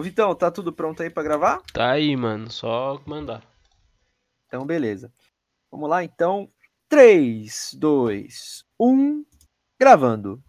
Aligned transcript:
Vitão, 0.00 0.32
tá 0.32 0.48
tudo 0.48 0.72
pronto 0.72 1.02
aí 1.02 1.10
pra 1.10 1.24
gravar? 1.24 1.60
Tá 1.72 1.90
aí, 1.90 2.16
mano. 2.16 2.48
Só 2.52 3.02
mandar. 3.04 3.42
Então, 4.46 4.64
beleza. 4.64 5.12
Vamos 5.72 5.90
lá, 5.90 6.04
então. 6.04 6.48
3, 6.88 7.74
2, 7.74 8.64
1. 8.78 9.24
Gravando. 9.76 10.40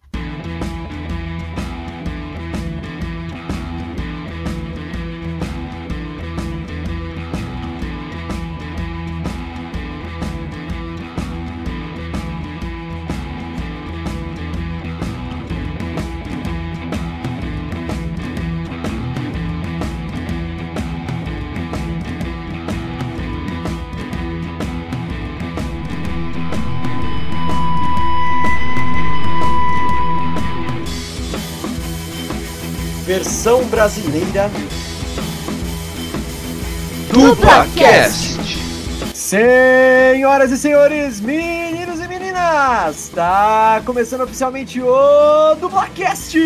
Versão 33.20 33.62
brasileira 33.66 34.50
DublaCast! 37.12 38.38
Senhoras 39.14 40.50
e 40.50 40.56
senhores, 40.56 41.20
meninos 41.20 42.00
e 42.00 42.08
meninas, 42.08 43.10
tá 43.14 43.82
começando 43.84 44.22
oficialmente 44.22 44.80
o 44.80 45.54
DublaCast! 45.56 46.38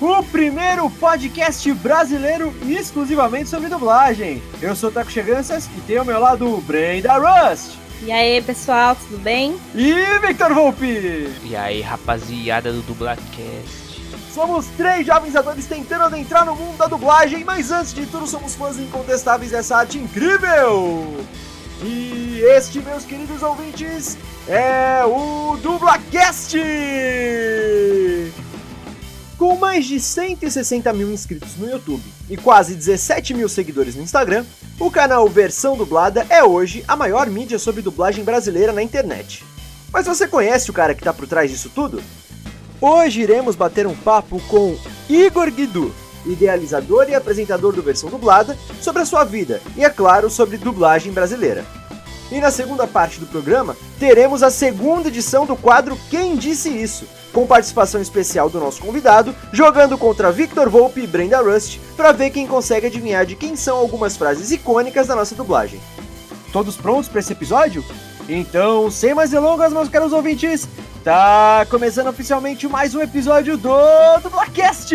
O 0.00 0.20
primeiro 0.32 0.90
podcast 0.90 1.72
brasileiro 1.74 2.52
exclusivamente 2.68 3.50
sobre 3.50 3.68
dublagem. 3.68 4.42
Eu 4.60 4.74
sou 4.74 4.90
Taco 4.90 5.12
Cheganças 5.12 5.70
e 5.78 5.80
tenho 5.82 6.00
ao 6.00 6.04
meu 6.04 6.18
lado 6.18 6.52
o 6.52 6.60
Brenda 6.60 7.16
Rust. 7.18 7.76
E 8.02 8.10
aí, 8.10 8.42
pessoal, 8.42 8.96
tudo 8.96 9.16
bem? 9.18 9.56
E 9.76 9.94
Victor 10.26 10.52
Volpe. 10.52 11.32
E 11.44 11.54
aí, 11.54 11.82
rapaziada 11.82 12.72
do 12.72 12.82
DublaCast? 12.82 13.89
Somos 14.34 14.66
três 14.76 15.04
jovens 15.04 15.34
atores 15.34 15.66
tentando 15.66 16.04
adentrar 16.04 16.46
no 16.46 16.54
mundo 16.54 16.76
da 16.76 16.86
dublagem, 16.86 17.44
mas 17.44 17.72
antes 17.72 17.92
de 17.92 18.06
tudo 18.06 18.28
somos 18.28 18.54
fãs 18.54 18.78
incontestáveis 18.78 19.50
dessa 19.50 19.76
arte 19.76 19.98
incrível! 19.98 21.24
E 21.82 22.40
este, 22.44 22.80
meus 22.80 23.04
queridos 23.04 23.42
ouvintes, 23.42 24.16
é 24.46 25.04
o 25.04 25.56
DublaCast! 25.56 26.56
Com 29.36 29.56
mais 29.56 29.86
de 29.86 29.98
160 29.98 30.92
mil 30.92 31.10
inscritos 31.10 31.56
no 31.56 31.68
YouTube 31.68 32.04
e 32.28 32.36
quase 32.36 32.74
17 32.74 33.34
mil 33.34 33.48
seguidores 33.48 33.96
no 33.96 34.02
Instagram, 34.02 34.44
o 34.78 34.90
canal 34.90 35.26
Versão 35.28 35.76
Dublada 35.76 36.24
é 36.28 36.44
hoje 36.44 36.84
a 36.86 36.94
maior 36.94 37.26
mídia 37.28 37.58
sobre 37.58 37.82
dublagem 37.82 38.22
brasileira 38.22 38.72
na 38.72 38.82
internet. 38.82 39.44
Mas 39.92 40.06
você 40.06 40.28
conhece 40.28 40.70
o 40.70 40.74
cara 40.74 40.94
que 40.94 41.02
tá 41.02 41.12
por 41.12 41.26
trás 41.26 41.50
disso 41.50 41.70
tudo? 41.74 42.00
Hoje 42.80 43.20
iremos 43.20 43.56
bater 43.56 43.86
um 43.86 43.94
papo 43.94 44.40
com 44.48 44.74
Igor 45.06 45.50
Guidu, 45.50 45.92
idealizador 46.24 47.10
e 47.10 47.14
apresentador 47.14 47.74
do 47.74 47.82
Versão 47.82 48.08
Dublada, 48.08 48.56
sobre 48.80 49.02
a 49.02 49.04
sua 49.04 49.22
vida 49.22 49.60
e, 49.76 49.84
é 49.84 49.90
claro, 49.90 50.30
sobre 50.30 50.56
dublagem 50.56 51.12
brasileira. 51.12 51.62
E 52.32 52.40
na 52.40 52.50
segunda 52.50 52.86
parte 52.86 53.20
do 53.20 53.26
programa, 53.26 53.76
teremos 53.98 54.42
a 54.42 54.50
segunda 54.50 55.08
edição 55.08 55.44
do 55.44 55.56
quadro 55.56 55.98
Quem 56.08 56.36
Disse 56.36 56.70
Isso, 56.70 57.04
com 57.34 57.46
participação 57.46 58.00
especial 58.00 58.48
do 58.48 58.58
nosso 58.58 58.80
convidado, 58.80 59.34
jogando 59.52 59.98
contra 59.98 60.32
Victor 60.32 60.70
Volpe 60.70 61.02
e 61.02 61.06
Brenda 61.06 61.40
Rust, 61.42 61.78
para 61.98 62.12
ver 62.12 62.30
quem 62.30 62.46
consegue 62.46 62.86
adivinhar 62.86 63.26
de 63.26 63.36
quem 63.36 63.56
são 63.56 63.76
algumas 63.76 64.16
frases 64.16 64.50
icônicas 64.52 65.06
da 65.06 65.16
nossa 65.16 65.34
dublagem. 65.34 65.80
Todos 66.50 66.76
prontos 66.76 67.08
para 67.08 67.20
esse 67.20 67.32
episódio? 67.32 67.84
Então, 68.28 68.90
sem 68.90 69.12
mais 69.12 69.30
delongas, 69.30 69.72
meus 69.72 69.88
caros 69.88 70.12
ouvintes, 70.12 70.68
Tá 71.04 71.66
começando 71.70 72.08
oficialmente 72.08 72.68
mais 72.68 72.94
um 72.94 73.00
episódio 73.00 73.56
do 73.56 73.70
Dublacast! 74.22 74.94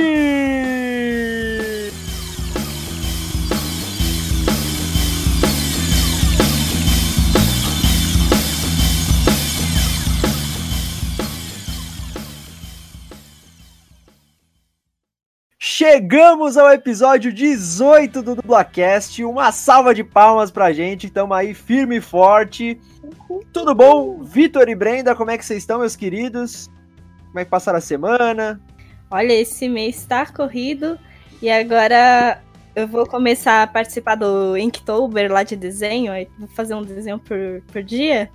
Chegamos 15.88 16.58
ao 16.58 16.74
episódio 16.74 17.32
18 17.32 18.24
do 18.24 18.36
Dublacast. 18.36 19.24
Uma 19.24 19.52
salva 19.52 19.94
de 19.94 20.04
palmas 20.04 20.50
pra 20.50 20.74
gente. 20.74 21.12
Tamo 21.12 21.32
aí 21.32 21.54
firme 21.54 21.98
e 21.98 22.02
forte. 22.02 22.82
Tudo 23.54 23.76
bom? 23.76 24.24
Vitor 24.24 24.68
e 24.68 24.74
Brenda, 24.74 25.16
como 25.16 25.30
é 25.30 25.38
que 25.38 25.46
vocês 25.46 25.62
estão, 25.62 25.78
meus 25.78 25.96
queridos? 25.96 26.72
Como 27.28 27.40
é 27.40 27.46
que 27.46 27.52
passaram 27.52 27.78
a 27.78 27.82
semana? 27.82 28.60
Olha, 29.12 29.32
esse 29.34 29.70
mês 29.70 30.04
tá 30.08 30.26
corrido 30.26 30.98
e 31.40 31.52
agora 31.52 32.42
eu 32.76 32.88
vou 32.88 33.06
começar 33.06 33.62
a 33.62 33.68
participar 33.68 34.16
do 34.16 34.58
Inktober 34.58 35.32
lá 35.32 35.44
de 35.44 35.56
desenho. 35.56 36.12
Vou 36.40 36.48
fazer 36.48 36.74
um 36.74 36.82
desenho 36.82 37.20
por, 37.20 37.62
por 37.72 37.84
dia. 37.84 38.32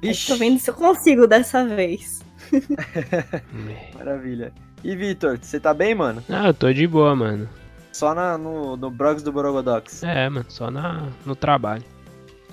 Estou 0.00 0.36
vendo 0.36 0.60
se 0.60 0.70
eu 0.70 0.74
consigo 0.74 1.26
dessa 1.26 1.66
vez. 1.66 2.22
Maravilha. 3.98 4.52
E 4.84 4.94
Vitor, 4.94 5.38
você 5.40 5.58
tá 5.58 5.72
bem, 5.72 5.94
mano? 5.94 6.22
Ah, 6.28 6.48
eu 6.48 6.54
tô 6.54 6.70
de 6.70 6.86
boa, 6.86 7.16
mano. 7.16 7.48
Só 7.90 8.14
na, 8.14 8.36
no, 8.36 8.76
no 8.76 8.90
Brogs 8.90 9.22
do 9.22 9.32
Borogodox. 9.32 10.02
É, 10.02 10.28
mano, 10.28 10.44
só 10.50 10.70
na, 10.70 11.08
no 11.24 11.34
trabalho. 11.34 11.82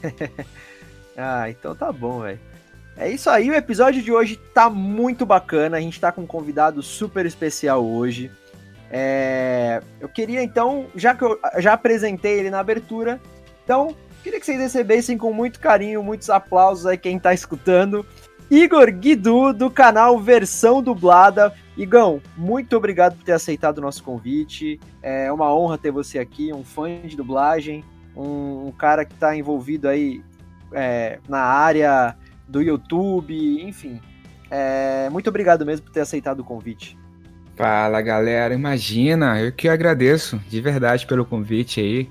ah, 1.17 1.49
então 1.49 1.75
tá 1.75 1.91
bom, 1.91 2.21
velho. 2.21 2.39
É 2.95 3.09
isso 3.09 3.29
aí, 3.29 3.49
o 3.49 3.53
episódio 3.53 4.01
de 4.01 4.13
hoje 4.13 4.37
tá 4.53 4.69
muito 4.69 5.25
bacana. 5.25 5.75
A 5.75 5.81
gente 5.81 5.99
tá 5.99 6.09
com 6.09 6.21
um 6.21 6.27
convidado 6.27 6.81
super 6.81 7.25
especial 7.25 7.85
hoje. 7.85 8.31
É... 8.89 9.81
Eu 9.99 10.07
queria 10.07 10.41
então, 10.41 10.87
já 10.95 11.13
que 11.13 11.25
eu 11.25 11.37
já 11.57 11.73
apresentei 11.73 12.39
ele 12.39 12.49
na 12.49 12.59
abertura, 12.59 13.19
então 13.63 13.93
queria 14.23 14.39
que 14.39 14.45
vocês 14.45 14.59
recebessem 14.59 15.17
com 15.17 15.33
muito 15.33 15.59
carinho, 15.59 16.01
muitos 16.01 16.29
aplausos 16.29 16.85
aí 16.85 16.97
quem 16.97 17.19
tá 17.19 17.33
escutando. 17.33 18.05
Igor 18.51 18.91
Guidu, 18.91 19.53
do 19.53 19.71
canal 19.71 20.19
Versão 20.19 20.83
Dublada. 20.83 21.53
Igão, 21.77 22.21
muito 22.35 22.75
obrigado 22.75 23.15
por 23.15 23.23
ter 23.23 23.31
aceitado 23.31 23.77
o 23.77 23.81
nosso 23.81 24.03
convite. 24.03 24.77
É 25.01 25.31
uma 25.31 25.55
honra 25.55 25.77
ter 25.77 25.89
você 25.89 26.19
aqui, 26.19 26.51
um 26.51 26.61
fã 26.61 26.99
de 27.01 27.15
dublagem, 27.15 27.81
um, 28.13 28.67
um 28.67 28.71
cara 28.73 29.05
que 29.05 29.13
está 29.13 29.33
envolvido 29.33 29.87
aí 29.87 30.21
é, 30.73 31.19
na 31.29 31.39
área 31.39 32.13
do 32.45 32.61
YouTube, 32.61 33.33
enfim. 33.63 34.01
É, 34.49 35.09
muito 35.09 35.29
obrigado 35.29 35.65
mesmo 35.65 35.85
por 35.85 35.93
ter 35.93 36.01
aceitado 36.01 36.41
o 36.41 36.43
convite. 36.43 36.99
Fala 37.55 38.01
galera, 38.01 38.53
imagina, 38.53 39.39
eu 39.39 39.53
que 39.53 39.69
agradeço 39.69 40.37
de 40.49 40.59
verdade 40.59 41.07
pelo 41.07 41.23
convite 41.23 41.79
aí. 41.79 42.09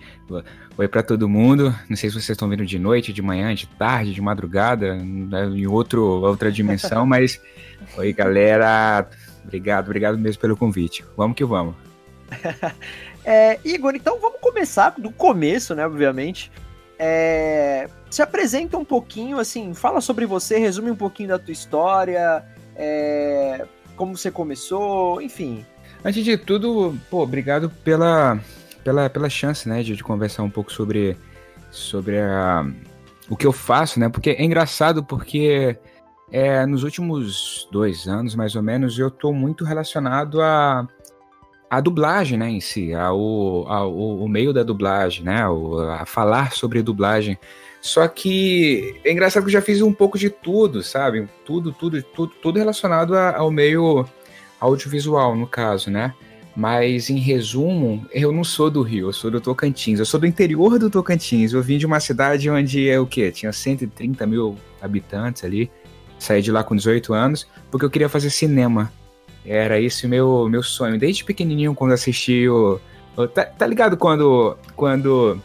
Oi 0.80 0.88
para 0.88 1.02
todo 1.02 1.28
mundo. 1.28 1.76
Não 1.90 1.94
sei 1.94 2.08
se 2.08 2.14
vocês 2.14 2.30
estão 2.30 2.48
vendo 2.48 2.64
de 2.64 2.78
noite, 2.78 3.12
de 3.12 3.20
manhã, 3.20 3.54
de 3.54 3.66
tarde, 3.66 4.14
de 4.14 4.22
madrugada, 4.22 4.94
né, 4.96 5.44
em 5.44 5.66
outro, 5.66 6.02
outra 6.02 6.50
dimensão, 6.50 7.04
mas 7.04 7.38
oi 7.98 8.14
galera, 8.14 9.06
obrigado, 9.44 9.84
obrigado 9.84 10.16
mesmo 10.16 10.40
pelo 10.40 10.56
convite. 10.56 11.04
Vamos 11.14 11.36
que 11.36 11.44
vamos. 11.44 11.74
é, 13.26 13.60
Igor, 13.62 13.94
então 13.94 14.18
vamos 14.18 14.40
começar 14.40 14.94
do 14.96 15.10
começo, 15.10 15.74
né? 15.74 15.84
Obviamente. 15.84 16.50
É, 16.98 17.86
se 18.10 18.22
apresenta 18.22 18.78
um 18.78 18.84
pouquinho, 18.84 19.38
assim, 19.38 19.74
fala 19.74 20.00
sobre 20.00 20.24
você, 20.24 20.56
resume 20.56 20.90
um 20.90 20.96
pouquinho 20.96 21.28
da 21.28 21.38
tua 21.38 21.52
história, 21.52 22.42
é, 22.74 23.66
como 23.96 24.16
você 24.16 24.30
começou, 24.30 25.20
enfim. 25.20 25.62
Antes 26.02 26.24
de 26.24 26.38
tudo, 26.38 26.98
pô, 27.10 27.22
obrigado 27.22 27.68
pela 27.84 28.40
pela, 28.84 29.08
pela 29.10 29.28
chance, 29.28 29.68
né, 29.68 29.82
de, 29.82 29.96
de 29.96 30.02
conversar 30.02 30.42
um 30.42 30.50
pouco 30.50 30.72
sobre, 30.72 31.16
sobre 31.70 32.18
a, 32.18 32.66
o 33.28 33.36
que 33.36 33.46
eu 33.46 33.52
faço, 33.52 33.98
né, 34.00 34.08
porque 34.08 34.30
é 34.30 34.44
engraçado 34.44 35.04
porque 35.04 35.76
é, 36.32 36.64
nos 36.66 36.84
últimos 36.84 37.68
dois 37.72 38.06
anos, 38.06 38.34
mais 38.34 38.54
ou 38.54 38.62
menos, 38.62 38.98
eu 38.98 39.10
tô 39.10 39.32
muito 39.32 39.64
relacionado 39.64 40.40
a, 40.40 40.86
a 41.68 41.80
dublagem, 41.80 42.38
né, 42.38 42.48
em 42.48 42.60
si, 42.60 42.94
ao, 42.94 43.68
ao, 43.68 43.94
o 43.94 44.28
meio 44.28 44.52
da 44.52 44.62
dublagem, 44.62 45.24
né, 45.24 45.42
a 45.98 46.06
falar 46.06 46.52
sobre 46.52 46.82
dublagem. 46.82 47.38
Só 47.80 48.06
que 48.06 49.00
é 49.04 49.10
engraçado 49.10 49.42
que 49.42 49.48
eu 49.48 49.52
já 49.52 49.62
fiz 49.62 49.80
um 49.80 49.92
pouco 49.92 50.18
de 50.18 50.28
tudo, 50.28 50.82
sabe? 50.82 51.26
Tudo, 51.46 51.72
tudo, 51.72 52.02
tudo, 52.02 52.32
tudo 52.42 52.58
relacionado 52.58 53.16
ao 53.16 53.50
meio 53.50 54.06
audiovisual, 54.60 55.34
no 55.34 55.46
caso, 55.46 55.90
né? 55.90 56.14
Mas, 56.60 57.08
em 57.08 57.16
resumo, 57.16 58.06
eu 58.12 58.30
não 58.30 58.44
sou 58.44 58.70
do 58.70 58.82
Rio, 58.82 59.08
eu 59.08 59.12
sou 59.14 59.30
do 59.30 59.40
Tocantins. 59.40 59.98
Eu 59.98 60.04
sou 60.04 60.20
do 60.20 60.26
interior 60.26 60.78
do 60.78 60.90
Tocantins. 60.90 61.54
Eu 61.54 61.62
vim 61.62 61.78
de 61.78 61.86
uma 61.86 61.98
cidade 62.00 62.50
onde 62.50 62.86
é 62.86 63.00
o 63.00 63.06
quê? 63.06 63.32
Tinha 63.32 63.50
130 63.50 64.26
mil 64.26 64.58
habitantes 64.78 65.42
ali. 65.42 65.70
Saí 66.18 66.42
de 66.42 66.52
lá 66.52 66.62
com 66.62 66.76
18 66.76 67.14
anos, 67.14 67.48
porque 67.70 67.86
eu 67.86 67.88
queria 67.88 68.10
fazer 68.10 68.28
cinema. 68.28 68.92
Era 69.42 69.80
esse 69.80 70.04
o 70.04 70.08
meu, 70.10 70.50
meu 70.50 70.62
sonho. 70.62 70.98
Desde 70.98 71.24
pequenininho, 71.24 71.74
quando 71.74 71.92
assisti 71.92 72.46
o, 72.46 72.78
Tá, 73.28 73.46
tá 73.46 73.66
ligado 73.66 73.96
quando, 73.96 74.54
quando 74.76 75.40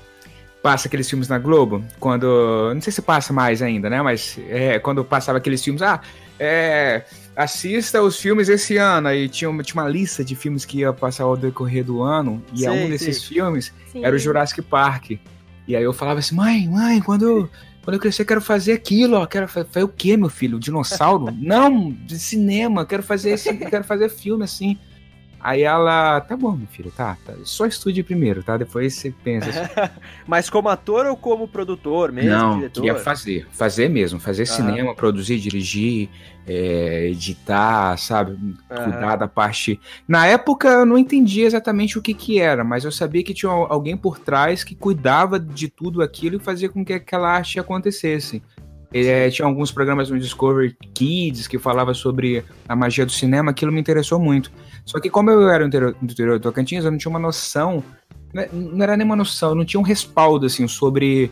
passa 0.61 0.89
aqueles 0.89 1.09
filmes 1.09 1.29
na 1.29 1.39
Globo? 1.39 1.81
Quando. 1.97 2.73
Não 2.73 2.81
sei 2.81 2.91
se 2.91 3.01
passa 3.01 3.31
mais 3.31 3.61
ainda, 3.61 3.89
né? 3.89 4.01
Mas 4.01 4.37
é, 4.49 4.79
quando 4.79 5.01
passava 5.05 5.37
aqueles 5.37 5.63
filmes. 5.63 5.81
Ah, 5.81 6.01
é, 6.37 7.03
assista 7.35 8.01
os 8.01 8.19
filmes 8.19 8.49
esse 8.49 8.77
ano. 8.77 9.07
Aí 9.07 9.27
tinha 9.29 9.49
uma, 9.49 9.63
tinha 9.63 9.81
uma 9.81 9.89
lista 9.89 10.23
de 10.23 10.35
filmes 10.35 10.65
que 10.65 10.79
ia 10.79 10.93
passar 10.93 11.23
ao 11.25 11.35
decorrer 11.37 11.83
do 11.83 12.01
ano. 12.01 12.41
E 12.53 12.59
Sei, 12.59 12.69
um 12.69 12.89
desses 12.89 13.17
sei. 13.19 13.27
filmes 13.27 13.73
Sim. 13.91 14.03
era 14.05 14.15
o 14.15 14.19
Jurassic 14.19 14.61
Park. 14.61 15.11
E 15.67 15.75
aí 15.75 15.83
eu 15.83 15.93
falava 15.93 16.19
assim, 16.19 16.35
mãe, 16.35 16.67
mãe, 16.69 17.01
quando, 17.01 17.49
quando 17.83 17.95
eu 17.95 17.99
crescer 17.99 18.21
eu 18.21 18.25
quero 18.27 18.41
fazer 18.41 18.73
aquilo, 18.73 19.17
ó. 19.17 19.25
Quero 19.25 19.47
fa- 19.47 19.65
fazer 19.65 19.83
o 19.83 19.89
quê, 19.89 20.15
meu 20.15 20.29
filho? 20.29 20.59
Dinossauro? 20.59 21.33
Não, 21.37 21.91
de 21.91 22.19
cinema, 22.19 22.85
quero 22.85 23.01
fazer 23.03 23.31
esse, 23.31 23.51
quero 23.57 23.83
fazer 23.83 24.09
filme 24.09 24.43
assim. 24.43 24.77
Aí 25.47 25.61
ela, 25.61 26.21
tá 26.21 26.35
bom, 26.35 26.53
meu 26.53 26.65
filho, 26.65 26.91
tá, 26.91 27.15
tá. 27.23 27.31
Só 27.43 27.67
estude 27.67 28.01
primeiro, 28.01 28.41
tá? 28.41 28.57
Depois 28.57 28.95
você 28.95 29.13
pensa. 29.23 29.51
assim. 29.51 29.91
Mas 30.25 30.49
como 30.49 30.69
ator 30.69 31.05
ou 31.05 31.15
como 31.15 31.47
produtor 31.47 32.11
mesmo, 32.11 32.31
Não, 32.31 32.55
diretor? 32.55 32.81
queria 32.81 32.95
fazer. 32.95 33.47
Fazer 33.51 33.87
mesmo. 33.87 34.19
Fazer 34.19 34.41
Aham. 34.49 34.55
cinema, 34.55 34.95
produzir, 34.95 35.37
dirigir, 35.39 36.09
é, 36.47 37.09
editar, 37.11 37.95
sabe? 37.97 38.35
Aham. 38.71 38.83
Cuidar 38.91 39.17
da 39.17 39.27
parte. 39.27 39.79
Na 40.07 40.25
época 40.25 40.67
eu 40.67 40.85
não 40.85 40.97
entendia 40.97 41.45
exatamente 41.45 41.99
o 41.99 42.01
que 42.01 42.15
que 42.15 42.39
era, 42.39 42.63
mas 42.63 42.83
eu 42.83 42.91
sabia 42.91 43.23
que 43.23 43.31
tinha 43.31 43.51
al- 43.51 43.71
alguém 43.71 43.95
por 43.95 44.17
trás 44.17 44.63
que 44.63 44.73
cuidava 44.73 45.39
de 45.39 45.69
tudo 45.69 46.01
aquilo 46.01 46.37
e 46.37 46.39
fazia 46.39 46.69
com 46.69 46.83
que 46.83 46.93
aquela 46.93 47.29
arte 47.29 47.59
acontecesse. 47.59 48.41
É, 48.91 49.29
tinha 49.29 49.45
alguns 49.45 49.71
programas 49.71 50.09
no 50.09 50.17
Discovery 50.17 50.75
Kids 50.93 51.47
que 51.47 51.59
falava 51.59 51.93
sobre 51.93 52.45
a 52.67 52.75
magia 52.75 53.05
do 53.05 53.11
cinema, 53.11 53.51
aquilo 53.51 53.71
me 53.71 53.79
interessou 53.79 54.17
muito. 54.19 54.49
Só 54.85 54.99
que 54.99 55.09
como 55.09 55.31
eu 55.31 55.49
era 55.49 55.63
do 55.63 55.67
interior, 55.67 55.95
do 55.99 56.11
interior 56.11 56.39
do 56.39 56.43
Tocantins, 56.43 56.85
eu 56.85 56.91
não 56.91 56.97
tinha 56.97 57.09
uma 57.09 57.19
noção, 57.19 57.83
né, 58.33 58.47
não 58.53 58.83
era 58.83 58.95
nem 58.95 59.05
uma 59.05 59.15
noção, 59.15 59.49
eu 59.49 59.55
não 59.55 59.65
tinha 59.65 59.79
um 59.79 59.83
respaldo 59.83 60.45
assim 60.45 60.67
sobre 60.67 61.31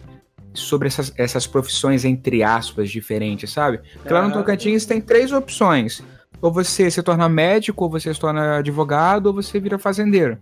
sobre 0.54 0.88
essas, 0.88 1.12
essas 1.18 1.48
profissões 1.48 2.06
entre 2.06 2.44
aspas 2.44 2.90
diferentes, 2.90 3.52
sabe? 3.52 3.80
Porque 3.96 4.14
lá 4.14 4.22
no 4.22 4.28
Aham. 4.28 4.40
Tocantins 4.40 4.86
tem 4.86 5.02
três 5.02 5.32
opções. 5.32 6.04
Ou 6.42 6.52
você 6.52 6.92
se 6.92 7.02
torna 7.02 7.28
médico, 7.30 7.86
ou 7.86 7.90
você 7.90 8.14
se 8.14 8.20
torna 8.20 8.58
advogado, 8.58 9.28
ou 9.28 9.34
você 9.34 9.60
vira 9.60 9.80
fazendeiro. 9.80 10.38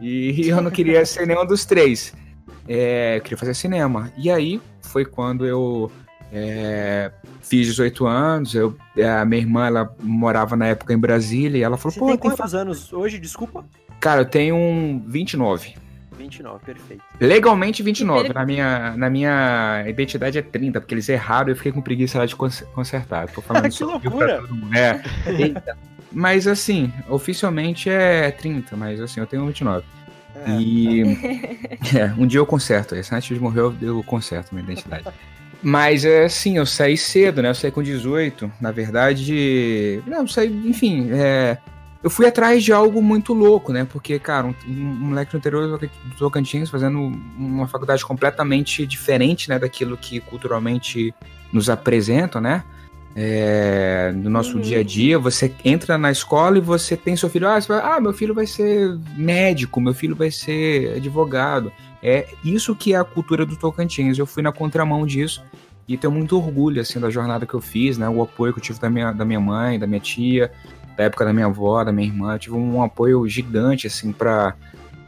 E 0.00 0.46
eu 0.48 0.60
não 0.60 0.70
queria 0.70 1.04
ser 1.04 1.26
nenhum 1.26 1.44
dos 1.44 1.64
três. 1.64 2.12
É, 2.68 3.16
eu 3.16 3.22
queria 3.22 3.38
fazer 3.38 3.54
cinema. 3.54 4.12
E 4.16 4.30
aí 4.30 4.60
foi 4.82 5.04
quando 5.04 5.46
eu 5.46 5.90
é, 6.32 7.10
fiz 7.42 7.66
18 7.66 8.06
anos. 8.06 8.54
Eu, 8.54 8.76
a 9.20 9.24
minha 9.24 9.40
irmã 9.40 9.66
ela 9.66 9.94
morava 10.02 10.56
na 10.56 10.66
época 10.66 10.92
em 10.92 10.98
Brasília 10.98 11.58
e 11.58 11.62
ela 11.62 11.76
falou: 11.76 11.92
Você 11.92 12.00
pô, 12.00 12.06
tem 12.06 12.18
tem 12.18 12.30
quantos 12.30 12.54
anos 12.54 12.92
hoje, 12.92 13.18
desculpa? 13.18 13.64
Cara, 14.00 14.22
eu 14.22 14.24
tenho 14.24 14.56
um 14.56 15.02
29. 15.06 15.74
29, 16.16 16.64
perfeito. 16.64 17.02
Legalmente 17.18 17.82
29. 17.82 18.28
Que 18.28 18.34
Na 18.34 18.44
minha, 18.44 18.94
na 18.96 19.08
minha 19.08 19.84
identidade 19.88 20.38
é 20.38 20.42
30, 20.42 20.80
porque 20.80 20.94
eles 20.94 21.08
erraram 21.08 21.48
e 21.48 21.52
eu 21.52 21.56
fiquei 21.56 21.72
com 21.72 21.80
preguiça 21.80 22.18
lá 22.18 22.26
de 22.26 22.36
cons- 22.36 22.64
consertar. 22.74 23.28
Tô 23.30 23.40
falando 23.40 23.68
Que 23.72 23.82
loucura. 23.84 24.42
É. 24.76 25.00
Mas 26.12 26.46
assim, 26.46 26.92
oficialmente 27.08 27.88
é 27.88 28.30
30, 28.30 28.76
mas 28.76 29.00
assim, 29.00 29.20
eu 29.20 29.26
tenho 29.26 29.46
29. 29.46 29.84
É. 30.46 30.50
E 30.60 31.02
é, 31.96 32.12
um 32.18 32.26
dia 32.26 32.38
eu 32.40 32.46
conserto. 32.46 32.94
Antes 32.94 33.28
de 33.28 33.40
morrer, 33.40 33.60
eu, 33.60 33.74
eu 33.80 34.02
conserto 34.02 34.52
minha 34.54 34.64
identidade. 34.64 35.04
Mas 35.62 36.04
é 36.04 36.24
assim, 36.24 36.56
eu 36.56 36.64
saí 36.66 36.96
cedo, 36.96 37.42
né? 37.42 37.50
Eu 37.50 37.54
saí 37.54 37.70
com 37.70 37.82
18. 37.82 38.50
Na 38.60 38.70
verdade. 38.72 40.02
Não, 40.06 40.26
saí, 40.26 40.48
enfim. 40.66 41.08
é, 41.12 41.58
eu 42.02 42.08
fui 42.08 42.24
atrás 42.26 42.64
de 42.64 42.72
algo 42.72 43.02
muito 43.02 43.34
louco, 43.34 43.72
né? 43.72 43.86
Porque, 43.90 44.18
cara, 44.18 44.46
um, 44.46 44.54
um 44.66 44.72
moleque 45.08 45.34
no 45.34 45.38
interior 45.38 45.66
do 45.68 45.78
Toc- 45.78 45.90
do 46.06 46.14
Tocantins 46.16 46.70
fazendo 46.70 46.98
uma 47.36 47.68
faculdade 47.68 48.04
completamente 48.06 48.86
diferente, 48.86 49.48
né? 49.50 49.58
Daquilo 49.58 49.96
que 49.98 50.18
culturalmente 50.20 51.14
nos 51.52 51.68
apresentam, 51.68 52.40
né? 52.40 52.64
É, 53.14 54.12
no 54.14 54.30
nosso 54.30 54.54
Uhum. 54.54 54.60
dia 54.62 54.78
a 54.80 54.82
dia, 54.84 55.18
você 55.18 55.52
entra 55.64 55.98
na 55.98 56.10
escola 56.10 56.56
e 56.56 56.60
você 56.60 56.96
tem 56.96 57.16
seu 57.16 57.28
filho, 57.28 57.48
ah, 57.48 57.58
vai- 57.60 57.80
ah, 57.82 58.00
meu 58.00 58.12
filho 58.14 58.32
vai 58.32 58.46
ser 58.46 58.96
médico, 59.16 59.80
meu 59.80 59.92
filho 59.92 60.14
vai 60.16 60.30
ser 60.30 60.94
advogado. 60.96 61.70
É 62.02 62.26
isso 62.44 62.74
que 62.74 62.94
é 62.94 62.96
a 62.96 63.04
cultura 63.04 63.44
do 63.44 63.56
Tocantins. 63.56 64.18
Eu 64.18 64.26
fui 64.26 64.42
na 64.42 64.52
contramão 64.52 65.06
disso 65.06 65.42
e 65.86 65.96
tenho 65.96 66.12
muito 66.12 66.36
orgulho 66.36 66.80
assim 66.80 67.00
da 67.00 67.10
jornada 67.10 67.44
que 67.44 67.54
eu 67.54 67.60
fiz, 67.60 67.98
né? 67.98 68.08
O 68.08 68.22
apoio 68.22 68.52
que 68.52 68.58
eu 68.58 68.62
tive 68.62 68.78
da 68.78 68.88
minha, 68.88 69.12
da 69.12 69.24
minha 69.24 69.40
mãe, 69.40 69.78
da 69.78 69.86
minha 69.86 70.00
tia, 70.00 70.50
da 70.96 71.04
época 71.04 71.24
da 71.24 71.32
minha 71.32 71.46
avó, 71.46 71.82
da 71.82 71.92
minha 71.92 72.06
irmã, 72.06 72.34
eu 72.34 72.38
tive 72.38 72.56
um 72.56 72.82
apoio 72.82 73.26
gigante 73.28 73.86
assim 73.86 74.12
para 74.12 74.54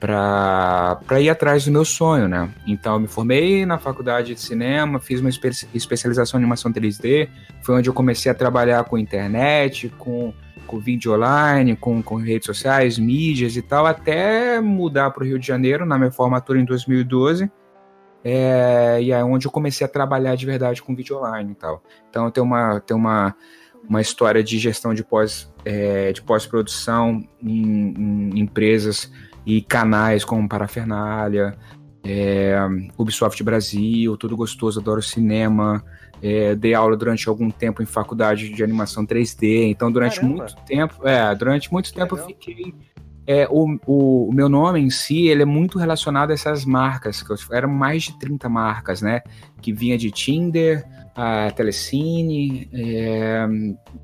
para 0.01 1.21
ir 1.21 1.31
atrás 1.31 1.65
do 1.65 1.71
meu 1.71 1.85
sonho, 1.85 2.27
né? 2.27 2.51
Então 2.67 2.95
eu 2.95 3.01
me 3.01 3.07
formei 3.07 3.65
na 3.65 3.79
faculdade 3.79 4.35
de 4.35 4.41
cinema, 4.41 4.99
fiz 4.99 5.21
uma 5.21 5.31
espe 5.31 5.49
especialização 5.73 6.41
em 6.41 6.43
animação 6.43 6.73
3D, 6.73 7.29
foi 7.63 7.77
onde 7.77 7.89
eu 7.89 7.95
comecei 7.95 8.33
a 8.33 8.35
trabalhar 8.35 8.83
com 8.83 8.99
internet, 8.99 9.93
com, 9.97 10.35
com 10.73 10.79
vídeo 10.79 11.13
online, 11.13 11.77
com, 11.77 12.03
com 12.03 12.17
redes 12.17 12.47
sociais, 12.47 12.99
mídias 12.99 13.57
e 13.59 13.63
tal, 13.63 13.85
até 13.85 14.59
mudar 14.59 15.11
para 15.11 15.23
o 15.23 15.27
Rio 15.27 15.39
de 15.39 15.47
Janeiro 15.47 15.85
na 15.85 15.99
minha 15.99 16.11
formatura 16.11 16.59
em 16.59 16.65
2012. 16.65 17.51
É, 18.25 18.99
e 19.03 19.13
é 19.13 19.23
onde 19.23 19.47
eu 19.47 19.51
comecei 19.51 19.85
a 19.85 19.89
trabalhar 19.89 20.35
de 20.35 20.47
verdade 20.47 20.81
com 20.83 20.97
vídeo 20.97 21.19
online 21.19 21.53
e 21.53 21.55
tal. 21.55 21.83
Então 22.09 22.31
tem 22.31 22.43
uma, 22.43 22.81
tem 22.81 22.97
uma, 22.97 23.37
uma 23.87 24.01
história 24.01 24.43
de 24.43 24.59
gestão 24.59 24.95
de 24.95 25.05
pós 25.05 25.53
é, 25.63 26.11
de 26.11 26.23
pós-produção 26.23 27.23
em, 27.43 28.31
em 28.33 28.41
empresas 28.41 29.13
e 29.45 29.61
canais 29.61 30.25
como 30.25 30.49
Parafernália, 30.49 31.59
é, 32.03 32.57
Ubisoft 32.97 33.43
Brasil, 33.43 34.17
Tudo 34.17 34.39
Gostoso, 34.39 34.81
Adoro 34.81 35.03
Cinema. 35.03 35.85
É, 36.23 36.55
dei 36.55 36.73
aula 36.73 36.97
durante 36.97 37.29
algum 37.29 37.51
tempo 37.51 37.83
em 37.83 37.87
faculdade 37.87 38.49
de 38.51 38.63
animação 38.63 39.05
3D. 39.05 39.69
Então, 39.69 39.91
durante 39.91 40.21
Caramba. 40.21 40.37
muito 40.37 40.57
tempo, 40.65 41.09
é, 41.09 41.35
durante 41.35 41.73
muito 41.73 41.93
tempo 41.93 42.15
Legal. 42.15 42.31
eu 42.31 42.37
fiquei. 42.37 42.75
é, 43.27 43.49
o, 43.51 43.79
o, 43.87 44.29
o 44.29 44.33
meu 44.33 44.49
nome 44.49 44.81
em 44.81 44.89
si, 44.91 45.27
ele 45.27 45.43
é 45.43 45.47
muito 45.47 45.79
relacionado 45.79 46.31
a 46.31 46.35
essas 46.35 46.65
marcas, 46.65 47.23
que 47.23 47.33
eu, 47.33 47.37
eram 47.51 47.69
mais 47.69 48.05
de 48.05 48.19
30 48.19 48.49
marcas, 48.49 49.03
né? 49.03 49.23
Que 49.61 49.73
vinha 49.73 49.99
de 49.99 50.11
Tinder, 50.13 50.85
a 51.15 51.51
Telecine, 51.51 52.69
é, 52.73 53.47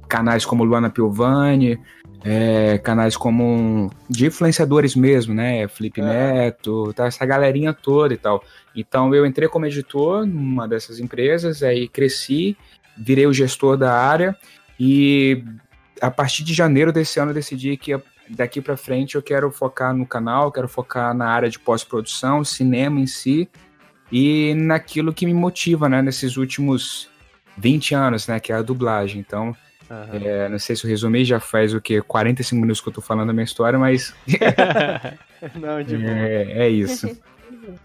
canais 0.08 0.44
como 0.44 0.64
Luana 0.64 0.90
Piovani, 0.90 1.78
é, 2.24 2.78
canais 2.78 3.16
como 3.16 3.90
de 4.08 4.26
influenciadores 4.26 4.94
mesmo, 4.94 5.34
né? 5.34 5.66
Felipe 5.68 6.00
É. 6.00 6.04
Neto, 6.04 6.92
tá, 6.94 7.06
essa 7.06 7.24
galerinha 7.24 7.72
toda 7.72 8.12
e 8.12 8.16
tal. 8.16 8.42
Então 8.74 9.14
eu 9.14 9.26
entrei 9.26 9.48
como 9.48 9.66
editor 9.66 10.26
numa 10.26 10.68
dessas 10.68 11.00
empresas, 11.00 11.62
aí 11.62 11.88
cresci, 11.88 12.56
virei 12.96 13.26
o 13.26 13.32
gestor 13.32 13.76
da 13.76 13.92
área 13.92 14.36
e 14.78 15.42
a 16.00 16.10
partir 16.10 16.44
de 16.44 16.54
janeiro 16.54 16.92
desse 16.92 17.18
ano 17.18 17.30
eu 17.30 17.34
decidi 17.34 17.76
que 17.76 18.00
daqui 18.28 18.60
para 18.60 18.76
frente 18.76 19.14
eu 19.14 19.22
quero 19.22 19.50
focar 19.50 19.94
no 19.94 20.06
canal, 20.06 20.52
quero 20.52 20.68
focar 20.68 21.14
na 21.14 21.28
área 21.28 21.48
de 21.48 21.58
pós-produção, 21.58 22.44
cinema 22.44 23.00
em 23.00 23.06
si 23.06 23.48
e 24.12 24.54
naquilo 24.54 25.12
que 25.12 25.26
me 25.26 25.34
motiva, 25.34 25.88
né, 25.88 26.00
nesses 26.00 26.36
últimos 26.36 27.08
20 27.56 27.94
anos, 27.94 28.26
né, 28.26 28.38
que 28.40 28.52
é 28.52 28.56
a 28.56 28.62
dublagem. 28.62 29.20
Então, 29.20 29.54
Aham. 29.90 30.20
é, 30.22 30.48
não 30.48 30.58
sei 30.58 30.76
se 30.76 30.84
eu 30.84 30.90
resumi, 30.90 31.24
já 31.24 31.40
faz 31.40 31.74
o 31.74 31.80
que 31.80 32.00
45 32.02 32.60
minutos 32.60 32.80
que 32.80 32.88
eu 32.88 32.92
tô 32.92 33.00
falando 33.00 33.28
da 33.28 33.32
minha 33.32 33.44
história, 33.44 33.78
mas 33.78 34.14
Não, 35.54 35.82
de 35.82 35.96
boa. 35.98 36.10
é, 36.10 36.66
é 36.66 36.68
isso. 36.68 37.08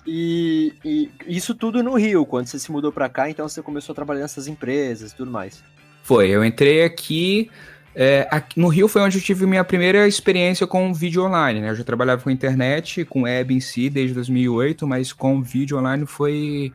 E, 0.06 0.74
e 0.84 1.10
isso 1.28 1.54
tudo 1.56 1.82
no 1.84 1.96
Rio, 1.96 2.26
quando 2.26 2.48
você 2.48 2.58
se 2.60 2.72
mudou 2.72 2.92
pra 2.92 3.10
cá, 3.10 3.30
então 3.30 3.48
você 3.48 3.62
começou 3.62 3.94
a 3.94 3.96
trabalhar 3.96 4.22
nessas 4.22 4.48
empresas 4.48 5.12
e 5.12 5.16
tudo 5.16 5.32
mais. 5.32 5.64
Foi, 6.04 6.30
eu 6.30 6.44
entrei 6.44 6.84
aqui, 6.84 7.50
é, 7.96 8.28
aqui- 8.30 8.60
no 8.60 8.68
Rio 8.68 8.88
foi 8.88 9.02
onde 9.02 9.18
eu 9.18 9.22
tive 9.22 9.46
minha 9.46 9.64
primeira 9.64 10.08
experiência 10.08 10.68
com 10.68 10.94
vídeo 10.94 11.24
online, 11.24 11.62
né? 11.62 11.70
Eu 11.70 11.76
já 11.76 11.84
trabalhava 11.84 12.22
com 12.22 12.30
internet, 12.30 13.06
com 13.06 13.22
web 13.24 13.54
em 13.54 13.60
si 13.60 13.90
desde 13.90 14.14
2008, 14.14 14.86
mas 14.88 15.14
com 15.14 15.42
vídeo 15.42 15.78
online 15.78 16.06
foi 16.06 16.72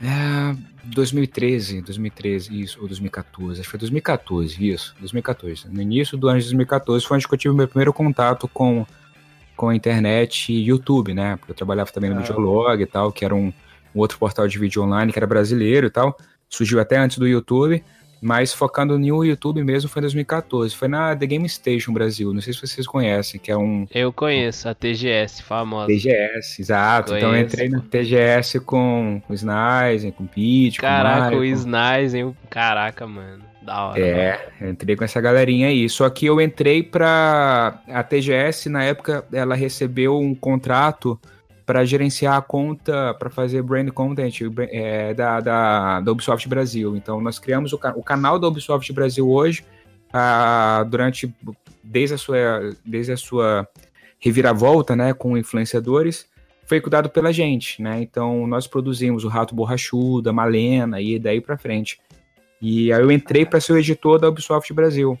é, 0.00 0.54
2013, 0.84 1.80
2013, 1.82 2.60
isso, 2.60 2.80
ou 2.80 2.88
2014, 2.88 3.60
acho 3.60 3.62
que 3.68 3.70
foi 3.70 3.78
2014, 3.78 4.68
isso, 4.68 4.94
2014. 4.98 5.68
No 5.70 5.80
início 5.80 6.18
do 6.18 6.28
ano 6.28 6.38
de 6.40 6.44
2014 6.46 7.06
foi 7.06 7.16
onde 7.16 7.26
eu 7.30 7.38
tive 7.38 7.54
meu 7.54 7.68
primeiro 7.68 7.92
contato 7.92 8.48
com, 8.48 8.84
com 9.62 9.68
a 9.68 9.76
internet 9.76 10.52
e 10.52 10.60
YouTube, 10.60 11.14
né? 11.14 11.36
Porque 11.36 11.52
eu 11.52 11.54
trabalhava 11.54 11.92
também 11.92 12.10
no 12.10 12.16
Ah. 12.16 12.18
Videolog 12.18 12.82
e 12.82 12.86
tal, 12.86 13.12
que 13.12 13.24
era 13.24 13.32
um, 13.32 13.52
um 13.94 14.00
outro 14.00 14.18
portal 14.18 14.48
de 14.48 14.58
vídeo 14.58 14.82
online 14.82 15.12
que 15.12 15.18
era 15.20 15.24
brasileiro 15.24 15.86
e 15.86 15.90
tal. 15.90 16.16
Surgiu 16.48 16.80
até 16.80 16.96
antes 16.98 17.16
do 17.16 17.28
YouTube, 17.28 17.80
mas 18.20 18.52
focando 18.52 18.98
no 18.98 19.24
YouTube 19.24 19.62
mesmo 19.62 19.88
foi 19.88 20.00
em 20.00 20.02
2014. 20.02 20.74
Foi 20.74 20.88
na 20.88 21.14
The 21.14 21.26
Game 21.26 21.48
Station 21.48 21.92
Brasil, 21.92 22.34
não 22.34 22.40
sei 22.40 22.52
se 22.52 22.60
vocês 22.66 22.88
conhecem, 22.88 23.38
que 23.38 23.52
é 23.52 23.56
um 23.56 23.86
Eu 23.94 24.12
conheço 24.12 24.68
a 24.68 24.74
TGS, 24.74 25.44
famosa. 25.44 25.86
TGS, 25.86 26.60
exato. 26.60 27.14
Então 27.14 27.28
eu 27.28 27.34
Conheço, 27.34 27.54
entrei 27.54 27.68
na. 27.68 27.80
TGS 27.82 28.58
com, 28.58 29.22
com 29.24 29.32
o 29.32 29.36
Snizen, 29.36 30.10
com 30.10 30.24
o 30.24 30.26
Pete, 30.26 30.80
com 30.80 30.86
o 30.86 30.88
Caraca, 30.88 31.36
o. 31.36 31.44
Snizen, 31.44 32.36
caraca, 32.50 33.06
mano. 33.06 33.51
Da 33.64 33.86
hora. 33.86 34.00
É, 34.00 34.48
eu 34.60 34.70
entrei 34.70 34.96
com 34.96 35.04
essa 35.04 35.20
galerinha 35.20 35.68
aí. 35.68 35.88
Só 35.88 36.08
que 36.10 36.26
eu 36.26 36.40
entrei 36.40 36.82
pra. 36.82 37.80
A 37.88 38.02
TGS, 38.02 38.68
na 38.68 38.82
época, 38.84 39.24
ela 39.32 39.54
recebeu 39.54 40.18
um 40.18 40.34
contrato 40.34 41.18
para 41.64 41.84
gerenciar 41.84 42.36
a 42.36 42.42
conta, 42.42 43.14
para 43.14 43.30
fazer 43.30 43.62
brand 43.62 43.88
content 43.90 44.40
é, 44.58 45.14
da, 45.14 45.40
da, 45.40 46.00
da, 46.00 46.12
Ubisoft 46.12 46.48
Brasil. 46.48 46.96
Então, 46.96 47.20
nós 47.20 47.38
criamos 47.38 47.72
o, 47.72 47.80
o 47.94 48.02
canal 48.02 48.38
da 48.38 48.48
Ubisoft 48.48 48.92
Brasil 48.92 49.30
hoje, 49.30 49.64
ah, 50.12 50.84
durante. 50.88 51.32
Desde 51.84 52.14
a 52.14 52.18
sua, 52.18 52.76
desde 52.84 53.12
a 53.12 53.16
sua 53.16 53.68
reviravolta, 54.18 54.94
né, 54.94 55.12
com 55.12 55.36
influenciadores, 55.36 56.26
foi 56.64 56.80
cuidado 56.80 57.10
pela 57.10 57.32
gente, 57.32 57.82
né? 57.82 58.00
Então, 58.00 58.46
nós 58.46 58.66
produzimos 58.66 59.24
o 59.24 59.28
Rato 59.28 59.54
Borrachudo, 59.54 60.30
a 60.30 60.32
Malena 60.32 61.00
e 61.00 61.18
daí 61.18 61.40
para 61.40 61.58
frente. 61.58 62.00
E 62.64 62.92
aí 62.92 63.02
eu 63.02 63.10
entrei 63.10 63.44
para 63.44 63.60
ser 63.60 63.72
o 63.72 63.76
editor 63.76 64.20
da 64.20 64.28
Ubisoft 64.28 64.72
Brasil, 64.72 65.18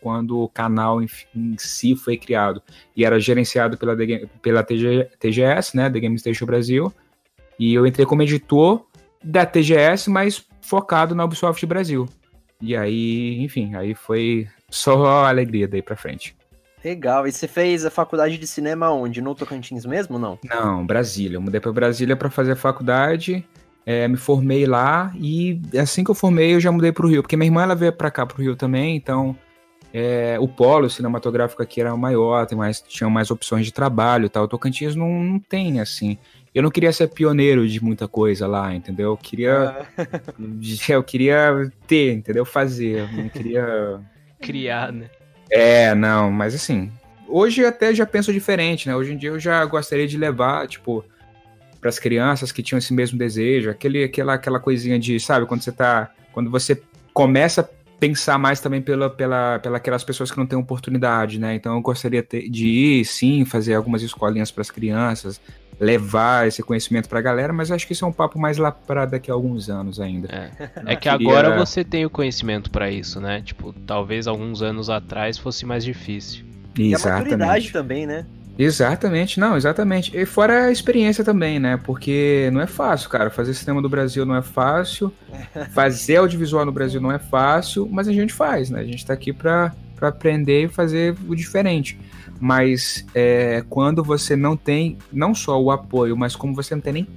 quando 0.00 0.38
o 0.38 0.48
canal 0.48 1.02
em, 1.02 1.08
em, 1.34 1.56
si 1.58 1.96
foi 1.96 2.16
criado. 2.16 2.62
E 2.96 3.04
era 3.04 3.18
gerenciado 3.18 3.76
pela, 3.76 3.96
pela 4.40 4.62
TG, 4.62 5.10
TGS, 5.18 5.76
né, 5.76 5.90
The 5.90 5.98
Game 5.98 6.16
Station 6.16 6.46
Brasil. 6.46 6.92
E 7.58 7.74
eu 7.74 7.84
entrei 7.84 8.06
como 8.06 8.22
editor 8.22 8.86
da 9.24 9.44
TGS, 9.44 10.08
mas 10.08 10.46
focado 10.62 11.16
na 11.16 11.24
Ubisoft 11.24 11.66
Brasil. 11.66 12.08
E 12.60 12.76
aí, 12.76 13.42
enfim, 13.42 13.74
aí 13.74 13.92
foi 13.92 14.46
só 14.70 15.24
alegria 15.24 15.66
daí 15.66 15.82
para 15.82 15.96
frente. 15.96 16.36
Legal. 16.84 17.26
E 17.26 17.32
você 17.32 17.48
fez 17.48 17.84
a 17.84 17.90
faculdade 17.90 18.38
de 18.38 18.46
cinema 18.46 18.92
onde? 18.92 19.20
No 19.20 19.34
Tocantins 19.34 19.84
mesmo, 19.84 20.16
não? 20.16 20.38
Não, 20.44 20.86
Brasília. 20.86 21.38
Eu 21.38 21.40
mudei 21.40 21.60
para 21.60 21.72
Brasília 21.72 22.14
para 22.14 22.30
fazer 22.30 22.52
a 22.52 22.56
faculdade. 22.56 23.44
É, 23.86 24.08
me 24.08 24.16
formei 24.16 24.64
lá 24.64 25.12
e 25.14 25.60
assim 25.78 26.02
que 26.02 26.10
eu 26.10 26.14
formei 26.14 26.54
eu 26.54 26.60
já 26.60 26.72
mudei 26.72 26.90
para 26.90 27.04
o 27.04 27.08
Rio, 27.08 27.20
porque 27.20 27.36
minha 27.36 27.48
irmã 27.48 27.62
ela 27.62 27.74
veio 27.74 27.92
para 27.92 28.10
cá 28.10 28.24
para 28.24 28.38
o 28.38 28.42
Rio 28.42 28.56
também, 28.56 28.96
então 28.96 29.36
é, 29.96 30.36
o 30.40 30.48
polo 30.48 30.90
cinematográfico 30.90 31.62
aqui 31.62 31.80
era 31.80 31.96
maior, 31.96 32.44
tem 32.46 32.58
mais, 32.58 32.80
tinham 32.80 33.08
mais 33.08 33.30
opções 33.30 33.64
de 33.64 33.72
trabalho, 33.72 34.28
tal. 34.28 34.42
O 34.42 34.48
Tocantins 34.48 34.96
não, 34.96 35.08
não 35.22 35.38
tem 35.38 35.80
assim. 35.80 36.18
Eu 36.52 36.64
não 36.64 36.70
queria 36.70 36.92
ser 36.92 37.06
pioneiro 37.06 37.68
de 37.68 37.82
muita 37.82 38.08
coisa 38.08 38.44
lá, 38.48 38.74
entendeu? 38.74 39.12
Eu 39.12 39.16
queria, 39.16 39.86
ah. 39.96 40.06
eu 40.92 41.02
queria 41.04 41.70
ter, 41.86 42.12
entendeu? 42.12 42.44
Fazer, 42.44 43.02
eu 43.02 43.12
não 43.12 43.28
queria 43.28 44.00
criar, 44.42 44.92
né? 44.92 45.08
É, 45.48 45.94
não, 45.94 46.28
mas 46.28 46.56
assim, 46.56 46.90
hoje 47.28 47.64
até 47.64 47.94
já 47.94 48.04
penso 48.04 48.32
diferente, 48.32 48.88
né? 48.88 48.96
Hoje 48.96 49.12
em 49.12 49.16
dia 49.16 49.30
eu 49.30 49.38
já 49.38 49.64
gostaria 49.64 50.08
de 50.08 50.18
levar, 50.18 50.66
tipo, 50.66 51.04
para 51.84 51.90
as 51.90 51.98
crianças 51.98 52.50
que 52.50 52.62
tinham 52.62 52.78
esse 52.78 52.94
mesmo 52.94 53.18
desejo, 53.18 53.68
aquele, 53.68 54.04
aquela, 54.04 54.32
aquela 54.32 54.58
coisinha 54.58 54.98
de, 54.98 55.20
sabe, 55.20 55.44
quando 55.44 55.60
você 55.60 55.70
tá. 55.70 56.10
Quando 56.32 56.50
você 56.50 56.80
começa 57.12 57.60
a 57.60 57.64
pensar 58.00 58.38
mais 58.38 58.58
também 58.58 58.80
pela, 58.80 59.10
pela, 59.10 59.58
pela 59.58 59.76
aquelas 59.76 60.02
pessoas 60.02 60.30
que 60.30 60.38
não 60.38 60.46
têm 60.46 60.58
oportunidade, 60.58 61.38
né? 61.38 61.54
Então 61.54 61.74
eu 61.74 61.82
gostaria 61.82 62.26
de 62.48 62.66
ir, 62.66 63.04
sim, 63.04 63.44
fazer 63.44 63.74
algumas 63.74 64.00
escolinhas 64.00 64.50
para 64.50 64.62
as 64.62 64.70
crianças, 64.70 65.38
levar 65.78 66.48
esse 66.48 66.62
conhecimento 66.62 67.06
para 67.06 67.18
a 67.18 67.22
galera, 67.22 67.52
mas 67.52 67.70
acho 67.70 67.86
que 67.86 67.92
isso 67.92 68.06
é 68.06 68.08
um 68.08 68.12
papo 68.12 68.38
mais 68.38 68.56
lá 68.56 68.72
para 68.72 69.04
daqui 69.04 69.30
a 69.30 69.34
alguns 69.34 69.68
anos 69.68 70.00
ainda. 70.00 70.28
É, 70.34 70.70
é 70.94 70.96
que 70.96 71.10
queria... 71.10 71.28
agora 71.28 71.54
você 71.54 71.84
tem 71.84 72.06
o 72.06 72.10
conhecimento 72.10 72.70
para 72.70 72.90
isso, 72.90 73.20
né? 73.20 73.42
Tipo, 73.42 73.74
talvez 73.86 74.26
alguns 74.26 74.62
anos 74.62 74.88
atrás 74.88 75.36
fosse 75.36 75.66
mais 75.66 75.84
difícil. 75.84 76.46
E 76.78 76.94
a 76.94 76.98
maturidade 76.98 77.70
também, 77.70 78.06
né? 78.06 78.24
Exatamente, 78.58 79.40
não, 79.40 79.56
exatamente. 79.56 80.16
E 80.16 80.24
fora 80.24 80.66
a 80.66 80.72
experiência 80.72 81.24
também, 81.24 81.58
né? 81.58 81.76
Porque 81.76 82.50
não 82.52 82.60
é 82.60 82.66
fácil, 82.66 83.10
cara. 83.10 83.30
Fazer 83.30 83.52
cinema 83.54 83.80
no 83.80 83.88
Brasil 83.88 84.24
não 84.24 84.36
é 84.36 84.42
fácil. 84.42 85.12
Fazer 85.74 86.16
audiovisual 86.16 86.64
no 86.64 86.72
Brasil 86.72 87.00
não 87.00 87.10
é 87.10 87.18
fácil, 87.18 87.88
mas 87.90 88.06
a 88.06 88.12
gente 88.12 88.32
faz, 88.32 88.70
né? 88.70 88.80
A 88.80 88.84
gente 88.84 89.04
tá 89.04 89.12
aqui 89.12 89.32
pra, 89.32 89.74
pra 89.96 90.08
aprender 90.08 90.64
e 90.64 90.68
fazer 90.68 91.16
o 91.28 91.34
diferente. 91.34 91.98
Mas 92.38 93.04
é, 93.14 93.64
quando 93.68 94.04
você 94.04 94.36
não 94.36 94.56
tem 94.56 94.98
não 95.12 95.34
só 95.34 95.60
o 95.60 95.70
apoio, 95.70 96.16
mas 96.16 96.36
como 96.36 96.54
você 96.54 96.74
não 96.74 96.82
tem 96.82 96.92
nem 96.92 97.08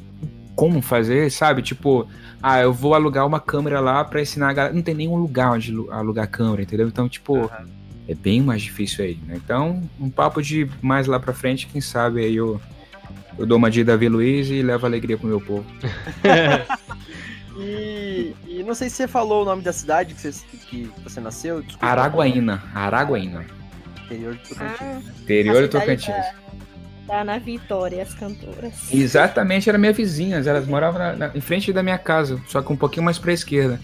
como 0.56 0.82
fazer, 0.82 1.32
sabe? 1.32 1.62
Tipo, 1.62 2.08
ah, 2.42 2.60
eu 2.62 2.74
vou 2.74 2.96
alugar 2.96 3.28
uma 3.28 3.40
câmera 3.40 3.80
lá 3.80 4.04
pra 4.04 4.22
ensinar 4.22 4.50
a 4.50 4.54
galera. 4.54 4.74
Não 4.74 4.82
tem 4.82 4.96
nenhum 4.96 5.16
lugar 5.16 5.52
onde 5.52 5.72
alugar 5.92 6.28
câmera, 6.28 6.64
entendeu? 6.64 6.88
Então, 6.88 7.08
tipo. 7.08 7.38
Uhum 7.38 7.78
é 8.08 8.16
bem 8.16 8.42
mais 8.42 8.62
difícil 8.62 9.04
aí, 9.04 9.20
né? 9.28 9.36
Então, 9.36 9.82
um 10.00 10.10
papo 10.10 10.42
de 10.42 10.70
mais 10.82 11.08
lá 11.08 11.20
pra 11.20 11.34
frente, 11.34 11.68
quem 11.68 11.82
sabe 11.82 12.24
aí 12.24 12.36
eu, 12.36 12.60
eu 13.38 13.46
dou 13.46 13.58
uma 13.58 13.70
de 13.70 13.84
Davi 13.84 14.08
Luiz 14.08 14.50
e 14.50 14.62
levo 14.62 14.86
alegria 14.86 15.18
pro 15.18 15.28
meu 15.28 15.42
povo. 15.42 15.66
e, 17.60 18.34
e, 18.48 18.64
não 18.64 18.74
sei 18.74 18.90
se 18.90 18.96
você 18.96 19.08
falou 19.08 19.42
o 19.42 19.46
nome 19.46 19.62
da 19.62 19.74
cidade 19.74 20.14
que 20.14 20.22
você, 20.22 20.46
que 20.70 20.90
você 21.04 21.20
nasceu. 21.20 21.62
Desculpa, 21.62 21.86
Araguaína, 21.86 22.64
Araguaína. 22.74 23.46
Interior 24.06 24.36
de 24.36 24.50
Tocantins. 24.50 24.82
Ah, 24.82 25.02
Interior 25.22 25.62
de 25.64 25.68
Tocantins. 25.68 26.16
Tá, 26.16 26.34
tá 27.08 27.24
na 27.26 27.38
Vitória, 27.40 28.02
as 28.02 28.14
cantoras. 28.14 28.74
Exatamente, 28.94 29.68
era 29.68 29.78
minha 29.78 29.92
vizinhas. 29.92 30.48
Elas 30.48 30.66
moravam 30.66 30.98
na, 30.98 31.14
na, 31.14 31.32
em 31.36 31.42
frente 31.42 31.74
da 31.74 31.84
minha 31.84 31.98
casa, 31.98 32.42
só 32.48 32.62
que 32.62 32.72
um 32.72 32.78
pouquinho 32.78 33.04
mais 33.04 33.20
pra 33.20 33.34
esquerda. 33.34 33.82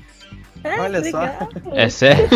É, 0.63 0.79
Olha 0.79 1.03
só. 1.11 1.49
É 1.73 1.89
sério? 1.89 2.29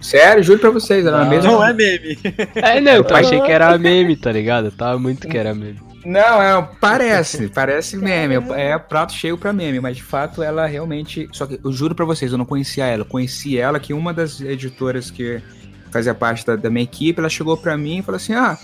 Sério, 0.00 0.42
juro 0.42 0.58
pra 0.58 0.70
vocês, 0.70 1.04
era 1.04 1.18
não, 1.18 1.26
a 1.26 1.28
mesma. 1.28 1.50
Não 1.50 1.64
é 1.64 1.72
meme. 1.72 2.18
É, 2.54 2.80
não, 2.80 2.92
eu 2.92 3.06
achei 3.10 3.40
que 3.40 3.52
era 3.52 3.76
meme, 3.78 4.16
tá 4.16 4.30
ligado? 4.32 4.66
Eu 4.66 4.72
tava 4.72 4.98
muito 4.98 5.28
que 5.28 5.36
era 5.36 5.54
meme. 5.54 5.80
Não, 6.04 6.42
é, 6.42 6.68
parece, 6.80 7.48
parece 7.48 7.96
meme. 7.96 8.36
É 8.54 8.78
prato 8.78 9.12
cheio 9.12 9.36
pra 9.36 9.52
meme, 9.52 9.80
mas 9.80 9.96
de 9.96 10.02
fato 10.02 10.42
ela 10.42 10.66
realmente. 10.66 11.28
Só 11.32 11.46
que 11.46 11.60
eu 11.62 11.72
juro 11.72 11.94
pra 11.94 12.06
vocês, 12.06 12.32
eu 12.32 12.38
não 12.38 12.46
conhecia 12.46 12.86
ela. 12.86 13.02
Eu 13.02 13.06
conheci 13.06 13.58
ela 13.58 13.78
que 13.78 13.92
uma 13.92 14.12
das 14.12 14.40
editoras 14.40 15.10
que 15.10 15.42
fazia 15.90 16.14
parte 16.14 16.46
da, 16.46 16.56
da 16.56 16.70
minha 16.70 16.84
equipe, 16.84 17.18
ela 17.18 17.28
chegou 17.28 17.56
pra 17.56 17.76
mim 17.76 17.98
e 17.98 18.02
falou 18.02 18.16
assim: 18.16 18.32
Ah, 18.32 18.58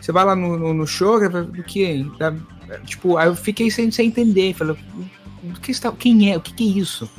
você 0.00 0.12
vai 0.12 0.24
lá 0.24 0.34
no, 0.34 0.56
no, 0.56 0.72
no 0.72 0.86
show, 0.86 1.20
do 1.28 1.62
que? 1.62 2.06
Tipo, 2.86 3.16
aí 3.16 3.28
eu 3.28 3.34
fiquei 3.34 3.70
sem, 3.70 3.90
sem 3.90 4.08
entender. 4.08 4.54
Falei, 4.54 4.76
o 5.44 5.60
que 5.60 5.70
está, 5.70 5.92
quem 5.92 6.32
é? 6.32 6.36
O 6.36 6.40
que, 6.40 6.54
que 6.54 6.64
é 6.64 6.78
isso? 6.78 7.10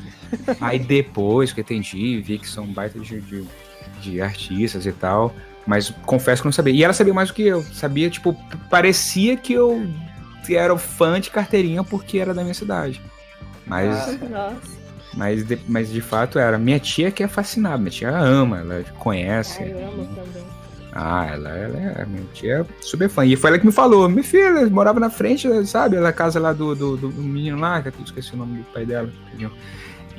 Aí 0.60 0.80
depois 0.80 1.52
que 1.52 1.60
eu 1.60 1.64
entendi, 1.64 2.22
vi 2.22 2.40
que 2.40 2.48
são 2.48 2.66
baita 2.66 3.00
de, 3.00 3.20
de, 3.22 3.44
de, 4.02 4.22
artistas 4.22 4.86
e 4.86 4.92
tal. 4.92 5.34
Mas 5.66 5.90
confesso 6.06 6.42
que 6.42 6.48
não 6.48 6.52
sabia. 6.52 6.74
E 6.74 6.84
ela 6.84 6.94
sabia 6.94 7.14
mais 7.14 7.30
do 7.30 7.36
que 7.36 7.44
eu. 7.44 7.62
Sabia, 7.64 8.10
tipo, 8.10 8.36
parecia 8.70 9.38
que 9.38 9.54
eu 9.54 9.88
era 10.50 10.76
fã 10.78 11.20
de 11.20 11.30
carteirinha 11.30 11.84
porque 11.84 12.18
era 12.18 12.34
da 12.34 12.42
minha 12.42 12.54
cidade. 12.54 13.02
Mas. 13.66 14.20
Ah, 14.34 14.54
mas, 15.14 15.46
de, 15.46 15.60
mas 15.68 15.90
de 15.90 16.02
fato 16.02 16.40
era. 16.40 16.58
Minha 16.58 16.80
tia 16.80 17.12
que 17.12 17.24
é 17.24 17.28
fascinada, 17.28 17.78
minha 17.78 17.92
tia 17.92 18.10
ama, 18.10 18.60
ela 18.60 18.84
conhece. 18.98 19.62
eu 19.64 19.88
amo 19.88 20.06
também. 20.16 20.44
Ah, 20.92 21.28
ela, 21.32 21.50
ela 21.50 21.78
é. 21.78 22.06
Minha 22.06 22.26
tia 22.34 22.60
é 22.62 22.66
super 22.82 23.10
fã. 23.10 23.26
E 23.26 23.36
foi 23.36 23.52
ela 23.52 23.60
que 23.60 23.66
me 23.66 23.72
falou. 23.72 24.10
Minha 24.10 24.24
filha 24.24 24.68
morava 24.70 25.00
na 25.00 25.10
frente, 25.10 25.48
sabe? 25.68 25.96
Ela 25.96 26.12
casa 26.12 26.40
lá 26.40 26.52
do, 26.52 26.76
do, 26.76 26.98
do 26.98 27.10
menino 27.10 27.60
lá, 27.60 27.82
que 27.82 27.90
eu 27.90 27.94
esqueci 28.04 28.34
o 28.34 28.38
nome 28.38 28.60
do 28.60 28.64
pai 28.66 28.86
dela. 28.86 29.10
Entendeu? 29.28 29.52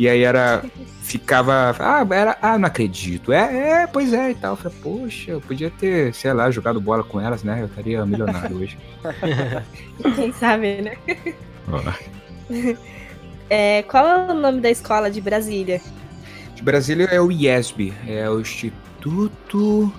E 0.00 0.08
aí 0.08 0.24
era. 0.24 0.64
Ficava. 1.02 1.76
Ah, 1.78 2.06
era. 2.10 2.38
Ah, 2.40 2.58
não 2.58 2.66
acredito. 2.66 3.34
É, 3.34 3.82
é, 3.82 3.86
pois 3.86 4.14
é 4.14 4.30
e 4.30 4.34
tal. 4.34 4.52
Eu 4.52 4.56
falei, 4.56 4.78
poxa, 4.82 5.32
eu 5.32 5.42
podia 5.42 5.70
ter, 5.70 6.14
sei 6.14 6.32
lá, 6.32 6.50
jogado 6.50 6.80
bola 6.80 7.04
com 7.04 7.20
elas, 7.20 7.44
né? 7.44 7.60
Eu 7.60 7.66
estaria 7.66 8.06
milionário 8.06 8.56
hoje. 8.56 8.78
Quem 10.16 10.32
sabe, 10.32 10.80
né? 10.80 10.96
É, 13.52 13.82
qual 13.82 14.06
é 14.06 14.30
o 14.30 14.34
nome 14.34 14.60
da 14.60 14.70
escola 14.70 15.10
de 15.10 15.20
Brasília? 15.20 15.80
De 16.54 16.62
Brasília 16.62 17.06
é 17.06 17.20
o 17.20 17.32
IESB, 17.32 17.92
é 18.06 18.30
o 18.30 18.38
Instituto 18.38 19.92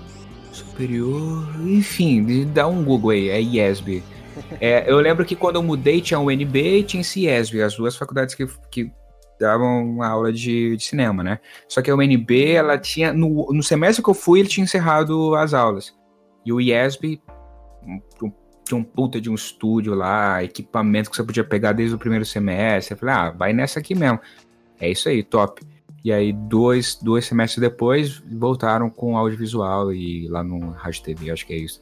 Superior. 0.50 1.46
Enfim, 1.60 2.46
dá 2.46 2.66
um 2.66 2.82
Google 2.82 3.10
aí, 3.10 3.28
é 3.28 3.40
IESB. 3.40 4.02
É, 4.58 4.90
eu 4.90 4.98
lembro 4.98 5.26
que 5.26 5.36
quando 5.36 5.56
eu 5.56 5.62
mudei 5.62 6.00
tinha 6.00 6.18
o 6.18 6.28
UNB 6.28 6.78
e 6.78 6.82
tinha 6.82 7.02
o 7.02 7.04
CIESB, 7.04 7.60
as 7.60 7.76
duas 7.76 7.94
faculdades 7.94 8.34
que, 8.34 8.46
que 8.70 8.90
davam 9.42 9.84
uma 9.84 10.08
aula 10.08 10.32
de, 10.32 10.76
de, 10.76 10.82
cinema, 10.82 11.22
né? 11.22 11.38
Só 11.68 11.82
que 11.82 11.90
a 11.90 11.94
UNB, 11.94 12.52
ela 12.52 12.78
tinha. 12.78 13.12
No, 13.12 13.52
no 13.52 13.62
semestre 13.62 14.02
que 14.02 14.08
eu 14.08 14.14
fui, 14.14 14.40
ele 14.40 14.48
tinha 14.48 14.64
encerrado 14.64 15.34
as 15.34 15.52
aulas. 15.52 15.94
E 16.44 16.52
o 16.52 16.60
IESB, 16.60 17.20
tinha 18.64 18.78
um 18.78 18.82
puta 18.82 19.20
de 19.20 19.28
um 19.28 19.34
estúdio 19.34 19.94
lá, 19.94 20.42
equipamento 20.42 21.10
que 21.10 21.16
você 21.16 21.22
podia 21.22 21.44
pegar 21.44 21.72
desde 21.72 21.94
o 21.94 21.98
primeiro 21.98 22.24
semestre. 22.24 22.94
Eu 22.94 22.98
falei, 22.98 23.14
ah, 23.14 23.30
vai 23.30 23.52
nessa 23.52 23.78
aqui 23.78 23.94
mesmo. 23.94 24.18
É 24.80 24.90
isso 24.90 25.08
aí, 25.08 25.22
top. 25.22 25.62
E 26.04 26.12
aí, 26.12 26.32
dois, 26.32 26.96
dois 26.96 27.26
semestres 27.26 27.60
depois, 27.60 28.22
voltaram 28.32 28.90
com 28.90 29.16
audiovisual 29.16 29.92
e 29.92 30.26
lá 30.28 30.42
no 30.42 30.70
Rádio 30.70 31.02
TV, 31.02 31.30
acho 31.30 31.46
que 31.46 31.52
é 31.52 31.58
isso 31.58 31.80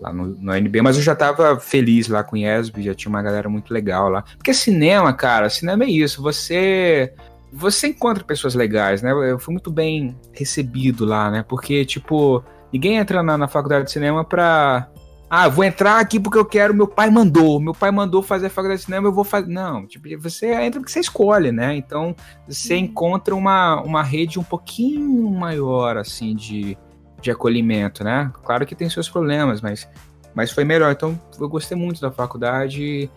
lá 0.00 0.12
no, 0.12 0.28
no 0.28 0.54
NB, 0.54 0.82
mas 0.82 0.96
eu 0.96 1.02
já 1.02 1.14
tava 1.14 1.58
feliz 1.60 2.08
lá 2.08 2.24
com 2.24 2.36
o 2.36 2.38
IESB, 2.38 2.82
já 2.82 2.94
tinha 2.94 3.10
uma 3.10 3.22
galera 3.22 3.48
muito 3.48 3.72
legal 3.72 4.08
lá. 4.08 4.22
Porque 4.36 4.54
cinema, 4.54 5.12
cara, 5.12 5.50
cinema 5.50 5.84
é 5.84 5.90
isso, 5.90 6.22
você 6.22 7.12
você 7.52 7.88
encontra 7.88 8.22
pessoas 8.22 8.54
legais, 8.54 9.02
né? 9.02 9.10
Eu 9.10 9.38
fui 9.38 9.52
muito 9.52 9.70
bem 9.70 10.16
recebido 10.32 11.04
lá, 11.04 11.30
né? 11.30 11.44
Porque, 11.48 11.84
tipo, 11.84 12.44
ninguém 12.72 12.96
entra 12.96 13.22
na, 13.22 13.36
na 13.36 13.48
faculdade 13.48 13.86
de 13.86 13.90
cinema 13.90 14.24
pra, 14.24 14.88
Ah, 15.28 15.48
vou 15.48 15.64
entrar 15.64 15.98
aqui 15.98 16.18
porque 16.18 16.38
eu 16.38 16.44
quero, 16.44 16.74
meu 16.74 16.86
pai 16.86 17.10
mandou, 17.10 17.60
meu 17.60 17.74
pai 17.74 17.90
mandou 17.90 18.22
fazer 18.22 18.46
a 18.46 18.50
faculdade 18.50 18.80
de 18.80 18.86
cinema, 18.86 19.08
eu 19.08 19.12
vou 19.12 19.24
fazer. 19.24 19.48
Não, 19.48 19.86
tipo, 19.86 20.08
você 20.20 20.52
entra 20.54 20.80
porque 20.80 20.92
você 20.92 21.00
escolhe, 21.00 21.50
né? 21.52 21.74
Então 21.76 22.14
você 22.48 22.74
uhum. 22.74 22.80
encontra 22.80 23.34
uma, 23.34 23.80
uma 23.82 24.02
rede 24.02 24.38
um 24.38 24.44
pouquinho 24.44 25.30
maior, 25.30 25.96
assim, 25.96 26.34
de, 26.34 26.78
de 27.20 27.30
acolhimento, 27.30 28.02
né? 28.02 28.30
Claro 28.42 28.66
que 28.66 28.74
tem 28.74 28.88
seus 28.88 29.08
problemas, 29.08 29.60
mas, 29.60 29.88
mas 30.34 30.50
foi 30.50 30.64
melhor. 30.64 30.92
Então 30.92 31.20
eu 31.38 31.48
gostei 31.48 31.76
muito 31.76 32.00
da 32.00 32.10
faculdade 32.10 33.10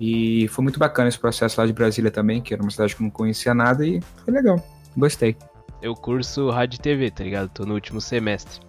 e 0.00 0.48
foi 0.48 0.62
muito 0.62 0.78
bacana 0.78 1.08
esse 1.08 1.18
processo 1.18 1.60
lá 1.60 1.66
de 1.66 1.72
Brasília 1.72 2.10
também, 2.10 2.40
que 2.40 2.54
era 2.54 2.62
uma 2.62 2.70
cidade 2.70 2.94
que 2.94 3.02
eu 3.02 3.04
não 3.04 3.10
conhecia 3.10 3.54
nada 3.54 3.86
e 3.86 4.00
foi 4.24 4.32
legal. 4.32 4.62
Gostei. 4.96 5.36
Eu 5.80 5.94
curso 5.94 6.50
rádio 6.50 6.76
e 6.76 6.80
TV, 6.80 7.10
tá 7.10 7.24
ligado? 7.24 7.48
Tô 7.48 7.64
no 7.64 7.74
último 7.74 8.00
semestre. 8.00 8.60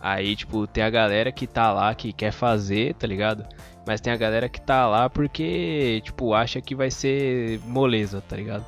Aí, 0.00 0.36
tipo, 0.36 0.66
tem 0.66 0.84
a 0.84 0.90
galera 0.90 1.32
que 1.32 1.46
tá 1.46 1.72
lá 1.72 1.94
que 1.94 2.12
quer 2.12 2.30
fazer, 2.30 2.94
tá 2.94 3.06
ligado? 3.06 3.44
Mas 3.86 4.00
tem 4.00 4.12
a 4.12 4.16
galera 4.16 4.48
que 4.48 4.60
tá 4.60 4.86
lá 4.86 5.08
porque, 5.08 6.00
tipo, 6.04 6.34
acha 6.34 6.60
que 6.60 6.74
vai 6.74 6.90
ser 6.90 7.60
moleza, 7.64 8.20
tá 8.20 8.36
ligado? 8.36 8.64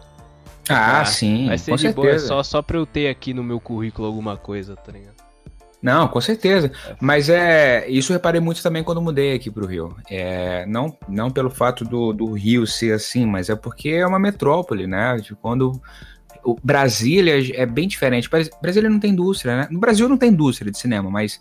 Ah, 0.68 1.00
ah 1.00 1.04
sim. 1.04 1.46
Vai 1.46 1.58
ser 1.58 1.74
de 1.74 1.82
certeza. 1.82 2.02
boa, 2.02 2.18
só, 2.18 2.42
só 2.42 2.62
pra 2.62 2.76
eu 2.76 2.86
ter 2.86 3.08
aqui 3.08 3.32
no 3.32 3.42
meu 3.42 3.60
currículo 3.60 4.06
alguma 4.06 4.36
coisa, 4.36 4.76
tá 4.76 4.92
ligado? 4.92 5.17
Não, 5.80 6.08
com 6.08 6.20
certeza. 6.20 6.72
É. 6.86 6.96
Mas 7.00 7.28
é. 7.28 7.88
Isso 7.88 8.12
eu 8.12 8.16
reparei 8.16 8.40
muito 8.40 8.62
também 8.62 8.82
quando 8.82 9.00
mudei 9.00 9.34
aqui 9.34 9.50
pro 9.50 9.66
Rio. 9.66 9.96
É, 10.10 10.66
não, 10.66 10.96
não 11.08 11.30
pelo 11.30 11.50
fato 11.50 11.84
do, 11.84 12.12
do 12.12 12.32
Rio 12.32 12.66
ser 12.66 12.92
assim, 12.92 13.24
mas 13.24 13.48
é 13.48 13.54
porque 13.54 13.90
é 13.90 14.06
uma 14.06 14.18
metrópole, 14.18 14.86
né? 14.86 15.16
De 15.16 15.34
quando 15.34 15.80
o 16.44 16.56
Brasília 16.62 17.34
é 17.54 17.64
bem 17.64 17.86
diferente. 17.86 18.28
Brasília 18.60 18.90
não 18.90 18.98
tem 18.98 19.12
indústria, 19.12 19.56
né? 19.56 19.68
No 19.70 19.78
Brasil 19.78 20.08
não 20.08 20.16
tem 20.16 20.30
indústria 20.30 20.70
de 20.70 20.78
cinema, 20.78 21.10
mas, 21.10 21.40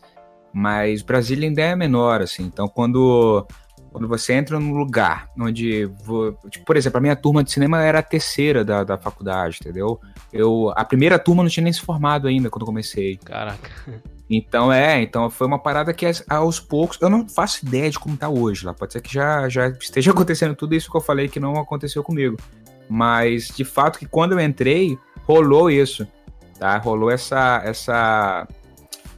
mas 0.53 1.01
Brasília 1.01 1.47
ainda 1.47 1.61
é 1.61 1.75
menor, 1.75 2.21
assim. 2.21 2.43
Então, 2.43 2.67
quando, 2.67 3.47
quando 3.91 4.07
você 4.07 4.33
entra 4.33 4.59
num 4.59 4.77
lugar 4.77 5.29
onde, 5.39 5.85
vou, 6.03 6.37
tipo, 6.49 6.65
por 6.65 6.77
exemplo, 6.77 6.97
a 6.97 7.01
minha 7.01 7.15
turma 7.15 7.43
de 7.43 7.51
cinema 7.51 7.81
era 7.81 7.99
a 7.99 8.03
terceira 8.03 8.63
da, 8.63 8.83
da 8.83 8.97
faculdade, 8.97 9.59
entendeu? 9.61 9.99
Eu, 10.31 10.71
a 10.75 10.85
primeira 10.85 11.17
turma 11.17 11.41
não 11.41 11.49
tinha 11.49 11.63
nem 11.63 11.73
se 11.73 11.81
formado 11.81 12.27
ainda 12.27 12.49
quando 12.49 12.65
comecei. 12.65 13.17
Caraca. 13.17 13.69
Então 14.29 14.71
é, 14.73 15.01
então 15.01 15.29
foi 15.29 15.47
uma 15.47 15.57
parada 15.57 15.93
que 15.93 16.05
aos 16.29 16.59
poucos, 16.59 16.99
eu 17.01 17.09
não 17.09 17.27
faço 17.29 17.65
ideia 17.65 17.89
de 17.89 17.97
como 17.97 18.17
tá 18.17 18.27
hoje 18.27 18.65
lá. 18.65 18.73
Pode 18.73 18.93
ser 18.93 19.01
que 19.01 19.13
já, 19.13 19.47
já 19.47 19.69
esteja 19.69 20.11
acontecendo 20.11 20.55
tudo 20.55 20.75
isso 20.75 20.91
que 20.91 20.97
eu 20.97 21.01
falei 21.01 21.29
que 21.29 21.39
não 21.39 21.53
aconteceu 21.53 22.03
comigo. 22.03 22.37
Mas 22.89 23.47
de 23.47 23.63
fato 23.63 23.99
que 23.99 24.05
quando 24.05 24.33
eu 24.33 24.39
entrei, 24.39 24.97
rolou 25.23 25.69
isso, 25.69 26.07
tá? 26.59 26.77
Rolou 26.77 27.09
essa 27.09 27.61
essa 27.63 28.47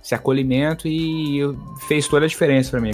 esse 0.04 0.16
acolhimento 0.16 0.88
e 0.88 1.42
fez 1.88 2.08
toda 2.08 2.26
a 2.26 2.30
diferença 2.30 2.72
para 2.72 2.82
mim. 2.82 2.92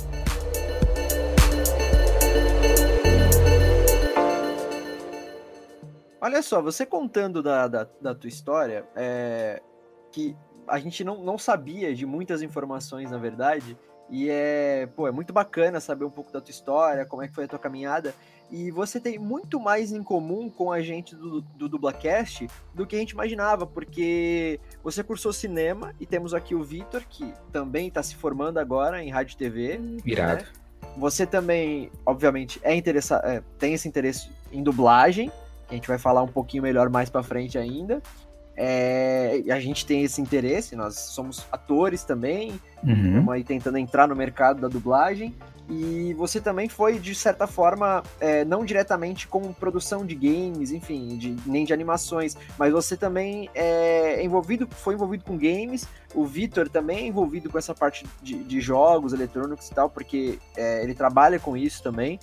Olha 6.25 6.41
só, 6.41 6.61
você 6.61 6.85
contando 6.85 7.43
da, 7.43 7.67
da, 7.67 7.87
da 8.01 8.15
tua 8.15 8.27
história, 8.27 8.83
é, 8.95 9.61
que 10.11 10.35
a 10.67 10.79
gente 10.79 11.03
não, 11.03 11.23
não 11.23 11.37
sabia 11.37 11.93
de 11.93 12.05
muitas 12.05 12.41
informações, 12.41 13.11
na 13.11 13.17
verdade, 13.17 13.77
e 14.09 14.29
é, 14.29 14.87
pô, 14.95 15.07
é 15.07 15.11
muito 15.11 15.33
bacana 15.33 15.79
saber 15.79 16.05
um 16.05 16.09
pouco 16.09 16.31
da 16.31 16.39
tua 16.39 16.51
história, 16.51 17.05
como 17.05 17.23
é 17.23 17.27
que 17.27 17.33
foi 17.33 17.45
a 17.45 17.47
tua 17.47 17.59
caminhada. 17.59 18.13
E 18.51 18.69
você 18.69 18.99
tem 18.99 19.17
muito 19.17 19.59
mais 19.59 19.91
em 19.91 20.03
comum 20.03 20.49
com 20.49 20.71
a 20.71 20.79
gente 20.79 21.15
do, 21.15 21.41
do 21.41 21.67
Dublacast 21.67 22.47
do 22.75 22.85
que 22.85 22.95
a 22.95 22.99
gente 22.99 23.11
imaginava, 23.11 23.65
porque 23.65 24.59
você 24.83 25.03
cursou 25.03 25.33
cinema 25.33 25.95
e 25.99 26.05
temos 26.05 26.33
aqui 26.33 26.53
o 26.53 26.63
Vitor, 26.63 27.03
que 27.09 27.33
também 27.51 27.87
está 27.87 28.03
se 28.03 28.15
formando 28.15 28.59
agora 28.59 29.03
em 29.03 29.09
rádio 29.09 29.33
e 29.33 29.37
TV. 29.37 29.79
Irado. 30.05 30.43
Né? 30.43 30.49
Você 30.97 31.25
também, 31.25 31.91
obviamente, 32.05 32.59
é 32.63 32.75
interessado, 32.75 33.25
é, 33.25 33.41
tem 33.57 33.73
esse 33.73 33.87
interesse 33.87 34.29
em 34.51 34.61
dublagem, 34.61 35.29
que 35.67 35.73
a 35.73 35.75
gente 35.75 35.87
vai 35.87 35.97
falar 35.97 36.21
um 36.21 36.27
pouquinho 36.27 36.61
melhor 36.61 36.89
mais 36.89 37.09
para 37.09 37.23
frente 37.23 37.57
ainda. 37.57 38.01
É, 38.57 39.43
a 39.49 39.59
gente 39.59 39.85
tem 39.85 40.03
esse 40.03 40.21
interesse, 40.21 40.75
nós 40.75 40.95
somos 40.95 41.45
atores 41.51 42.03
também, 42.03 42.59
uhum. 42.83 42.93
estamos 42.93 43.33
aí 43.33 43.43
tentando 43.43 43.77
entrar 43.77 44.07
no 44.07 44.15
mercado 44.15 44.61
da 44.61 44.67
dublagem. 44.67 45.35
E 45.67 46.13
você 46.13 46.39
também 46.39 46.69
foi, 46.69 46.99
de 46.99 47.15
certa 47.15 47.47
forma, 47.47 48.03
é, 48.19 48.45
não 48.45 48.63
diretamente 48.63 49.27
com 49.27 49.51
produção 49.51 50.05
de 50.05 50.13
games, 50.13 50.71
enfim, 50.71 51.17
de, 51.17 51.35
nem 51.43 51.65
de 51.65 51.73
animações, 51.73 52.37
mas 52.57 52.71
você 52.71 52.95
também 52.95 53.49
é 53.55 54.23
envolvido, 54.23 54.67
foi 54.69 54.93
envolvido 54.93 55.23
com 55.23 55.35
games. 55.35 55.87
O 56.13 56.23
Vitor 56.23 56.69
também 56.69 56.99
é 56.99 57.07
envolvido 57.07 57.49
com 57.49 57.57
essa 57.57 57.73
parte 57.73 58.05
de, 58.21 58.35
de 58.43 58.61
jogos 58.61 59.11
eletrônicos 59.11 59.67
e 59.67 59.73
tal, 59.73 59.89
porque 59.89 60.37
é, 60.55 60.83
ele 60.83 60.93
trabalha 60.93 61.39
com 61.39 61.57
isso 61.57 61.81
também. 61.81 62.19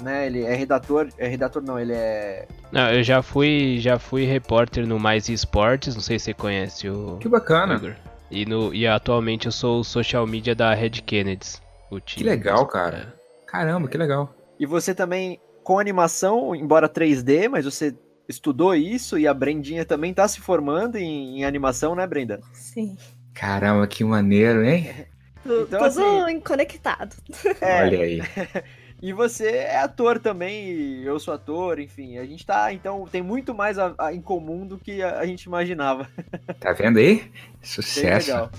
Né, 0.00 0.26
ele 0.26 0.42
é 0.42 0.54
redator, 0.54 1.08
é 1.18 1.26
redator 1.26 1.60
não, 1.62 1.78
ele 1.78 1.92
é. 1.92 2.46
Não, 2.70 2.88
eu 2.90 3.02
já 3.02 3.20
fui, 3.20 3.78
já 3.80 3.98
fui 3.98 4.24
repórter 4.24 4.86
no 4.86 4.98
Mais 4.98 5.28
Esportes, 5.28 5.94
não 5.94 6.02
sei 6.02 6.18
se 6.18 6.26
você 6.26 6.34
conhece 6.34 6.88
o. 6.88 7.16
Que 7.18 7.28
bacana. 7.28 7.96
E, 8.30 8.46
no, 8.46 8.72
e 8.72 8.86
atualmente 8.86 9.46
eu 9.46 9.52
sou 9.52 9.80
o 9.80 9.84
social 9.84 10.26
media 10.26 10.54
da 10.54 10.72
Red 10.72 10.90
Kennedy. 11.04 11.56
O 11.90 11.98
time. 11.98 12.22
Que 12.22 12.28
legal, 12.28 12.66
cara. 12.66 13.14
Caramba, 13.46 13.88
que 13.88 13.96
legal. 13.96 14.34
E 14.60 14.66
você 14.66 14.94
também, 14.94 15.40
com 15.64 15.78
animação, 15.78 16.54
embora 16.54 16.88
3D, 16.88 17.48
mas 17.48 17.64
você 17.64 17.96
estudou 18.28 18.74
isso 18.74 19.18
e 19.18 19.26
a 19.26 19.32
Brendinha 19.32 19.84
também 19.84 20.12
tá 20.12 20.28
se 20.28 20.40
formando 20.40 20.96
em, 20.96 21.40
em 21.40 21.44
animação, 21.44 21.94
né, 21.94 22.06
Brenda? 22.06 22.40
Sim. 22.52 22.96
Caramba, 23.34 23.86
que 23.86 24.04
maneiro, 24.04 24.64
hein? 24.64 24.94
Então, 25.46 25.64
Tudo 25.64 25.84
assim, 25.84 26.40
conectado. 26.40 27.16
É, 27.62 27.82
Olha 27.84 28.00
aí. 28.02 28.20
E 29.00 29.12
você 29.12 29.48
é 29.48 29.78
ator 29.78 30.18
também, 30.18 31.02
eu 31.04 31.20
sou 31.20 31.32
ator, 31.32 31.78
enfim. 31.78 32.18
A 32.18 32.26
gente 32.26 32.44
tá, 32.44 32.72
então, 32.72 33.06
tem 33.06 33.22
muito 33.22 33.54
mais 33.54 33.78
a, 33.78 33.94
a, 33.96 34.12
em 34.12 34.20
comum 34.20 34.66
do 34.66 34.76
que 34.76 35.00
a, 35.00 35.20
a, 35.20 35.26
gente 35.26 35.44
imaginava. 35.44 36.08
Tá 36.58 36.72
vendo 36.72 36.98
aí? 36.98 37.30
Sucesso. 37.62 38.26
Bem 38.26 38.34
legal. 38.34 38.50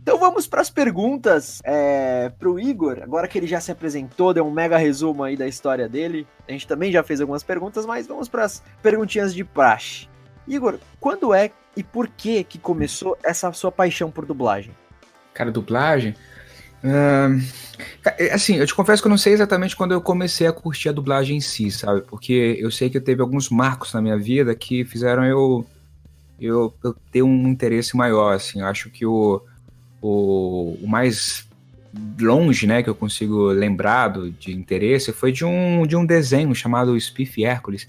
Então 0.00 0.18
vamos 0.18 0.46
para 0.46 0.62
as 0.62 0.70
perguntas 0.70 1.60
é, 1.62 2.30
para 2.30 2.48
o 2.48 2.58
Igor. 2.58 3.00
Agora 3.02 3.28
que 3.28 3.38
ele 3.38 3.46
já 3.46 3.60
se 3.60 3.70
apresentou, 3.70 4.32
deu 4.32 4.46
um 4.46 4.50
mega 4.50 4.78
resumo 4.78 5.22
aí 5.22 5.36
da 5.36 5.46
história 5.46 5.86
dele. 5.88 6.26
A 6.48 6.52
gente 6.52 6.66
também 6.66 6.90
já 6.90 7.02
fez 7.02 7.20
algumas 7.20 7.42
perguntas, 7.42 7.84
mas 7.84 8.06
vamos 8.06 8.30
para 8.30 8.44
as 8.44 8.62
perguntinhas 8.82 9.34
de 9.34 9.44
praxe. 9.44 10.08
Igor, 10.48 10.78
quando 10.98 11.34
é 11.34 11.50
e 11.76 11.82
por 11.82 12.08
que 12.08 12.42
que 12.44 12.58
começou 12.58 13.18
essa 13.22 13.52
sua 13.52 13.70
paixão 13.70 14.10
por 14.10 14.24
dublagem? 14.24 14.74
Cara, 15.34 15.50
dublagem? 15.50 16.14
Uh, 16.84 17.40
assim, 18.32 18.56
eu 18.56 18.66
te 18.66 18.74
confesso 18.74 19.00
que 19.02 19.06
eu 19.06 19.10
não 19.10 19.18
sei 19.18 19.32
exatamente 19.32 19.76
quando 19.76 19.92
eu 19.92 20.00
comecei 20.00 20.46
a 20.46 20.52
curtir 20.52 20.88
a 20.88 20.92
dublagem 20.92 21.36
em 21.36 21.40
si, 21.40 21.70
sabe? 21.70 22.02
Porque 22.02 22.56
eu 22.58 22.70
sei 22.70 22.90
que 22.90 23.00
teve 23.00 23.22
alguns 23.22 23.48
marcos 23.48 23.92
na 23.92 24.02
minha 24.02 24.18
vida 24.18 24.54
que 24.54 24.84
fizeram 24.84 25.24
eu, 25.24 25.66
eu, 26.40 26.74
eu 26.82 26.96
ter 27.10 27.22
um 27.22 27.48
interesse 27.48 27.96
maior, 27.96 28.34
assim. 28.34 28.60
Eu 28.60 28.66
acho 28.66 28.90
que 28.90 29.06
o 29.06 29.42
o, 30.02 30.76
o 30.82 30.86
mais 30.86 31.48
longe, 32.20 32.66
né, 32.66 32.82
que 32.82 32.90
eu 32.90 32.94
consigo 32.94 33.46
lembrar 33.46 34.08
do, 34.08 34.30
de 34.30 34.52
interesse 34.52 35.12
foi 35.12 35.30
de 35.30 35.44
um, 35.44 35.86
de 35.86 35.94
um 35.94 36.04
desenho 36.04 36.52
chamado 36.54 36.98
Spiff 36.98 37.44
Hércules. 37.44 37.88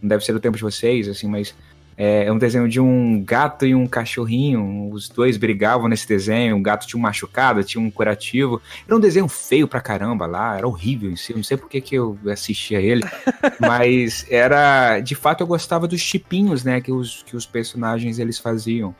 Não 0.00 0.08
deve 0.08 0.24
ser 0.24 0.32
do 0.32 0.40
tempo 0.40 0.56
de 0.56 0.62
vocês, 0.62 1.08
assim, 1.08 1.26
mas 1.26 1.54
é, 2.00 2.26
é, 2.26 2.32
um 2.32 2.38
desenho 2.38 2.68
de 2.68 2.80
um 2.80 3.20
gato 3.24 3.66
e 3.66 3.74
um 3.74 3.84
cachorrinho. 3.84 4.88
Os 4.92 5.08
dois 5.08 5.36
brigavam 5.36 5.88
nesse 5.88 6.06
desenho. 6.06 6.56
O 6.56 6.62
gato 6.62 6.86
tinha 6.86 6.96
um 6.96 7.02
machucado, 7.02 7.64
tinha 7.64 7.82
um 7.82 7.90
curativo. 7.90 8.62
Era 8.86 8.96
um 8.96 9.00
desenho 9.00 9.26
feio 9.26 9.66
pra 9.66 9.80
caramba 9.80 10.24
lá, 10.24 10.56
era 10.56 10.68
horrível 10.68 11.10
em 11.10 11.16
si. 11.16 11.34
Não 11.34 11.42
sei 11.42 11.56
por 11.56 11.68
que, 11.68 11.80
que 11.80 11.96
eu 11.96 12.16
assistia 12.30 12.80
ele, 12.80 13.02
mas 13.58 14.24
era. 14.30 15.00
De 15.00 15.16
fato, 15.16 15.40
eu 15.40 15.46
gostava 15.48 15.88
dos 15.88 16.00
chipinhos, 16.00 16.62
né, 16.62 16.80
que 16.80 16.92
os, 16.92 17.24
que 17.24 17.36
os 17.36 17.44
personagens 17.44 18.20
eles 18.20 18.38
faziam. 18.38 18.94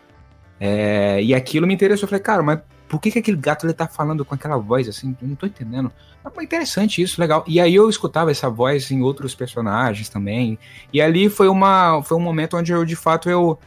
É, 0.59 1.23
e 1.23 1.33
aquilo 1.37 1.69
me 1.69 1.75
interessou. 1.75 2.07
Eu 2.07 2.09
falei, 2.09 2.23
cara, 2.23 2.43
mas 2.43 2.59
por 2.89 3.01
que, 3.01 3.11
que 3.11 3.19
aquele 3.19 3.37
gato 3.37 3.67
ele 3.67 3.73
tá 3.73 3.87
falando 3.87 4.25
com 4.25 4.35
aquela 4.35 4.57
voz 4.57 4.89
assim? 4.89 5.17
Eu 5.21 5.29
não 5.29 5.37
tô 5.37 5.47
entendendo. 5.47 5.93
Mas 6.25 6.45
interessante 6.45 7.03
isso, 7.03 7.21
legal. 7.21 7.45
E 7.47 7.61
aí 7.61 7.75
eu 7.75 7.89
escutava 7.89 8.31
essa 8.31 8.49
voz 8.49 8.91
em 8.91 9.03
outros 9.03 9.35
personagens 9.35 10.09
também. 10.09 10.59
E 10.93 11.01
ali 11.01 11.29
foi, 11.29 11.49
uma, 11.49 12.03
foi 12.03 12.17
um 12.17 12.21
momento 12.21 12.57
onde 12.57 12.73
eu, 12.73 12.85
de 12.85 12.97
fato, 12.97 13.29
eu, 13.29 13.59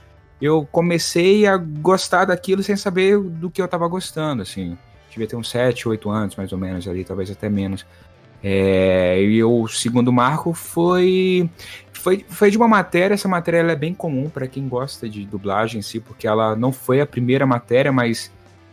eu 0.41 0.67
comecei 0.71 1.45
a 1.45 1.57
gostar 1.57 2.25
daquilo 2.25 2.63
sem 2.63 2.75
saber 2.75 3.19
do 3.19 3.49
que 3.49 3.61
eu 3.61 3.67
tava 3.67 3.87
gostando, 3.87 4.41
assim. 4.41 4.77
Devia 5.09 5.27
ter 5.27 5.35
uns 5.35 5.49
7, 5.49 5.87
8 5.87 6.09
anos, 6.09 6.35
mais 6.35 6.51
ou 6.51 6.57
menos, 6.57 6.87
ali, 6.87 7.03
talvez 7.03 7.29
até 7.29 7.49
menos. 7.49 7.85
É, 8.43 9.21
e 9.21 9.43
o 9.43 9.67
segundo 9.67 10.11
marco 10.11 10.51
foi 10.51 11.47
foi, 12.01 12.25
foi 12.27 12.49
de 12.49 12.57
uma 12.57 12.67
matéria, 12.67 13.13
essa 13.13 13.27
matéria 13.27 13.59
é 13.59 13.75
bem 13.75 13.93
comum 13.93 14.27
para 14.27 14.47
quem 14.47 14.67
gosta 14.67 15.07
de 15.07 15.23
dublagem 15.23 15.79
em 15.79 15.81
si, 15.83 15.99
porque 15.99 16.25
ela 16.25 16.55
não 16.55 16.71
foi 16.71 16.99
a 16.99 17.05
primeira 17.05 17.45
matéria, 17.45 17.91
mas 17.91 18.31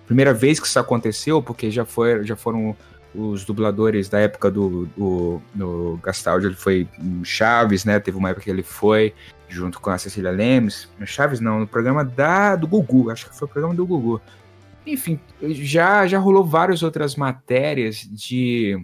primeira 0.09 0.33
vez 0.33 0.59
que 0.59 0.67
isso 0.67 0.79
aconteceu, 0.79 1.43
porque 1.43 1.71
já, 1.71 1.85
foi, 1.85 2.25
já 2.25 2.35
foram 2.35 2.75
os 3.15 3.45
dubladores 3.45 4.09
da 4.09 4.19
época 4.19 4.51
do, 4.51 4.87
do, 4.97 5.43
do 5.55 6.01
Gastaldi, 6.03 6.47
ele 6.47 6.55
foi 6.55 6.89
Chaves, 7.23 7.85
né? 7.85 8.01
Teve 8.01 8.17
uma 8.17 8.31
época 8.31 8.45
que 8.45 8.51
ele 8.51 8.63
foi 8.63 9.13
junto 9.49 9.79
com 9.79 9.91
a 9.91 9.99
Cecília 9.99 10.31
Lemes. 10.31 10.89
Chaves 11.05 11.41
não, 11.41 11.61
no 11.61 11.67
programa 11.67 12.03
da, 12.05 12.57
do 12.57 12.67
Gugu, 12.67 13.11
acho 13.11 13.29
que 13.29 13.37
foi 13.37 13.47
o 13.47 13.51
programa 13.51 13.75
do 13.75 13.87
Gugu. 13.87 14.19
Enfim, 14.87 15.21
já, 15.43 16.07
já 16.07 16.19
rolou 16.19 16.43
várias 16.43 16.83
outras 16.83 17.15
matérias 17.15 18.09
de, 18.11 18.83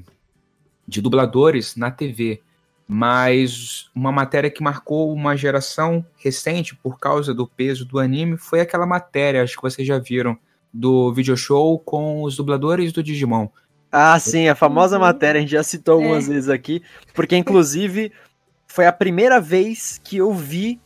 de 0.86 1.00
dubladores 1.00 1.74
na 1.74 1.90
TV. 1.90 2.42
Mas 2.86 3.90
uma 3.94 4.12
matéria 4.12 4.50
que 4.50 4.62
marcou 4.62 5.10
uma 5.10 5.34
geração 5.38 6.04
recente 6.18 6.76
por 6.76 6.98
causa 6.98 7.32
do 7.32 7.46
peso 7.46 7.86
do 7.86 7.98
anime 7.98 8.36
foi 8.36 8.60
aquela 8.60 8.84
matéria, 8.84 9.42
acho 9.42 9.56
que 9.56 9.62
vocês 9.62 9.88
já 9.88 9.98
viram, 9.98 10.38
do 10.74 11.12
video 11.12 11.36
show 11.36 11.78
com 11.78 12.22
os 12.24 12.36
dubladores 12.36 12.92
do 12.92 13.02
Digimon. 13.02 13.46
Ah, 13.92 14.18
sim, 14.18 14.48
a 14.48 14.56
famosa 14.56 14.98
matéria, 14.98 15.38
a 15.38 15.40
gente 15.40 15.52
já 15.52 15.62
citou 15.62 15.94
algumas 15.94 16.28
é. 16.28 16.32
vezes 16.32 16.50
aqui, 16.50 16.82
porque 17.14 17.36
inclusive 17.36 18.10
foi 18.66 18.86
a 18.86 18.92
primeira 18.92 19.40
vez 19.40 20.00
que 20.02 20.16
eu 20.16 20.32
vi 20.32 20.80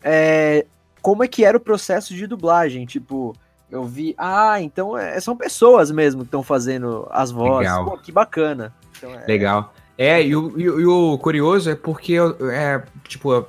é, 0.00 0.64
como 1.00 1.24
é 1.24 1.28
que 1.28 1.44
era 1.44 1.56
o 1.56 1.60
processo 1.60 2.14
de 2.14 2.24
dublagem, 2.24 2.86
tipo, 2.86 3.34
eu 3.68 3.84
vi, 3.84 4.14
ah, 4.16 4.62
então 4.62 4.96
é, 4.96 5.18
são 5.18 5.36
pessoas 5.36 5.90
mesmo 5.90 6.20
que 6.20 6.28
estão 6.28 6.44
fazendo 6.44 7.08
as 7.10 7.32
vozes, 7.32 7.68
Legal. 7.68 7.84
Pô, 7.84 7.98
que 7.98 8.12
bacana. 8.12 8.72
Então, 8.96 9.12
é... 9.12 9.26
Legal. 9.26 9.74
É, 9.98 10.22
e 10.22 10.36
o, 10.36 10.58
e, 10.58 10.62
e 10.62 10.86
o 10.86 11.18
curioso 11.18 11.68
é 11.68 11.74
porque, 11.74 12.16
é, 12.52 12.82
tipo, 13.08 13.44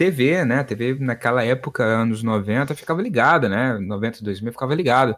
TV, 0.00 0.46
né? 0.46 0.64
TV 0.64 0.96
naquela 0.98 1.44
época, 1.44 1.84
anos 1.84 2.22
90, 2.22 2.74
ficava 2.74 3.02
ligada, 3.02 3.50
né? 3.50 3.78
90, 3.78 4.24
2000 4.24 4.50
ficava 4.50 4.74
ligado. 4.74 5.14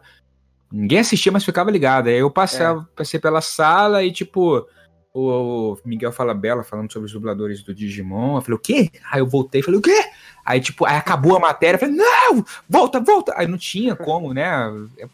Ninguém 0.69 0.99
assistia, 0.99 1.31
mas 1.31 1.45
ficava 1.45 1.71
ligado. 1.71 2.07
Aí 2.07 2.17
eu 2.17 2.29
passava, 2.29 2.81
é. 2.81 2.97
passei 2.97 3.17
pela 3.17 3.39
sala 3.39 4.03
e, 4.03 4.11
tipo, 4.11 4.67
o 5.13 5.77
Miguel 5.85 6.11
Falabella 6.11 6.65
falando 6.65 6.91
sobre 6.91 7.05
os 7.05 7.13
dubladores 7.13 7.63
do 7.63 7.73
Digimon. 7.73 8.35
Eu 8.35 8.41
falei, 8.41 8.57
o 8.57 8.59
quê? 8.59 8.91
Aí 9.09 9.21
eu 9.21 9.25
voltei 9.25 9.61
e 9.61 9.63
falei, 9.63 9.79
o 9.79 9.81
quê? 9.81 10.03
Aí, 10.43 10.59
tipo, 10.59 10.85
aí 10.85 10.97
acabou 10.97 11.37
a 11.37 11.39
matéria. 11.39 11.77
Eu 11.77 11.79
falei, 11.79 11.95
não, 11.95 12.45
volta, 12.67 12.99
volta. 12.99 13.33
Aí 13.37 13.47
não 13.47 13.57
tinha 13.57 13.95
como, 13.95 14.33
né? 14.33 14.69
É 14.99 15.07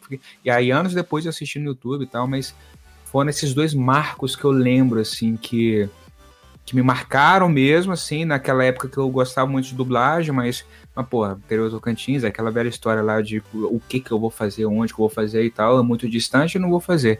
e 0.44 0.50
aí, 0.50 0.72
anos 0.72 0.94
depois 0.94 1.24
eu 1.24 1.28
assisti 1.28 1.60
no 1.60 1.66
YouTube 1.66 2.02
e 2.02 2.08
tal, 2.08 2.26
mas 2.26 2.56
foram 3.04 3.30
esses 3.30 3.54
dois 3.54 3.72
marcos 3.72 4.34
que 4.34 4.42
eu 4.42 4.50
lembro, 4.50 4.98
assim, 4.98 5.36
que, 5.36 5.88
que 6.70 6.76
me 6.76 6.82
marcaram 6.82 7.48
mesmo, 7.48 7.92
assim, 7.92 8.24
naquela 8.24 8.64
época 8.64 8.86
que 8.86 8.96
eu 8.96 9.08
gostava 9.10 9.50
muito 9.50 9.66
de 9.66 9.74
dublagem, 9.74 10.32
mas, 10.32 10.64
mas 10.94 11.04
porra, 11.08 11.36
Pereira 11.48 11.68
Tocantins, 11.68 12.22
aquela 12.22 12.48
velha 12.48 12.68
história 12.68 13.02
lá 13.02 13.20
de 13.20 13.42
o 13.52 13.80
que 13.88 13.98
que 13.98 14.12
eu 14.12 14.20
vou 14.20 14.30
fazer, 14.30 14.66
onde 14.66 14.94
que 14.94 15.00
eu 15.00 15.02
vou 15.02 15.08
fazer 15.08 15.44
e 15.44 15.50
tal, 15.50 15.80
é 15.80 15.82
muito 15.82 16.08
distante, 16.08 16.60
não 16.60 16.70
vou 16.70 16.78
fazer. 16.78 17.18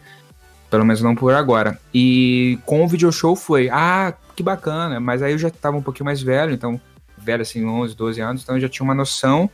Pelo 0.71 0.85
menos 0.85 1.03
não 1.03 1.17
por 1.17 1.35
agora. 1.35 1.81
E 1.93 2.61
com 2.65 2.85
o 2.85 2.87
video 2.87 3.11
show 3.11 3.35
foi, 3.35 3.69
ah, 3.73 4.15
que 4.37 4.43
bacana, 4.43 5.01
mas 5.01 5.21
aí 5.21 5.33
eu 5.33 5.39
já 5.39 5.51
tava 5.51 5.77
um 5.77 5.83
pouquinho 5.83 6.05
mais 6.05 6.23
velho, 6.23 6.53
então, 6.53 6.81
velho 7.19 7.43
assim, 7.43 7.65
11, 7.65 7.97
12 7.97 8.21
anos, 8.21 8.43
então 8.45 8.55
eu 8.55 8.61
já 8.61 8.69
tinha 8.69 8.85
uma 8.85 8.95
noção. 8.95 9.51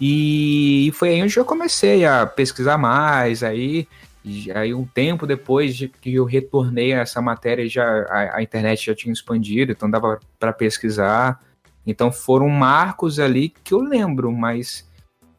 E 0.00 0.92
foi 0.94 1.08
aí 1.08 1.22
onde 1.22 1.36
eu 1.36 1.44
comecei 1.44 2.04
a 2.04 2.26
pesquisar 2.26 2.78
mais, 2.78 3.42
aí 3.42 3.88
e 4.24 4.52
aí, 4.52 4.72
um 4.72 4.84
tempo 4.84 5.26
depois 5.26 5.74
de 5.74 5.88
que 5.88 6.14
eu 6.14 6.24
retornei 6.24 6.92
a 6.92 7.00
essa 7.00 7.20
matéria, 7.20 7.68
já 7.68 7.84
a, 8.08 8.36
a 8.36 8.42
internet 8.42 8.86
já 8.86 8.94
tinha 8.94 9.12
expandido, 9.12 9.72
então 9.72 9.90
dava 9.90 10.20
para 10.38 10.52
pesquisar. 10.52 11.40
Então, 11.84 12.12
foram 12.12 12.48
marcos 12.48 13.18
ali 13.18 13.48
que 13.48 13.74
eu 13.74 13.80
lembro, 13.80 14.30
mas 14.30 14.88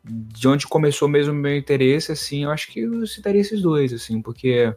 de 0.03 0.47
onde 0.49 0.67
começou 0.67 1.07
mesmo 1.07 1.31
o 1.31 1.35
meu 1.35 1.55
interesse, 1.55 2.11
assim, 2.11 2.43
eu 2.43 2.51
acho 2.51 2.69
que 2.69 2.81
eu 2.81 3.07
citaria 3.07 3.39
esses 3.39 3.61
dois, 3.61 3.93
assim, 3.93 4.21
porque 4.21 4.75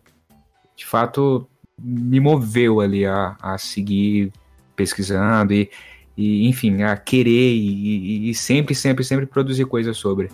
de 0.77 0.87
fato 0.87 1.49
me 1.77 2.21
moveu 2.21 2.81
ali 2.81 3.05
a, 3.05 3.37
a 3.41 3.59
seguir 3.59 4.33
pesquisando 4.77 5.53
e, 5.53 5.69
e, 6.17 6.47
enfim, 6.49 6.83
a 6.83 6.97
querer 6.97 7.55
e, 7.55 8.31
e 8.31 8.35
sempre, 8.35 8.75
sempre, 8.75 9.05
sempre 9.05 9.27
produzir 9.27 9.65
coisas 9.65 9.97
sobre. 9.97 10.31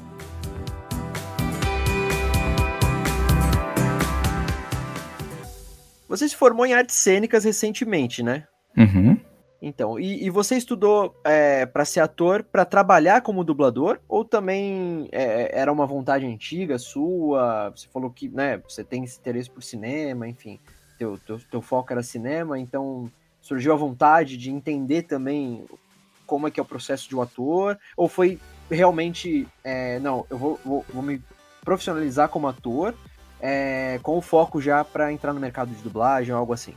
Você 6.13 6.29
se 6.29 6.37
formou 6.37 6.67
em 6.67 6.75
artes 6.75 6.95
cênicas 6.97 7.45
recentemente, 7.45 8.23
né? 8.23 8.47
Uhum. 8.77 9.19
Então, 9.63 9.99
e, 9.99 10.27
e 10.27 10.29
você 10.29 10.57
estudou 10.57 11.19
é, 11.25 11.65
para 11.65 11.87
ser 11.87 12.01
ator, 12.01 12.43
para 12.43 12.67
trabalhar 12.67 13.23
como 13.23 13.43
dublador? 13.43 13.99
Ou 14.07 14.23
também 14.23 15.09
é, 15.11 15.59
era 15.59 15.73
uma 15.73 15.87
vontade 15.87 16.27
antiga 16.27 16.79
sua? 16.79 17.71
Você 17.71 17.89
falou 17.89 18.11
que 18.11 18.29
né, 18.29 18.59
você 18.59 18.85
tem 18.85 19.05
esse 19.05 19.19
interesse 19.19 19.49
por 19.49 19.63
cinema, 19.63 20.29
enfim, 20.29 20.61
teu, 20.99 21.17
teu, 21.17 21.41
teu 21.51 21.63
foco 21.63 21.91
era 21.91 22.03
cinema, 22.03 22.59
então 22.59 23.11
surgiu 23.41 23.73
a 23.73 23.77
vontade 23.77 24.37
de 24.37 24.51
entender 24.51 25.05
também 25.05 25.65
como 26.27 26.47
é 26.47 26.51
que 26.51 26.61
é 26.61 26.63
o 26.63 26.67
processo 26.67 27.09
de 27.09 27.17
um 27.17 27.23
ator? 27.23 27.79
Ou 27.97 28.07
foi 28.07 28.39
realmente, 28.71 29.49
é, 29.65 29.99
não, 30.01 30.27
eu 30.29 30.37
vou, 30.37 30.61
vou, 30.63 30.85
vou 30.93 31.03
me 31.03 31.23
profissionalizar 31.65 32.29
como 32.29 32.49
ator 32.49 32.95
é, 33.43 33.99
com 34.03 34.17
o 34.17 34.23
foco 34.23 34.61
já 34.61 34.85
para 34.85 35.13
entrar 35.13 35.33
no 35.33 35.41
mercado 35.41 35.75
de 35.75 35.83
dublagem 35.83 36.33
ou 36.33 36.39
algo 36.39 36.53
assim? 36.53 36.75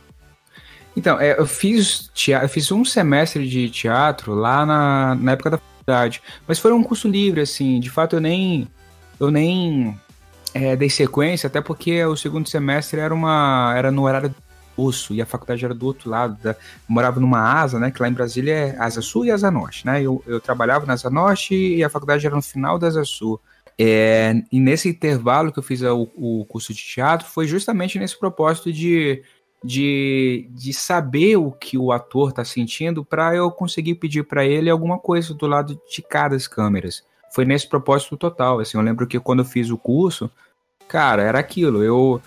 Então, 0.97 1.19
é, 1.19 1.38
eu 1.38 1.45
fiz 1.45 2.10
teatro, 2.13 2.45
eu 2.45 2.49
fiz 2.49 2.71
um 2.71 2.84
semestre 2.84 3.47
de 3.47 3.69
teatro 3.69 4.34
lá 4.34 4.65
na, 4.65 5.15
na 5.15 5.34
época 5.34 5.51
da 5.51 5.58
faculdade, 5.58 6.23
mas 6.47 6.58
foi 6.58 6.71
um 6.71 6.82
curso 6.82 7.08
livre, 7.08 7.41
assim, 7.41 7.80
de 7.80 7.89
fato 7.89 8.15
eu 8.15 8.21
nem 8.21 8.67
eu 9.19 9.30
nem 9.30 9.99
é, 10.54 10.75
dei 10.75 10.89
sequência, 10.89 11.47
até 11.47 11.62
porque 11.62 12.04
o 12.04 12.15
segundo 12.15 12.49
semestre 12.49 12.99
era 12.99 13.13
uma 13.13 13.73
era 13.75 13.91
no 13.91 14.04
horário 14.04 14.30
do 14.30 14.36
curso 14.75 15.13
e 15.13 15.21
a 15.21 15.25
faculdade 15.25 15.63
era 15.63 15.73
do 15.73 15.86
outro 15.86 16.10
lado, 16.10 16.38
da, 16.41 16.56
morava 16.88 17.19
numa 17.19 17.39
asa, 17.39 17.78
né, 17.78 17.91
que 17.91 18.01
lá 18.01 18.08
em 18.08 18.13
Brasília 18.13 18.54
é 18.54 18.75
Asa 18.80 19.01
Sul 19.01 19.25
e 19.25 19.32
Asa 19.32 19.51
Norte, 19.51 19.86
né, 19.86 20.01
eu, 20.01 20.23
eu 20.25 20.39
trabalhava 20.39 20.86
na 20.86 20.93
Asa 20.93 21.10
Norte 21.10 21.54
e 21.54 21.84
a 21.84 21.89
faculdade 21.89 22.25
era 22.25 22.36
no 22.36 22.41
final 22.41 22.80
da 22.80 22.88
Asa 22.88 23.04
Sul. 23.04 23.39
É, 23.77 24.33
e 24.51 24.59
nesse 24.59 24.88
intervalo 24.88 25.51
que 25.51 25.59
eu 25.59 25.63
fiz 25.63 25.81
o, 25.81 26.09
o, 26.15 26.45
curso 26.45 26.73
de 26.73 26.81
teatro 26.81 27.27
foi 27.27 27.45
justamente 27.45 27.99
nesse 27.99 28.17
propósito 28.17 28.71
de, 28.71 29.21
de, 29.61 30.47
de 30.51 30.73
saber 30.73 31.35
o 31.35 31.51
que 31.51 31.77
o 31.77 31.91
ator 31.91 32.29
está 32.29 32.45
sentindo 32.45 33.03
para 33.03 33.35
eu 33.35 33.51
conseguir 33.51 33.95
pedir 33.95 34.23
para 34.23 34.45
ele 34.45 34.69
alguma 34.69 34.97
coisa 34.97 35.33
do 35.33 35.45
lado 35.45 35.79
de 35.89 36.01
cada 36.01 36.35
das 36.35 36.47
câmeras. 36.47 37.03
Foi 37.33 37.43
nesse 37.43 37.67
propósito 37.67 38.15
total. 38.15 38.59
Assim, 38.59 38.77
eu 38.77 38.83
lembro 38.83 39.05
que 39.05 39.19
quando 39.19 39.39
eu 39.39 39.45
fiz 39.45 39.69
o 39.69 39.77
curso, 39.77 40.31
cara, 40.88 41.21
era 41.21 41.39
aquilo. 41.39 41.83
Eu 41.83 42.21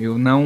eu 0.00 0.18
não, 0.18 0.44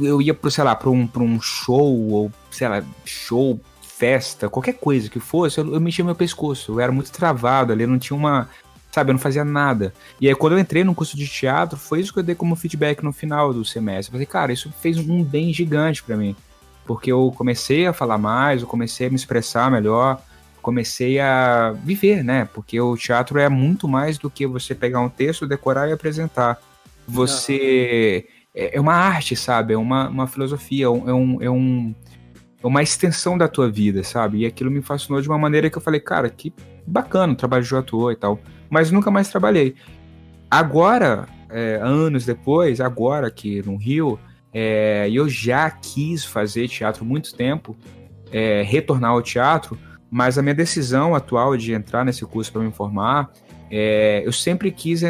eu 0.00 0.22
ia 0.22 0.32
para 0.32 0.50
sei 0.50 0.64
lá 0.64 0.74
para 0.74 0.88
um, 0.88 1.08
um 1.16 1.40
show 1.40 2.10
ou 2.10 2.32
sei 2.50 2.68
lá 2.68 2.82
show 3.04 3.60
festa 3.82 4.48
qualquer 4.48 4.74
coisa 4.74 5.10
que 5.10 5.18
fosse 5.18 5.58
eu, 5.58 5.74
eu 5.74 5.80
mexia 5.80 6.04
meu 6.04 6.14
pescoço 6.14 6.72
eu 6.72 6.80
era 6.80 6.92
muito 6.92 7.10
travado 7.10 7.72
ali 7.72 7.86
não 7.86 7.98
tinha 7.98 8.16
uma 8.16 8.48
sabe? 8.96 9.10
Eu 9.10 9.14
não 9.14 9.20
fazia 9.20 9.44
nada. 9.44 9.92
E 10.18 10.26
aí, 10.26 10.34
quando 10.34 10.54
eu 10.54 10.58
entrei 10.58 10.82
no 10.82 10.94
curso 10.94 11.18
de 11.18 11.28
teatro, 11.28 11.78
foi 11.78 12.00
isso 12.00 12.14
que 12.14 12.18
eu 12.18 12.22
dei 12.22 12.34
como 12.34 12.56
feedback 12.56 13.02
no 13.02 13.12
final 13.12 13.52
do 13.52 13.62
semestre. 13.62 14.08
Eu 14.08 14.12
falei, 14.12 14.26
cara, 14.26 14.52
isso 14.54 14.72
fez 14.80 14.96
um 14.96 15.22
bem 15.22 15.52
gigante 15.52 16.02
para 16.02 16.16
mim. 16.16 16.34
Porque 16.86 17.12
eu 17.12 17.30
comecei 17.36 17.86
a 17.86 17.92
falar 17.92 18.16
mais, 18.16 18.62
eu 18.62 18.66
comecei 18.66 19.08
a 19.08 19.10
me 19.10 19.16
expressar 19.16 19.70
melhor, 19.70 20.22
comecei 20.62 21.20
a 21.20 21.72
viver, 21.84 22.24
né? 22.24 22.48
Porque 22.54 22.80
o 22.80 22.96
teatro 22.96 23.38
é 23.38 23.50
muito 23.50 23.86
mais 23.86 24.16
do 24.16 24.30
que 24.30 24.46
você 24.46 24.74
pegar 24.74 25.00
um 25.00 25.10
texto, 25.10 25.46
decorar 25.46 25.88
e 25.88 25.92
apresentar. 25.92 26.58
Você. 27.06 28.26
É, 28.54 28.78
é 28.78 28.80
uma 28.80 28.94
arte, 28.94 29.36
sabe? 29.36 29.74
É 29.74 29.76
uma, 29.76 30.08
uma 30.08 30.26
filosofia, 30.26 30.86
é 30.86 30.88
um, 30.88 31.42
é 31.42 31.50
um 31.50 31.94
é 32.62 32.66
uma 32.66 32.82
extensão 32.82 33.36
da 33.36 33.46
tua 33.46 33.70
vida, 33.70 34.02
sabe? 34.02 34.38
E 34.38 34.46
aquilo 34.46 34.70
me 34.70 34.80
fascinou 34.80 35.20
de 35.20 35.28
uma 35.28 35.36
maneira 35.36 35.68
que 35.68 35.76
eu 35.76 35.82
falei, 35.82 36.00
cara, 36.00 36.30
que 36.30 36.52
bacana 36.86 37.32
o 37.32 37.36
trabalho 37.36 37.64
de 37.64 37.74
ator 37.74 38.12
e 38.12 38.16
tal 38.16 38.40
mas 38.70 38.90
nunca 38.90 39.10
mais 39.10 39.28
trabalhei. 39.28 39.74
Agora, 40.50 41.28
é, 41.50 41.76
anos 41.82 42.24
depois, 42.24 42.80
agora 42.80 43.26
aqui 43.26 43.62
no 43.64 43.76
Rio, 43.76 44.18
é, 44.52 45.08
eu 45.10 45.28
já 45.28 45.70
quis 45.70 46.24
fazer 46.24 46.68
teatro 46.68 47.04
muito 47.04 47.34
tempo, 47.34 47.76
é, 48.32 48.62
retornar 48.62 49.12
ao 49.12 49.22
teatro, 49.22 49.78
mas 50.10 50.38
a 50.38 50.42
minha 50.42 50.54
decisão 50.54 51.14
atual 51.14 51.56
de 51.56 51.72
entrar 51.72 52.04
nesse 52.04 52.24
curso 52.24 52.52
para 52.52 52.62
me 52.62 52.72
formar, 52.72 53.30
é, 53.70 54.22
eu 54.24 54.32
sempre 54.32 54.70
quis 54.70 55.02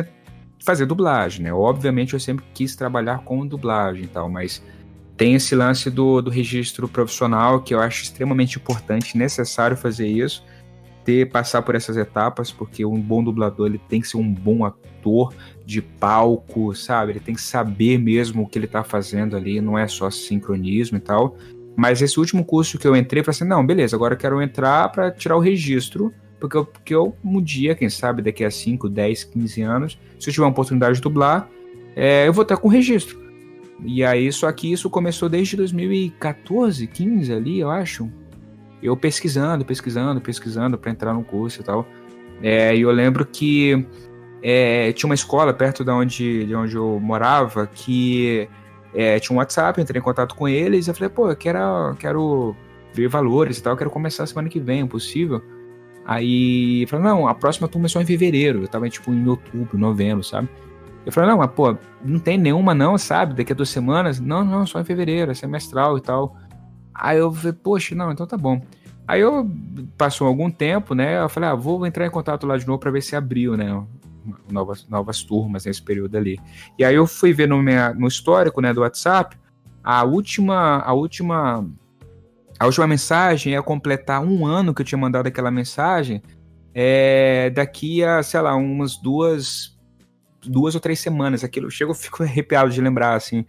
fazer 0.65 0.87
dublagem, 0.87 1.45
né? 1.45 1.53
Obviamente 1.53 2.15
eu 2.15 2.21
sempre 2.21 2.45
quis 2.53 2.75
trabalhar 2.75 3.19
com 3.19 3.47
dublagem 3.47 4.05
e 4.05 4.09
tal, 4.09 4.29
mas 4.29 4.63
tem 5.17 5.35
esse 5.35 5.55
lance 5.55 5.91
do, 5.91 6.21
do 6.21 6.31
registro 6.31 6.89
profissional 6.89 7.61
que 7.61 7.75
eu 7.75 7.81
acho 7.81 8.03
extremamente 8.03 8.59
importante, 8.59 9.17
necessário 9.17 9.77
fazer 9.77 10.09
isso 10.09 10.43
ter 11.07 11.31
passar 11.31 11.63
por 11.63 11.77
essas 11.77 11.97
etapas, 11.97 12.51
porque 12.51 12.85
um 12.85 13.01
bom 13.01 13.23
dublador 13.23 13.69
ele 13.69 13.81
tem 13.89 14.01
que 14.01 14.09
ser 14.09 14.17
um 14.17 14.31
bom 14.31 14.65
ator 14.65 15.33
de 15.65 15.81
palco, 15.81 16.75
sabe? 16.75 17.13
Ele 17.13 17.21
tem 17.21 17.35
que 17.35 17.41
saber 17.41 17.97
mesmo 17.97 18.43
o 18.43 18.47
que 18.47 18.59
ele 18.59 18.67
tá 18.67 18.83
fazendo 18.83 19.37
ali, 19.37 19.61
não 19.61 19.79
é 19.79 19.87
só 19.87 20.11
sincronismo 20.11 20.99
e 20.99 21.01
tal. 21.01 21.37
Mas 21.77 22.03
esse 22.03 22.19
último 22.19 22.45
curso 22.45 22.77
que 22.77 22.89
eu 22.89 22.97
entrei, 22.97 23.21
eu 23.21 23.25
falei 23.25 23.37
assim: 23.37 23.49
não, 23.49 23.65
beleza, 23.65 23.95
agora 23.95 24.15
eu 24.15 24.19
quero 24.19 24.43
entrar 24.43 24.91
para 24.91 25.13
tirar 25.13 25.37
o 25.37 25.41
registro, 25.41 26.13
porque 26.41 26.57
eu, 26.57 26.65
porque 26.67 26.95
eu, 26.95 27.17
um 27.25 27.41
dia, 27.41 27.77
quem 27.77 27.89
sabe 27.89 28.21
daqui 28.21 28.43
a 28.45 28.51
5, 28.51 28.89
10, 28.89 29.25
15 29.25 29.63
anos, 29.63 29.99
se 30.19 30.29
eu 30.29 30.35
tiver 30.35 30.45
uma 30.45 30.51
oportunidade 30.51 30.97
de 30.97 31.03
dublar, 31.03 31.49
é, 31.95 32.27
eu 32.27 32.33
vou 32.33 32.43
estar 32.43 32.57
com 32.57 32.67
registro. 32.67 33.25
E 33.85 34.03
aí, 34.03 34.33
só 34.33 34.51
que 34.51 34.73
isso 34.73 34.91
começou 34.91 35.29
desde 35.29 35.57
2014, 35.57 36.87
15 36.87 37.33
ali, 37.33 37.61
eu 37.61 37.71
acho. 37.71 38.11
Eu 38.87 38.97
pesquisando, 38.97 39.65
pesquisando, 39.65 40.21
pesquisando 40.21 40.79
para 40.79 40.91
entrar 40.91 41.13
no 41.13 41.25
curso 41.25 41.61
e 41.61 41.65
tal. 41.65 41.87
É, 42.43 42.77
e 42.77 42.83
eu 42.83 42.91
lembro 42.91 43.27
que 43.27 43.87
é, 44.43 44.93
tinha 44.93 45.09
uma 45.09 45.15
escola 45.15 45.53
perto 45.53 45.85
de 45.85 45.91
onde, 45.91 46.45
de 46.47 46.55
onde 46.55 46.77
eu 46.77 47.01
morava 47.01 47.67
que 47.67 48.49
é, 48.95 49.19
tinha 49.19 49.35
um 49.35 49.39
WhatsApp, 49.39 49.81
entrei 49.81 50.01
em 50.01 50.05
contato 50.05 50.35
com 50.35 50.49
eles 50.49 50.87
e 50.87 50.95
falei, 50.95 51.09
pô, 51.09 51.31
eu 51.31 51.37
quero, 51.37 51.97
quero 51.99 52.55
ver 52.93 53.09
valores 53.09 53.59
e 53.59 53.63
tal, 53.63 53.73
eu 53.73 53.77
quero 53.77 53.91
começar 53.91 54.27
semana 54.27 54.49
que 54.49 54.61
vem, 54.61 54.83
é 54.83 54.87
possível? 54.87 55.43
Aí, 56.05 56.87
falei, 56.87 57.05
não, 57.05 57.27
a 57.27 57.35
próxima 57.35 57.67
turma 57.67 57.87
é 57.87 57.89
só 57.89 58.01
em 58.01 58.07
fevereiro, 58.07 58.63
eu 58.63 58.69
tava, 58.69 58.89
tipo, 58.89 59.13
em 59.13 59.27
outubro, 59.27 59.77
novembro, 59.77 60.23
sabe? 60.23 60.49
Eu 61.05 61.13
falei, 61.13 61.31
não, 61.31 61.39
mas, 61.39 61.51
pô, 61.51 61.77
não 62.05 62.19
tem 62.19 62.39
nenhuma 62.39 62.75
não, 62.75 62.97
sabe? 62.97 63.35
Daqui 63.35 63.53
a 63.53 63.57
duas 63.57 63.69
semanas? 63.69 64.21
Não, 64.21 64.45
não, 64.45 64.65
só 64.67 64.81
em 64.81 64.85
fevereiro, 64.85 65.31
é 65.31 65.35
semestral 65.35 65.99
e 65.99 66.01
tal. 66.01 66.37
Aí 66.99 67.19
eu 67.19 67.33
falei, 67.33 67.53
poxa, 67.53 67.95
não, 67.95 68.11
então 68.11 68.27
tá 68.27 68.37
bom. 68.37 68.61
Aí 69.07 69.21
eu, 69.21 69.49
passou 69.97 70.27
algum 70.27 70.51
tempo, 70.51 70.95
né, 70.95 71.21
eu 71.23 71.29
falei, 71.29 71.49
ah, 71.49 71.55
vou 71.55 71.87
entrar 71.87 72.07
em 72.07 72.11
contato 72.11 72.47
lá 72.47 72.57
de 72.57 72.67
novo 72.67 72.79
pra 72.79 72.91
ver 72.91 73.03
se 73.03 73.15
abriu, 73.15 73.57
né, 73.57 73.85
novas, 74.51 74.87
novas 74.89 75.23
turmas 75.23 75.65
nesse 75.65 75.81
período 75.81 76.17
ali. 76.17 76.39
E 76.79 76.85
aí 76.85 76.95
eu 76.95 77.07
fui 77.07 77.33
ver 77.33 77.47
no, 77.47 77.63
minha, 77.63 77.95
no 77.95 78.09
histórico 78.09 78.61
né, 78.61 78.73
do 78.73 78.81
WhatsApp, 78.81 79.37
a 79.87 80.03
última, 80.03 80.81
a 80.81 80.93
última. 80.93 81.65
A 82.59 82.67
última 82.67 82.89
mensagem 82.89 83.53
ia 83.53 83.63
completar 83.63 84.21
um 84.21 84.45
ano 84.45 84.75
que 84.75 84.83
eu 84.83 84.87
tinha 84.87 84.99
mandado 84.99 85.29
aquela 85.29 85.51
mensagem. 85.51 86.21
É, 86.75 87.51
daqui 87.51 88.03
a, 88.03 88.21
sei 88.23 88.41
lá, 88.41 88.57
umas 88.57 88.97
duas, 88.97 89.79
duas 90.43 90.75
ou 90.75 90.81
três 90.81 90.99
semanas. 90.99 91.45
Aquilo 91.45 91.71
chego, 91.71 91.93
eu 91.93 91.95
fico 91.95 92.25
arrepiado 92.25 92.71
de 92.71 92.81
lembrar, 92.81 93.15
assim, 93.15 93.47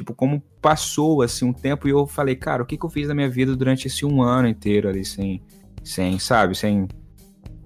tipo, 0.00 0.14
como 0.14 0.42
passou, 0.62 1.20
assim, 1.20 1.44
um 1.44 1.52
tempo 1.52 1.86
e 1.86 1.90
eu 1.90 2.06
falei, 2.06 2.34
cara, 2.34 2.62
o 2.62 2.66
que, 2.66 2.78
que 2.78 2.84
eu 2.84 2.88
fiz 2.88 3.06
na 3.06 3.14
minha 3.14 3.28
vida 3.28 3.54
durante 3.54 3.86
esse 3.86 4.06
um 4.06 4.22
ano 4.22 4.48
inteiro 4.48 4.88
ali, 4.88 5.04
sem, 5.04 5.42
sem, 5.84 6.18
sabe, 6.18 6.56
sem, 6.56 6.88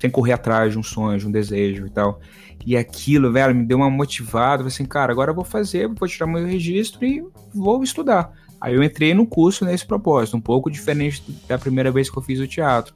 sem 0.00 0.10
correr 0.10 0.32
atrás 0.32 0.72
de 0.72 0.78
um 0.78 0.82
sonho, 0.82 1.16
de 1.16 1.28
um 1.28 1.30
desejo 1.30 1.86
e 1.86 1.90
tal. 1.90 2.20
E 2.66 2.76
aquilo, 2.76 3.32
velho, 3.32 3.54
me 3.54 3.64
deu 3.64 3.78
uma 3.78 3.88
motivada. 3.90 4.58
Falei 4.58 4.68
assim, 4.68 4.84
cara, 4.84 5.12
agora 5.12 5.30
eu 5.30 5.34
vou 5.34 5.44
fazer, 5.44 5.88
vou 5.88 6.08
tirar 6.08 6.26
meu 6.26 6.44
registro 6.44 7.04
e 7.04 7.24
vou 7.54 7.82
estudar. 7.84 8.32
Aí 8.60 8.74
eu 8.74 8.82
entrei 8.82 9.14
no 9.14 9.26
curso 9.26 9.64
nesse 9.64 9.86
propósito, 9.86 10.36
um 10.36 10.40
pouco 10.40 10.70
diferente 10.70 11.22
da 11.46 11.56
primeira 11.56 11.92
vez 11.92 12.10
que 12.10 12.18
eu 12.18 12.22
fiz 12.22 12.40
o 12.40 12.48
teatro. 12.48 12.94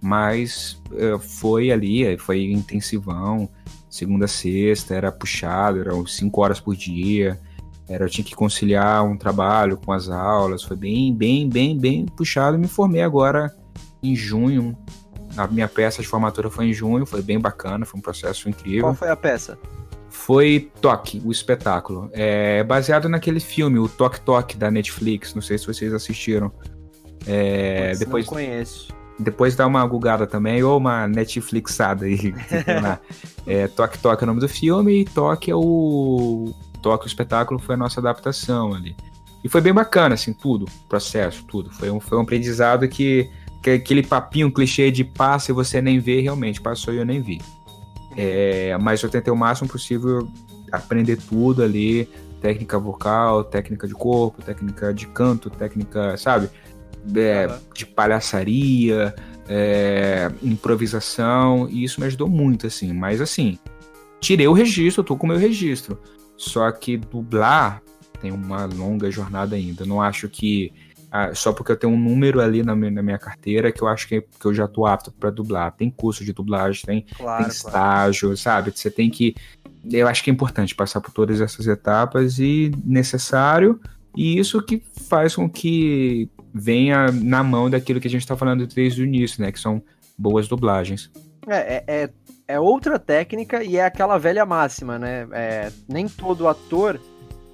Mas 0.00 0.82
uh, 0.90 1.20
foi 1.20 1.70
ali, 1.70 2.18
foi 2.18 2.50
intensivão, 2.50 3.48
segunda 3.88 4.24
a 4.24 4.28
sexta, 4.28 4.94
era 4.94 5.12
puxado, 5.12 5.78
eram 5.78 6.04
cinco 6.04 6.40
horas 6.40 6.58
por 6.58 6.74
dia. 6.74 7.38
Era, 7.88 8.04
eu 8.04 8.08
tinha 8.08 8.24
que 8.24 8.34
conciliar 8.34 9.04
um 9.04 9.16
trabalho 9.16 9.76
com 9.76 9.92
as 9.92 10.08
aulas, 10.08 10.62
foi 10.62 10.76
bem, 10.76 11.14
bem, 11.14 11.48
bem, 11.48 11.78
bem 11.78 12.06
puxado. 12.06 12.58
Me 12.58 12.68
formei 12.68 13.02
agora 13.02 13.54
em 14.02 14.14
junho, 14.14 14.76
a 15.36 15.46
minha 15.46 15.68
peça 15.68 16.02
de 16.02 16.08
formatura 16.08 16.50
foi 16.50 16.66
em 16.66 16.72
junho, 16.72 17.06
foi 17.06 17.22
bem 17.22 17.38
bacana, 17.38 17.84
foi 17.84 17.98
um 17.98 18.02
processo 18.02 18.48
incrível. 18.48 18.82
Qual 18.82 18.94
foi 18.94 19.08
a 19.08 19.16
peça? 19.16 19.58
Foi 20.10 20.70
Toque, 20.80 21.22
o 21.24 21.32
espetáculo. 21.32 22.10
É 22.12 22.62
baseado 22.62 23.08
naquele 23.08 23.40
filme, 23.40 23.78
o 23.78 23.88
Toque 23.88 24.20
Toque, 24.20 24.56
da 24.56 24.70
Netflix. 24.70 25.34
Não 25.34 25.40
sei 25.40 25.56
se 25.56 25.66
vocês 25.66 25.92
assistiram. 25.94 26.52
É, 27.26 27.94
depois, 27.98 28.26
não 28.26 28.34
conheço. 28.34 28.88
Depois 29.18 29.56
dá 29.56 29.66
uma 29.66 29.84
gugada 29.86 30.26
também, 30.26 30.62
ou 30.62 30.76
uma 30.76 31.08
Netflixada 31.08 32.04
aí. 32.04 32.34
é, 33.46 33.68
Toque 33.68 33.98
Toque 33.98 34.22
é 34.22 34.24
o 34.24 34.26
nome 34.26 34.40
do 34.40 34.48
filme, 34.48 35.00
e 35.00 35.04
Toque 35.06 35.50
é 35.50 35.54
o. 35.56 36.52
Toque, 36.82 37.06
o 37.06 37.08
espetáculo, 37.08 37.60
foi 37.60 37.74
a 37.74 37.78
nossa 37.78 38.00
adaptação 38.00 38.74
ali. 38.74 38.96
E 39.44 39.48
foi 39.48 39.60
bem 39.60 39.72
bacana, 39.72 40.14
assim, 40.14 40.32
tudo, 40.32 40.66
processo, 40.88 41.44
tudo. 41.44 41.70
Foi 41.70 41.90
um, 41.90 41.98
foi 41.98 42.18
um 42.18 42.22
aprendizado 42.22 42.86
que 42.88 43.30
aquele 43.70 44.02
papinho 44.02 44.52
clichê 44.52 44.90
de 44.90 45.04
passa 45.04 45.50
e 45.50 45.54
você 45.54 45.80
nem 45.80 45.98
vê, 45.98 46.20
realmente, 46.20 46.60
passou 46.60 46.92
e 46.92 46.98
eu 46.98 47.04
nem 47.04 47.20
vi. 47.20 47.40
É, 48.16 48.76
mas 48.80 49.02
eu 49.02 49.08
tentei 49.08 49.32
o 49.32 49.36
máximo 49.36 49.68
possível 49.68 50.28
aprender 50.70 51.16
tudo 51.16 51.62
ali, 51.62 52.08
técnica 52.40 52.78
vocal, 52.78 53.44
técnica 53.44 53.86
de 53.86 53.94
corpo, 53.94 54.42
técnica 54.42 54.92
de 54.92 55.06
canto, 55.06 55.48
técnica, 55.48 56.16
sabe, 56.16 56.50
é, 57.14 57.46
uhum. 57.46 57.58
de 57.74 57.86
palhaçaria, 57.86 59.14
é, 59.48 60.30
improvisação, 60.42 61.68
e 61.70 61.84
isso 61.84 62.00
me 62.00 62.06
ajudou 62.06 62.28
muito, 62.28 62.66
assim. 62.66 62.92
Mas 62.92 63.20
assim, 63.20 63.58
tirei 64.20 64.48
o 64.48 64.52
registro, 64.52 65.04
tô 65.04 65.16
com 65.16 65.26
o 65.26 65.30
meu 65.30 65.38
registro. 65.38 65.98
Só 66.42 66.68
que 66.72 66.96
dublar 66.96 67.80
tem 68.20 68.32
uma 68.32 68.64
longa 68.64 69.08
jornada 69.12 69.54
ainda. 69.54 69.86
Não 69.86 70.02
acho 70.02 70.28
que 70.28 70.72
ah, 71.08 71.32
só 71.32 71.52
porque 71.52 71.70
eu 71.70 71.76
tenho 71.76 71.92
um 71.92 71.98
número 71.98 72.40
ali 72.40 72.64
na 72.64 72.74
minha, 72.74 72.90
na 72.90 73.00
minha 73.00 73.18
carteira 73.18 73.70
que 73.70 73.80
eu 73.80 73.86
acho 73.86 74.08
que, 74.08 74.22
que 74.22 74.44
eu 74.44 74.52
já 74.52 74.66
tô 74.66 74.84
apto 74.84 75.12
para 75.12 75.30
dublar. 75.30 75.70
Tem 75.70 75.88
curso 75.88 76.24
de 76.24 76.32
dublagem, 76.32 76.82
tem, 76.84 77.06
claro, 77.16 77.44
tem 77.44 77.52
estágio, 77.52 78.28
claro. 78.28 78.36
sabe? 78.36 78.72
Você 78.74 78.90
tem 78.90 79.08
que. 79.08 79.36
Eu 79.88 80.08
acho 80.08 80.24
que 80.24 80.30
é 80.30 80.32
importante 80.32 80.74
passar 80.74 81.00
por 81.00 81.12
todas 81.12 81.40
essas 81.40 81.68
etapas 81.68 82.40
e 82.40 82.72
necessário, 82.84 83.80
e 84.16 84.36
isso 84.36 84.60
que 84.62 84.82
faz 85.08 85.36
com 85.36 85.48
que 85.48 86.28
venha 86.52 87.12
na 87.12 87.44
mão 87.44 87.70
daquilo 87.70 88.00
que 88.00 88.08
a 88.08 88.10
gente 88.10 88.22
está 88.22 88.36
falando 88.36 88.66
desde 88.66 89.02
o 89.02 89.04
início, 89.04 89.40
né? 89.40 89.52
Que 89.52 89.60
são 89.60 89.80
boas 90.18 90.48
dublagens. 90.48 91.08
É, 91.46 91.56
é, 91.56 91.84
é, 91.86 92.10
é 92.46 92.58
outra 92.58 92.98
técnica 92.98 93.62
e 93.62 93.76
é 93.76 93.84
aquela 93.84 94.18
velha 94.18 94.44
máxima, 94.44 94.98
né? 94.98 95.26
É, 95.32 95.72
nem 95.88 96.08
todo 96.08 96.48
ator 96.48 97.00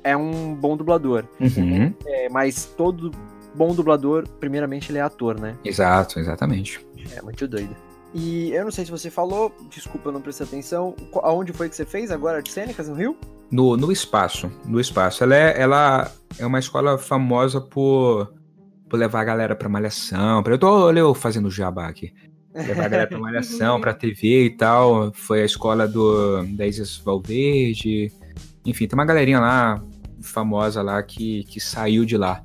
é 0.03 0.17
um 0.17 0.55
bom 0.55 0.77
dublador. 0.77 1.25
Uhum. 1.41 1.93
É, 2.07 2.29
mas 2.29 2.65
todo 2.65 3.11
bom 3.55 3.75
dublador, 3.75 4.27
primeiramente, 4.41 4.91
ele 4.91 4.99
é 4.99 5.03
ator, 5.03 5.39
né? 5.39 5.57
Exato, 5.65 6.19
exatamente. 6.19 6.87
É 7.15 7.23
muito 7.23 7.47
doido. 7.47 7.75
E 8.15 8.51
eu 8.53 8.65
não 8.65 8.71
sei 8.71 8.85
se 8.85 8.91
você 8.91 9.11
falou, 9.11 9.55
desculpa, 9.69 10.09
eu 10.09 10.13
não 10.13 10.21
prestei 10.21 10.47
atenção. 10.47 10.95
Aonde 11.23 11.53
foi 11.53 11.69
que 11.69 11.77
você 11.77 11.85
fez 11.85 12.11
agora 12.11 12.39
artes 12.39 12.55
cênicas 12.55 12.89
no 12.89 12.95
Rio? 12.95 13.17
No, 13.51 13.77
no 13.77 13.93
espaço, 13.93 14.51
no 14.65 14.81
espaço. 14.81 15.23
Ela 15.25 15.37
é, 15.37 15.61
ela 15.61 16.11
é 16.39 16.47
uma 16.47 16.59
escola 16.59 16.97
famosa 16.97 17.61
por, 17.61 18.33
por 18.89 18.99
levar 18.99 19.21
a 19.21 19.25
galera 19.25 19.57
pra 19.57 19.69
malhação. 19.69 20.43
Pra, 20.43 20.55
eu 20.55 20.59
tô 20.59 20.91
eu 20.91 21.15
fazendo 21.15 21.51
jabá 21.51 21.87
aqui. 21.87 22.13
Levar 22.67 22.87
a 22.87 22.89
galera 22.89 23.07
pra 23.07 23.19
malhação, 23.19 23.81
pra 23.81 23.95
TV 23.95 24.47
e 24.47 24.51
tal. 24.51 25.13
Foi 25.13 25.43
a 25.43 25.45
escola 25.45 25.87
do 25.87 26.43
da 26.45 26.67
Isis 26.67 26.97
Valverde. 26.97 28.13
Enfim, 28.65 28.87
tem 28.87 28.99
uma 28.99 29.05
galerinha 29.05 29.41
lá 29.41 29.83
famosa 30.21 30.83
lá 30.83 31.03
que, 31.03 31.45
que 31.45 31.61
saiu 31.61 32.05
de 32.05 32.17
lá. 32.17 32.43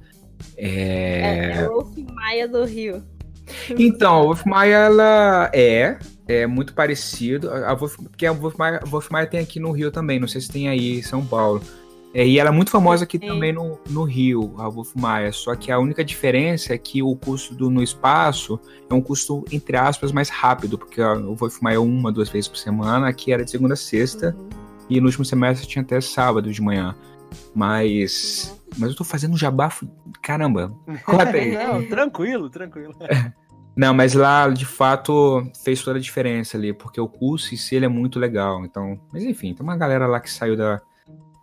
É, 0.58 0.70
é, 0.70 1.52
é 1.58 1.68
Wolf 1.68 1.98
Maia 2.14 2.48
do 2.48 2.64
Rio. 2.64 3.04
Então, 3.78 4.16
a 4.16 4.22
Wolf 4.24 4.46
Maia, 4.46 4.76
ela 4.76 5.52
é, 5.54 5.98
é 6.28 6.48
muito 6.48 6.74
parecido. 6.74 7.50
A 7.52 7.74
Wolf, 7.74 7.98
porque 7.98 8.26
a 8.26 8.32
Wolf 8.32 8.56
Maia, 8.58 8.80
a 8.82 8.86
Wolf 8.86 9.10
Maia 9.10 9.28
tem 9.28 9.40
aqui 9.40 9.60
no 9.60 9.72
Rio 9.72 9.92
também, 9.92 10.20
não 10.20 10.28
sei 10.28 10.42
se 10.42 10.50
tem 10.50 10.70
aí 10.70 11.00
em 11.00 11.02
São 11.02 11.26
Paulo. 11.26 11.62
É, 12.14 12.26
e 12.28 12.38
ela 12.38 12.50
é 12.50 12.52
muito 12.52 12.70
famosa 12.70 13.06
aqui 13.06 13.18
Sim. 13.18 13.28
também 13.28 13.52
no, 13.52 13.80
no 13.90 14.04
Rio, 14.04 14.54
a 14.60 14.70
Wolf 14.70 14.94
Maia. 14.96 15.32
Só 15.32 15.56
que 15.56 15.72
a 15.72 15.80
única 15.80 16.04
diferença 16.04 16.74
é 16.74 16.78
que 16.78 17.02
o 17.02 17.16
custo 17.16 17.56
do, 17.56 17.70
no 17.70 17.82
espaço 17.82 18.60
é 18.90 18.94
um 18.94 19.02
custo, 19.02 19.44
entre 19.52 19.76
aspas, 19.76 20.12
mais 20.12 20.30
rápido, 20.30 20.78
porque 20.78 21.02
o 21.02 21.36
Wolf 21.36 21.60
Maia 21.62 21.76
é 21.76 21.80
uma, 21.80 22.12
duas 22.12 22.30
vezes 22.30 22.48
por 22.48 22.58
semana, 22.58 23.08
aqui 23.08 23.34
era 23.34 23.44
de 23.44 23.50
segunda 23.50 23.74
a 23.74 23.78
sexta, 23.78 24.36
uhum. 24.38 24.50
e 24.90 25.00
no 25.00 25.08
último 25.08 25.26
semestre 25.26 25.68
tinha 25.68 25.82
até 25.82 26.00
sábado 26.00 26.52
de 26.52 26.62
manhã. 26.62 26.96
Mas 27.56 28.56
mas 28.78 28.90
eu 28.90 28.96
tô 28.96 29.04
fazendo 29.04 29.38
jabá. 29.38 29.72
Caramba, 30.22 30.74
conta 31.06 31.30
aí. 31.30 31.54
Não, 31.58 31.86
tranquilo, 31.88 32.50
tranquilo. 32.50 32.96
Não, 33.76 33.92
mas 33.92 34.14
lá, 34.14 34.50
de 34.50 34.66
fato, 34.66 35.44
fez 35.64 35.82
toda 35.84 35.98
a 35.98 36.02
diferença 36.02 36.58
ali, 36.58 36.74
porque 36.74 37.02
o 37.02 37.08
curso 37.08 37.56
em 37.56 37.58
si 37.58 37.76
ele 37.76 37.86
é 37.86 37.90
muito 37.90 38.20
legal. 38.20 38.64
Então, 38.64 39.00
mas 39.12 39.24
enfim, 39.24 39.54
tem 39.54 39.64
uma 39.64 39.76
galera 39.76 40.06
lá 40.06 40.20
que 40.20 40.30
saiu 40.30 40.56
da, 40.56 40.80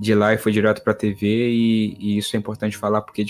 de 0.00 0.14
lá 0.14 0.32
e 0.32 0.38
foi 0.38 0.50
direto 0.50 0.82
pra 0.82 0.94
TV, 0.94 1.50
e, 1.50 1.96
e 2.00 2.16
isso 2.16 2.34
é 2.34 2.38
importante 2.38 2.74
falar, 2.74 3.02
porque 3.02 3.26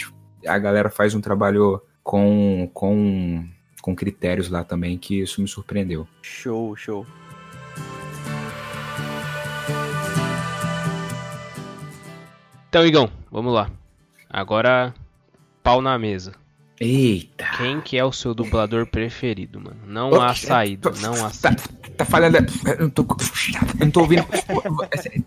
a 0.46 0.56
galera 0.56 0.88
faz 0.88 1.16
um 1.16 1.20
trabalho 1.20 1.82
com, 2.00 2.70
com, 2.72 3.44
com 3.82 3.96
critérios 3.96 4.48
lá 4.48 4.62
também, 4.62 4.96
que 4.96 5.20
isso 5.20 5.42
me 5.42 5.48
surpreendeu. 5.48 6.06
Show, 6.22 6.76
show. 6.76 7.04
Então, 12.68 12.86
Igão, 12.86 13.10
vamos 13.32 13.52
lá. 13.52 13.68
Agora, 14.28 14.94
pau 15.64 15.82
na 15.82 15.98
mesa. 15.98 16.34
Eita. 16.80 17.44
Quem 17.58 17.78
que 17.82 17.98
é 17.98 18.04
o 18.04 18.10
seu 18.10 18.32
dublador 18.32 18.86
preferido, 18.86 19.60
mano? 19.60 19.76
Não 19.86 20.18
há 20.18 20.34
saída, 20.34 20.90
não 21.02 21.12
há 21.12 21.30
saída. 21.30 21.62
Tá, 21.62 21.90
tá 21.98 22.04
falhando. 22.06 22.38
Eu 22.38 22.80
não 22.80 22.90
tô, 22.90 23.02
eu 23.02 23.84
não 23.84 23.90
tô 23.90 24.00
ouvindo. 24.00 24.26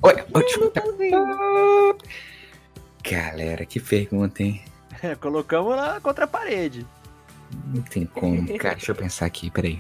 Olha, 0.02 0.26
Galera, 3.04 3.66
que 3.66 3.80
pergunta, 3.80 4.42
hein? 4.42 4.64
Colocamos 5.22 5.76
lá 5.76 6.00
contra 6.02 6.26
a 6.26 6.28
parede. 6.28 6.88
Não 7.68 7.84
tem 7.84 8.06
como. 8.08 8.48
Cara, 8.58 8.74
deixa 8.74 8.92
eu 8.92 8.96
pensar 8.96 9.28
aqui, 9.28 9.52
peraí. 9.52 9.80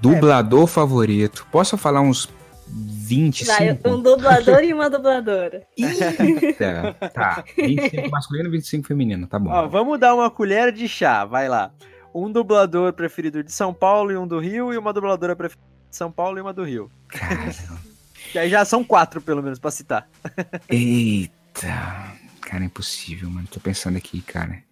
Dublador 0.00 0.64
é. 0.64 0.66
favorito. 0.66 1.46
Posso 1.52 1.76
falar 1.76 2.00
uns 2.00 2.28
25. 2.70 3.50
Vai, 3.50 3.78
um 3.86 4.02
dublador 4.02 4.62
e 4.62 4.74
uma 4.74 4.90
dubladora. 4.90 5.66
Eita, 5.76 6.94
tá. 7.14 7.44
25 7.56 8.10
masculino 8.10 8.48
e 8.48 8.52
25 8.52 8.86
feminino, 8.86 9.26
tá 9.26 9.38
bom. 9.38 9.50
Ó, 9.50 9.66
vamos 9.66 9.98
dar 9.98 10.14
uma 10.14 10.30
colher 10.30 10.72
de 10.72 10.88
chá, 10.88 11.24
vai 11.24 11.48
lá. 11.48 11.72
Um 12.14 12.30
dublador 12.30 12.92
preferido 12.92 13.42
de 13.42 13.52
São 13.52 13.72
Paulo 13.72 14.12
e 14.12 14.16
um 14.16 14.26
do 14.26 14.38
Rio, 14.38 14.72
e 14.72 14.78
uma 14.78 14.92
dubladora 14.92 15.34
preferida 15.34 15.66
de 15.90 15.96
São 15.96 16.10
Paulo 16.10 16.38
e 16.38 16.40
uma 16.40 16.52
do 16.52 16.64
Rio. 16.64 16.90
Cara, 17.08 17.50
Que 18.32 18.38
aí 18.38 18.50
já 18.50 18.64
são 18.64 18.84
quatro, 18.84 19.20
pelo 19.20 19.42
menos, 19.42 19.58
pra 19.58 19.70
citar. 19.70 20.08
eita. 20.68 22.12
Cara, 22.40 22.62
é 22.62 22.66
impossível, 22.66 23.30
mano. 23.30 23.46
Tô 23.50 23.60
pensando 23.60 23.96
aqui, 23.96 24.20
cara. 24.20 24.62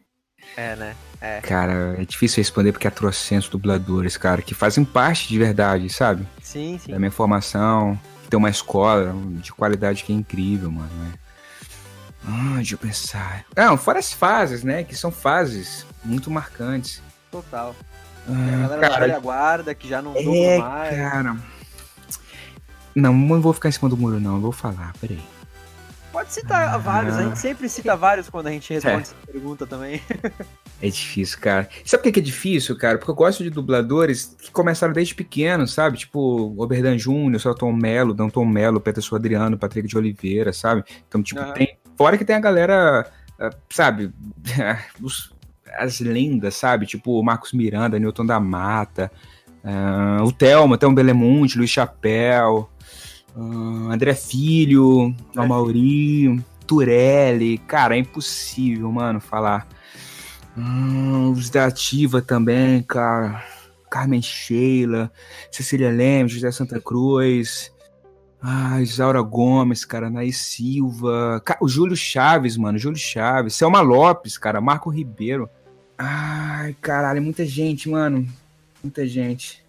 É, 0.57 0.77
né? 0.77 0.97
É. 1.21 1.41
Cara, 1.41 1.97
é 1.99 2.05
difícil 2.05 2.39
responder 2.43 2.73
porque 2.73 2.87
há 2.87 2.91
trocentos 2.91 3.49
dubladores, 3.49 4.17
cara, 4.17 4.43
que 4.43 4.55
fazem 4.55 4.85
parte 4.85 5.29
de 5.29 5.39
verdade, 5.39 5.89
sabe? 5.91 6.27
Sim, 6.43 6.79
sim. 6.83 6.91
Da 6.93 6.99
minha 6.99 7.11
formação, 7.11 7.99
que 8.23 8.29
tem 8.29 8.39
uma 8.39 8.51
escola 8.51 9.15
de 9.41 9.53
qualidade 9.53 10.05
que 10.05 10.13
é 10.13 10.17
incrível, 10.17 10.71
mano. 10.71 10.91
Né? 10.95 11.13
Ah, 12.29 12.55
deixa 12.57 12.75
eu 12.75 12.79
pensar. 12.79 13.45
Não, 13.57 13.77
fora 13.79 13.99
as 13.99 14.13
fases, 14.13 14.63
né? 14.65 14.83
Que 14.83 14.95
são 14.97 15.11
fases 15.11 15.87
muito 16.05 16.31
marcantes. 16.31 17.03
Total. 17.31 17.75
Tem 18.27 18.35
a 18.35 18.39
Ah, 18.39 18.61
galera 18.63 18.81
da 18.81 18.89
cara, 18.89 19.07
velha 19.07 19.19
guarda 19.21 19.75
que 19.75 19.89
já 19.89 20.03
não 20.03 20.15
é, 20.17 20.59
mais. 20.59 20.97
cara. 20.97 21.37
Não, 22.95 23.13
não 23.13 23.41
vou 23.41 23.53
ficar 23.53 23.69
em 23.69 23.73
cima 23.73 23.89
do 23.89 23.97
muro, 23.97 24.19
não. 24.19 24.37
Eu 24.37 24.41
vou 24.41 24.53
falar, 24.53 24.93
peraí. 25.01 25.23
Pode 26.17 26.33
citar 26.33 26.75
Ah. 26.75 26.79
vários, 26.79 27.15
a 27.15 27.25
gente 27.25 27.39
sempre 27.39 27.69
cita 27.69 27.95
vários 27.95 28.31
quando 28.31 28.47
a 28.47 28.51
gente 28.51 28.73
responde 28.73 29.03
essa 29.03 29.15
pergunta 29.31 29.67
também. 29.67 30.01
É 30.83 30.89
difícil, 30.91 31.39
cara. 31.41 31.69
Sabe 31.87 32.03
por 32.03 32.13
que 32.13 32.21
é 32.21 32.23
difícil, 32.23 32.77
cara? 32.77 32.99
Porque 32.99 33.11
eu 33.11 33.15
gosto 33.15 33.43
de 33.43 33.49
dubladores 33.49 34.37
que 34.39 34.51
começaram 34.51 34.93
desde 34.93 35.15
pequeno, 35.15 35.67
sabe? 35.67 35.97
Tipo, 35.97 36.55
Oberdan 36.63 36.99
Júnior, 36.99 37.41
Celton 37.41 37.73
Mello, 37.73 38.13
Danton 38.13 38.45
Mello, 38.45 38.79
Peterson 38.79 39.17
Adriano, 39.17 39.57
Patrick 39.59 39.89
de 39.89 39.97
Oliveira, 39.97 40.53
sabe? 40.53 40.85
Então, 41.09 41.23
tipo, 41.23 41.41
tem. 41.55 41.79
Fora 41.97 42.19
que 42.19 42.27
tem 42.27 42.37
a 42.37 42.41
galera, 42.41 43.11
ah, 43.41 43.51
sabe? 43.71 44.13
os- 45.03 45.33
as 45.79 45.99
lendas, 46.01 46.55
sabe? 46.57 46.85
Tipo, 46.85 47.23
Marcos 47.23 47.55
Miranda, 47.55 47.99
Newton 47.99 48.27
da 48.27 48.39
Mata, 48.39 49.11
ah, 49.65 50.19
o 50.25 50.31
Thelma, 50.31 50.77
Thelma 50.77 50.95
Belemonte, 50.97 51.57
Luiz 51.57 51.71
Chapéu, 51.71 52.69
ah, 53.37 53.93
André 53.93 54.15
Filho, 54.15 55.15
É. 55.37 55.41
Amauri, 55.41 56.43
Turelli. 56.67 57.59
Cara, 57.59 57.97
é 57.97 57.99
impossível, 57.99 58.91
mano, 58.91 59.21
falar. 59.21 59.69
Hum, 60.57 61.33
os 61.33 61.51
da 61.51 61.67
Ativa 61.67 62.23
também, 62.23 62.83
cara. 62.83 63.45
Carmen 63.91 64.21
Sheila, 64.21 65.13
Cecília 65.51 65.91
Lemos, 65.91 66.33
José 66.33 66.51
Santa 66.51 66.81
Cruz. 66.81 67.73
Ai, 68.43 68.83
Isaura 68.83 69.21
Gomes, 69.23 69.85
cara, 69.85 70.11
Naís 70.11 70.39
Silva. 70.39 71.43
O 71.61 71.69
Júlio 71.69 71.97
Chaves, 71.97 72.57
mano, 72.57 72.79
Júlio 72.79 72.99
Chaves. 72.99 73.55
Selma 73.55 73.81
Lopes, 73.81 74.39
cara, 74.39 74.61
Marco 74.61 74.91
Ribeiro. 74.91 75.49
Ai, 75.99 76.75
caralho, 76.81 77.23
muita 77.23 77.45
gente, 77.45 77.89
mano. 77.89 78.27
Muita 78.83 79.07
gente. 79.07 79.65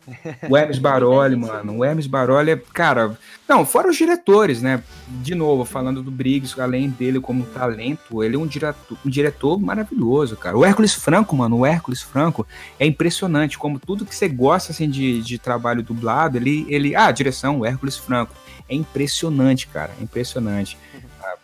O 0.50 0.56
Hermes 0.56 0.80
Baroli, 0.80 1.36
mano. 1.36 1.78
O 1.78 1.86
Hermes 1.86 2.08
Baroli 2.08 2.52
é, 2.52 2.62
cara. 2.74 3.18
Não, 3.48 3.66
fora 3.66 3.90
os 3.90 3.96
diretores, 3.96 4.62
né? 4.62 4.82
De 5.08 5.34
novo, 5.36 5.66
falando 5.66 6.02
do 6.04 6.12
Briggs, 6.12 6.60
além 6.60 6.90
dele 6.90 7.20
como 7.20 7.46
talento, 7.46 8.24
ele 8.24 8.36
é 8.36 8.40
um 8.40 8.48
diretor, 8.48 8.98
um 9.06 9.10
diretor 9.10 9.60
maravilhoso, 9.60 10.36
cara. 10.36 10.58
O 10.58 10.66
Hércules 10.66 10.94
Franco, 10.94 11.36
mano, 11.36 11.58
o 11.58 11.66
Hércules 11.66 12.02
Franco 12.02 12.46
é 12.80 12.86
impressionante. 12.86 13.58
Como 13.58 13.80
tudo 13.80 14.06
que 14.06 14.16
você 14.16 14.28
gosta, 14.28 14.72
assim, 14.72 14.90
de, 14.90 15.22
de 15.22 15.38
trabalho 15.38 15.84
dublado, 15.84 16.38
ele, 16.38 16.66
ele. 16.70 16.96
Ah, 16.96 17.12
direção, 17.12 17.60
o 17.60 17.66
Hércules 17.66 17.98
Franco. 17.98 18.34
É 18.70 18.76
impressionante, 18.76 19.68
cara. 19.68 19.92
É 20.00 20.04
impressionante. 20.04 20.78
Ah, 21.24 21.36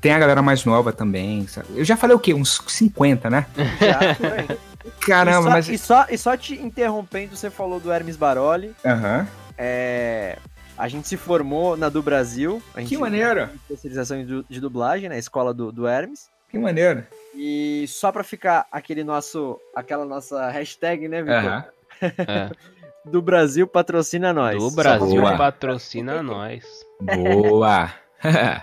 Tem 0.00 0.12
a 0.12 0.18
galera 0.18 0.40
mais 0.40 0.64
nova 0.64 0.92
também, 0.92 1.46
sabe? 1.46 1.68
Eu 1.76 1.84
já 1.84 1.96
falei 1.96 2.16
o 2.16 2.20
quê? 2.20 2.32
Uns 2.32 2.62
50, 2.66 3.28
né? 3.28 3.46
Já, 3.80 4.14
por 4.14 4.32
aí. 4.32 4.58
Caramba, 5.00 5.40
e, 5.40 5.42
só, 5.42 5.50
mas. 5.50 5.68
e, 5.68 5.78
só, 5.78 6.06
e 6.10 6.18
só 6.18 6.36
te 6.36 6.54
interrompendo, 6.60 7.36
você 7.36 7.50
falou 7.50 7.78
do 7.80 7.92
Hermes 7.92 8.16
Baroli. 8.16 8.74
Aham. 8.84 9.26
É, 9.56 10.38
a 10.76 10.88
gente 10.88 11.06
se 11.08 11.16
formou 11.16 11.76
na 11.76 11.88
do 11.88 12.02
Brasil. 12.02 12.62
A 12.74 12.80
gente 12.80 12.88
Que 12.90 12.98
maneiro. 12.98 13.46
tem 13.46 13.56
especialização 13.56 14.44
de 14.48 14.60
dublagem 14.60 15.08
na 15.08 15.18
escola 15.18 15.52
do, 15.54 15.70
do 15.70 15.86
Hermes. 15.86 16.30
Que 16.48 16.58
maneiro. 16.58 17.06
E 17.34 17.86
só 17.88 18.12
pra 18.12 18.22
ficar 18.22 18.66
aquele 18.70 19.02
nosso, 19.04 19.58
aquela 19.74 20.04
nossa 20.04 20.50
hashtag, 20.50 21.08
né, 21.08 21.22
Vitor? 21.22 21.34
Aham. 21.36 21.64
É, 22.02 22.50
Do 23.04 23.20
Brasil 23.20 23.66
patrocina 23.66 24.32
nós. 24.32 24.56
do 24.62 24.70
Brasil 24.70 25.20
Boa. 25.22 25.36
patrocina 25.36 26.22
nós. 26.22 26.64
Boa! 27.00 27.92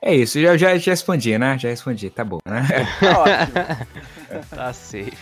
é 0.00 0.14
isso, 0.14 0.40
já, 0.40 0.56
já, 0.56 0.76
já 0.78 0.92
respondi, 0.92 1.36
né? 1.36 1.58
Já 1.58 1.70
respondi, 1.70 2.08
tá 2.08 2.24
bom, 2.24 2.38
né? 2.46 2.62
Tá 3.00 3.18
ótimo. 3.18 4.46
Tá 4.50 4.72
safe. 4.72 5.12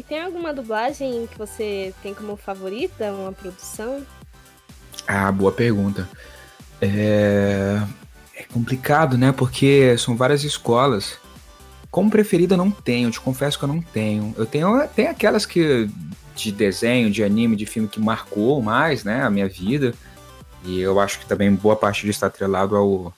E 0.00 0.02
tem 0.02 0.22
alguma 0.22 0.50
dublagem 0.54 1.26
que 1.26 1.36
você 1.36 1.92
tem 2.02 2.14
como 2.14 2.34
favorita, 2.34 3.12
uma 3.12 3.32
produção? 3.34 4.00
Ah, 5.06 5.30
boa 5.30 5.52
pergunta. 5.52 6.08
É... 6.80 7.78
é 8.34 8.42
complicado, 8.44 9.18
né? 9.18 9.30
Porque 9.30 9.94
são 9.98 10.16
várias 10.16 10.42
escolas. 10.42 11.18
Como 11.90 12.10
preferida, 12.10 12.56
não 12.56 12.70
tenho, 12.70 13.10
te 13.10 13.20
confesso 13.20 13.58
que 13.58 13.64
eu 13.66 13.68
não 13.68 13.82
tenho. 13.82 14.34
Eu 14.38 14.46
tenho 14.46 14.88
tem 14.88 15.06
aquelas 15.08 15.44
que 15.44 15.90
de 16.34 16.50
desenho, 16.50 17.10
de 17.10 17.22
anime, 17.22 17.54
de 17.54 17.66
filme 17.66 17.86
que 17.86 18.00
marcou 18.00 18.62
mais, 18.62 19.04
né, 19.04 19.22
a 19.22 19.28
minha 19.28 19.50
vida. 19.50 19.92
E 20.64 20.80
eu 20.80 20.98
acho 20.98 21.18
que 21.18 21.26
também 21.26 21.52
boa 21.54 21.76
parte 21.76 22.06
disso 22.06 22.16
está 22.16 22.28
atrelado 22.28 22.74
ao, 22.74 23.12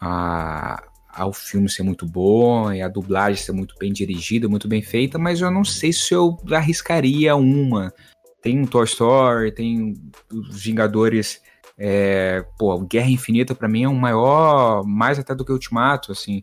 a- 0.00 0.82
ao 1.12 1.32
filme 1.32 1.68
ser 1.68 1.82
muito 1.82 2.06
bom 2.06 2.72
e 2.72 2.80
a 2.80 2.88
dublagem 2.88 3.42
ser 3.42 3.52
muito 3.52 3.74
bem 3.78 3.92
dirigida, 3.92 4.48
muito 4.48 4.66
bem 4.66 4.82
feita, 4.82 5.18
mas 5.18 5.40
eu 5.40 5.50
não 5.50 5.64
sei 5.64 5.92
se 5.92 6.14
eu 6.14 6.38
arriscaria 6.50 7.36
uma. 7.36 7.92
Tem 8.40 8.58
um 8.58 8.66
Toy 8.66 8.84
Story, 8.84 9.52
tem 9.52 9.94
os 10.32 10.62
Vingadores. 10.62 11.40
É, 11.78 12.44
pô, 12.58 12.78
Guerra 12.80 13.10
Infinita 13.10 13.54
pra 13.54 13.68
mim 13.68 13.84
é 13.84 13.88
um 13.88 13.94
maior, 13.94 14.84
mais 14.84 15.18
até 15.18 15.34
do 15.34 15.44
que 15.44 15.52
Ultimato, 15.52 16.12
assim. 16.12 16.42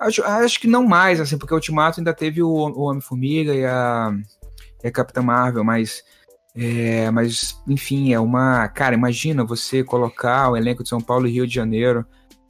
Acho, 0.00 0.22
acho 0.24 0.60
que 0.60 0.66
não 0.66 0.84
mais, 0.84 1.20
assim, 1.20 1.38
porque 1.38 1.54
Ultimato 1.54 2.00
ainda 2.00 2.12
teve 2.12 2.42
o, 2.42 2.48
o 2.48 2.82
Homem-Formiga 2.82 3.54
e 3.54 3.64
a, 3.64 4.12
e 4.82 4.88
a 4.88 4.92
Capitã 4.92 5.22
Marvel, 5.22 5.64
mas. 5.64 6.02
É, 6.54 7.10
mas, 7.10 7.62
enfim, 7.68 8.12
é 8.12 8.20
uma. 8.20 8.66
Cara, 8.68 8.94
imagina 8.94 9.44
você 9.44 9.84
colocar 9.84 10.50
o 10.50 10.56
elenco 10.56 10.82
de 10.82 10.88
São 10.88 11.00
Paulo 11.00 11.26
e 11.26 11.30
Rio 11.30 11.46
de 11.46 11.54
Janeiro. 11.54 12.04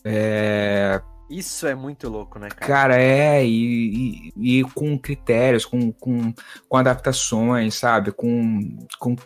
É, 0.05 1.01
Isso 1.29 1.67
é 1.67 1.75
muito 1.75 2.09
louco, 2.09 2.39
né, 2.39 2.49
cara? 2.49 2.67
Cara, 2.67 3.01
é, 3.01 3.45
e, 3.45 4.31
e, 4.37 4.59
e 4.61 4.63
com 4.63 4.99
critérios, 4.99 5.65
com, 5.65 5.93
com, 5.93 6.33
com 6.69 6.77
adaptações, 6.77 7.75
sabe? 7.75 8.13
Com, 8.13 8.79
com 8.99 9.17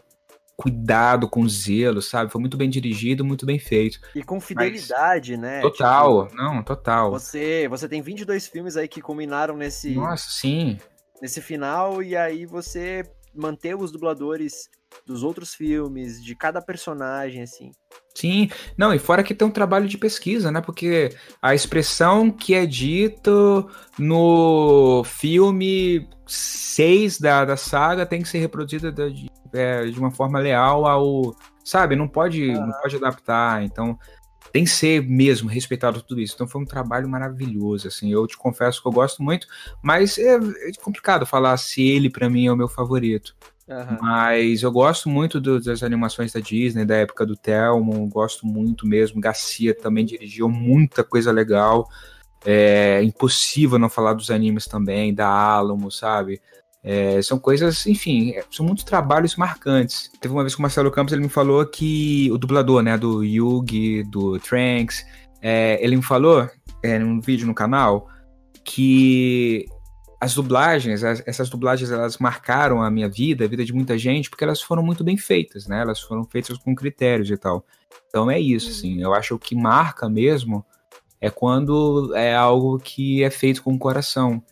cuidado, 0.57 1.27
com 1.29 1.49
zelo, 1.49 2.03
sabe? 2.03 2.31
Foi 2.31 2.39
muito 2.41 2.57
bem 2.57 2.69
dirigido, 2.69 3.25
muito 3.25 3.47
bem 3.47 3.59
feito. 3.59 3.99
E 4.15 4.23
com 4.23 4.39
fidelidade, 4.39 5.37
né? 5.37 5.61
total, 5.63 6.27
Tipo, 6.27 6.37
não, 6.37 6.63
total. 6.63 7.11
você, 7.11 7.67
você 7.69 7.89
tem 7.89 8.03
22 8.03 8.47
filmes 8.47 8.77
aí 8.77 8.87
que 8.87 9.01
combinaram 9.01 9.57
nesse, 9.57 9.95
Nossa, 9.95 10.27
sim. 10.29 10.79
nesse 11.21 11.41
final, 11.41 12.03
e 12.03 12.15
aí 12.15 12.45
você 12.45 13.03
manter 13.35 13.75
os 13.75 13.91
dubladores 13.91 14.69
dos 15.07 15.23
outros 15.23 15.55
filmes, 15.55 16.23
de 16.23 16.35
cada 16.35 16.61
personagem, 16.61 17.43
assim. 17.43 17.73
Sim, 18.15 18.51
não, 18.77 18.93
e 18.93 18.99
fora 18.99 19.23
que 19.23 19.35
tem 19.35 19.47
um 19.47 19.51
trabalho 19.51 19.89
de 19.89 19.97
pesquisa, 19.99 20.51
né? 20.51 20.61
Porque 20.61 21.11
a 21.41 21.55
expressão 21.55 22.31
que 22.31 22.55
é 22.55 22.67
dito 22.67 23.69
no 23.99 25.03
filme 25.05 26.09
6 26.27 27.19
da, 27.19 27.45
da 27.45 27.57
saga 27.57 28.05
tem 28.07 28.23
que 28.23 28.29
ser 28.29 28.39
reproduzida 28.39 28.91
da- 28.91 29.09
de, 29.09 29.29
é, 29.53 29.87
de 29.87 29.99
uma 29.99 30.11
forma 30.11 30.39
leal 30.39 30.87
ao. 30.87 31.35
Sabe, 31.65 31.95
não 31.95 32.09
pode, 32.09 32.53
não 32.53 32.73
pode 32.73 32.97
adaptar, 32.97 33.63
então 33.63 33.97
tem 34.53 34.65
que 34.65 34.71
ser 34.71 35.03
mesmo 35.03 35.49
respeitado 35.49 36.03
tudo 36.03 36.21
isso. 36.21 36.35
Então 36.35 36.49
foi 36.49 36.61
um 36.61 36.65
trabalho 36.67 37.09
maravilhoso, 37.09 37.87
assim. 37.87 38.11
Eu 38.11 38.27
te 38.27 38.37
confesso 38.37 38.83
que 38.83 38.89
eu 38.89 38.93
gosto 38.93 39.23
muito, 39.23 39.47
mas 39.83 40.19
é, 40.19 40.35
é 40.35 40.73
complicado 40.83 41.25
falar 41.25 41.57
se 41.57 41.83
ele 41.83 42.11
pra 42.11 42.29
mim 42.29 42.47
é 42.47 42.53
o 42.53 42.57
meu 42.57 42.69
favorito. 42.69 43.37
Aham. 43.71 43.99
Mas 44.01 44.63
eu 44.63 44.73
gosto 44.73 45.09
muito 45.09 45.41
do- 45.41 45.61
das 45.61 45.83
animações 45.83 46.33
da 46.33 46.41
Disney, 46.41 46.85
da 46.85 46.97
época 46.97 47.25
do 47.25 47.37
Telmo, 47.37 48.07
gosto 48.09 48.47
muito 48.47 48.87
mesmo. 48.87 49.21
Garcia 49.21 49.75
também 49.75 50.05
dirigiu 50.05 50.49
muita 50.49 51.05
coisa 51.05 51.31
legal. 51.31 51.89
É 52.45 53.03
impossível 53.03 53.79
não 53.79 53.89
falar 53.89 54.15
dos 54.15 54.31
animes 54.31 54.67
também, 54.67 55.15
da 55.15 55.29
Alamo, 55.29 55.91
sabe? 55.91 56.41
É, 56.83 57.21
são 57.21 57.39
coisas, 57.39 57.87
enfim, 57.87 58.31
é, 58.31 58.43
são 58.51 58.65
muitos 58.65 58.85
trabalhos 58.85 59.37
marcantes. 59.37 60.11
Teve 60.21 60.33
uma 60.33 60.43
vez 60.43 60.55
que 60.55 60.61
o 60.61 60.63
Marcelo 60.63 60.91
Campos 60.91 61.13
ele 61.13 61.23
me 61.23 61.29
falou 61.29 61.65
que 61.67 62.31
o 62.33 62.39
dublador, 62.39 62.83
né, 62.83 62.97
do 62.97 63.23
Yugi, 63.23 64.03
do 64.05 64.39
Trunks, 64.41 65.05
é, 65.43 65.79
ele 65.85 65.97
me 65.97 66.03
falou 66.03 66.49
é, 66.83 66.99
num 66.99 67.21
vídeo 67.21 67.47
no 67.47 67.55
canal 67.55 68.09
que 68.65 69.67
as 70.21 70.35
dublagens, 70.35 71.03
as, 71.03 71.23
essas 71.27 71.49
dublagens, 71.49 71.91
elas 71.91 72.19
marcaram 72.19 72.83
a 72.83 72.91
minha 72.91 73.09
vida, 73.09 73.45
a 73.45 73.49
vida 73.49 73.65
de 73.65 73.73
muita 73.73 73.97
gente, 73.97 74.29
porque 74.29 74.45
elas 74.45 74.61
foram 74.61 74.83
muito 74.83 75.03
bem 75.03 75.17
feitas, 75.17 75.67
né? 75.67 75.81
Elas 75.81 75.99
foram 76.01 76.25
feitas 76.25 76.59
com 76.59 76.75
critérios 76.75 77.31
e 77.31 77.39
tal. 77.39 77.65
Então 78.09 78.31
é 78.31 78.39
isso, 78.39 78.67
uhum. 78.67 78.73
assim. 78.73 79.03
Eu 79.03 79.15
acho 79.15 79.29
que 79.29 79.35
o 79.35 79.39
que 79.39 79.57
marca 79.57 80.11
mesmo 80.11 80.65
é 81.21 81.31
quando 81.31 82.15
é 82.15 82.35
algo 82.35 82.79
que 82.79 83.25
é 83.25 83.31
feito 83.31 83.63
com 83.63 83.73
o 83.73 83.79
coração. 83.79 84.43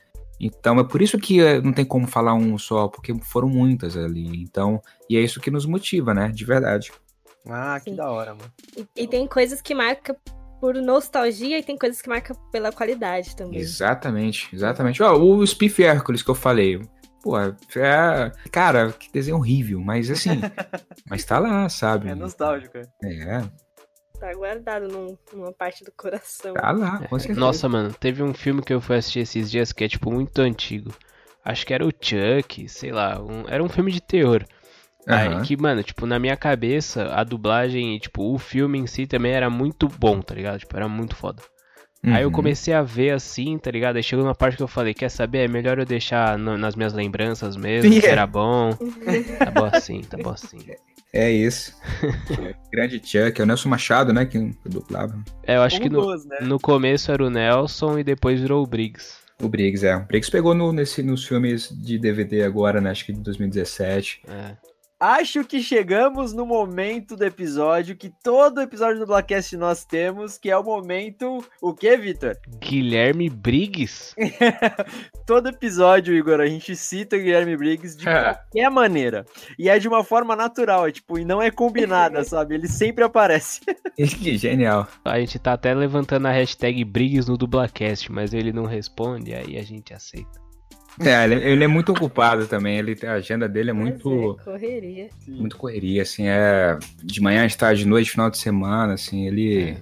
Então 0.40 0.78
é 0.78 0.84
por 0.84 1.02
isso 1.02 1.18
que 1.18 1.40
eh, 1.40 1.60
não 1.60 1.72
tem 1.72 1.84
como 1.84 2.06
falar 2.06 2.32
um 2.32 2.56
só, 2.56 2.88
porque 2.88 3.14
foram 3.22 3.48
muitas 3.48 3.96
ali. 3.96 4.40
Então, 4.40 4.80
e 5.10 5.16
é 5.16 5.20
isso 5.20 5.40
que 5.40 5.50
nos 5.50 5.66
motiva, 5.66 6.14
né? 6.14 6.28
De 6.28 6.44
verdade. 6.44 6.92
Ah, 7.46 7.78
que 7.82 7.90
Sim. 7.90 7.96
da 7.96 8.10
hora, 8.10 8.34
mano. 8.34 8.52
E, 8.76 9.02
e, 9.02 9.06
tem 9.06 9.26
coisas 9.26 9.60
que 9.60 9.74
marcam 9.74 10.16
por 10.60 10.74
nostalgia 10.74 11.58
e 11.58 11.62
tem 11.62 11.76
coisas 11.76 12.00
que 12.00 12.08
marcam 12.08 12.36
pela 12.50 12.72
qualidade 12.72 13.34
também. 13.36 13.58
Exatamente, 13.58 14.48
exatamente. 14.54 15.02
Ó, 15.02 15.16
o 15.16 15.46
Spiff 15.46 15.82
Hércules 15.82 16.22
que 16.22 16.30
eu 16.30 16.34
falei. 16.34 16.80
Pô, 17.22 17.38
é. 17.38 18.32
Cara, 18.50 18.92
que 18.92 19.12
desenho 19.12 19.36
horrível, 19.36 19.80
mas 19.80 20.10
assim. 20.10 20.40
mas 21.08 21.24
tá 21.24 21.38
lá, 21.38 21.68
sabe? 21.68 22.08
É 22.08 22.14
nostálgico. 22.14 22.78
É. 22.78 23.42
Tá 24.18 24.32
guardado 24.34 24.88
num, 24.88 25.16
numa 25.32 25.52
parte 25.52 25.84
do 25.84 25.92
coração. 25.92 26.54
Tá 26.54 26.70
lá, 26.72 26.98
com 27.06 27.18
certeza. 27.18 27.38
Nossa, 27.38 27.68
mano, 27.68 27.92
teve 27.92 28.22
um 28.22 28.34
filme 28.34 28.62
que 28.62 28.74
eu 28.74 28.80
fui 28.80 28.96
assistir 28.96 29.20
esses 29.20 29.50
dias 29.50 29.72
que 29.72 29.84
é, 29.84 29.88
tipo, 29.88 30.10
muito 30.10 30.40
antigo. 30.40 30.92
Acho 31.44 31.64
que 31.64 31.72
era 31.72 31.86
o 31.86 31.90
Chuck, 31.90 32.68
sei 32.68 32.90
lá. 32.90 33.20
Um, 33.22 33.48
era 33.48 33.62
um 33.62 33.68
filme 33.68 33.92
de 33.92 34.00
terror. 34.00 34.44
Uhum. 35.08 35.42
Que, 35.42 35.56
mano, 35.56 35.82
tipo, 35.82 36.04
na 36.04 36.18
minha 36.18 36.36
cabeça, 36.36 37.14
a 37.14 37.24
dublagem, 37.24 37.98
tipo, 37.98 38.34
o 38.34 38.38
filme 38.38 38.78
em 38.78 38.86
si 38.86 39.06
também 39.06 39.32
era 39.32 39.48
muito 39.48 39.88
bom, 39.88 40.20
tá 40.20 40.34
ligado? 40.34 40.58
Tipo, 40.58 40.76
era 40.76 40.86
muito 40.86 41.16
foda. 41.16 41.42
Uhum. 42.04 42.14
Aí 42.14 42.22
eu 42.22 42.28
uhum. 42.28 42.34
comecei 42.34 42.74
a 42.74 42.82
ver 42.82 43.10
assim, 43.10 43.58
tá 43.58 43.70
ligado? 43.70 43.96
Aí 43.96 44.02
chegou 44.02 44.24
uma 44.24 44.34
parte 44.34 44.56
que 44.56 44.62
eu 44.62 44.68
falei, 44.68 44.94
quer 44.94 45.08
saber? 45.08 45.38
É 45.38 45.48
melhor 45.48 45.78
eu 45.78 45.86
deixar 45.86 46.38
no, 46.38 46.56
nas 46.58 46.76
minhas 46.76 46.92
lembranças 46.92 47.56
mesmo, 47.56 47.90
yeah. 47.90 48.06
que 48.06 48.12
era 48.12 48.26
bom. 48.28 48.70
tá 49.38 49.50
bom 49.50 49.68
assim, 49.72 50.02
tá 50.02 50.16
bom 50.16 50.30
assim. 50.30 50.58
É 51.12 51.30
isso. 51.30 51.74
Grande 52.70 53.00
Chuck, 53.02 53.40
é 53.40 53.42
o 53.42 53.46
Nelson 53.46 53.68
Machado, 53.70 54.12
né? 54.12 54.26
Que 54.26 54.54
dublava. 54.66 55.18
É, 55.44 55.56
eu 55.56 55.62
acho 55.62 55.80
que 55.80 55.88
no, 55.88 56.14
né? 56.14 56.38
no 56.42 56.60
começo 56.60 57.10
era 57.10 57.24
o 57.24 57.30
Nelson 57.30 57.98
e 57.98 58.04
depois 58.04 58.40
virou 58.40 58.62
o 58.62 58.66
Briggs. 58.66 59.16
O 59.42 59.48
Briggs, 59.48 59.86
é. 59.86 59.96
O 59.96 60.04
Briggs 60.04 60.30
pegou 60.30 60.54
no, 60.54 60.72
nesse, 60.72 61.02
nos 61.02 61.26
filmes 61.26 61.68
de 61.70 61.98
DVD 61.98 62.42
agora, 62.42 62.80
né? 62.80 62.90
Acho 62.90 63.06
que 63.06 63.12
de 63.12 63.20
2017. 63.20 64.22
É. 64.28 64.67
Acho 65.00 65.44
que 65.44 65.62
chegamos 65.62 66.32
no 66.32 66.44
momento 66.44 67.14
do 67.14 67.24
episódio 67.24 67.94
que 67.94 68.10
todo 68.10 68.60
episódio 68.60 68.98
do 68.98 69.06
Blackcast 69.06 69.56
nós 69.56 69.84
temos, 69.84 70.36
que 70.36 70.50
é 70.50 70.58
o 70.58 70.64
momento. 70.64 71.38
O 71.62 71.72
que, 71.72 71.96
Vitor? 71.96 72.36
Guilherme 72.58 73.30
Briggs? 73.30 74.16
todo 75.24 75.50
episódio, 75.50 76.12
Igor, 76.12 76.40
a 76.40 76.46
gente 76.46 76.74
cita 76.74 77.14
o 77.14 77.20
Guilherme 77.20 77.56
Briggs 77.56 77.96
de 77.96 78.06
qualquer 78.10 78.68
maneira. 78.72 79.24
E 79.56 79.68
é 79.68 79.78
de 79.78 79.86
uma 79.86 80.02
forma 80.02 80.34
natural, 80.34 80.88
é, 80.88 80.90
tipo, 80.90 81.16
e 81.16 81.24
não 81.24 81.40
é 81.40 81.48
combinada, 81.48 82.24
sabe? 82.26 82.56
Ele 82.56 82.66
sempre 82.66 83.04
aparece. 83.04 83.60
que 83.96 84.36
genial. 84.36 84.88
A 85.04 85.20
gente 85.20 85.38
tá 85.38 85.52
até 85.52 85.72
levantando 85.74 86.26
a 86.26 86.32
hashtag 86.32 86.84
Briggs 86.84 87.30
no 87.30 87.36
Dublacast, 87.36 88.10
mas 88.10 88.34
ele 88.34 88.52
não 88.52 88.64
responde, 88.64 89.32
aí 89.32 89.56
a 89.58 89.62
gente 89.62 89.94
aceita. 89.94 90.47
É, 91.00 91.24
ele, 91.24 91.34
ele, 91.34 91.64
é 91.64 91.66
muito 91.68 91.92
ocupado 91.92 92.46
também. 92.46 92.78
Ele, 92.78 92.98
a 93.06 93.14
agenda 93.14 93.48
dele 93.48 93.70
é 93.70 93.72
muito. 93.72 94.36
É, 94.40 94.44
correria. 94.44 95.08
Muito 95.28 95.56
correria, 95.56 96.02
assim, 96.02 96.26
é. 96.26 96.76
De 97.02 97.20
manhã, 97.20 97.46
de 97.46 97.56
tarde, 97.56 97.82
de 97.82 97.88
noite, 97.88 98.10
final 98.10 98.28
de 98.28 98.38
semana, 98.38 98.94
assim, 98.94 99.26
ele. 99.26 99.70
É. 99.70 99.76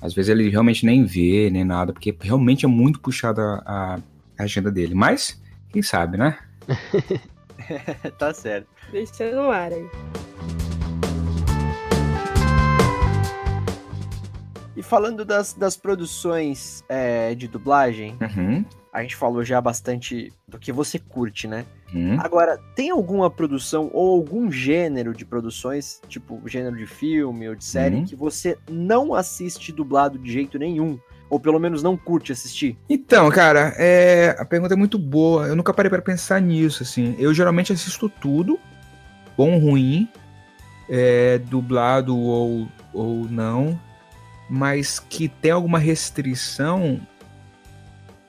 Às 0.00 0.14
vezes 0.14 0.28
ele 0.28 0.48
realmente 0.48 0.86
nem 0.86 1.04
vê, 1.04 1.50
nem 1.50 1.64
nada, 1.64 1.92
porque 1.92 2.16
realmente 2.20 2.64
é 2.64 2.68
muito 2.68 3.00
puxada 3.00 3.42
a, 3.66 3.98
a 4.38 4.42
agenda 4.42 4.70
dele. 4.70 4.94
Mas, 4.94 5.40
quem 5.72 5.82
sabe, 5.82 6.16
né? 6.16 6.38
tá 8.18 8.32
certo. 8.32 8.68
Deixa 8.92 9.30
no 9.32 9.50
ar 9.50 9.72
aí. 9.72 9.86
E 14.76 14.82
falando 14.82 15.24
das, 15.24 15.52
das 15.52 15.76
produções 15.76 16.84
é, 16.88 17.34
de 17.34 17.48
dublagem, 17.48 18.16
uhum 18.20 18.64
a 18.92 19.02
gente 19.02 19.16
falou 19.16 19.44
já 19.44 19.60
bastante 19.60 20.32
do 20.46 20.58
que 20.58 20.72
você 20.72 20.98
curte, 20.98 21.46
né? 21.46 21.64
Hum. 21.94 22.16
Agora, 22.20 22.58
tem 22.74 22.90
alguma 22.90 23.30
produção 23.30 23.90
ou 23.92 24.16
algum 24.16 24.50
gênero 24.50 25.14
de 25.14 25.24
produções, 25.24 26.00
tipo 26.08 26.40
gênero 26.46 26.76
de 26.76 26.86
filme 26.86 27.48
ou 27.48 27.54
de 27.54 27.64
série, 27.64 27.96
hum. 27.96 28.04
que 28.04 28.16
você 28.16 28.56
não 28.70 29.14
assiste 29.14 29.72
dublado 29.72 30.18
de 30.18 30.32
jeito 30.32 30.58
nenhum? 30.58 30.98
Ou 31.30 31.38
pelo 31.38 31.58
menos 31.58 31.82
não 31.82 31.94
curte 31.94 32.32
assistir? 32.32 32.78
Então, 32.88 33.28
cara, 33.30 33.74
é... 33.76 34.34
a 34.38 34.44
pergunta 34.46 34.72
é 34.72 34.76
muito 34.76 34.98
boa. 34.98 35.46
Eu 35.46 35.54
nunca 35.54 35.74
parei 35.74 35.90
para 35.90 36.00
pensar 36.00 36.40
nisso, 36.40 36.82
assim. 36.82 37.14
Eu 37.18 37.34
geralmente 37.34 37.70
assisto 37.70 38.08
tudo, 38.08 38.58
bom 39.36 39.52
ou 39.54 39.58
ruim, 39.58 40.08
é... 40.88 41.36
dublado 41.38 42.16
ou, 42.16 42.66
ou 42.94 43.26
não, 43.28 43.78
mas 44.48 44.98
que 44.98 45.28
tem 45.28 45.50
alguma 45.50 45.78
restrição 45.78 46.98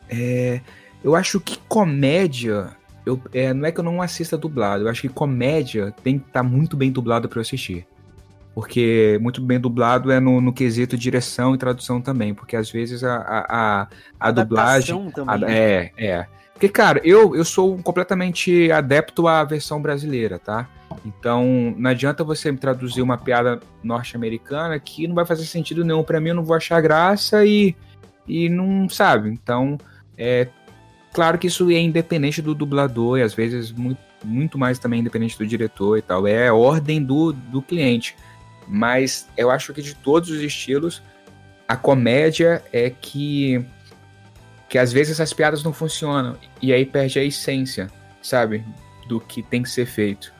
é, 0.09 0.61
eu 1.03 1.15
acho 1.15 1.39
que 1.39 1.57
comédia. 1.67 2.71
Eu, 3.05 3.19
é, 3.33 3.53
não 3.53 3.65
é 3.65 3.71
que 3.71 3.79
eu 3.79 3.83
não 3.83 4.01
assista 4.01 4.37
dublado, 4.37 4.83
eu 4.83 4.89
acho 4.89 5.01
que 5.01 5.09
comédia 5.09 5.93
tem 6.03 6.19
que 6.19 6.27
estar 6.27 6.43
tá 6.43 6.43
muito 6.43 6.75
bem 6.75 6.91
dublado 6.91 7.27
para 7.27 7.39
eu 7.39 7.41
assistir. 7.41 7.87
Porque 8.53 9.17
muito 9.21 9.41
bem 9.41 9.59
dublado 9.59 10.11
é 10.11 10.19
no, 10.19 10.41
no, 10.41 10.51
quesito 10.51 10.97
direção 10.97 11.55
e 11.55 11.57
tradução 11.57 12.01
também. 12.01 12.33
Porque 12.33 12.55
às 12.55 12.69
vezes 12.69 13.03
a, 13.03 13.15
a, 13.15 13.45
a, 13.49 13.87
a 14.19 14.31
dublagem. 14.31 15.11
Também, 15.11 15.45
a, 15.45 15.51
é, 15.51 15.91
é. 15.97 16.27
Porque, 16.59 16.67
cara, 16.67 16.99
eu, 17.05 17.37
eu 17.37 17.45
sou 17.45 17.77
completamente 17.77 18.69
adepto 18.69 19.29
à 19.29 19.45
versão 19.45 19.81
brasileira, 19.81 20.37
tá? 20.37 20.67
Então, 21.05 21.73
não 21.77 21.89
adianta 21.89 22.21
você 22.21 22.51
me 22.51 22.57
traduzir 22.57 23.01
uma 23.01 23.17
piada 23.17 23.61
norte-americana 23.81 24.77
que 24.77 25.07
não 25.07 25.15
vai 25.15 25.25
fazer 25.25 25.45
sentido 25.45 25.85
nenhum 25.85 26.03
para 26.03 26.19
mim, 26.19 26.29
eu 26.29 26.35
não 26.35 26.43
vou 26.43 26.57
achar 26.57 26.81
graça 26.81 27.45
e, 27.45 27.73
e 28.27 28.49
não 28.49 28.89
sabe. 28.89 29.29
Então, 29.29 29.77
é 30.19 30.49
claro 31.13 31.39
que 31.39 31.47
isso 31.47 31.71
é 31.71 31.79
independente 31.79 32.41
do 32.41 32.53
dublador 32.53 33.17
e 33.17 33.21
às 33.21 33.33
vezes 33.33 33.71
muito, 33.71 34.01
muito 34.23 34.57
mais 34.59 34.77
também 34.77 34.99
independente 34.99 35.37
do 35.37 35.47
diretor 35.47 35.97
e 35.97 36.01
tal. 36.01 36.27
É 36.27 36.51
ordem 36.51 37.01
do, 37.01 37.31
do 37.31 37.61
cliente. 37.61 38.15
Mas 38.67 39.27
eu 39.37 39.49
acho 39.49 39.73
que 39.73 39.81
de 39.81 39.95
todos 39.95 40.29
os 40.29 40.41
estilos, 40.41 41.01
a 41.67 41.75
comédia 41.75 42.61
é 42.71 42.89
que 42.89 43.65
que 44.67 44.77
às 44.77 44.93
vezes 44.93 45.19
as 45.19 45.33
piadas 45.33 45.63
não 45.63 45.73
funcionam 45.73 46.37
e 46.61 46.71
aí 46.71 46.85
perde 46.85 47.17
a 47.17 47.23
essência, 47.23 47.89
sabe, 48.21 48.63
do 49.07 49.19
que 49.19 49.41
tem 49.41 49.63
que 49.63 49.69
ser 49.69 49.87
feito, 49.87 50.31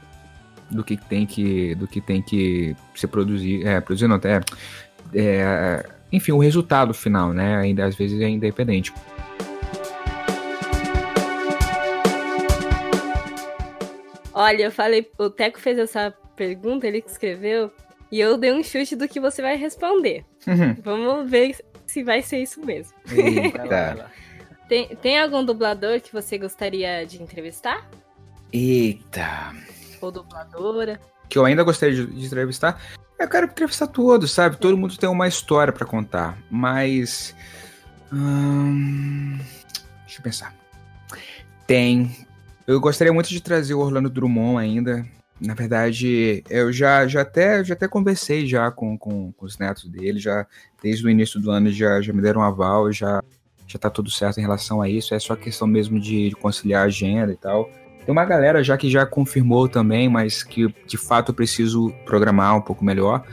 do 0.70 0.84
que 0.84 0.96
tem 0.96 1.26
que 1.26 1.74
do 1.74 1.88
que 1.88 2.00
tem 2.00 2.22
que 2.22 2.76
ser 2.94 3.08
produzir, 3.08 3.66
é, 3.66 3.82
produzir 3.82 4.08
não, 4.08 4.18
é, 4.18 4.42
é 5.16 5.86
enfim, 6.12 6.32
o 6.32 6.38
resultado 6.38 6.94
final, 6.94 7.34
né, 7.34 7.58
ainda 7.58 7.86
às 7.86 7.96
vezes 7.96 8.22
é 8.22 8.30
independente. 8.30 8.94
Olha, 14.40 14.64
eu 14.64 14.72
falei, 14.72 15.12
o 15.18 15.30
Teco 15.30 15.60
fez 15.60 15.78
essa 15.78 16.14
pergunta, 16.34 16.88
ele 16.88 17.02
que 17.02 17.10
escreveu, 17.10 17.74
e 18.10 18.22
eu 18.22 18.38
dei 18.38 18.54
um 18.54 18.64
chute 18.64 18.96
do 18.96 19.06
que 19.06 19.20
você 19.20 19.42
vai 19.42 19.58
responder. 19.58 20.24
Uhum. 20.48 20.78
Vamos 20.82 21.30
ver 21.30 21.58
se 21.86 22.02
vai 22.04 22.22
ser 22.22 22.42
isso 22.42 22.66
mesmo. 22.66 22.94
Eita. 23.12 24.10
tem, 24.70 24.96
tem 24.96 25.20
algum 25.20 25.44
dublador 25.44 26.00
que 26.00 26.14
você 26.14 26.38
gostaria 26.38 27.06
de 27.06 27.22
entrevistar? 27.22 27.86
Eita. 28.54 29.54
Ou 30.00 30.10
dubladora? 30.10 31.02
Que 31.28 31.38
eu 31.38 31.44
ainda 31.44 31.62
gostaria 31.62 31.94
de, 31.94 32.06
de 32.06 32.26
entrevistar. 32.26 32.82
Eu 33.20 33.28
quero 33.28 33.46
entrevistar 33.46 33.88
todos, 33.88 34.32
sabe? 34.32 34.56
Todo 34.56 34.78
mundo 34.78 34.98
tem 34.98 35.10
uma 35.10 35.28
história 35.28 35.74
para 35.74 35.86
contar. 35.86 36.38
Mas. 36.50 37.36
Hum, 38.10 39.38
deixa 40.06 40.20
eu 40.20 40.24
pensar. 40.24 40.56
Tem, 41.68 42.26
eu 42.70 42.80
gostaria 42.80 43.12
muito 43.12 43.30
de 43.30 43.42
trazer 43.42 43.74
o 43.74 43.80
Orlando 43.80 44.12
Drummond 44.12 44.60
ainda. 44.60 45.04
Na 45.42 45.56
verdade, 45.56 46.44
eu 46.48 46.72
já, 46.72 47.08
já, 47.08 47.22
até, 47.22 47.64
já 47.64 47.74
até 47.74 47.88
conversei 47.88 48.46
já 48.46 48.70
com, 48.70 48.96
com, 48.96 49.32
com 49.32 49.46
os 49.46 49.58
netos 49.58 49.86
dele, 49.86 50.20
já 50.20 50.46
desde 50.84 51.04
o 51.04 51.10
início 51.10 51.40
do 51.40 51.50
ano 51.50 51.72
já, 51.72 52.00
já 52.00 52.14
me 52.14 52.22
deram 52.22 52.42
um 52.42 52.44
aval, 52.44 52.92
já, 52.92 53.24
já 53.66 53.80
tá 53.80 53.90
tudo 53.90 54.12
certo 54.12 54.38
em 54.38 54.42
relação 54.42 54.84
a 54.84 54.88
isso. 54.88 55.16
É 55.16 55.20
só 55.20 55.36
questão 55.36 55.68
mesmo 55.68 56.00
de, 56.00 56.30
de 56.30 56.36
conciliar 56.36 56.84
a 56.84 56.86
agenda 56.86 57.34
e 57.34 57.38
tal. 57.38 57.72
Tem 58.06 58.12
uma 58.12 58.24
galera 58.24 58.64
já 58.64 58.78
que 58.78 58.88
já 58.88 59.04
confirmou 59.04 59.68
também, 59.68 60.08
mas 60.08 60.44
que 60.44 60.72
de 60.86 60.98
fato 60.98 61.32
eu 61.32 61.36
preciso 61.36 61.92
programar 62.06 62.56
um 62.56 62.62
pouco 62.62 62.86
melhor. 62.86 63.26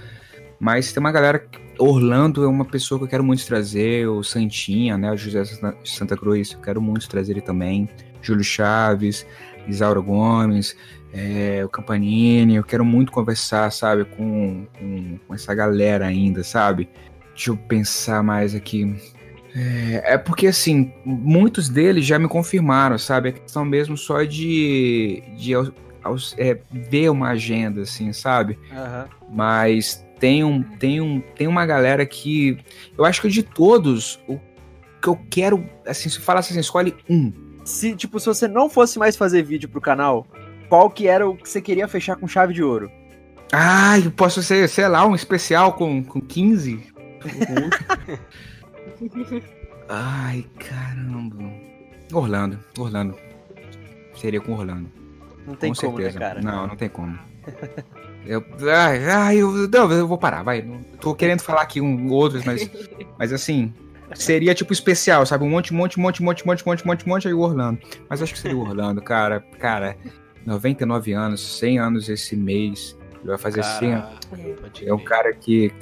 Mas 0.58 0.94
tem 0.94 1.00
uma 1.00 1.12
galera. 1.12 1.46
Orlando 1.78 2.42
é 2.42 2.46
uma 2.46 2.64
pessoa 2.64 2.98
que 2.98 3.04
eu 3.04 3.08
quero 3.08 3.22
muito 3.22 3.44
trazer, 3.44 4.08
o 4.08 4.22
Santinha, 4.22 4.96
né? 4.96 5.12
O 5.12 5.16
José 5.18 5.44
Santa 5.84 6.16
Cruz, 6.16 6.52
eu 6.52 6.60
quero 6.60 6.80
muito 6.80 7.06
trazer 7.06 7.32
ele 7.32 7.42
também. 7.42 7.86
Júlio 8.26 8.44
Chaves, 8.44 9.26
Isaura 9.68 10.00
Gomes, 10.00 10.76
é, 11.12 11.62
o 11.64 11.68
Campanini. 11.68 12.56
Eu 12.56 12.64
quero 12.64 12.84
muito 12.84 13.12
conversar, 13.12 13.70
sabe, 13.70 14.04
com, 14.04 14.66
com, 14.78 15.18
com, 15.26 15.34
essa 15.34 15.54
galera 15.54 16.06
ainda, 16.06 16.42
sabe? 16.42 16.88
Deixa 17.34 17.50
eu 17.50 17.56
pensar 17.56 18.22
mais 18.22 18.54
aqui. 18.54 18.96
É, 19.54 20.14
é, 20.14 20.18
porque, 20.18 20.46
assim, 20.46 20.92
muitos 21.04 21.68
deles 21.68 22.04
já 22.04 22.18
me 22.18 22.28
confirmaram, 22.28 22.98
sabe? 22.98 23.30
A 23.30 23.32
questão 23.32 23.64
mesmo 23.64 23.96
só 23.96 24.22
de, 24.22 25.22
de 25.36 25.54
é, 26.36 26.58
ver 26.70 27.10
uma 27.10 27.30
agenda, 27.30 27.82
assim, 27.82 28.12
sabe? 28.12 28.58
Uhum. 28.70 29.34
Mas 29.34 30.04
tem, 30.18 30.44
um, 30.44 30.62
tem, 30.62 31.00
um, 31.00 31.20
tem 31.20 31.46
uma 31.46 31.64
galera 31.64 32.04
que. 32.04 32.58
Eu 32.96 33.04
acho 33.04 33.22
que 33.22 33.28
de 33.28 33.42
todos, 33.42 34.20
o 34.28 34.38
que 35.00 35.08
eu 35.08 35.18
quero. 35.30 35.64
Assim, 35.86 36.08
se 36.08 36.20
falasse 36.20 36.52
assim, 36.52 36.60
escolhe 36.60 36.94
um. 37.08 37.32
Se, 37.66 37.94
tipo, 37.96 38.20
se 38.20 38.26
você 38.26 38.46
não 38.46 38.70
fosse 38.70 38.96
mais 38.96 39.16
fazer 39.16 39.42
vídeo 39.42 39.68
pro 39.68 39.80
canal, 39.80 40.24
qual 40.68 40.88
que 40.88 41.08
era 41.08 41.28
o 41.28 41.36
que 41.36 41.48
você 41.48 41.60
queria 41.60 41.88
fechar 41.88 42.14
com 42.14 42.28
chave 42.28 42.54
de 42.54 42.62
ouro? 42.62 42.88
Ah, 43.52 43.98
eu 43.98 44.12
posso 44.12 44.40
ser, 44.40 44.68
sei 44.68 44.86
lá, 44.86 45.04
um 45.04 45.16
especial 45.16 45.72
com, 45.72 46.04
com 46.04 46.20
15? 46.20 46.80
Ai, 49.88 50.46
caramba. 50.58 51.52
Orlando, 52.12 52.58
Orlando. 52.78 53.16
Seria 54.14 54.40
com 54.40 54.52
Orlando. 54.52 54.88
Não 55.44 55.56
tem 55.56 55.74
com 55.74 55.80
como, 55.80 55.98
né, 55.98 56.04
certeza. 56.04 56.20
Né, 56.20 56.26
cara? 56.26 56.40
Não, 56.40 56.68
não 56.68 56.76
tem 56.76 56.88
como. 56.88 57.18
Eu, 58.24 58.44
ai, 58.68 59.08
ai, 59.08 59.36
eu, 59.36 59.68
não, 59.68 59.92
eu 59.92 60.06
vou 60.06 60.18
parar, 60.18 60.42
vai. 60.42 60.62
Tô 61.00 61.14
querendo 61.14 61.42
falar 61.42 61.62
aqui 61.62 61.80
um 61.80 62.10
outros, 62.10 62.44
mas, 62.44 62.68
mas 63.18 63.32
assim, 63.32 63.72
seria 64.14 64.54
tipo 64.54 64.72
especial, 64.72 65.24
sabe? 65.26 65.44
Um 65.44 65.50
monte, 65.50 65.72
monte, 65.72 65.98
monte, 65.98 66.22
monte, 66.22 66.46
monte, 66.46 66.66
monte, 66.66 66.86
monte, 66.86 67.08
monte, 67.08 67.28
aí 67.28 67.34
o 67.34 67.40
Orlando. 67.40 67.80
Mas 68.08 68.22
acho 68.22 68.32
que 68.32 68.38
seria 68.38 68.56
o 68.56 68.60
Orlando, 68.60 69.02
cara. 69.02 69.40
Cara, 69.58 69.96
99 70.44 71.12
anos, 71.12 71.40
100 71.58 71.78
anos 71.78 72.08
esse 72.08 72.36
mês. 72.36 72.96
Ele 73.18 73.28
vai 73.28 73.38
fazer 73.38 73.62
cara, 73.62 73.78
100 73.78 73.92
anos. 73.94 74.18
É 74.82 74.94
um 74.94 75.04
cara 75.04 75.32
que 75.32 75.72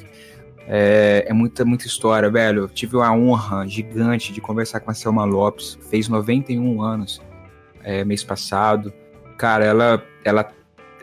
é, 0.66 1.26
é, 1.28 1.32
muita, 1.32 1.64
muita 1.64 1.86
história, 1.86 2.30
velho. 2.30 2.62
Eu 2.62 2.68
tive 2.68 2.96
uma 2.96 3.12
honra 3.12 3.66
gigante 3.66 4.32
de 4.32 4.40
conversar 4.40 4.80
com 4.80 4.90
a 4.90 4.94
Selma 4.94 5.24
Lopes. 5.24 5.78
Fez 5.90 6.08
91 6.08 6.82
anos 6.82 7.20
é, 7.82 8.04
mês 8.04 8.24
passado. 8.24 8.92
Cara, 9.36 9.64
ela, 9.64 10.02
ela, 10.24 10.52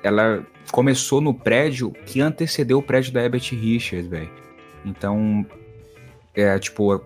ela 0.02 0.46
começou 0.72 1.22
no 1.22 1.34
prédio 1.34 1.92
que 2.06 2.22
antecedeu 2.22 2.80
o 2.80 2.84
prédio 2.84 3.14
da 3.14 3.22
Herbert 3.22 3.48
Richards, 3.52 4.08
velho. 4.08 4.30
Então, 4.84 5.46
é 6.34 6.58
tipo, 6.58 7.04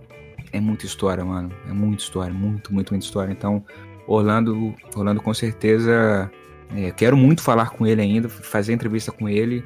é 0.56 0.60
muita 0.62 0.86
história, 0.86 1.24
mano. 1.24 1.52
É 1.68 1.74
muita 1.74 2.02
história, 2.02 2.34
muito, 2.34 2.74
muito, 2.74 2.94
muita 2.94 3.06
história. 3.06 3.32
Então, 3.32 3.64
Orlando, 4.08 4.74
Orlando 4.96 5.22
com 5.22 5.34
certeza. 5.34 6.32
É, 6.76 6.92
quero 6.92 7.16
muito 7.16 7.42
falar 7.42 7.70
com 7.72 7.86
ele 7.86 8.02
ainda, 8.02 8.30
fazer 8.30 8.74
entrevista 8.74 9.12
com 9.12 9.28
ele. 9.28 9.64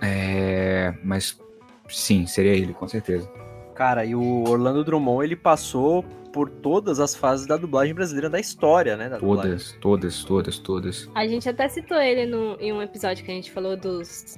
É, 0.00 0.92
mas 1.04 1.40
sim, 1.88 2.26
seria 2.26 2.52
ele, 2.52 2.74
com 2.74 2.88
certeza. 2.88 3.30
Cara, 3.74 4.04
e 4.04 4.14
o 4.14 4.44
Orlando 4.46 4.84
Drummond, 4.84 5.24
ele 5.24 5.36
passou 5.36 6.04
por 6.32 6.48
todas 6.48 6.98
as 6.98 7.14
fases 7.14 7.46
da 7.46 7.56
dublagem 7.56 7.94
brasileira 7.94 8.30
da 8.30 8.40
história, 8.40 8.96
né? 8.96 9.08
Da 9.08 9.18
todas, 9.18 9.44
dublagem. 9.44 9.80
todas, 9.80 10.24
todas, 10.24 10.58
todas. 10.58 11.10
A 11.14 11.26
gente 11.26 11.48
até 11.48 11.68
citou 11.68 11.98
ele 11.98 12.26
no, 12.26 12.56
em 12.60 12.72
um 12.72 12.80
episódio 12.80 13.24
que 13.24 13.30
a 13.30 13.34
gente 13.34 13.52
falou 13.52 13.76
dos 13.76 14.36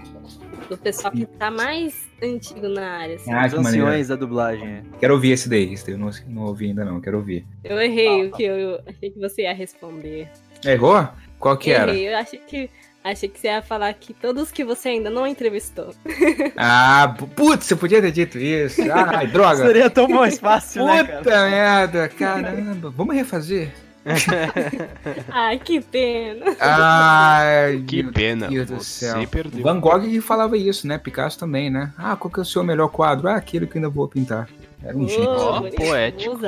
do 0.68 0.76
pessoal 0.76 1.12
que 1.12 1.24
tá 1.26 1.50
mais 1.50 2.08
antigo 2.22 2.68
na 2.68 2.98
área. 2.98 3.16
Assim. 3.16 3.32
Ah, 3.32 3.46
Os 3.46 3.54
anciões 3.54 4.08
da 4.08 4.16
dublagem. 4.16 4.68
É. 4.68 4.82
Quero 4.98 5.14
ouvir 5.14 5.32
esse 5.32 5.48
daí, 5.48 5.72
esse 5.72 5.86
daí 5.86 5.94
eu 5.94 5.98
não, 5.98 6.10
não 6.26 6.42
ouvi 6.46 6.66
ainda 6.66 6.84
não, 6.84 7.00
quero 7.00 7.18
ouvir. 7.18 7.46
Eu 7.62 7.80
errei 7.80 8.26
o 8.26 8.32
que 8.32 8.42
eu 8.42 8.80
achei 8.86 9.10
que 9.10 9.18
você 9.18 9.42
ia 9.42 9.54
responder. 9.54 10.28
Errou? 10.64 11.06
Qual 11.38 11.56
que 11.56 11.70
errei, 11.70 12.06
era? 12.06 12.16
Eu 12.16 12.18
achei 12.18 12.38
que 12.38 12.70
Achei 13.04 13.28
que 13.28 13.38
você 13.38 13.48
ia 13.48 13.60
falar 13.60 13.92
que 13.92 14.14
todos 14.14 14.50
que 14.50 14.64
você 14.64 14.88
ainda 14.88 15.10
não 15.10 15.26
entrevistou. 15.26 15.94
Ah, 16.56 17.14
putz, 17.36 17.66
você 17.66 17.76
podia 17.76 18.00
ter 18.00 18.12
dito 18.12 18.38
isso. 18.38 18.80
Ai, 18.90 19.26
droga. 19.26 19.56
Seria 19.66 19.90
tão 19.90 20.08
mais 20.08 20.38
fácil, 20.38 20.82
Puta 20.82 20.94
né, 20.94 21.04
Puta 21.04 21.50
merda, 21.50 22.08
caramba. 22.08 22.90
Vamos 22.90 23.14
refazer? 23.14 23.72
Ai, 25.30 25.58
que 25.58 25.80
pena. 25.80 26.56
Ai, 26.60 27.82
que 27.86 28.04
pena. 28.04 28.48
Deus 28.48 28.68
do 28.68 28.82
céu. 28.82 29.26
Perdeu. 29.26 29.62
Van 29.62 29.80
Gogh 29.80 30.20
falava 30.22 30.56
isso, 30.56 30.86
né? 30.86 30.96
Picasso 30.96 31.38
também, 31.38 31.70
né? 31.70 31.92
Ah, 31.98 32.16
qual 32.16 32.30
que 32.30 32.38
é 32.38 32.42
o 32.42 32.46
seu 32.46 32.62
melhor 32.62 32.88
quadro? 32.88 33.28
Ah, 33.28 33.36
aquele 33.36 33.66
que 33.66 33.78
ainda 33.78 33.88
vou 33.88 34.08
pintar. 34.08 34.48
Era 34.82 34.96
um 34.96 35.08
gênio. 35.08 35.30
Oh, 35.30 35.62
poético. 35.62 36.38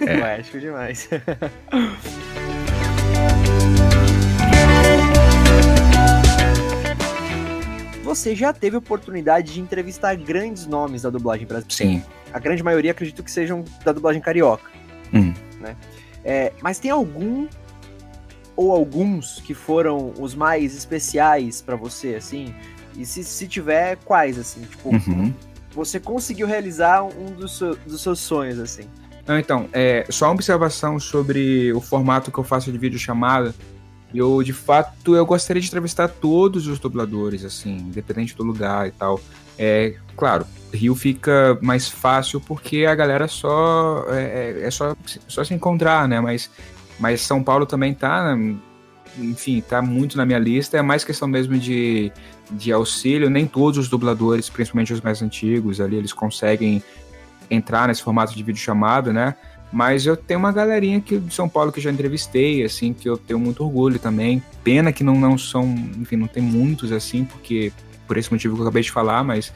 É. 0.00 0.18
Poético 0.18 0.60
demais. 0.60 1.08
Você 8.08 8.34
já 8.34 8.54
teve 8.54 8.76
oportunidade 8.76 9.52
de 9.52 9.60
entrevistar 9.60 10.16
grandes 10.16 10.66
nomes 10.66 11.02
da 11.02 11.10
dublagem 11.10 11.46
brasileira. 11.46 12.00
Sim. 12.00 12.02
A 12.32 12.38
grande 12.38 12.62
maioria 12.62 12.92
acredito 12.92 13.22
que 13.22 13.30
sejam 13.30 13.64
da 13.84 13.92
dublagem 13.92 14.22
carioca. 14.22 14.70
Hum. 15.12 15.34
Né? 15.60 15.76
É, 16.24 16.52
mas 16.62 16.78
tem 16.78 16.90
algum 16.90 17.46
ou 18.56 18.72
alguns 18.72 19.40
que 19.40 19.52
foram 19.52 20.12
os 20.18 20.34
mais 20.34 20.74
especiais 20.74 21.60
para 21.60 21.76
você, 21.76 22.14
assim? 22.14 22.54
E 22.96 23.04
se, 23.04 23.22
se 23.22 23.46
tiver, 23.46 23.96
quais, 24.04 24.38
assim? 24.38 24.62
Tipo, 24.62 24.88
uhum. 24.88 25.32
você 25.72 26.00
conseguiu 26.00 26.46
realizar 26.46 27.04
um 27.04 27.26
dos, 27.36 27.58
seu, 27.58 27.76
dos 27.76 28.00
seus 28.00 28.18
sonhos, 28.18 28.58
assim? 28.58 28.84
Então, 29.28 29.68
é, 29.72 30.06
só 30.08 30.26
uma 30.26 30.32
observação 30.32 30.98
sobre 30.98 31.72
o 31.74 31.80
formato 31.80 32.32
que 32.32 32.38
eu 32.38 32.44
faço 32.44 32.72
de 32.72 32.78
vídeo 32.78 32.98
chamada. 32.98 33.54
Eu, 34.14 34.42
de 34.42 34.52
fato, 34.52 35.14
eu 35.14 35.26
gostaria 35.26 35.60
de 35.60 35.68
entrevistar 35.68 36.08
todos 36.08 36.66
os 36.66 36.78
dubladores, 36.78 37.44
assim, 37.44 37.76
independente 37.76 38.34
do 38.34 38.42
lugar 38.42 38.88
e 38.88 38.90
tal. 38.90 39.20
É, 39.58 39.94
claro, 40.16 40.46
Rio 40.72 40.94
fica 40.94 41.58
mais 41.60 41.88
fácil 41.88 42.40
porque 42.40 42.86
a 42.86 42.94
galera 42.94 43.28
só 43.28 44.06
é, 44.08 44.60
é, 44.60 44.66
é 44.66 44.70
só, 44.70 44.96
só 45.26 45.44
se 45.44 45.52
encontrar, 45.52 46.08
né? 46.08 46.20
Mas, 46.20 46.50
mas 46.98 47.20
São 47.20 47.42
Paulo 47.42 47.66
também 47.66 47.92
tá, 47.92 48.36
enfim, 49.18 49.60
tá 49.60 49.82
muito 49.82 50.16
na 50.16 50.24
minha 50.24 50.38
lista. 50.38 50.78
É 50.78 50.82
mais 50.82 51.04
questão 51.04 51.28
mesmo 51.28 51.58
de, 51.58 52.10
de 52.50 52.72
auxílio. 52.72 53.28
Nem 53.28 53.46
todos 53.46 53.78
os 53.78 53.88
dubladores, 53.88 54.48
principalmente 54.48 54.92
os 54.92 55.00
mais 55.00 55.20
antigos, 55.20 55.80
ali 55.80 55.96
eles 55.96 56.12
conseguem 56.12 56.82
entrar 57.50 57.88
nesse 57.88 58.02
formato 58.02 58.34
de 58.34 58.42
vídeo 58.42 58.60
chamado, 58.60 59.12
né? 59.12 59.34
Mas 59.70 60.06
eu 60.06 60.16
tenho 60.16 60.40
uma 60.40 60.50
galerinha 60.50 60.98
aqui 60.98 61.18
de 61.18 61.34
São 61.34 61.48
Paulo 61.48 61.70
que 61.70 61.80
já 61.80 61.90
entrevistei, 61.90 62.64
assim, 62.64 62.92
que 62.92 63.08
eu 63.08 63.18
tenho 63.18 63.38
muito 63.38 63.62
orgulho 63.62 63.98
também. 63.98 64.42
Pena 64.64 64.92
que 64.92 65.04
não, 65.04 65.14
não 65.14 65.36
são, 65.36 65.64
enfim, 65.98 66.16
não 66.16 66.26
tem 66.26 66.42
muitos, 66.42 66.90
assim, 66.90 67.24
porque 67.24 67.72
por 68.06 68.16
esse 68.16 68.32
motivo 68.32 68.54
que 68.54 68.62
eu 68.62 68.66
acabei 68.66 68.82
de 68.82 68.90
falar, 68.90 69.22
mas, 69.22 69.52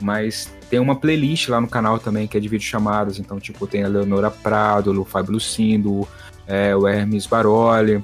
mas 0.00 0.48
tem 0.70 0.78
uma 0.78 0.94
playlist 0.94 1.48
lá 1.48 1.60
no 1.60 1.66
canal 1.66 1.98
também 1.98 2.28
que 2.28 2.36
é 2.36 2.40
de 2.40 2.48
vídeo 2.48 2.64
chamadas. 2.64 3.18
Então, 3.18 3.40
tipo, 3.40 3.66
tem 3.66 3.82
a 3.82 3.88
Leonora 3.88 4.30
Prado, 4.30 4.98
o 5.00 5.04
Fábio 5.04 5.32
Lucindo, 5.32 6.06
é, 6.46 6.74
o 6.76 6.86
Hermes 6.86 7.26
Baroli, 7.26 8.02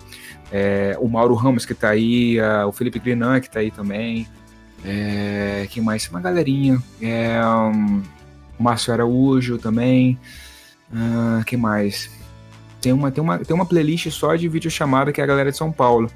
é, 0.50 0.96
o 1.00 1.08
Mauro 1.08 1.34
Ramos 1.34 1.64
que 1.64 1.74
tá 1.74 1.90
aí, 1.90 2.40
a, 2.40 2.66
o 2.66 2.72
Felipe 2.72 2.98
Grinan 2.98 3.40
que 3.40 3.48
tá 3.48 3.60
aí 3.60 3.70
também. 3.70 4.26
É, 4.84 5.66
quem 5.70 5.82
mais? 5.82 6.08
Uma 6.08 6.20
galerinha. 6.20 6.82
É, 7.00 7.40
um, 7.44 8.02
o 8.58 8.62
Márcio 8.62 8.92
Araújo 8.92 9.56
também. 9.58 10.18
Uh, 10.92 11.44
que 11.44 11.56
mais? 11.56 12.10
Tem 12.80 12.92
uma, 12.92 13.10
tem, 13.10 13.22
uma, 13.22 13.38
tem 13.38 13.54
uma 13.54 13.66
playlist 13.66 14.10
só 14.10 14.34
de 14.36 14.48
vídeo 14.48 14.70
chamada 14.70 15.12
que 15.12 15.20
é 15.20 15.24
a 15.24 15.26
galera 15.26 15.50
de 15.50 15.56
São 15.56 15.72
Paulo. 15.72 16.10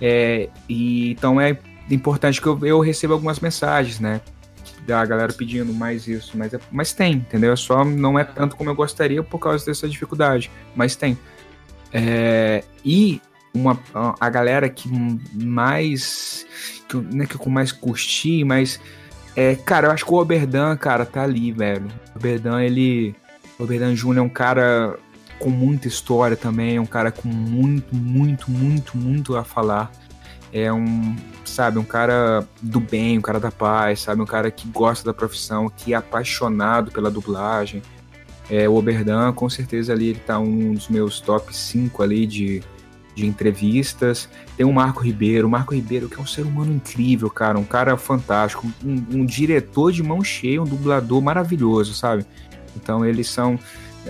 É, 0.00 0.48
e, 0.68 1.12
então 1.12 1.40
é 1.40 1.58
importante 1.90 2.40
que 2.40 2.46
eu, 2.46 2.58
eu 2.64 2.80
receba 2.80 3.14
algumas 3.14 3.40
mensagens, 3.40 4.00
né? 4.00 4.20
Da 4.86 5.04
galera 5.04 5.32
pedindo 5.32 5.72
mais 5.72 6.06
isso, 6.06 6.36
mas, 6.36 6.52
é, 6.54 6.60
mas 6.70 6.92
tem, 6.92 7.14
entendeu? 7.14 7.56
Só 7.56 7.84
não 7.84 8.18
é 8.18 8.24
tanto 8.24 8.56
como 8.56 8.70
eu 8.70 8.74
gostaria 8.74 9.22
por 9.22 9.38
causa 9.38 9.64
dessa 9.64 9.88
dificuldade, 9.88 10.50
mas 10.74 10.96
tem. 10.96 11.16
É, 11.92 12.64
e 12.84 13.20
uma, 13.54 13.78
a 14.20 14.30
galera 14.30 14.68
que 14.68 14.88
mais. 15.32 16.46
Que, 16.88 16.96
né, 16.96 17.26
que 17.26 17.36
eu 17.36 17.50
mais 17.50 17.72
curti, 17.72 18.44
mas. 18.44 18.80
É, 19.36 19.54
cara, 19.54 19.86
eu 19.86 19.92
acho 19.92 20.04
que 20.04 20.12
o 20.12 20.16
Oberdan, 20.16 20.76
cara, 20.76 21.06
tá 21.06 21.22
ali, 21.22 21.52
velho. 21.52 21.86
O 22.14 22.18
Oberdan, 22.18 22.60
ele 22.60 23.14
o 23.58 23.64
Oberdan 23.64 23.94
Júnior 23.94 24.24
é 24.24 24.26
um 24.26 24.30
cara 24.30 24.98
com 25.38 25.50
muita 25.50 25.88
história 25.88 26.36
também, 26.36 26.76
é 26.76 26.80
um 26.80 26.86
cara 26.86 27.10
com 27.10 27.28
muito, 27.28 27.94
muito, 27.94 28.50
muito, 28.50 28.96
muito 28.96 29.36
a 29.36 29.44
falar. 29.44 29.90
É 30.52 30.72
um, 30.72 31.14
sabe, 31.44 31.78
um 31.78 31.84
cara 31.84 32.46
do 32.62 32.80
bem, 32.80 33.18
um 33.18 33.20
cara 33.20 33.38
da 33.38 33.50
paz, 33.50 34.00
sabe, 34.00 34.22
um 34.22 34.26
cara 34.26 34.50
que 34.50 34.66
gosta 34.68 35.04
da 35.04 35.12
profissão, 35.12 35.68
que 35.68 35.92
é 35.92 35.96
apaixonado 35.96 36.90
pela 36.90 37.10
dublagem. 37.10 37.82
É, 38.50 38.68
o 38.68 38.74
Oberdan, 38.76 39.32
com 39.32 39.48
certeza 39.50 39.92
ali 39.92 40.08
ele 40.08 40.20
tá 40.20 40.38
um 40.38 40.72
dos 40.72 40.88
meus 40.88 41.20
top 41.20 41.54
5 41.54 42.02
ali 42.02 42.26
de, 42.26 42.62
de 43.14 43.26
entrevistas. 43.26 44.26
Tem 44.56 44.64
o 44.64 44.72
Marco 44.72 45.00
Ribeiro, 45.00 45.46
o 45.46 45.50
Marco 45.50 45.74
Ribeiro 45.74 46.08
que 46.08 46.18
é 46.18 46.22
um 46.22 46.26
ser 46.26 46.46
humano 46.46 46.72
incrível, 46.72 47.28
cara, 47.28 47.58
um 47.58 47.64
cara 47.64 47.96
fantástico, 47.98 48.66
um, 48.82 49.20
um 49.20 49.26
diretor 49.26 49.92
de 49.92 50.02
mão 50.02 50.24
cheia, 50.24 50.62
um 50.62 50.66
dublador 50.66 51.20
maravilhoso, 51.20 51.92
sabe? 51.92 52.24
Então 52.76 53.04
eles 53.04 53.28
são, 53.28 53.58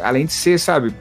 além 0.01 0.27
de 0.27 0.33
ser, 0.33 0.59
sabe, 0.59 0.95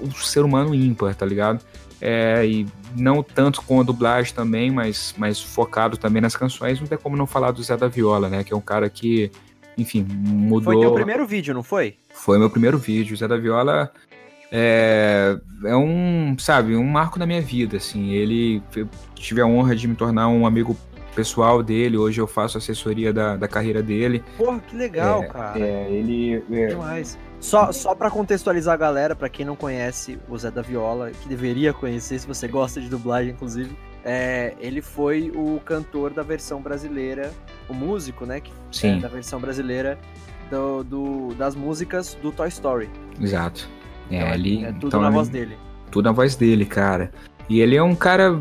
um 0.00 0.10
ser 0.12 0.44
humano 0.44 0.74
ímpar, 0.74 1.14
tá 1.14 1.26
ligado? 1.26 1.64
É, 2.00 2.44
e 2.46 2.66
não 2.94 3.22
tanto 3.22 3.62
com 3.62 3.80
a 3.80 3.82
dublagem 3.82 4.34
também, 4.34 4.70
mas, 4.70 5.14
mas 5.16 5.40
focado 5.40 5.96
também 5.96 6.20
nas 6.20 6.36
canções. 6.36 6.80
Não 6.80 6.86
tem 6.86 6.98
como 6.98 7.16
não 7.16 7.26
falar 7.26 7.50
do 7.50 7.62
Zé 7.62 7.76
da 7.76 7.88
Viola, 7.88 8.28
né? 8.28 8.44
Que 8.44 8.52
é 8.52 8.56
um 8.56 8.60
cara 8.60 8.88
que 8.90 9.30
enfim, 9.78 10.06
mudou. 10.08 10.72
Foi 10.72 10.80
teu 10.80 10.94
primeiro 10.94 11.26
vídeo, 11.26 11.52
não 11.52 11.62
foi? 11.62 11.96
Foi 12.10 12.38
meu 12.38 12.48
primeiro 12.48 12.78
vídeo. 12.78 13.14
O 13.14 13.16
Zé 13.16 13.28
da 13.28 13.36
Viola 13.36 13.92
é, 14.50 15.38
é 15.64 15.76
um, 15.76 16.36
sabe, 16.38 16.74
um 16.76 16.84
marco 16.84 17.18
na 17.18 17.26
minha 17.26 17.42
vida, 17.42 17.76
assim. 17.76 18.10
Ele, 18.10 18.62
eu 18.74 18.88
tive 19.14 19.40
a 19.40 19.46
honra 19.46 19.76
de 19.76 19.86
me 19.86 19.94
tornar 19.94 20.28
um 20.28 20.46
amigo 20.46 20.76
pessoal 21.16 21.62
dele. 21.62 21.96
Hoje 21.96 22.20
eu 22.20 22.26
faço 22.26 22.58
assessoria 22.58 23.12
da, 23.12 23.36
da 23.36 23.48
carreira 23.48 23.82
dele. 23.82 24.22
Porra, 24.36 24.60
que 24.60 24.76
legal, 24.76 25.22
é, 25.22 25.26
cara. 25.26 25.58
É, 25.58 25.90
ele. 25.90 26.44
É... 26.52 26.66
Demais. 26.66 27.18
Só, 27.40 27.72
só 27.72 27.94
para 27.94 28.10
contextualizar 28.10 28.74
a 28.74 28.76
galera, 28.76 29.16
para 29.16 29.28
quem 29.28 29.44
não 29.44 29.56
conhece 29.56 30.18
o 30.28 30.36
Zé 30.38 30.50
da 30.50 30.62
Viola, 30.62 31.10
que 31.10 31.28
deveria 31.28 31.72
conhecer, 31.72 32.18
se 32.18 32.26
você 32.26 32.48
gosta 32.48 32.80
de 32.80 32.88
dublagem, 32.88 33.32
inclusive, 33.32 33.76
é, 34.04 34.54
ele 34.58 34.80
foi 34.80 35.30
o 35.34 35.60
cantor 35.64 36.12
da 36.12 36.22
versão 36.22 36.60
brasileira, 36.60 37.32
o 37.68 37.74
músico, 37.74 38.24
né? 38.24 38.40
Que, 38.40 38.52
Sim. 38.70 38.98
É, 38.98 39.00
da 39.00 39.08
versão 39.08 39.40
brasileira 39.40 39.98
do, 40.50 40.82
do, 40.84 41.34
das 41.34 41.54
músicas 41.54 42.16
do 42.22 42.32
Toy 42.32 42.48
Story. 42.48 42.90
Exato. 43.20 43.68
É, 44.10 44.16
então, 44.16 44.28
ali, 44.28 44.64
é 44.64 44.72
tudo 44.72 44.86
então, 44.88 45.00
na 45.00 45.08
ali, 45.08 45.16
voz 45.16 45.28
dele. 45.28 45.56
Tudo 45.90 46.04
na 46.04 46.12
voz 46.12 46.36
dele, 46.36 46.64
cara. 46.64 47.10
E 47.48 47.60
ele 47.60 47.76
é 47.76 47.82
um 47.82 47.94
cara, 47.94 48.38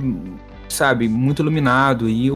sabe, 0.69 1.07
muito 1.07 1.41
iluminado 1.41 2.09
e 2.09 2.31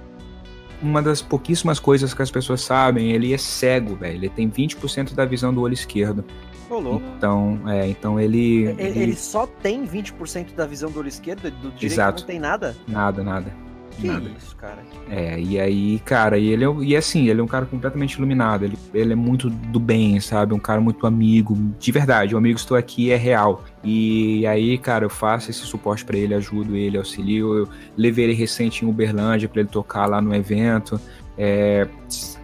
uma 0.82 1.02
das 1.02 1.22
pouquíssimas 1.22 1.80
coisas 1.80 2.14
que 2.14 2.22
as 2.22 2.32
pessoas 2.32 2.62
sabem, 2.62 3.12
ele 3.12 3.34
é 3.34 3.38
cego, 3.38 3.96
velho. 3.96 4.16
Ele 4.16 4.30
tem 4.30 4.50
20% 4.50 5.14
da 5.14 5.26
visão 5.26 5.54
do 5.54 5.62
olho 5.62 5.74
esquerdo. 5.74 6.24
Rolou. 6.70 7.02
Então, 7.18 7.60
é, 7.68 7.88
então 7.88 8.20
ele, 8.20 8.66
ele. 8.78 9.00
Ele 9.00 9.16
só 9.16 9.48
tem 9.48 9.86
20% 9.86 10.54
da 10.54 10.66
visão 10.66 10.92
do 10.92 11.00
olho 11.00 11.08
esquerdo, 11.08 11.50
do 11.50 11.72
direito 11.72 11.84
Exato. 11.84 12.22
não 12.22 12.28
tem 12.28 12.40
nada? 12.40 12.76
Nada, 12.88 13.24
nada. 13.24 13.69
Que 14.00 14.08
nada. 14.08 14.30
isso, 14.38 14.56
cara? 14.56 14.80
É, 15.10 15.39
e 15.39 15.60
aí, 15.60 16.00
cara, 16.00 16.38
e 16.38 16.47
ele 16.47 16.64
é, 16.64 16.68
e 16.82 16.95
assim, 16.95 17.28
ele 17.28 17.41
é 17.41 17.43
um 17.43 17.47
cara 17.47 17.66
completamente 17.66 18.14
iluminado, 18.14 18.64
ele, 18.64 18.78
ele 18.93 19.14
é 19.14 19.16
muito 19.16 19.50
do 19.50 19.80
bem, 19.80 20.20
sabe? 20.20 20.54
Um 20.54 20.60
cara 20.60 20.80
muito 20.80 21.06
amigo, 21.06 21.58
de 21.78 21.91
verdade, 21.91 22.34
o 22.34 22.38
amigo 22.38 22.58
estou 22.58 22.78
aqui 22.78 23.12
é 23.12 23.18
real. 23.18 23.64
E 23.84 24.45
aí, 24.47 24.78
cara, 24.78 25.06
eu 25.06 25.10
faço 25.10 25.50
esse 25.50 25.62
suporte 25.62 26.06
para 26.06 26.18
ele, 26.18 26.34
ajudo 26.34 26.76
ele, 26.76 26.97
auxilio, 26.97 27.58
eu 27.58 27.70
levei 27.97 28.26
ele 28.26 28.34
recente 28.34 28.86
em 28.86 28.88
Uberlândia 28.88 29.50
para 29.50 29.62
ele 29.62 29.70
tocar 29.70 30.06
lá 30.06 30.22
no 30.22 30.34
evento. 30.34 31.00
É, 31.38 31.88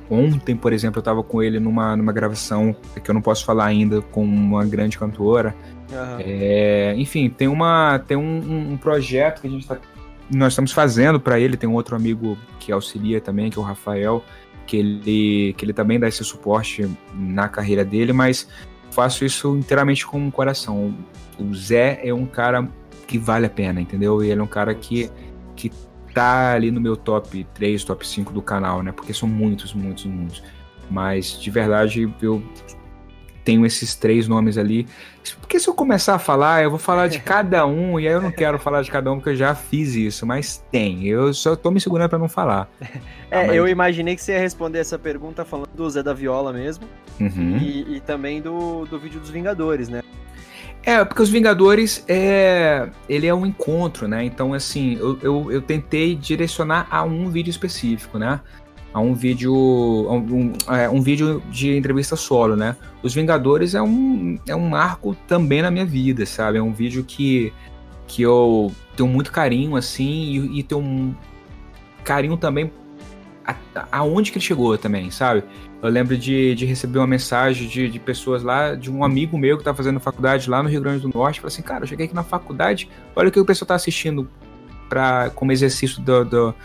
ontem, 0.09 0.55
por 0.55 0.73
exemplo, 0.73 0.99
eu 0.99 1.03
tava 1.03 1.23
com 1.23 1.41
ele 1.41 1.59
numa, 1.59 1.95
numa 1.95 2.11
gravação 2.11 2.75
que 3.01 3.09
eu 3.09 3.13
não 3.13 3.21
posso 3.21 3.45
falar 3.45 3.65
ainda 3.65 4.01
com 4.01 4.23
uma 4.23 4.65
grande 4.65 4.97
cantora. 4.97 5.55
Aham. 5.91 6.17
É, 6.19 6.95
enfim, 6.97 7.29
tem 7.29 7.47
uma 7.47 7.99
tem 7.99 8.17
um, 8.17 8.71
um 8.71 8.77
projeto 8.77 9.41
que 9.41 9.47
a 9.47 9.49
gente 9.49 9.67
tá, 9.67 9.77
nós 10.29 10.53
estamos 10.53 10.71
fazendo 10.71 11.19
para 11.19 11.39
ele. 11.39 11.57
Tem 11.57 11.69
um 11.69 11.73
outro 11.73 11.95
amigo 11.95 12.37
que 12.59 12.71
auxilia 12.71 13.21
também, 13.21 13.49
que 13.49 13.57
é 13.57 13.61
o 13.61 13.65
Rafael, 13.65 14.23
que 14.65 14.77
ele 14.77 15.53
que 15.53 15.65
ele 15.65 15.73
também 15.73 15.99
dá 15.99 16.07
esse 16.07 16.23
suporte 16.23 16.89
na 17.13 17.47
carreira 17.47 17.85
dele, 17.85 18.13
mas 18.13 18.47
faço 18.91 19.25
isso 19.25 19.55
inteiramente 19.55 20.05
com 20.05 20.27
o 20.27 20.31
coração. 20.31 20.95
O 21.39 21.53
Zé 21.53 21.99
é 22.03 22.13
um 22.13 22.25
cara 22.25 22.67
que 23.07 23.17
vale 23.17 23.45
a 23.45 23.49
pena, 23.49 23.79
entendeu? 23.79 24.23
E 24.23 24.31
ele 24.31 24.41
é 24.41 24.43
um 24.43 24.47
cara 24.47 24.73
que 24.73 25.09
que 25.55 25.71
tá 26.13 26.53
ali 26.53 26.71
no 26.71 26.81
meu 26.81 26.95
top 26.95 27.45
3, 27.53 27.83
top 27.83 28.07
5 28.07 28.33
do 28.33 28.41
canal, 28.41 28.81
né? 28.81 28.91
Porque 28.91 29.13
são 29.13 29.27
muitos, 29.27 29.73
muitos, 29.73 30.05
muitos. 30.05 30.43
Mas 30.89 31.39
de 31.39 31.49
verdade 31.51 32.11
eu 32.21 32.43
tenho 33.45 33.65
esses 33.65 33.95
três 33.95 34.27
nomes 34.27 34.57
ali. 34.57 34.85
Porque 35.39 35.59
se 35.59 35.69
eu 35.69 35.73
começar 35.73 36.15
a 36.15 36.19
falar, 36.19 36.63
eu 36.63 36.69
vou 36.69 36.79
falar 36.79 37.07
de 37.07 37.19
cada 37.23 37.65
um, 37.65 37.97
e 37.99 38.07
aí 38.07 38.13
eu 38.13 38.21
não 38.21 38.31
quero 38.31 38.59
falar 38.59 38.81
de 38.81 38.91
cada 38.91 39.09
um 39.11 39.15
porque 39.17 39.29
eu 39.29 39.35
já 39.35 39.55
fiz 39.55 39.95
isso, 39.95 40.25
mas 40.25 40.61
tem. 40.71 41.05
Eu 41.07 41.33
só 41.33 41.55
tô 41.55 41.71
me 41.71 41.79
segurando 41.79 42.09
para 42.09 42.19
não 42.19 42.27
falar. 42.27 42.67
É, 43.31 43.41
Ah, 43.41 43.47
mas- 43.47 43.55
eu 43.55 43.67
imaginei 43.67 44.15
que 44.15 44.21
você 44.21 44.33
ia 44.33 44.39
responder 44.39 44.77
essa 44.79 44.99
pergunta 44.99 45.43
falando 45.43 45.69
do 45.75 45.89
Zé 45.89 46.03
da 46.03 46.13
Viola 46.13 46.53
mesmo 46.53 46.85
Uhum. 47.19 47.57
e, 47.57 47.95
e 47.95 47.99
também 47.99 48.39
do, 48.39 48.85
do 48.85 48.99
vídeo 48.99 49.19
dos 49.19 49.31
Vingadores, 49.31 49.89
né? 49.89 50.03
É, 50.83 51.03
porque 51.03 51.21
os 51.23 51.29
Vingadores 51.29 52.03
é. 52.07 52.87
Ele 53.09 53.25
é 53.25 53.33
um 53.33 53.43
encontro, 53.45 54.07
né? 54.07 54.23
Então, 54.23 54.53
assim, 54.53 54.95
eu, 54.99 55.17
eu, 55.23 55.51
eu 55.51 55.61
tentei 55.61 56.15
direcionar 56.15 56.87
a 56.91 57.01
um 57.03 57.27
vídeo 57.29 57.49
específico, 57.49 58.19
né? 58.19 58.39
A 58.95 58.99
um 59.01 59.13
vídeo. 59.13 59.53
a 60.07 60.13
Um, 60.13 60.53
um, 60.69 60.73
é, 60.73 60.89
um 60.89 61.01
vídeo 61.01 61.43
de 61.51 61.75
entrevista 61.75 62.15
solo, 62.15 62.55
né? 62.55 62.77
Os 63.03 63.13
Vingadores 63.13 63.75
é 63.75 63.81
um, 63.81 64.39
é 64.47 64.55
um 64.55 64.69
marco 64.69 65.13
também 65.27 65.61
na 65.61 65.69
minha 65.69 65.85
vida, 65.85 66.25
sabe? 66.25 66.57
É 66.57 66.61
um 66.61 66.71
vídeo 66.71 67.03
que, 67.03 67.51
que 68.07 68.21
eu 68.21 68.71
tenho 68.95 69.09
muito 69.09 69.33
carinho, 69.33 69.75
assim, 69.75 70.09
e, 70.53 70.59
e 70.59 70.63
tenho 70.63 70.79
um 70.79 71.13
carinho 72.05 72.37
também 72.37 72.71
a- 73.45 73.55
aonde 73.91 74.31
que 74.31 74.37
ele 74.37 74.45
chegou 74.45 74.77
também, 74.77 75.11
sabe? 75.11 75.43
Eu 75.81 75.89
lembro 75.89 76.17
de, 76.17 76.55
de 76.55 76.65
receber 76.65 76.97
uma 76.99 77.05
mensagem 77.07 77.67
de, 77.67 77.89
de 77.89 77.99
pessoas 77.99 78.43
lá, 78.43 78.75
de 78.75 78.89
um 78.89 79.03
amigo 79.03 79.37
meu 79.37 79.57
que 79.57 79.63
tá 79.65 79.73
fazendo 79.73 79.99
faculdade 79.99 80.49
lá 80.49 80.63
no 80.63 80.69
Rio 80.69 80.79
Grande 80.81 81.01
do 81.01 81.09
Norte, 81.13 81.41
falou 81.41 81.49
assim, 81.49 81.61
cara, 81.61 81.83
eu 81.83 81.87
cheguei 81.87 82.05
aqui 82.05 82.15
na 82.15 82.23
faculdade, 82.23 82.89
olha 83.13 83.27
o 83.27 83.31
que 83.31 83.39
o 83.41 83.45
pessoal 83.45 83.67
tá 83.67 83.75
assistindo 83.75 84.27
pra, 84.87 85.29
como 85.35 85.51
exercício 85.51 86.01
do, 86.01 86.23
do- 86.23 86.55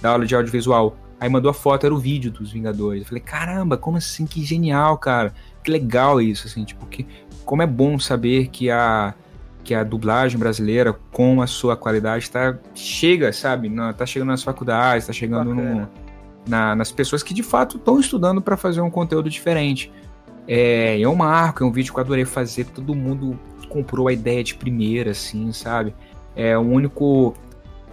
da 0.00 0.10
aula 0.10 0.24
de 0.24 0.34
audiovisual. 0.36 0.96
Aí 1.20 1.28
mandou 1.28 1.50
a 1.50 1.54
foto, 1.54 1.84
era 1.84 1.94
o 1.94 1.98
vídeo 1.98 2.30
dos 2.30 2.50
Vingadores. 2.50 3.02
Eu 3.02 3.08
falei, 3.08 3.22
caramba, 3.22 3.76
como 3.76 3.98
assim? 3.98 4.26
Que 4.26 4.42
genial, 4.42 4.96
cara. 4.96 5.34
Que 5.62 5.70
legal 5.70 6.20
isso, 6.20 6.46
assim, 6.46 6.64
tipo, 6.64 6.86
que, 6.86 7.06
como 7.44 7.60
é 7.60 7.66
bom 7.66 7.98
saber 7.98 8.48
que 8.48 8.70
a, 8.70 9.12
que 9.62 9.74
a 9.74 9.84
dublagem 9.84 10.38
brasileira, 10.38 10.94
com 11.12 11.42
a 11.42 11.46
sua 11.46 11.76
qualidade, 11.76 12.30
tá, 12.30 12.56
chega, 12.74 13.32
sabe? 13.34 13.68
Na- 13.68 13.92
Tá 13.92 14.06
chegando 14.06 14.28
nas 14.28 14.42
faculdades, 14.42 15.06
tá 15.06 15.12
chegando 15.12 15.54
no, 15.54 15.86
na- 16.48 16.74
nas 16.74 16.90
pessoas 16.90 17.22
que 17.22 17.34
de 17.34 17.42
fato 17.42 17.76
estão 17.76 18.00
estudando 18.00 18.40
para 18.40 18.56
fazer 18.56 18.80
um 18.80 18.90
conteúdo 18.90 19.28
diferente. 19.28 19.92
É, 20.48 21.00
é 21.00 21.06
um 21.08 21.14
marco, 21.14 21.62
é 21.62 21.66
um 21.66 21.70
vídeo 21.70 21.92
que 21.92 21.98
eu 22.00 22.02
adorei 22.02 22.24
fazer, 22.24 22.64
todo 22.64 22.94
mundo 22.94 23.38
comprou 23.68 24.08
a 24.08 24.12
ideia 24.12 24.42
de 24.42 24.54
primeira, 24.54 25.10
assim, 25.10 25.52
sabe? 25.52 25.94
É, 26.34 26.56
o 26.56 26.62
único 26.62 27.34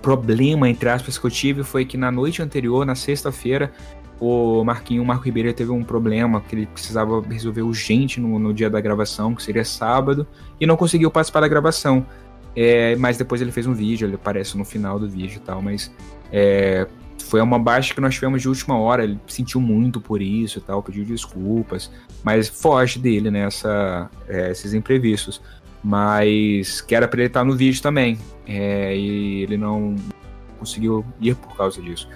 problema, 0.08 0.70
entre 0.70 0.88
aspas, 0.88 1.18
que 1.18 1.26
eu 1.26 1.30
tive 1.30 1.64
foi 1.64 1.84
que 1.84 1.98
na 1.98 2.10
noite 2.10 2.42
anterior, 2.42 2.86
na 2.86 2.96
sexta-feira, 2.96 3.74
o 4.22 4.64
Marquinho, 4.64 5.04
o 5.04 5.06
Marco 5.06 5.26
Ribeiro, 5.26 5.52
teve 5.52 5.70
um 5.70 5.84
problema 5.84 6.40
que 6.40 6.56
ele 6.56 6.66
precisava 6.66 7.22
resolver 7.22 7.62
urgente 7.62 8.18
no, 8.22 8.40
no 8.40 8.54
dia 8.54 8.70
da 8.70 8.80
gravação, 8.80 9.36
que 9.36 9.44
seria 9.44 9.66
sábado, 9.66 10.26
e 10.62 10.66
não 10.66 10.78
conseguiu 10.78 11.12
participar 11.12 11.42
da 11.42 11.48
gravação. 11.50 12.06
É, 12.56 12.96
mas 12.96 13.18
depois 13.18 13.42
ele 13.42 13.52
fez 13.52 13.68
um 13.68 13.74
vídeo, 13.74 14.08
ele 14.08 14.16
aparece 14.16 14.58
no 14.58 14.64
final 14.64 14.98
do 14.98 15.10
vídeo 15.10 15.36
e 15.36 15.40
tal, 15.42 15.62
mas 15.62 15.92
é, 16.32 16.88
foi 17.26 17.42
uma 17.42 17.60
baixa 17.60 17.94
que 17.94 18.00
nós 18.00 18.16
tivemos 18.16 18.42
de 18.42 18.48
última 18.48 18.80
hora, 18.80 19.04
ele 19.04 19.20
sentiu 19.28 19.60
muito 19.60 20.00
por 20.00 20.22
isso 20.22 20.60
e 20.60 20.62
tal, 20.62 20.82
pediu 20.82 21.04
desculpas, 21.04 21.92
mas 22.24 22.48
foge 22.48 22.98
dele, 22.98 23.30
né, 23.30 23.50
é, 24.30 24.52
esses 24.52 24.74
imprevistos. 24.74 25.42
Mas 25.84 26.82
que 26.82 26.96
era 26.96 27.08
pra 27.08 27.20
ele 27.20 27.28
estar 27.28 27.44
no 27.44 27.56
vídeo 27.56 27.82
também, 27.82 28.18
é, 28.46 28.96
e 28.96 29.44
ele 29.44 29.58
não 29.58 29.96
conseguiu 30.60 31.06
ir 31.22 31.36
por 31.36 31.56
causa 31.56 31.82
disso. 31.82 32.10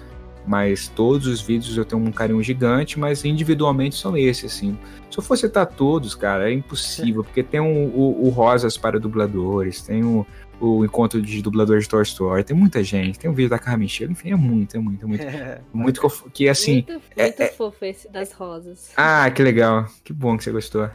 Mas 0.46 0.88
todos 0.88 1.28
os 1.28 1.40
vídeos 1.40 1.76
eu 1.76 1.84
tenho 1.84 2.02
um 2.02 2.10
carinho 2.10 2.42
gigante, 2.42 2.98
mas 2.98 3.24
individualmente 3.24 3.94
são 3.94 4.16
esses, 4.16 4.52
assim. 4.52 4.76
Se 5.08 5.18
eu 5.18 5.22
fosse 5.22 5.42
citar 5.42 5.66
todos, 5.66 6.14
cara, 6.16 6.50
é 6.50 6.52
impossível, 6.52 7.22
porque 7.22 7.42
tem 7.44 7.60
o, 7.60 7.64
o, 7.64 8.26
o 8.26 8.28
Rosas 8.28 8.76
para 8.76 8.98
dubladores, 8.98 9.82
tem 9.82 10.02
o, 10.02 10.26
o 10.60 10.84
encontro 10.84 11.22
de 11.22 11.40
dubladores 11.40 11.84
de 11.84 11.90
Toy 11.90 12.02
Story, 12.02 12.42
tem 12.42 12.56
muita 12.56 12.82
gente, 12.82 13.20
tem 13.20 13.30
o 13.30 13.34
vídeo 13.34 13.50
da 13.50 13.58
Carmen 13.58 13.86
Chega, 13.86 14.10
enfim, 14.10 14.32
é 14.32 14.36
muito, 14.36 14.76
é 14.76 14.80
muito, 14.80 15.04
é 15.04 15.08
muito. 15.08 15.24
Muito 15.72 16.30
que, 16.32 16.48
assim. 16.48 16.72
muito 16.72 16.92
é- 17.16 17.22
muito 17.24 17.40
é- 17.40 17.48
fofo 17.48 17.84
esse 17.84 18.08
das 18.10 18.32
rosas. 18.32 18.90
Ah, 18.96 19.30
que 19.30 19.42
legal. 19.42 19.86
Que 20.02 20.12
bom 20.12 20.36
que 20.36 20.42
você 20.42 20.50
gostou. 20.50 20.90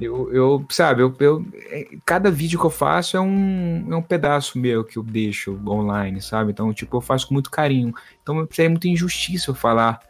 Eu, 0.00 0.32
eu 0.32 0.66
sabe, 0.70 1.02
eu, 1.02 1.14
eu- 1.20 1.44
é, 1.70 1.88
cada 2.04 2.30
vídeo 2.30 2.58
que 2.58 2.64
eu 2.66 2.70
faço 2.70 3.16
é 3.16 3.20
um, 3.20 3.86
é 3.90 3.96
um 3.96 4.02
pedaço 4.02 4.58
meu 4.58 4.84
que 4.84 4.96
eu 4.96 5.02
deixo 5.02 5.58
online, 5.66 6.20
sabe? 6.22 6.52
Então, 6.52 6.72
tipo, 6.72 6.96
eu 6.96 7.00
faço 7.00 7.26
com 7.28 7.34
muito 7.34 7.50
carinho. 7.50 7.92
Então, 8.22 8.46
é 8.58 8.68
muita 8.68 8.88
injustiça 8.88 9.50
eu 9.50 9.54
falar 9.54 10.00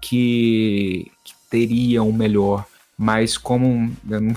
que, 0.00 1.10
que 1.24 1.34
teria 1.50 2.02
um 2.02 2.12
melhor. 2.12 2.66
Mas 2.96 3.36
como 3.36 3.90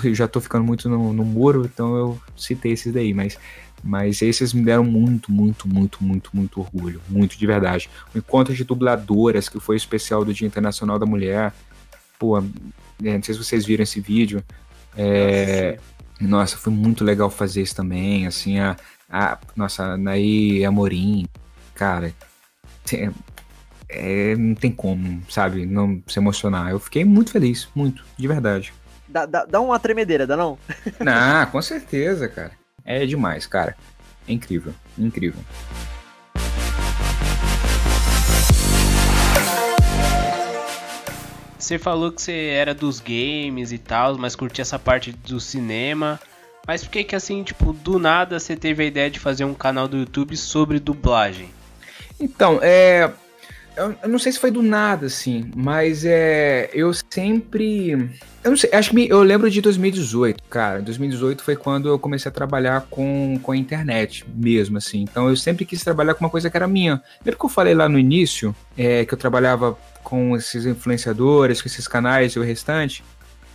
eu, 0.04 0.16
já 0.16 0.28
tô 0.28 0.42
ficando 0.42 0.66
muito 0.66 0.90
no, 0.90 1.14
no 1.14 1.24
muro, 1.24 1.64
então 1.66 1.96
eu 1.96 2.20
citei 2.36 2.72
esses 2.72 2.92
daí. 2.92 3.14
Mas, 3.14 3.38
mas 3.84 4.22
esses 4.22 4.52
me 4.52 4.64
deram 4.64 4.84
muito, 4.84 5.32
muito, 5.32 5.68
muito, 5.68 6.04
muito, 6.04 6.32
muito 6.34 6.60
orgulho. 6.60 7.00
Muito 7.08 7.38
de 7.38 7.46
verdade. 7.46 7.88
O 8.16 8.18
encontro 8.18 8.56
de 8.56 8.64
dubladoras, 8.64 9.48
que 9.48 9.60
foi 9.60 9.76
especial 9.76 10.26
do 10.26 10.34
Dia 10.34 10.48
Internacional 10.48 10.98
da 10.98 11.06
Mulher. 11.06 11.54
Pô, 12.18 12.44
não 13.00 13.24
sei 13.24 13.34
se 13.34 13.44
vocês 13.44 13.66
viram 13.66 13.84
esse 13.84 14.00
vídeo. 14.00 14.44
É, 14.98 15.78
nossa, 16.20 16.58
foi 16.58 16.74
muito 16.74 17.04
legal 17.04 17.30
fazer 17.30 17.62
isso 17.62 17.76
também. 17.76 18.26
Assim, 18.28 18.60
a, 18.60 18.76
a 19.10 19.38
nossa, 19.56 19.84
a 19.84 19.98
Naí 19.98 20.66
Amorim, 20.66 21.28
cara, 21.76 22.14
é, 22.94 23.10
é, 23.90 24.36
não 24.36 24.56
tem 24.56 24.72
como, 24.72 25.22
sabe, 25.30 25.66
não 25.66 26.02
se 26.08 26.20
emocionar. 26.20 26.72
Eu 26.72 26.80
fiquei 26.80 27.06
muito 27.06 27.32
feliz, 27.32 27.68
muito, 27.76 28.04
de 28.18 28.28
verdade. 28.28 28.74
Dá, 29.08 29.26
dá, 29.26 29.46
dá 29.46 29.62
uma 29.62 29.80
tremedeira, 29.80 30.28
dá 30.28 30.36
não? 30.36 30.58
Ah, 31.06 31.48
com 31.52 31.62
certeza, 31.62 32.28
cara. 32.28 32.52
É 32.84 33.06
demais, 33.06 33.46
cara. 33.46 33.76
É 34.28 34.34
incrível, 34.34 34.74
incrível. 34.98 35.42
Você 41.68 41.78
falou 41.78 42.12
que 42.12 42.22
você 42.22 42.32
era 42.32 42.74
dos 42.74 43.02
games 43.02 43.72
e 43.72 43.78
tal, 43.78 44.18
mas 44.18 44.36
curtia 44.36 44.62
essa 44.62 44.80
parte 44.80 45.12
do 45.12 45.40
cinema. 45.40 46.20
Mas 46.66 46.84
por 46.84 46.92
que 46.92 47.04
que 47.04 47.16
assim, 47.16 47.44
tipo, 47.44 47.74
do 47.74 48.00
nada 48.00 48.40
você 48.40 48.56
teve 48.56 48.84
a 48.84 48.86
ideia 48.86 49.10
de 49.10 49.20
fazer 49.20 49.44
um 49.44 49.54
canal 49.54 49.88
do 49.88 49.98
YouTube 49.98 50.36
sobre 50.38 50.80
dublagem? 50.80 51.50
Então, 52.20 52.60
é. 52.62 53.12
Eu, 53.76 54.10
não 54.10 54.18
sei 54.18 54.32
se 54.32 54.40
foi 54.40 54.50
do 54.50 54.64
nada, 54.64 55.06
assim, 55.06 55.52
mas 55.56 56.04
é. 56.04 56.70
Eu 56.74 56.92
sempre. 56.94 57.92
Eu 58.44 58.52
não 58.52 58.58
sei, 58.58 58.72
acho 58.74 58.92
que 58.92 59.08
eu 59.08 59.22
lembro 59.22 59.52
de 59.52 59.62
2018, 59.62 60.44
cara. 60.50 60.82
2018 60.82 61.44
foi 61.44 61.56
quando 61.56 61.90
eu 61.90 62.00
comecei 62.00 62.30
a 62.30 62.34
trabalhar 62.34 62.88
com, 62.90 63.38
com 63.44 63.52
a 63.52 63.58
internet 63.58 64.26
mesmo, 64.34 64.78
assim. 64.78 65.04
Então 65.04 65.30
eu 65.30 65.36
sempre 65.36 65.64
quis 65.64 65.84
trabalhar 65.84 66.16
com 66.16 66.26
uma 66.26 66.32
coisa 66.32 66.50
que 66.50 66.58
era 66.58 66.68
minha. 66.68 67.02
Lembra 67.20 67.40
que 67.40 67.46
eu 67.46 67.50
falei 67.50 67.76
lá 67.76 67.88
no 67.88 68.00
início 68.00 68.56
é, 68.76 69.06
que 69.06 69.14
eu 69.14 69.18
trabalhava 69.18 69.78
com 70.08 70.38
esses 70.38 70.66
influenciadores, 70.66 71.62
com 71.62 71.68
esses 71.68 71.86
canais 71.86 72.32
e 72.32 72.40
o 72.40 72.42
restante? 72.42 73.04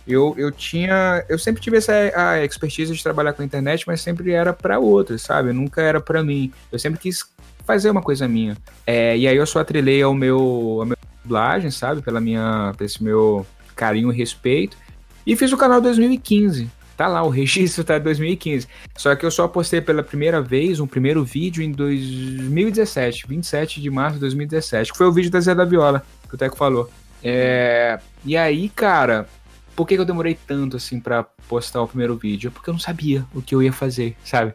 Eu, 0.07 0.35
eu 0.37 0.51
tinha. 0.51 1.25
Eu 1.27 1.39
sempre 1.39 1.59
tive 1.59 1.77
essa 1.77 1.91
a 2.15 2.45
expertise 2.45 2.93
de 2.93 3.01
trabalhar 3.01 3.33
com 3.33 3.41
a 3.41 3.45
internet, 3.45 3.85
mas 3.87 4.01
sempre 4.01 4.33
era 4.33 4.53
para 4.53 4.77
outros, 4.77 5.23
sabe? 5.23 5.51
Nunca 5.51 5.81
era 5.81 5.99
para 5.99 6.21
mim. 6.23 6.53
Eu 6.71 6.77
sempre 6.77 6.99
quis 6.99 7.25
fazer 7.65 7.89
uma 7.89 8.03
coisa 8.03 8.27
minha. 8.27 8.55
É, 8.85 9.17
e 9.17 9.27
aí 9.27 9.35
eu 9.35 9.47
só 9.47 9.61
atrelei 9.61 10.03
ao 10.03 10.13
meu, 10.13 10.79
a 10.83 10.85
minha 10.85 10.97
dublagem, 11.23 11.71
sabe? 11.71 12.03
Pela 12.03 12.21
minha, 12.21 12.71
pelo 12.77 12.89
meu 13.01 13.47
carinho 13.75 14.13
e 14.13 14.15
respeito. 14.15 14.77
E 15.25 15.35
fiz 15.35 15.51
o 15.51 15.57
canal 15.57 15.81
2015. 15.81 16.69
Tá 16.95 17.07
lá, 17.07 17.23
o 17.23 17.29
registro 17.33 17.83
tá 17.83 17.97
2015. 17.97 18.67
Só 18.95 19.15
que 19.15 19.25
eu 19.25 19.31
só 19.31 19.47
postei 19.47 19.81
pela 19.81 20.03
primeira 20.03 20.39
vez 20.39 20.79
um 20.79 20.85
primeiro 20.85 21.23
vídeo 21.23 21.63
em 21.63 21.71
2017, 21.71 23.25
27 23.27 23.81
de 23.81 23.89
março 23.89 24.15
de 24.15 24.19
2017, 24.19 24.91
que 24.91 24.97
foi 24.99 25.07
o 25.07 25.11
vídeo 25.11 25.31
da 25.31 25.39
Zé 25.39 25.55
da 25.55 25.65
Viola, 25.65 26.03
que 26.33 26.35
o 26.35 26.37
Teco 26.37 26.57
falou. 26.57 26.89
É... 27.23 27.99
E 28.25 28.35
aí, 28.35 28.67
cara, 28.69 29.27
por 29.75 29.87
que, 29.87 29.93
eu 29.93 30.05
demorei 30.05 30.37
tanto 30.47 30.77
assim 30.77 30.99
para 30.99 31.23
postar 31.47 31.81
o 31.81 31.87
primeiro 31.87 32.17
vídeo? 32.17 32.51
Porque 32.51 32.69
eu 32.69 32.73
não 32.73 32.79
sabia 32.79 33.25
o 33.33 33.41
que 33.41 33.53
eu 33.53 33.61
ia 33.61 33.71
fazer, 33.71 34.15
sabe? 34.25 34.53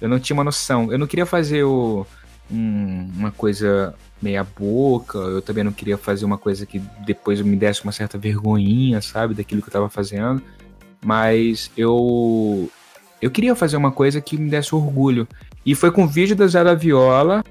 Eu 0.00 0.08
não 0.08 0.20
tinha 0.20 0.34
uma 0.34 0.44
noção. 0.44 0.92
Eu 0.92 0.98
não 0.98 1.06
queria 1.06 1.26
fazer 1.26 1.64
o, 1.64 2.06
um, 2.50 3.10
uma 3.16 3.32
coisa 3.32 3.94
meia 4.22 4.44
boca, 4.44 5.18
eu 5.18 5.42
também 5.42 5.62
não 5.62 5.72
queria 5.72 5.96
fazer 5.96 6.24
uma 6.24 6.38
coisa 6.38 6.66
que 6.66 6.80
depois 7.04 7.40
me 7.40 7.56
desse 7.56 7.82
uma 7.84 7.92
certa 7.92 8.18
vergonhinha, 8.18 9.00
sabe, 9.00 9.34
daquilo 9.34 9.62
que 9.62 9.68
eu 9.68 9.72
tava 9.72 9.88
fazendo. 9.88 10.42
Mas 11.04 11.70
eu 11.76 12.70
eu 13.20 13.30
queria 13.30 13.54
fazer 13.56 13.76
uma 13.76 13.90
coisa 13.90 14.20
que 14.20 14.36
me 14.36 14.48
desse 14.48 14.74
orgulho. 14.74 15.26
E 15.66 15.74
foi 15.74 15.90
com 15.90 16.04
o 16.04 16.08
vídeo 16.08 16.36
da 16.36 16.46
Zé 16.46 16.62
da 16.62 16.74
Viola, 16.74 17.44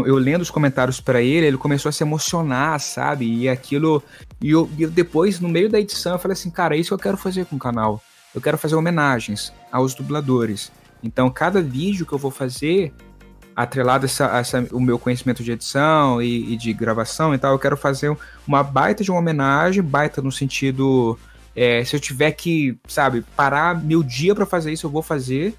eu 0.00 0.16
lendo 0.16 0.42
os 0.42 0.50
comentários 0.50 1.00
para 1.00 1.20
ele, 1.20 1.46
ele 1.46 1.56
começou 1.58 1.88
a 1.88 1.92
se 1.92 2.02
emocionar, 2.02 2.80
sabe? 2.80 3.26
E 3.26 3.48
aquilo. 3.48 4.02
E 4.40 4.50
eu, 4.50 4.68
eu, 4.78 4.90
depois, 4.90 5.38
no 5.38 5.48
meio 5.48 5.68
da 5.68 5.78
edição, 5.78 6.12
eu 6.12 6.18
falei 6.18 6.32
assim, 6.32 6.50
cara, 6.50 6.76
é 6.76 6.78
isso 6.78 6.88
que 6.88 6.94
eu 6.94 6.98
quero 6.98 7.16
fazer 7.16 7.46
com 7.46 7.56
o 7.56 7.58
canal. 7.58 8.02
Eu 8.34 8.40
quero 8.40 8.56
fazer 8.56 8.74
homenagens 8.74 9.52
aos 9.70 9.94
dubladores. 9.94 10.72
Então, 11.02 11.28
cada 11.30 11.60
vídeo 11.60 12.06
que 12.06 12.12
eu 12.12 12.18
vou 12.18 12.30
fazer, 12.30 12.92
atrelado 13.54 14.06
essa, 14.06 14.24
essa, 14.38 14.66
o 14.72 14.80
meu 14.80 14.98
conhecimento 14.98 15.42
de 15.42 15.52
edição 15.52 16.22
e, 16.22 16.54
e, 16.54 16.56
de 16.56 16.72
gravação 16.72 17.34
e 17.34 17.38
tal, 17.38 17.52
eu 17.52 17.58
quero 17.58 17.76
fazer 17.76 18.16
uma 18.46 18.62
baita 18.62 19.04
de 19.04 19.10
uma 19.10 19.20
homenagem, 19.20 19.82
baita 19.82 20.22
no 20.22 20.32
sentido. 20.32 21.18
É, 21.54 21.84
se 21.84 21.94
eu 21.94 22.00
tiver 22.00 22.32
que, 22.32 22.78
sabe, 22.88 23.22
parar 23.36 23.82
meu 23.82 24.02
dia 24.02 24.34
para 24.34 24.46
fazer 24.46 24.72
isso, 24.72 24.86
eu 24.86 24.90
vou 24.90 25.02
fazer. 25.02 25.54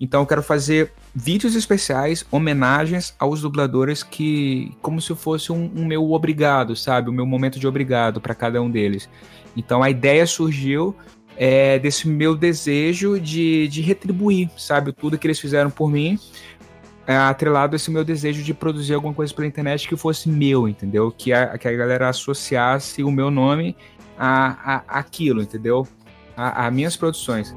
Então 0.00 0.20
eu 0.22 0.26
quero 0.26 0.42
fazer 0.42 0.92
vídeos 1.18 1.54
especiais, 1.54 2.26
homenagens 2.30 3.14
aos 3.18 3.40
dubladores 3.40 4.02
que, 4.02 4.76
como 4.82 5.00
se 5.00 5.14
fosse 5.14 5.50
um, 5.50 5.70
um 5.74 5.86
meu 5.86 6.12
obrigado, 6.12 6.76
sabe, 6.76 7.08
o 7.08 7.12
meu 7.12 7.24
momento 7.24 7.58
de 7.58 7.66
obrigado 7.66 8.20
para 8.20 8.34
cada 8.34 8.60
um 8.60 8.70
deles. 8.70 9.08
Então 9.56 9.82
a 9.82 9.88
ideia 9.88 10.26
surgiu 10.26 10.94
é, 11.34 11.78
desse 11.78 12.06
meu 12.06 12.36
desejo 12.36 13.18
de, 13.18 13.66
de 13.68 13.80
retribuir, 13.80 14.50
sabe, 14.58 14.92
tudo 14.92 15.16
que 15.16 15.26
eles 15.26 15.40
fizeram 15.40 15.70
por 15.70 15.90
mim 15.90 16.18
é, 17.06 17.16
atrelado 17.16 17.74
a 17.74 17.76
esse 17.76 17.90
meu 17.90 18.04
desejo 18.04 18.42
de 18.42 18.52
produzir 18.52 18.92
alguma 18.92 19.14
coisa 19.14 19.32
pela 19.32 19.48
internet 19.48 19.88
que 19.88 19.96
fosse 19.96 20.28
meu, 20.28 20.68
entendeu? 20.68 21.10
Que 21.10 21.32
a, 21.32 21.56
que 21.56 21.66
a 21.66 21.72
galera 21.72 22.10
associasse 22.10 23.02
o 23.02 23.10
meu 23.10 23.30
nome 23.30 23.74
a, 24.18 24.74
a 24.74 24.98
aquilo, 24.98 25.40
entendeu? 25.40 25.88
A, 26.36 26.66
a 26.66 26.70
minhas 26.70 26.94
produções. 26.94 27.54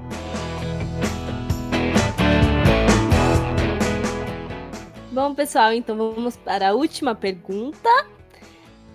Bom, 5.22 5.36
pessoal, 5.36 5.74
então 5.74 5.97
vamos 5.97 6.38
para 6.38 6.70
a 6.70 6.74
última 6.74 7.13
pergunta. 7.13 7.89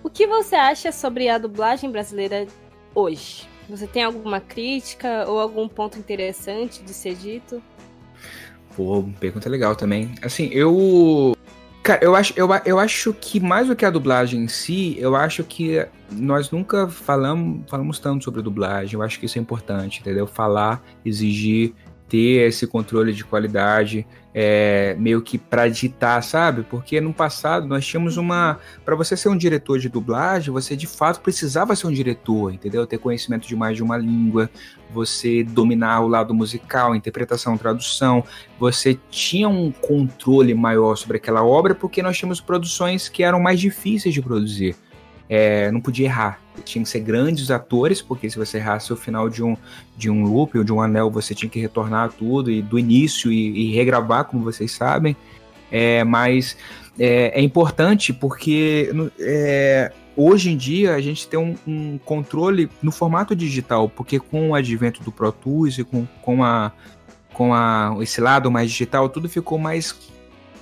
O 0.03 0.09
que 0.09 0.27
você 0.27 0.57
acha 0.57 0.91
sobre 0.91 1.29
a 1.29 1.37
dublagem 1.37 1.91
brasileira 1.91 2.47
hoje? 2.95 3.47
Você 3.69 3.87
tem 3.87 4.03
alguma 4.03 4.41
crítica 4.41 5.27
ou 5.29 5.39
algum 5.39 5.69
ponto 5.69 5.99
interessante 5.99 6.83
de 6.83 6.95
ser 6.95 7.15
dito? 7.15 7.63
Pô, 8.75 9.05
pergunta 9.21 9.51
legal 9.51 9.77
também. 9.77 10.15
Assim, 10.23 10.49
eu. 10.51 11.37
Cara, 11.83 12.03
eu 12.03 12.17
acho, 12.17 12.33
eu, 12.39 12.49
eu 12.65 12.79
acho 12.79 13.13
que 13.13 13.39
mais 13.39 13.69
do 13.69 13.77
que 13.77 13.85
a 13.85 13.91
dublagem 13.91 14.45
em 14.45 14.49
si, 14.49 14.97
eu 14.99 15.15
acho 15.15 15.45
que 15.45 15.87
nós 16.11 16.51
nunca 16.51 16.89
falamos, 16.89 17.69
falamos 17.69 17.99
tanto 17.99 18.25
sobre 18.25 18.41
dublagem. 18.41 18.95
Eu 18.95 19.03
acho 19.03 19.21
que 19.21 19.27
isso 19.27 19.39
é 19.39 19.43
importante, 19.43 20.01
entendeu? 20.01 20.27
Falar, 20.27 20.83
exigir, 21.05 21.75
ter 22.09 22.49
esse 22.49 22.67
controle 22.67 23.13
de 23.13 23.25
qualidade, 23.25 24.07
é, 24.35 24.97
meio 24.99 25.23
que 25.23 25.39
para 25.39 25.69
ditar, 25.69 26.21
sabe? 26.23 26.65
Porque 26.65 27.01
no 27.01 27.15
passado 27.15 27.69
nós 27.69 27.87
tínhamos 27.87 28.17
uma. 28.17 28.59
Para 28.85 28.97
você 28.97 29.17
ser 29.17 29.29
um 29.29 29.37
diretor 29.37 29.79
de 29.79 29.89
dublagem, 29.89 30.53
você 30.53 30.75
de 30.75 30.89
fato 30.89 31.21
precisava 31.21 31.77
ser 31.77 31.87
um 31.87 31.93
diretor, 31.93 32.53
entendeu? 32.53 32.85
Ter 32.85 32.99
conhecimento 32.99 33.47
de 33.47 33.55
mais 33.55 33.77
de 33.77 33.83
uma 33.83 33.97
língua, 33.97 34.51
você 34.93 35.45
dominar 35.45 36.01
o 36.01 36.09
lado 36.09 36.35
musical, 36.35 36.97
interpretação, 36.97 37.57
tradução. 37.57 38.25
Você 38.59 38.99
tinha 39.09 39.49
um 39.49 39.71
controle 39.71 40.53
maior 40.53 40.97
sobre 40.97 41.19
aquela 41.19 41.45
obra 41.45 41.75
porque 41.75 42.03
nós 42.03 42.19
tínhamos 42.19 42.41
produções 42.41 43.09
que 43.09 43.23
eram 43.23 43.41
mais 43.41 43.61
difíceis 43.61 44.13
de 44.13 44.21
produzir 44.21 44.75
é, 45.29 45.71
não 45.71 45.81
podia 45.81 46.07
errar. 46.07 46.41
Tinha 46.65 46.83
que 46.85 46.89
ser 46.89 47.01
grandes 47.01 47.51
atores, 47.51 48.01
porque 48.01 48.31
se 48.31 48.37
você 48.37 48.59
errasse 48.59 48.93
o 48.93 48.97
final 48.97 49.29
de 49.29 49.43
um, 49.43 49.57
de 49.97 50.09
um 50.09 50.25
loop 50.25 50.57
ou 50.57 50.65
de 50.65 50.73
um 50.73 50.81
anel, 50.81 51.11
você 51.11 51.35
tinha 51.35 51.51
que 51.51 51.61
retornar 51.61 52.13
tudo 52.13 52.51
e 52.51 52.63
do 52.63 52.79
início 52.79 53.33
e, 53.33 53.71
e 53.71 53.75
regravar, 53.75 54.25
como 54.25 54.45
vocês 54.45 54.71
sabem. 54.71 55.17
É, 55.71 56.05
mas 56.05 56.57
é, 56.99 57.41
é 57.41 57.43
importante 57.43 58.13
porque 58.13 58.93
é, 59.19 59.91
hoje 60.17 60.51
em 60.51 60.57
dia 60.57 60.95
a 60.95 61.01
gente 61.01 61.27
tem 61.27 61.39
um, 61.39 61.57
um, 61.67 61.99
controle 61.99 62.71
no 62.81 62.93
formato 62.93 63.35
digital, 63.35 63.89
porque 63.89 64.21
com 64.21 64.51
o 64.51 64.55
advento 64.55 65.03
do 65.03 65.11
Pro 65.11 65.33
Tools 65.33 65.79
e 65.79 65.85
com, 65.85 66.07
com, 66.23 66.45
a, 66.45 66.71
com 67.33 67.53
a, 67.53 67.97
esse 68.01 68.21
lado 68.21 68.51
mais 68.51 68.71
digital, 68.71 69.09
tudo 69.09 69.29
ficou 69.29 69.59
mais. 69.59 69.95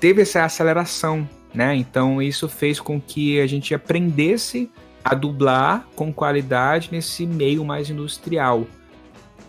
teve 0.01 0.23
essa 0.23 0.45
aceleração 0.45 1.29
né? 1.55 1.75
Então 1.77 2.21
isso 2.21 2.49
fez 2.49 2.81
com 2.81 3.01
que 3.01 3.41
a 3.41 3.47
gente 3.47 3.75
aprendesse 3.75 4.71
a 5.05 5.15
dublar 5.15 5.87
com 5.95 6.13
qualidade 6.13 6.89
nesse 6.93 7.27
meio 7.27 7.65
mais 7.65 7.91
industrial. 7.91 8.67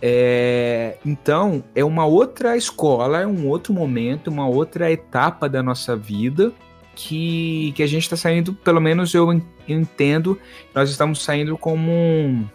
É, 0.01 0.97
então 1.05 1.63
é 1.73 1.83
uma 1.83 2.05
outra 2.05 2.57
escola, 2.57 3.21
é 3.21 3.27
um 3.27 3.47
outro 3.47 3.73
momento, 3.73 4.27
uma 4.27 4.47
outra 4.47 4.91
etapa 4.91 5.47
da 5.47 5.63
nossa 5.63 5.95
vida 5.95 6.51
que, 6.93 7.71
que 7.75 7.81
a 7.81 7.87
gente 7.87 8.03
está 8.03 8.17
saindo, 8.17 8.53
pelo 8.53 8.81
menos 8.81 9.13
eu 9.13 9.31
entendo, 9.67 10.37
nós 10.75 10.89
estamos 10.89 11.23
saindo 11.23 11.57
como 11.57 11.89
um, 11.89 12.45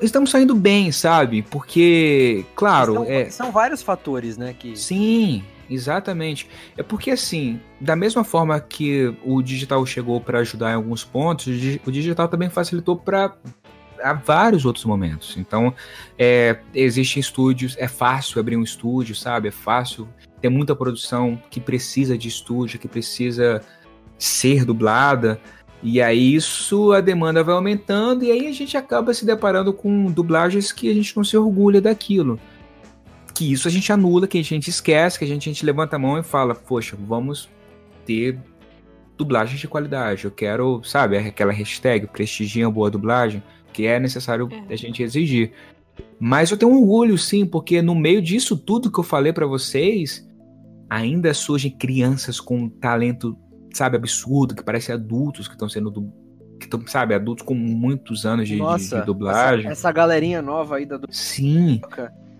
estamos 0.00 0.30
saindo 0.30 0.54
bem, 0.54 0.92
sabe? 0.92 1.42
Porque, 1.42 2.44
claro, 2.54 2.94
são, 2.94 3.04
é... 3.04 3.30
são 3.30 3.50
vários 3.50 3.82
fatores, 3.82 4.36
né? 4.36 4.54
Que... 4.56 4.76
Sim, 4.76 5.42
Exatamente. 5.68 6.48
É 6.76 6.82
porque 6.82 7.10
assim, 7.10 7.60
da 7.80 7.96
mesma 7.96 8.24
forma 8.24 8.58
que 8.60 9.14
o 9.24 9.42
digital 9.42 9.84
chegou 9.86 10.20
para 10.20 10.40
ajudar 10.40 10.72
em 10.72 10.74
alguns 10.74 11.04
pontos, 11.04 11.46
o 11.86 11.90
digital 11.90 12.28
também 12.28 12.50
facilitou 12.50 12.96
para 12.96 13.36
há 14.02 14.12
vários 14.12 14.64
outros 14.64 14.84
momentos. 14.84 15.36
Então, 15.38 15.72
é, 16.18 16.58
existem 16.74 17.20
estúdios, 17.20 17.76
é 17.78 17.88
fácil 17.88 18.40
abrir 18.40 18.56
um 18.56 18.62
estúdio, 18.62 19.14
sabe? 19.14 19.48
É 19.48 19.52
fácil 19.52 20.08
ter 20.40 20.48
muita 20.48 20.74
produção 20.74 21.40
que 21.48 21.60
precisa 21.60 22.18
de 22.18 22.28
estúdio, 22.28 22.78
que 22.78 22.88
precisa 22.88 23.62
ser 24.18 24.64
dublada. 24.64 25.40
E 25.82 26.00
aí 26.00 26.34
isso 26.34 26.92
a 26.92 27.00
demanda 27.00 27.42
vai 27.42 27.54
aumentando 27.54 28.24
e 28.24 28.30
aí 28.30 28.46
a 28.46 28.52
gente 28.52 28.76
acaba 28.76 29.12
se 29.12 29.24
deparando 29.24 29.72
com 29.72 30.06
dublagens 30.06 30.70
que 30.70 30.88
a 30.88 30.94
gente 30.94 31.16
não 31.16 31.24
se 31.24 31.36
orgulha 31.36 31.80
daquilo 31.80 32.38
que 33.42 33.52
isso 33.52 33.66
a 33.66 33.70
gente 33.70 33.92
anula, 33.92 34.28
que 34.28 34.38
a 34.38 34.44
gente 34.44 34.70
esquece, 34.70 35.18
que 35.18 35.24
a 35.24 35.28
gente, 35.28 35.48
a 35.48 35.52
gente 35.52 35.66
levanta 35.66 35.96
a 35.96 35.98
mão 35.98 36.16
e 36.16 36.22
fala, 36.22 36.54
poxa, 36.54 36.96
vamos 36.96 37.48
ter 38.06 38.38
dublagem 39.18 39.56
de 39.56 39.66
qualidade. 39.66 40.24
Eu 40.24 40.30
quero, 40.30 40.80
sabe, 40.84 41.18
aquela 41.18 41.52
hashtag 41.52 42.06
prestigia 42.06 42.70
boa 42.70 42.88
dublagem, 42.88 43.42
que 43.72 43.84
é 43.84 43.98
necessário 43.98 44.48
é. 44.68 44.72
a 44.72 44.76
gente 44.76 45.02
exigir. 45.02 45.50
Mas 46.20 46.52
eu 46.52 46.56
tenho 46.56 46.70
um 46.70 46.80
orgulho, 46.80 47.18
sim, 47.18 47.44
porque 47.44 47.82
no 47.82 47.96
meio 47.96 48.22
disso 48.22 48.56
tudo 48.56 48.92
que 48.92 49.00
eu 49.00 49.04
falei 49.04 49.32
para 49.32 49.44
vocês, 49.46 50.24
ainda 50.88 51.34
surgem 51.34 51.70
crianças 51.72 52.38
com 52.38 52.68
talento, 52.68 53.36
sabe, 53.74 53.96
absurdo, 53.96 54.54
que 54.54 54.62
parecem 54.62 54.94
adultos 54.94 55.48
que 55.48 55.54
estão 55.54 55.68
sendo 55.68 56.12
que 56.60 56.68
tão, 56.68 56.86
sabe, 56.86 57.12
adultos 57.12 57.44
com 57.44 57.54
muitos 57.54 58.24
anos 58.24 58.46
de, 58.46 58.54
de- 58.54 58.60
Nossa, 58.60 59.00
de 59.00 59.06
dublagem. 59.06 59.66
Essa, 59.66 59.72
essa 59.72 59.92
galerinha 59.92 60.40
nova 60.40 60.76
aí 60.76 60.86
da 60.86 60.96
du- 60.96 61.08
Sim, 61.10 61.80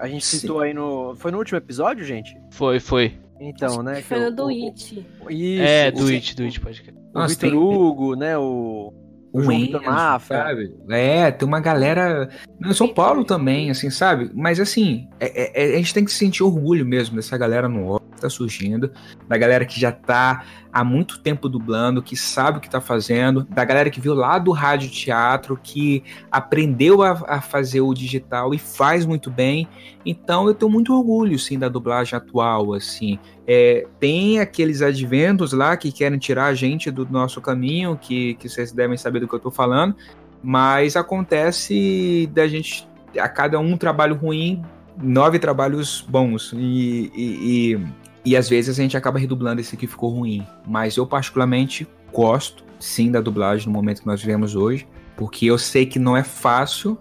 A 0.03 0.09
gente 0.09 0.27
Sim. 0.27 0.39
citou 0.39 0.61
aí 0.61 0.75
no. 0.75 1.15
Foi 1.17 1.31
no 1.31 1.39
último 1.39 1.57
episódio, 1.59 2.05
gente? 2.05 2.37
Foi, 2.51 2.81
foi. 2.81 3.15
Então, 3.41 3.83
né? 3.83 4.03
Foi 4.03 4.19
o- 4.19 4.23
no 4.31 4.31
do 4.37 4.49
It. 4.49 5.07
Isso, 5.31 5.63
é, 5.63 5.91
do 5.93 6.07
It, 6.09 6.35
do 6.37 6.43
It, 6.43 6.61
pode 6.61 6.83
crer. 6.83 6.95
O 7.15 7.27
Vitor 7.27 7.37
tem- 7.37 7.55
Hugo, 7.55 8.15
né? 8.17 8.37
O. 8.37 8.93
O 9.35 9.39
o 9.39 9.43
João 9.43 9.57
Enzo, 9.57 9.67
Vitor 9.79 9.83
Mafra. 9.85 10.43
sabe? 10.45 10.75
É, 10.91 11.31
tem 11.31 11.49
uma 11.49 11.59
galera. 11.61 12.29
No 12.61 12.75
São 12.75 12.87
Paulo 12.89 13.25
também, 13.25 13.71
assim, 13.71 13.89
sabe? 13.89 14.31
Mas 14.35 14.61
assim, 14.61 15.09
é- 15.19 15.71
é- 15.73 15.75
a 15.75 15.77
gente 15.79 15.95
tem 15.95 16.05
que 16.05 16.13
sentir 16.13 16.43
orgulho 16.43 16.85
mesmo 16.85 17.17
dessa 17.17 17.39
galera 17.39 17.67
nova 17.67 18.02
que 18.23 18.27
tá 18.27 18.31
surgindo, 18.31 18.91
da 19.29 19.37
galera 19.37 19.65
que 19.65 19.79
já 19.79 19.91
tá 19.91 20.45
há 20.73 20.83
muito 20.83 21.19
tempo 21.19 21.49
dublando, 21.49 22.03
que 22.03 22.17
sabe 22.17 22.59
o 22.59 22.61
que 22.61 22.71
tá 22.71 22.81
fazendo, 22.81 23.45
da 23.45 23.65
galera 23.65 23.91
que 23.91 24.01
viu 24.01 24.15
lá 24.15 24.39
do 24.39 24.53
rádio 24.53 24.89
teatro, 24.91 25.59
que 25.63 26.03
aprendeu 26.31 27.03
a, 27.03 27.11
a 27.27 27.41
fazer 27.41 27.81
o 27.81 27.93
digital 27.93 28.55
e 28.55 28.59
faz 28.59 29.05
muito 29.05 29.31
bem. 29.31 29.69
Então 30.07 30.47
eu 30.47 30.55
tenho 30.55 30.71
muito 30.71 30.95
orgulho, 30.95 31.39
sim, 31.39 31.59
da 31.59 31.69
dublagem 31.69 32.17
atual, 32.17 32.73
assim. 32.73 33.19
É, 33.47 33.87
tem 33.99 34.41
aqueles 34.41 34.81
adventos 34.81 35.53
lá 35.53 35.77
que 35.77 35.93
querem 35.93 36.19
tirar 36.19 36.47
a 36.47 36.55
gente 36.55 36.91
do 36.91 37.07
nosso 37.11 37.41
caminho, 37.41 37.99
que, 38.01 38.35
que 38.35 38.49
vocês 38.49 38.73
devem 38.73 38.97
saber 38.97 39.21
do 39.21 39.29
que 39.29 39.35
eu 39.35 39.41
tô 39.41 39.51
falando, 39.51 39.95
mas 40.43 40.97
acontece 40.97 42.31
da 42.33 42.49
gente, 42.49 42.89
a 43.19 43.29
cada 43.29 43.59
um 43.59 43.77
trabalho 43.77 44.15
ruim, 44.15 44.63
nove 45.01 45.39
trabalhos 45.39 46.05
bons, 46.09 46.53
e, 46.57 47.11
e, 47.15 47.75
e, 47.75 47.81
e 48.25 48.37
às 48.37 48.49
vezes 48.49 48.79
a 48.79 48.83
gente 48.83 48.97
acaba 48.97 49.19
redublando 49.19 49.61
esse 49.61 49.77
que 49.77 49.87
ficou 49.87 50.11
ruim. 50.11 50.47
Mas 50.67 50.97
eu 50.97 51.07
particularmente 51.07 51.87
gosto, 52.13 52.65
sim, 52.79 53.11
da 53.11 53.21
dublagem 53.21 53.67
no 53.67 53.73
momento 53.73 54.03
que 54.03 54.07
nós 54.07 54.21
vivemos 54.21 54.55
hoje, 54.55 54.87
porque 55.17 55.47
eu 55.47 55.59
sei 55.59 55.87
que 55.87 55.99
não 55.99 56.17
é 56.17 56.23
fácil 56.23 56.97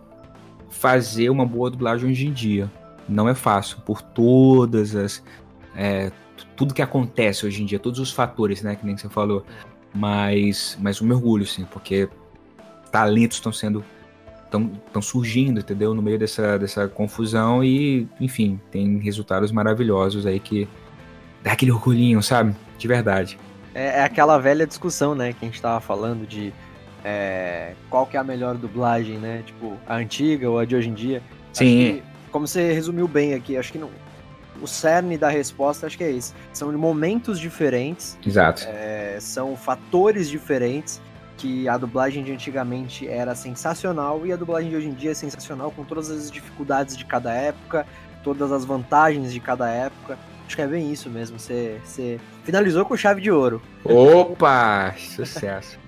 fazer 0.70 1.30
uma 1.30 1.46
boa 1.46 1.70
dublagem 1.70 2.10
hoje 2.10 2.28
em 2.28 2.34
dia. 2.34 2.72
Não 3.08 3.28
é 3.28 3.36
fácil, 3.36 3.78
por 3.82 4.02
todas 4.02 4.96
as. 4.96 5.24
é, 5.76 6.12
tudo 6.56 6.74
que 6.74 6.82
acontece 6.82 7.46
hoje 7.46 7.62
em 7.62 7.66
dia, 7.66 7.80
todos 7.80 8.00
os 8.00 8.12
fatores, 8.12 8.62
né, 8.62 8.76
que 8.76 8.86
nem 8.86 8.98
você 8.98 9.10
falou. 9.10 9.46
Mas, 9.94 10.78
mas 10.80 11.00
eu 11.00 11.06
me 11.06 11.14
orgulho, 11.14 11.46
sim, 11.46 11.66
porque 11.66 12.10
talentos 12.92 13.38
estão 13.38 13.52
sendo. 13.52 13.84
estão 14.46 15.02
surgindo, 15.02 15.60
entendeu? 15.60 15.94
No 15.94 16.02
meio 16.02 16.18
dessa, 16.18 16.58
dessa 16.58 16.88
confusão 16.88 17.64
e, 17.64 18.08
enfim, 18.20 18.60
tem 18.72 18.98
resultados 19.00 19.52
maravilhosos 19.52 20.26
aí 20.26 20.40
que 20.40 20.68
dá 21.44 21.54
aquele 21.54 21.72
orgulhinho, 21.72 22.22
sabe? 22.22 22.56
De 22.78 22.88
verdade. 22.88 23.38
É, 23.74 24.00
é 24.00 24.04
aquela 24.04 24.38
velha 24.38 24.66
discussão, 24.68 25.16
né? 25.16 25.34
Que 25.34 25.46
a 25.46 25.48
gente 25.48 25.62
tava 25.62 25.80
falando 25.80 26.28
de. 26.28 26.54
é, 27.04 27.74
qual 27.90 28.06
que 28.06 28.18
é 28.18 28.20
a 28.20 28.24
melhor 28.24 28.56
dublagem, 28.56 29.18
né? 29.18 29.44
Tipo, 29.46 29.78
a 29.88 29.96
antiga 29.96 30.50
ou 30.50 30.60
a 30.60 30.66
de 30.66 30.76
hoje 30.76 30.90
em 30.90 30.94
dia. 30.94 31.22
Sim. 31.54 31.66
que, 31.66 32.04
como 32.32 32.48
você 32.48 32.72
resumiu 32.72 33.08
bem 33.08 33.34
aqui, 33.34 33.58
acho 33.58 33.72
que 33.72 33.78
não. 33.78 33.90
O 34.62 34.68
cerne 34.68 35.18
da 35.18 35.30
resposta 35.30 35.88
acho 35.88 35.98
que 35.98 36.04
é 36.04 36.12
esse. 36.12 36.34
São 36.54 36.72
momentos 36.78 37.40
diferentes, 37.40 38.18
Exato. 38.26 38.64
é, 38.68 39.18
são 39.20 39.56
fatores 39.56 40.30
diferentes 40.30 41.02
que 41.38 41.68
a 41.68 41.76
dublagem 41.76 42.24
de 42.24 42.32
antigamente 42.32 43.08
era 43.08 43.34
sensacional 43.34 44.24
e 44.28 44.32
a 44.32 44.36
dublagem 44.36 44.70
de 44.70 44.76
hoje 44.76 44.88
em 44.88 44.94
dia 44.94 45.12
é 45.12 45.14
sensacional 45.16 45.72
com 45.72 45.84
todas 45.84 46.12
as 46.12 46.30
dificuldades 46.30 46.96
de 46.96 47.04
cada 47.04 47.34
época, 47.34 47.88
todas 48.24 48.52
as 48.52 48.64
vantagens 48.64 49.34
de 49.34 49.40
cada 49.40 49.68
época. 49.68 50.20
Acho 50.52 50.58
que 50.58 50.62
é 50.64 50.68
bem 50.68 50.92
isso 50.92 51.10
mesmo. 51.10 51.40
Você, 51.40 51.80
você 51.82 52.20
finalizou 52.44 52.84
com 52.84 52.98
chave 52.98 53.22
de 53.22 53.32
ouro. 53.32 53.62
Opa! 53.86 54.94
Sucesso. 54.98 55.80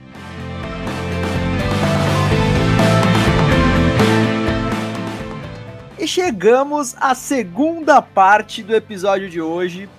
E 5.97 6.07
chegamos 6.07 6.95
à 6.99 7.15
segunda 7.15 8.01
parte 8.01 8.61
do 8.63 8.75
episódio 8.75 9.29
de 9.29 9.39
hoje. 9.41 9.89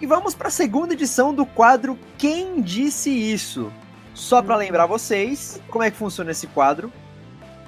E 0.00 0.06
vamos 0.06 0.34
para 0.34 0.48
a 0.48 0.50
segunda 0.50 0.94
edição 0.94 1.32
do 1.34 1.44
quadro 1.44 1.98
Quem 2.16 2.60
Disse 2.62 3.10
Isso? 3.10 3.70
Só 4.14 4.42
para 4.42 4.56
lembrar 4.56 4.86
vocês 4.86 5.60
como 5.68 5.84
é 5.84 5.90
que 5.90 5.96
funciona 5.96 6.30
esse 6.30 6.46
quadro. 6.48 6.92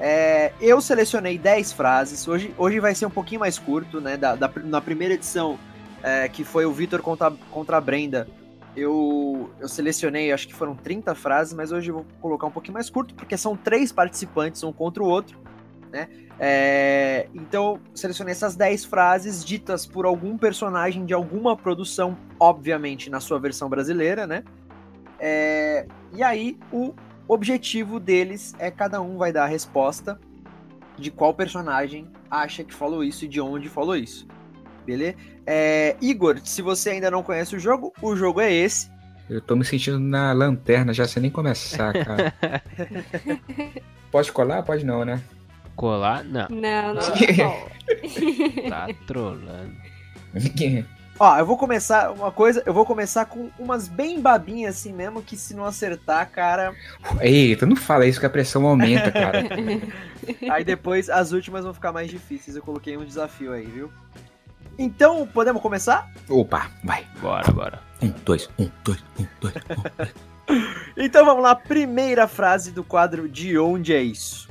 É, 0.00 0.52
eu 0.60 0.80
selecionei 0.80 1.38
10 1.38 1.72
frases. 1.72 2.26
Hoje, 2.26 2.52
hoje 2.58 2.80
vai 2.80 2.94
ser 2.94 3.06
um 3.06 3.10
pouquinho 3.10 3.40
mais 3.40 3.58
curto, 3.58 4.00
né? 4.00 4.16
Da, 4.16 4.34
da- 4.34 4.50
na 4.64 4.80
primeira 4.80 5.14
edição, 5.14 5.58
é, 6.02 6.28
que 6.28 6.44
foi 6.44 6.66
o 6.66 6.72
Vitor 6.72 7.00
contra, 7.00 7.30
contra 7.50 7.76
a 7.76 7.80
Brenda, 7.80 8.28
eu, 8.76 9.50
eu 9.60 9.68
selecionei, 9.68 10.32
acho 10.32 10.48
que 10.48 10.54
foram 10.54 10.74
30 10.74 11.14
frases, 11.14 11.52
mas 11.52 11.72
hoje 11.72 11.90
eu 11.90 11.96
vou 11.96 12.06
colocar 12.20 12.46
um 12.46 12.50
pouquinho 12.50 12.74
mais 12.74 12.88
curto, 12.88 13.14
porque 13.14 13.36
são 13.36 13.56
três 13.56 13.92
participantes, 13.92 14.62
um 14.62 14.72
contra 14.72 15.02
o 15.02 15.06
outro. 15.06 15.38
É, 16.38 17.28
então, 17.34 17.78
selecionei 17.94 18.32
essas 18.32 18.56
10 18.56 18.86
frases 18.86 19.44
ditas 19.44 19.86
por 19.86 20.06
algum 20.06 20.38
personagem 20.38 21.04
de 21.04 21.12
alguma 21.12 21.56
produção, 21.56 22.16
obviamente 22.40 23.10
na 23.10 23.20
sua 23.20 23.38
versão 23.38 23.68
brasileira, 23.68 24.26
né? 24.26 24.42
É, 25.20 25.86
e 26.12 26.22
aí, 26.22 26.58
o 26.72 26.94
objetivo 27.28 28.00
deles 28.00 28.54
é 28.58 28.70
cada 28.70 29.00
um 29.00 29.18
vai 29.18 29.32
dar 29.32 29.44
a 29.44 29.46
resposta 29.46 30.18
de 30.98 31.10
qual 31.10 31.32
personagem 31.32 32.10
acha 32.30 32.64
que 32.64 32.74
falou 32.74 33.04
isso 33.04 33.24
e 33.24 33.28
de 33.28 33.40
onde 33.40 33.68
falou 33.68 33.94
isso. 33.94 34.26
Beleza? 34.84 35.16
É, 35.46 35.96
Igor, 36.00 36.40
se 36.44 36.62
você 36.62 36.90
ainda 36.90 37.10
não 37.10 37.22
conhece 37.22 37.56
o 37.56 37.58
jogo, 37.58 37.92
o 38.00 38.14
jogo 38.14 38.40
é 38.40 38.52
esse. 38.52 38.90
Eu 39.28 39.40
tô 39.40 39.56
me 39.56 39.64
sentindo 39.64 39.98
na 39.98 40.32
lanterna 40.32 40.92
já 40.92 41.06
sem 41.06 41.22
nem 41.22 41.30
começar, 41.30 41.92
cara. 41.92 42.34
Pode 44.10 44.30
colar? 44.30 44.62
Pode 44.62 44.84
não, 44.84 45.04
né? 45.04 45.22
Colar? 45.74 46.22
Não, 46.24 46.48
Não, 46.50 46.94
não. 46.94 47.02
tá 48.68 48.88
trolando. 49.06 49.74
Ó, 51.18 51.38
eu 51.38 51.46
vou 51.46 51.56
começar 51.56 52.10
uma 52.10 52.32
coisa, 52.32 52.62
eu 52.66 52.74
vou 52.74 52.84
começar 52.84 53.26
com 53.26 53.50
umas 53.58 53.86
bem 53.86 54.20
babinhas 54.20 54.76
assim 54.76 54.92
mesmo, 54.92 55.22
que 55.22 55.36
se 55.36 55.54
não 55.54 55.64
acertar, 55.64 56.28
cara, 56.30 56.74
Eita, 57.20 57.64
não 57.64 57.76
fala 57.76 58.06
isso 58.06 58.18
que 58.18 58.26
a 58.26 58.30
pressão 58.30 58.66
aumenta, 58.66 59.10
cara. 59.12 59.44
aí 60.50 60.64
depois 60.64 61.08
as 61.08 61.32
últimas 61.32 61.64
vão 61.64 61.72
ficar 61.72 61.92
mais 61.92 62.10
difíceis. 62.10 62.56
Eu 62.56 62.62
coloquei 62.62 62.96
um 62.96 63.04
desafio 63.04 63.52
aí, 63.52 63.66
viu? 63.66 63.90
Então, 64.82 65.24
podemos 65.28 65.62
começar? 65.62 66.10
Opa, 66.28 66.68
vai. 66.82 67.06
Bora, 67.20 67.52
bora. 67.52 67.80
Um, 68.02 68.10
dois, 68.24 68.50
um, 68.58 68.68
dois, 68.82 68.98
um, 69.16 69.26
dois, 69.40 69.54
um. 69.54 70.32
Então 70.96 71.24
vamos 71.24 71.44
lá, 71.44 71.54
primeira 71.54 72.26
frase 72.26 72.72
do 72.72 72.82
quadro 72.82 73.28
De 73.28 73.56
onde 73.56 73.94
é 73.94 74.02
isso? 74.02 74.50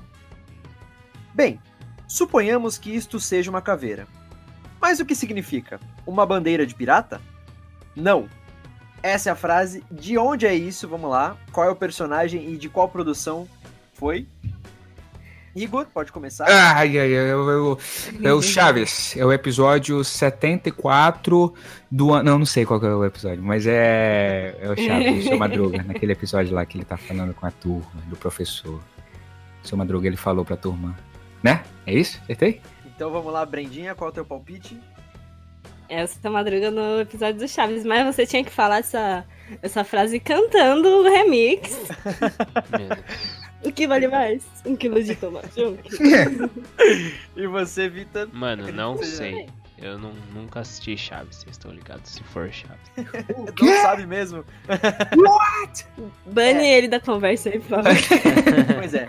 Bem, 1.33 1.59
suponhamos 2.07 2.77
que 2.77 2.95
isto 2.95 3.19
seja 3.19 3.51
uma 3.51 3.61
caveira. 3.61 4.07
Mas 4.79 5.01
o 5.01 5.05
que 5.05 5.13
significa? 5.13 5.81
Uma 6.07 6.25
bandeira 6.25 6.65
de 6.65 6.73
pirata? 6.73 7.21
Não. 7.93 8.29
Essa 9.03 9.29
é 9.29 9.33
a 9.33 9.35
frase. 9.35 9.83
De 9.91 10.17
onde 10.17 10.47
é 10.47 10.55
isso? 10.55 10.87
Vamos 10.87 11.09
lá. 11.09 11.35
Qual 11.51 11.67
é 11.67 11.69
o 11.69 11.75
personagem 11.75 12.53
e 12.53 12.57
de 12.57 12.69
qual 12.69 12.87
produção 12.87 13.49
foi? 13.93 14.29
Igor, 15.55 15.85
pode 15.93 16.11
começar. 16.11 16.45
Ai, 16.47 16.97
ai, 16.97 16.99
ai, 16.99 17.09
eu, 17.09 17.49
eu, 17.49 17.79
é 18.23 18.33
o 18.33 18.41
Chaves. 18.41 19.15
É 19.17 19.25
o 19.25 19.31
episódio 19.31 20.03
74 20.03 21.53
do 21.89 22.13
ano. 22.13 22.23
Não, 22.31 22.39
não 22.39 22.45
sei 22.45 22.65
qual 22.65 22.79
que 22.79 22.85
é 22.85 22.89
o 22.89 23.03
episódio, 23.03 23.43
mas 23.43 23.67
é, 23.67 24.55
é 24.59 24.69
o 24.69 24.75
Chaves, 24.75 25.25
o 25.25 25.27
seu 25.29 25.37
Madruga, 25.39 25.83
naquele 25.83 26.13
episódio 26.13 26.53
lá 26.53 26.65
que 26.65 26.77
ele 26.77 26.85
tá 26.85 26.97
falando 26.97 27.33
com 27.33 27.45
a 27.45 27.51
turma, 27.51 28.01
do 28.07 28.15
professor. 28.15 28.79
O 29.63 29.67
seu 29.67 29.77
Madruga, 29.77 30.07
ele 30.07 30.17
falou 30.17 30.45
pra 30.45 30.55
turma. 30.55 30.97
Né? 31.43 31.63
É 31.85 31.93
isso? 31.93 32.19
Acertei? 32.23 32.61
Então 32.85 33.11
vamos 33.11 33.33
lá, 33.33 33.45
Brendinha, 33.45 33.93
qual 33.93 34.09
é 34.09 34.11
o 34.11 34.13
teu 34.13 34.25
palpite? 34.25 34.79
Essa 35.89 36.17
tá 36.21 36.29
madruga 36.29 36.71
no 36.71 37.01
episódio 37.01 37.41
do 37.41 37.47
Chaves, 37.49 37.83
mas 37.83 38.15
você 38.15 38.25
tinha 38.25 38.45
que 38.45 38.49
falar 38.49 38.77
essa, 38.77 39.25
essa 39.61 39.83
frase 39.83 40.21
cantando 40.21 40.87
o 40.87 41.03
remix. 41.03 41.77
O 43.63 43.71
que 43.71 43.87
vale 43.87 44.07
mais? 44.07 44.43
Um 44.65 44.75
quilo 44.75 45.03
de 45.03 45.15
tomate? 45.15 45.61
Um 45.63 45.75
quilo. 45.77 46.49
E 47.35 47.47
você, 47.47 47.87
Vitor? 47.87 48.27
Mano, 48.33 48.71
não 48.71 48.97
sei. 48.97 49.47
Eu 49.81 49.97
não, 49.97 50.13
nunca 50.31 50.59
assisti 50.59 50.95
Chaves, 50.95 51.37
vocês 51.37 51.53
estão 51.53 51.71
ligados? 51.71 52.11
Se 52.11 52.23
for 52.23 52.51
Chaves. 52.51 52.79
Não 53.59 53.81
sabe 53.81 54.05
mesmo? 54.05 54.45
Bane 56.27 56.67
ele 56.67 56.87
da 56.87 56.99
conversa 56.99 57.49
aí, 57.49 57.59
por 57.59 57.69
favor. 57.69 57.91
Pois 58.75 58.93
é. 58.93 59.07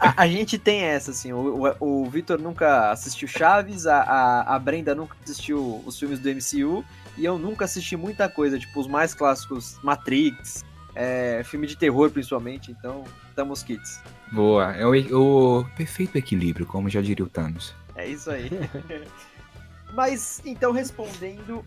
A, 0.00 0.22
a 0.22 0.28
gente 0.28 0.58
tem 0.58 0.82
essa, 0.82 1.10
assim. 1.10 1.32
O, 1.32 1.74
o, 1.80 2.04
o 2.04 2.08
Vitor 2.08 2.40
nunca 2.40 2.92
assistiu 2.92 3.26
Chaves, 3.26 3.84
a, 3.84 4.02
a, 4.02 4.54
a 4.54 4.58
Brenda 4.60 4.94
nunca 4.94 5.16
assistiu 5.24 5.82
os 5.84 5.98
filmes 5.98 6.20
do 6.20 6.28
MCU, 6.28 6.84
e 7.18 7.24
eu 7.24 7.36
nunca 7.36 7.64
assisti 7.64 7.96
muita 7.96 8.28
coisa, 8.28 8.58
tipo 8.60 8.78
os 8.78 8.86
mais 8.86 9.14
clássicos, 9.14 9.76
Matrix, 9.82 10.64
é, 10.94 11.42
filme 11.44 11.66
de 11.66 11.76
terror 11.76 12.10
principalmente, 12.10 12.70
então 12.70 13.04
estamos 13.32 13.62
kits. 13.62 14.00
Boa. 14.30 14.72
É 14.76 14.86
o, 14.86 15.60
o 15.60 15.64
perfeito 15.76 16.16
equilíbrio, 16.16 16.66
como 16.66 16.88
já 16.88 17.00
diria 17.00 17.24
o 17.24 17.28
Thanos. 17.28 17.74
É 17.96 18.06
isso 18.06 18.30
aí. 18.30 18.50
Mas, 19.94 20.40
então, 20.44 20.72
respondendo, 20.72 21.64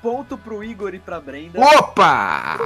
ponto 0.00 0.38
pro 0.38 0.62
Igor 0.62 0.94
e 0.94 1.00
pra 1.00 1.20
Brenda. 1.20 1.60
Opa! 1.60 2.58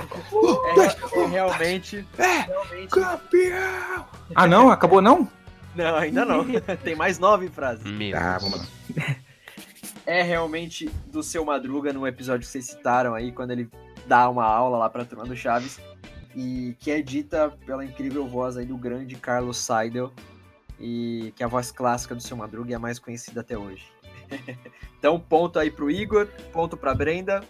É, 0.77 1.21
é 1.21 1.27
realmente. 1.27 2.07
É, 2.19 2.41
realmente 2.41 2.91
campeão! 2.91 4.07
Ah, 4.35 4.47
não? 4.47 4.71
Acabou 4.71 5.01
não? 5.01 5.27
Não, 5.75 5.97
ainda 5.97 6.25
não. 6.25 6.45
Tem 6.85 6.95
mais 6.95 7.19
nove 7.19 7.49
frases. 7.49 7.85
Meu 7.85 8.13
Tá, 8.13 8.39
vamos 8.39 8.59
lá. 8.59 9.17
É 10.05 10.23
realmente 10.23 10.91
do 11.07 11.23
seu 11.23 11.45
Madruga 11.45 11.93
no 11.93 12.07
episódio 12.07 12.41
que 12.41 12.53
vocês 12.53 12.67
citaram 12.67 13.15
aí, 13.15 13.33
quando 13.33 13.53
ele 13.53 13.71
dá 14.07 14.29
uma 14.29 14.45
aula 14.45 14.77
lá 14.77 14.91
pra 14.91 15.05
turma 15.05 15.25
do 15.25 15.37
Chaves. 15.37 15.81
E 16.35 16.77
que 16.79 16.91
é 16.91 17.03
dita 17.03 17.51
pela 17.67 17.85
incrível 17.85 18.27
voz 18.27 18.57
aí 18.57 18.65
do 18.65 18.77
grande 18.77 19.17
Carlos 19.17 19.59
Seidel. 19.59 20.13
E 20.79 21.33
que 21.37 21.43
é 21.43 21.47
a 21.47 21.49
voz 21.49 21.71
clássica 21.71 22.15
do 22.15 22.23
seu 22.23 22.37
Madruga 22.37 22.71
e 22.71 22.73
é 22.73 22.77
a 22.77 22.79
mais 22.79 22.99
conhecida 22.99 23.41
até 23.41 23.57
hoje. 23.59 23.85
então, 24.99 25.19
ponto 25.19 25.59
aí 25.59 25.71
pro 25.71 25.91
Igor, 25.91 26.27
ponto 26.53 26.77
pra 26.77 26.95
Brenda. 26.95 27.43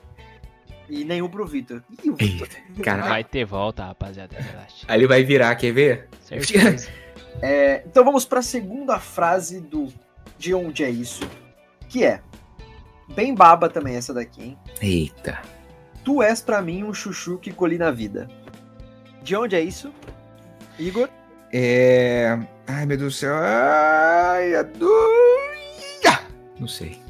E 0.88 1.04
nenhum 1.04 1.28
pro 1.28 1.46
Vitor. 1.46 1.82
Ih, 2.02 2.10
o 2.10 2.16
Vitor. 2.16 2.48
Eita, 2.48 2.82
cara. 2.82 3.02
Vai 3.02 3.22
ter 3.22 3.44
volta, 3.44 3.84
rapaziada. 3.84 4.36
Relaxa. 4.36 4.86
Aí 4.88 4.98
ele 4.98 5.06
vai 5.06 5.22
virar, 5.22 5.54
quer 5.54 5.72
ver? 5.72 6.08
É, 7.42 7.84
então 7.86 8.04
vamos 8.04 8.24
para 8.24 8.40
a 8.40 8.42
segunda 8.42 8.98
frase 8.98 9.60
do 9.60 9.86
De 10.36 10.52
Onde 10.52 10.84
É 10.84 10.90
Isso, 10.90 11.22
que 11.88 12.04
é 12.04 12.20
bem 13.14 13.34
baba 13.34 13.68
também 13.68 13.96
essa 13.96 14.12
daqui, 14.12 14.42
hein? 14.42 14.58
Eita. 14.80 15.40
Tu 16.04 16.22
és 16.22 16.40
pra 16.40 16.62
mim 16.62 16.84
um 16.84 16.94
chuchu 16.94 17.38
que 17.38 17.52
colhi 17.52 17.78
na 17.78 17.90
vida. 17.90 18.28
De 19.22 19.36
onde 19.36 19.56
é 19.56 19.60
isso? 19.60 19.92
Igor? 20.78 21.08
É. 21.52 22.38
Ai, 22.66 22.86
meu 22.86 22.96
Deus 22.96 23.14
do 23.14 23.16
céu. 23.16 23.34
Ai, 23.34 24.54
a 24.54 24.62
doia! 24.62 26.20
Não 26.58 26.68
sei. 26.68 27.00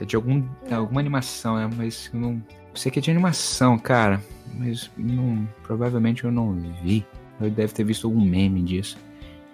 É 0.00 0.04
de 0.04 0.16
algum, 0.16 0.44
é 0.68 0.74
alguma 0.74 1.00
animação, 1.00 1.58
é, 1.58 1.68
mas 1.76 2.10
eu 2.12 2.20
não. 2.20 2.32
Eu 2.70 2.76
sei 2.76 2.90
que 2.90 2.98
é 2.98 3.02
de 3.02 3.10
animação, 3.10 3.78
cara. 3.78 4.20
Mas 4.54 4.90
não, 4.96 5.48
provavelmente 5.62 6.24
eu 6.24 6.32
não 6.32 6.52
vi. 6.82 7.06
Eu 7.40 7.50
deve 7.50 7.72
ter 7.72 7.84
visto 7.84 8.06
algum 8.06 8.24
meme 8.24 8.62
disso. 8.62 8.98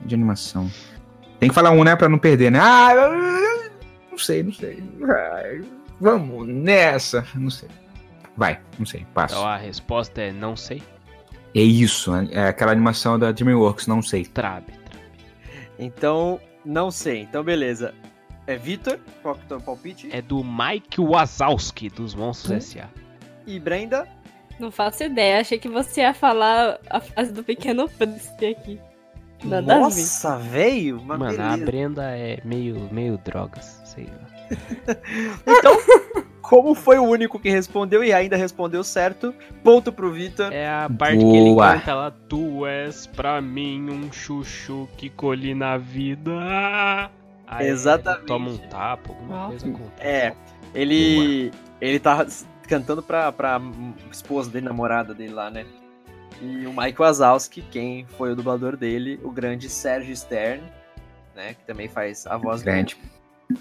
É 0.03 0.07
de 0.07 0.14
animação. 0.14 0.70
Tem 1.38 1.49
que 1.49 1.55
falar 1.55 1.70
um, 1.70 1.84
né? 1.84 1.94
Pra 1.94 2.09
não 2.09 2.18
perder, 2.18 2.51
né? 2.51 2.59
Ah, 2.61 2.92
não 4.11 4.18
sei, 4.18 4.42
não 4.42 4.53
sei. 4.53 4.82
Ai, 5.32 5.62
vamos 6.01 6.49
nessa. 6.49 7.26
Não 7.34 7.51
sei. 7.51 7.68
Vai, 8.36 8.61
não 8.78 8.86
sei. 8.86 9.07
Passo. 9.14 9.34
Então 9.34 9.47
a 9.47 9.57
resposta 9.57 10.20
é 10.20 10.32
não 10.32 10.57
sei. 10.57 10.82
É 11.57 11.62
isso. 11.62 12.14
É 12.14 12.48
aquela 12.48 12.70
animação 12.70 13.18
da 13.18 13.32
DreamWorks, 13.32 13.86
não 13.86 14.02
sei. 14.02 14.26
Trabe. 14.26 14.72
trabe. 14.72 15.09
Então, 15.78 16.38
não 16.62 16.90
sei. 16.90 17.22
Então, 17.22 17.42
beleza. 17.42 17.94
É 18.46 18.57
Vitor, 18.57 18.98
qual 19.22 19.34
que 19.34 19.40
é 19.40 19.44
o 19.44 19.48
teu 19.48 19.61
palpite? 19.62 20.09
É 20.12 20.20
do 20.20 20.44
Mike 20.44 21.00
Wazowski, 21.00 21.88
dos 21.88 22.14
Monstros 22.14 22.52
S.A. 22.52 22.90
E 23.46 23.59
Brenda? 23.59 24.07
Não 24.61 24.70
faço 24.70 25.04
ideia. 25.04 25.40
Achei 25.40 25.59
que 25.59 25.68
você 25.68 26.02
ia 26.02 26.12
falar 26.12 26.78
a 26.90 27.00
frase 27.00 27.32
do 27.32 27.42
Pequeno 27.42 27.88
Príncipe 27.88 28.46
aqui. 28.46 28.80
Nada 29.42 29.76
a. 29.76 29.80
Nossa, 29.80 30.36
velho! 30.36 31.02
Mano, 31.02 31.24
a 31.24 31.28
beleza. 31.28 31.64
Brenda 31.64 32.04
é 32.16 32.38
meio, 32.44 32.88
meio 32.92 33.16
drogas, 33.16 33.80
sei 33.86 34.04
lá. 34.04 34.36
Então, 35.46 36.26
como 36.49 36.74
foi 36.74 36.97
o 36.99 37.03
único 37.05 37.38
que 37.40 37.51
respondeu 37.51 38.05
e 38.05 38.12
ainda 38.12 38.36
respondeu 38.36 38.84
certo, 38.84 39.34
ponto 39.64 39.92
pro 39.92 40.12
Vitor. 40.12 40.53
É 40.53 40.68
a 40.68 40.88
parte 40.88 41.18
que 41.18 41.36
ele 41.36 41.51
Boa. 41.51 41.72
canta 41.74 41.94
lá, 41.94 42.11
tu 42.11 42.64
és 42.64 43.07
pra 43.07 43.40
mim 43.40 43.90
um 43.90 44.12
chuchu 44.12 44.88
que 44.97 45.11
colhi 45.11 45.55
na 45.55 45.76
vida. 45.76 46.30
Aí 47.49 47.66
Exatamente. 47.68 48.20
ele 48.20 48.26
Toma 48.28 48.51
um 48.51 48.59
tapa, 48.59 49.09
alguma 49.11 49.49
coisa 49.49 49.68
com 49.70 49.80
É, 49.99 50.32
ele. 50.74 51.51
Ele 51.80 51.99
tá 51.99 52.24
cantando 52.68 53.03
pra, 53.03 53.30
pra 53.32 53.61
esposa 54.11 54.49
dele, 54.51 54.66
namorada 54.66 55.12
dele 55.12 55.32
lá, 55.32 55.51
né? 55.51 55.66
E 56.40 56.66
o 56.66 56.72
Mike 56.72 57.01
Wazowski, 57.01 57.62
quem 57.62 58.05
foi 58.16 58.32
o 58.32 58.36
dublador 58.36 58.76
dele, 58.76 59.18
o 59.24 59.30
grande 59.30 59.68
Serge 59.68 60.14
Stern, 60.16 60.62
né? 61.34 61.55
Que 61.55 61.64
também 61.66 61.88
faz 61.88 62.26
a 62.26 62.36
voz 62.36 62.61
do, 62.62 62.64
Grande. 62.64 62.97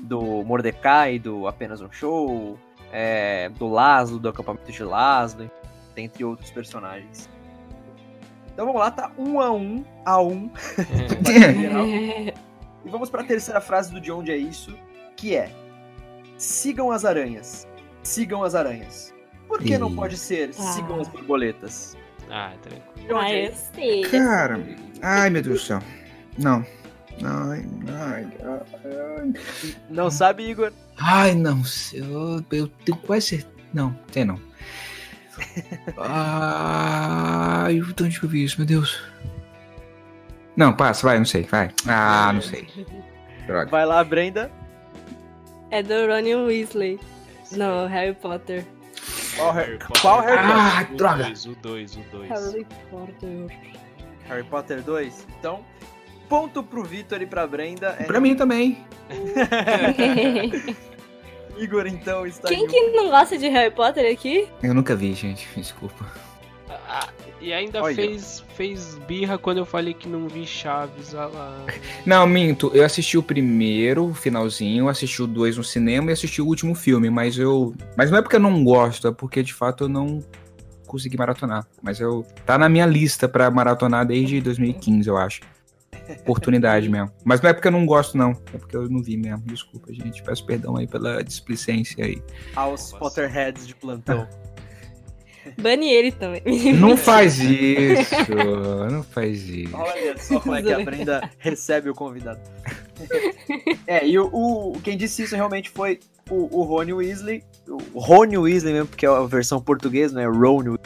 do 0.02 0.22
Mordecai, 0.44 1.18
do 1.20 1.48
Apenas 1.48 1.82
um 1.82 1.92
Show, 1.92 2.58
é, 2.92 3.50
do 3.50 3.68
Laszlo, 3.68 4.20
do 4.20 4.30
acampamento 4.30 4.72
de 4.72 4.84
Laszlo, 4.84 5.50
dentre 5.96 6.24
outros 6.24 6.52
personagens. 6.52 7.30
Então 8.54 8.66
vamos 8.66 8.80
lá, 8.80 8.90
tá 8.92 9.12
um 9.18 9.40
a 9.42 9.52
um 9.52 9.84
a 10.06 10.22
um. 10.22 10.50
geral. 11.58 11.86
E 12.86 12.90
vamos 12.90 13.10
para 13.10 13.22
a 13.24 13.26
terceira 13.26 13.60
frase 13.60 13.92
do 13.92 14.00
De 14.00 14.12
Onde 14.12 14.32
é 14.32 14.38
Isso, 14.38 14.78
que 15.18 15.36
é: 15.36 15.50
Sigam 16.38 16.92
as 16.92 17.04
aranhas. 17.04 17.68
Sigam 18.04 18.44
as 18.44 18.54
aranhas. 18.54 19.12
Por 19.48 19.60
que 19.60 19.76
não 19.76 19.90
Ih. 19.90 19.96
pode 19.96 20.18
ser 20.18 20.54
sigam 20.54 20.98
Ah. 20.98 21.02
as 21.02 21.08
borboletas? 21.08 21.98
Ah, 22.30 22.54
tranquilo. 22.62 23.18
Ah, 23.18 23.32
é 23.32 23.48
eu 23.48 23.52
isso? 23.52 23.72
sei. 23.74 24.02
Cara, 24.04 24.60
ai 25.02 25.32
meu 25.32 25.42
Deus 25.42 25.62
do 25.62 25.66
céu. 25.66 25.80
Não. 26.38 26.64
Ai, 27.24 27.66
ai, 27.88 28.28
ai. 28.84 29.34
Não 29.90 30.10
sabe, 30.12 30.44
Igor? 30.50 30.72
Ai, 30.98 31.34
não. 31.34 31.62
Eu, 31.94 32.44
eu 32.52 32.68
tenho 32.68 32.98
quase 33.00 33.28
certeza. 33.28 33.54
Não, 33.74 33.94
tem 34.12 34.26
não. 34.26 34.40
Ai, 35.98 37.80
de 37.80 38.04
onde 38.04 38.20
que 38.20 38.26
eu 38.26 38.30
vi 38.30 38.44
isso, 38.44 38.58
meu 38.58 38.66
Deus? 38.68 39.02
Não, 40.56 40.74
passa, 40.74 41.06
vai, 41.08 41.18
não 41.18 41.26
sei, 41.26 41.44
vai. 41.44 41.72
Ah, 41.88 42.32
não 42.34 42.42
sei. 42.42 42.68
Droga. 43.46 43.70
Vai 43.70 43.86
lá, 43.86 44.04
Brenda. 44.04 44.50
É 45.72 45.84
do 45.84 46.08
Ronnie 46.08 46.36
Weasley. 46.36 47.00
Não, 47.52 47.88
Harry 47.88 48.14
Potter. 48.14 48.66
Qual 49.36 49.52
Harry, 49.52 49.78
qual 50.02 50.22
Harry 50.22 50.38
Ah, 50.42 50.88
o 50.90 50.96
droga. 50.96 51.24
dois, 51.26 51.46
o 51.46 51.56
2, 51.56 51.96
o 51.98 52.00
2. 52.12 52.30
Harry 52.30 52.66
Potter. 52.90 53.10
Potter? 53.48 53.58
Harry 54.30 54.44
Potter 54.46 54.82
2? 54.82 55.28
Então, 55.40 55.66
ponto 56.28 56.64
pro 56.64 56.84
Vitor 56.84 57.22
e 57.22 57.26
pra 57.26 57.46
Brenda. 57.48 57.96
É 58.00 58.04
Pra 58.04 58.20
mim 58.20 58.36
também. 58.36 58.78
Igor, 61.58 61.88
então, 61.88 62.26
está 62.26 62.50
Quem 62.50 62.62
em 62.62 62.66
um. 62.66 62.68
que 62.68 62.82
não 62.92 63.10
gosta 63.10 63.38
de 63.38 63.48
Harry 63.48 63.74
Potter 63.74 64.12
aqui? 64.12 64.48
Eu 64.62 64.74
nunca 64.74 64.96
vi, 64.96 65.14
gente. 65.14 65.48
Desculpa. 65.56 66.06
Ah, 66.88 67.08
e 67.40 67.54
ainda 67.54 67.82
Olha. 67.82 67.96
fez, 67.96 68.44
fez 68.56 68.96
birra 69.08 69.38
quando 69.38 69.60
eu 69.60 69.66
falei 69.66 69.94
que 69.94 70.08
não 70.08 70.28
vi 70.28 70.46
Chaves 70.46 71.14
ah 71.16 71.28
lá. 71.28 71.66
Não, 72.06 72.28
minto. 72.28 72.72
Eu 72.74 72.84
assisti 72.84 73.18
o 73.18 73.24
primeiro, 73.24 74.06
o 74.06 74.14
finalzinho, 74.14 74.90
assisti 74.90 75.22
o 75.22 75.28
dois 75.28 75.58
no 75.58 75.64
cinema 75.64 76.10
e 76.10 76.14
assisti 76.14 76.42
o 76.42 76.46
último 76.46 76.76
filme, 76.76 77.10
mas 77.10 77.38
eu. 77.38 77.74
Mas 77.96 78.12
não 78.12 78.18
é 78.18 78.22
porque 78.22 78.36
eu 78.36 78.40
não 78.42 78.64
gosto, 78.64 79.08
é 79.08 79.12
porque 79.12 79.42
de 79.42 79.54
fato 79.54 79.86
eu 79.86 79.90
não 79.90 80.24
consegui 80.88 81.18
maratonar. 81.18 81.66
Mas 81.82 82.00
eu. 82.00 82.26
Tá 82.46 82.58
na 82.58 82.68
minha 82.68 82.86
lista 82.86 83.28
pra 83.30 83.50
maratonar 83.50 84.06
desde 84.06 84.42
2015, 84.42 85.08
eu 85.08 85.18
acho. 85.18 85.42
Oportunidade 86.22 86.90
mesmo. 86.90 87.12
Mas 87.24 87.42
não 87.42 87.50
é 87.50 87.54
porque 87.54 87.68
eu 87.68 87.72
não 87.72 87.86
gosto, 87.86 88.18
não. 88.18 88.32
É 88.54 88.58
porque 88.58 88.76
eu 88.76 88.90
não 88.90 89.02
vi 89.02 89.18
mesmo. 89.18 89.44
Desculpa, 89.46 89.94
gente. 89.94 90.22
Peço 90.24 90.46
perdão 90.46 90.76
aí 90.78 90.88
pela 90.88 91.24
displicência 91.24 92.04
aí. 92.06 92.22
aos 92.56 92.92
Potterheads 92.94 93.68
de 93.68 93.76
plantão. 93.76 94.28
Bane 95.62 95.92
ele 95.94 96.12
também. 96.12 96.42
Não 96.74 96.98
faz 96.98 97.40
isso. 97.40 98.16
Não 98.92 99.04
faz 99.04 99.48
isso. 99.48 99.76
Olha 99.78 100.18
só 100.18 100.40
como 100.40 100.56
é 100.56 100.64
que 100.64 100.74
a 100.74 100.80
Brenda 100.84 101.30
recebe 101.38 101.88
o 101.90 101.94
convidado. 101.94 102.40
é, 103.86 104.08
e 104.08 104.18
o, 104.18 104.26
o- 104.34 104.80
quem 104.84 104.98
disse 104.98 105.22
isso 105.22 105.36
realmente 105.36 105.70
foi 105.70 106.00
o, 106.32 106.62
o 106.62 106.64
Rony 106.64 106.94
Weasley. 106.94 107.44
O 107.94 108.00
Rony 108.00 108.38
Weasley 108.40 108.74
mesmo, 108.74 108.88
porque 108.88 109.06
é 109.06 109.10
a 109.10 109.22
versão 109.22 109.62
portuguesa, 109.62 110.16
né? 110.16 110.26
Ron 110.26 110.78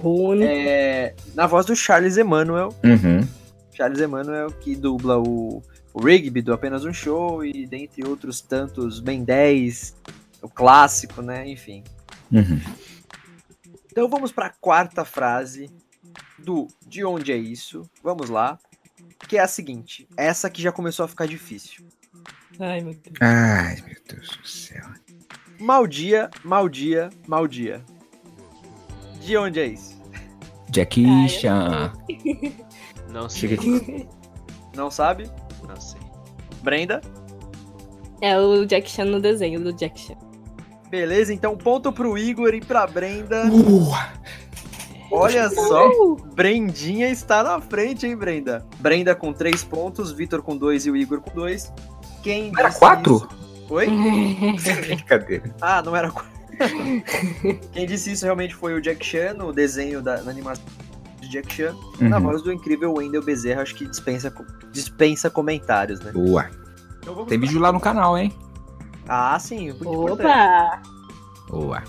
Rony. 0.00 0.44
é, 0.44 1.14
Na 1.34 1.46
voz 1.48 1.66
do 1.66 1.74
Charles 1.74 2.16
Emmanuel. 2.16 2.68
Uhum. 2.84 3.26
Charles 3.80 3.98
Emmanuel, 3.98 4.50
que 4.50 4.76
dubla 4.76 5.18
o, 5.18 5.62
o 5.94 6.04
Rigby 6.04 6.42
do 6.42 6.52
Apenas 6.52 6.84
um 6.84 6.92
Show 6.92 7.42
e 7.42 7.66
dentre 7.66 8.06
outros 8.06 8.42
tantos, 8.42 9.00
Ben 9.00 9.24
10, 9.24 9.96
o 10.42 10.50
clássico, 10.50 11.22
né? 11.22 11.48
Enfim. 11.48 11.82
Uhum. 12.30 12.60
Então 13.90 14.06
vamos 14.06 14.32
para 14.32 14.46
a 14.46 14.50
quarta 14.50 15.02
frase 15.02 15.70
do 16.38 16.68
De 16.86 17.02
Onde 17.06 17.32
é 17.32 17.36
Isso? 17.38 17.88
Vamos 18.02 18.28
lá. 18.28 18.58
Que 19.26 19.38
é 19.38 19.40
a 19.40 19.48
seguinte. 19.48 20.06
Essa 20.14 20.50
que 20.50 20.60
já 20.60 20.70
começou 20.70 21.06
a 21.06 21.08
ficar 21.08 21.26
difícil. 21.26 21.86
Ai, 22.58 22.82
meu 22.82 22.92
Deus. 22.92 23.16
Ai, 23.18 23.76
meu 23.86 23.96
Deus 24.06 24.28
do 24.36 24.46
céu. 24.46 24.84
Mal 25.58 25.86
dia, 25.86 26.28
mal 26.44 26.68
dia, 26.68 27.08
mal 27.26 27.48
dia. 27.48 27.82
De 29.22 29.38
onde 29.38 29.58
é 29.58 29.66
isso? 29.68 29.98
Jackie 30.70 31.06
Ah, 31.06 31.28
Chan. 31.28 31.92
Não 33.10 33.28
sei. 33.28 33.54
Aqui. 33.54 34.08
Não 34.74 34.90
sabe? 34.90 35.30
Não 35.68 35.80
sei. 35.80 36.00
Brenda? 36.62 37.00
É 38.20 38.38
o 38.38 38.64
Jack 38.66 38.88
Chan 38.90 39.06
no 39.06 39.20
desenho 39.20 39.60
do 39.60 39.72
Jack 39.72 39.98
Chan. 39.98 40.14
Beleza, 40.90 41.32
então 41.32 41.56
ponto 41.56 41.92
pro 41.92 42.16
Igor 42.18 42.52
e 42.54 42.60
pra 42.60 42.86
Brenda. 42.86 43.46
Uh, 43.50 43.92
Olha 45.10 45.48
só, 45.50 45.88
Brendinha 46.34 47.08
está 47.08 47.42
na 47.42 47.60
frente, 47.60 48.06
hein, 48.06 48.16
Brenda? 48.16 48.64
Brenda 48.78 49.14
com 49.14 49.32
3 49.32 49.64
pontos, 49.64 50.12
Vitor 50.12 50.42
com 50.42 50.56
2 50.56 50.86
e 50.86 50.90
o 50.90 50.96
Igor 50.96 51.20
com 51.20 51.30
2. 51.32 51.72
Quem 52.22 52.52
era 52.56 52.68
disse 52.68 52.78
quatro? 52.80 53.16
isso- 53.16 53.28
Oi? 53.70 53.86
Brincadeira. 54.86 55.54
Ah, 55.60 55.82
não 55.82 55.96
era 55.96 56.10
4. 56.10 56.30
Quem 57.72 57.86
disse 57.86 58.12
isso 58.12 58.24
realmente 58.24 58.54
foi 58.54 58.74
o 58.74 58.80
Jack 58.80 59.04
Chan, 59.04 59.34
no 59.34 59.52
desenho 59.52 60.02
da 60.02 60.22
na 60.22 60.30
animação 60.30 60.64
Jack 61.30 61.52
Chan, 61.54 61.74
na 62.00 62.16
Uhum. 62.18 62.22
voz 62.24 62.42
do 62.42 62.52
incrível 62.52 62.92
Wendell 62.94 63.22
Bezerra, 63.22 63.62
acho 63.62 63.74
que 63.74 63.86
dispensa, 63.86 64.32
dispensa 64.72 65.30
comentários, 65.30 66.00
né? 66.00 66.12
Boa. 66.12 66.50
Então 67.02 67.24
Tem 67.24 67.38
vídeo 67.38 67.58
lá 67.60 67.72
no 67.72 67.80
canal, 67.80 68.18
hein? 68.18 68.36
Ah, 69.08 69.38
sim, 69.38 69.70
muito 69.72 69.84
importante. 69.92 70.26
Opa! 70.28 70.82
Boa. 71.48 71.82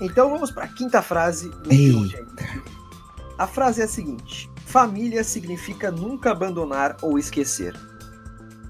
Então 0.00 0.30
vamos 0.30 0.50
para 0.50 0.64
a 0.64 0.68
quinta 0.68 1.00
frase 1.02 1.48
do 1.50 1.72
Eita. 1.72 2.18
Isso. 2.22 2.62
A 3.38 3.46
frase 3.46 3.80
é 3.80 3.84
a 3.84 3.88
seguinte: 3.88 4.50
Família 4.66 5.22
significa 5.24 5.90
nunca 5.90 6.30
abandonar 6.32 6.96
ou 7.02 7.18
esquecer. 7.18 7.74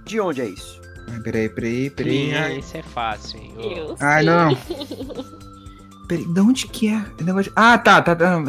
De 0.04 0.20
onde 0.20 0.40
é 0.40 0.46
isso? 0.46 0.80
Ai, 1.08 1.20
Peraí, 1.20 1.48
peraí, 1.48 1.90
peraí. 1.90 2.34
Ai, 2.34 2.58
Esse 2.58 2.78
é 2.78 2.82
fácil, 2.82 3.40
hein? 3.40 3.54
Eu 3.58 3.96
Ai, 4.00 4.24
sei. 4.24 4.32
não. 4.32 4.56
Peraí, 6.10 6.24
de 6.24 6.40
onde 6.40 6.66
que 6.66 6.88
é? 6.88 7.04
o 7.20 7.24
negócio 7.24 7.50
de- 7.50 7.52
Ah, 7.54 7.78
tá, 7.78 8.02
tá, 8.02 8.16
tá. 8.16 8.42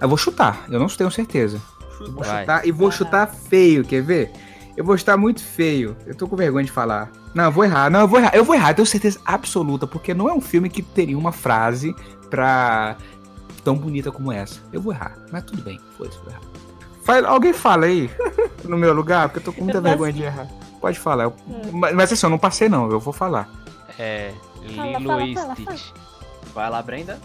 Eu 0.00 0.08
vou 0.08 0.18
chutar, 0.18 0.66
eu 0.68 0.78
não 0.78 0.86
tenho 0.86 1.10
certeza. 1.10 1.58
Eu 1.98 2.12
vou 2.12 2.22
Vai. 2.22 2.40
chutar 2.40 2.66
e 2.66 2.70
vou 2.70 2.90
chutar 2.90 3.26
feio, 3.26 3.82
quer 3.84 4.02
ver? 4.02 4.30
Eu 4.76 4.84
vou 4.84 4.98
chutar 4.98 5.16
muito 5.16 5.42
feio. 5.42 5.96
Eu 6.06 6.14
tô 6.14 6.28
com 6.28 6.36
vergonha 6.36 6.66
de 6.66 6.70
falar. 6.70 7.10
Não, 7.34 7.44
eu 7.44 7.50
vou 7.50 7.64
errar. 7.64 7.88
Não, 7.90 8.00
eu 8.00 8.08
vou 8.08 8.20
errar. 8.20 8.34
Eu 8.34 8.44
vou 8.44 8.54
errar, 8.54 8.70
eu 8.72 8.74
tenho 8.74 8.86
certeza 8.86 9.18
absoluta, 9.24 9.86
porque 9.86 10.12
não 10.12 10.28
é 10.28 10.34
um 10.34 10.40
filme 10.42 10.68
que 10.68 10.82
teria 10.82 11.16
uma 11.16 11.32
frase 11.32 11.94
pra 12.28 12.96
tão 13.64 13.74
bonita 13.76 14.12
como 14.12 14.30
essa. 14.30 14.60
Eu 14.70 14.82
vou 14.82 14.92
errar, 14.92 15.16
mas 15.32 15.42
tudo 15.44 15.62
bem. 15.62 15.80
Foi 15.96 16.08
isso, 16.08 16.20
vou 16.22 16.30
errar. 16.30 16.42
Fala- 17.02 17.28
alguém 17.28 17.54
fala 17.54 17.86
aí 17.86 18.10
no 18.64 18.76
meu 18.76 18.92
lugar, 18.92 19.28
porque 19.30 19.38
eu 19.38 19.44
tô 19.44 19.52
com 19.58 19.64
muita 19.64 19.78
Eu 19.78 19.82
vergonha 19.82 20.12
de 20.12 20.22
errar. 20.22 20.46
Pode 20.82 20.98
falar. 20.98 21.24
eu- 21.24 21.34
mas, 21.72 21.94
mas 21.94 22.12
assim, 22.12 22.26
eu 22.26 22.30
não 22.30 22.38
passei 22.38 22.68
não, 22.68 22.90
eu 22.90 23.00
vou 23.00 23.12
falar. 23.14 23.48
É. 23.98 24.32
Fala, 24.74 24.98
Lilo 24.98 25.08
fala, 25.10 25.24
e 25.26 25.34
fala, 25.34 25.54
Stitch. 25.54 25.90
Vai 26.56 26.70
lá, 26.70 26.80
Brenda. 26.80 27.20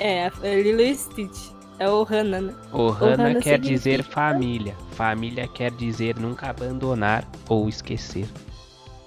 É, 0.00 0.28
é 0.42 0.60
Lilo 0.60 0.80
e 0.80 0.92
Stitch. 0.92 1.52
É 1.78 1.88
o 1.88 2.02
Hannah, 2.02 2.40
né? 2.40 2.52
Ohana 2.72 3.12
Ohana 3.12 3.34
quer 3.34 3.52
significa- 3.54 3.58
dizer 3.60 4.02
família. 4.02 4.74
Família 4.90 5.46
quer 5.46 5.70
dizer 5.70 6.18
nunca 6.18 6.50
abandonar 6.50 7.24
ou 7.48 7.68
esquecer. 7.68 8.26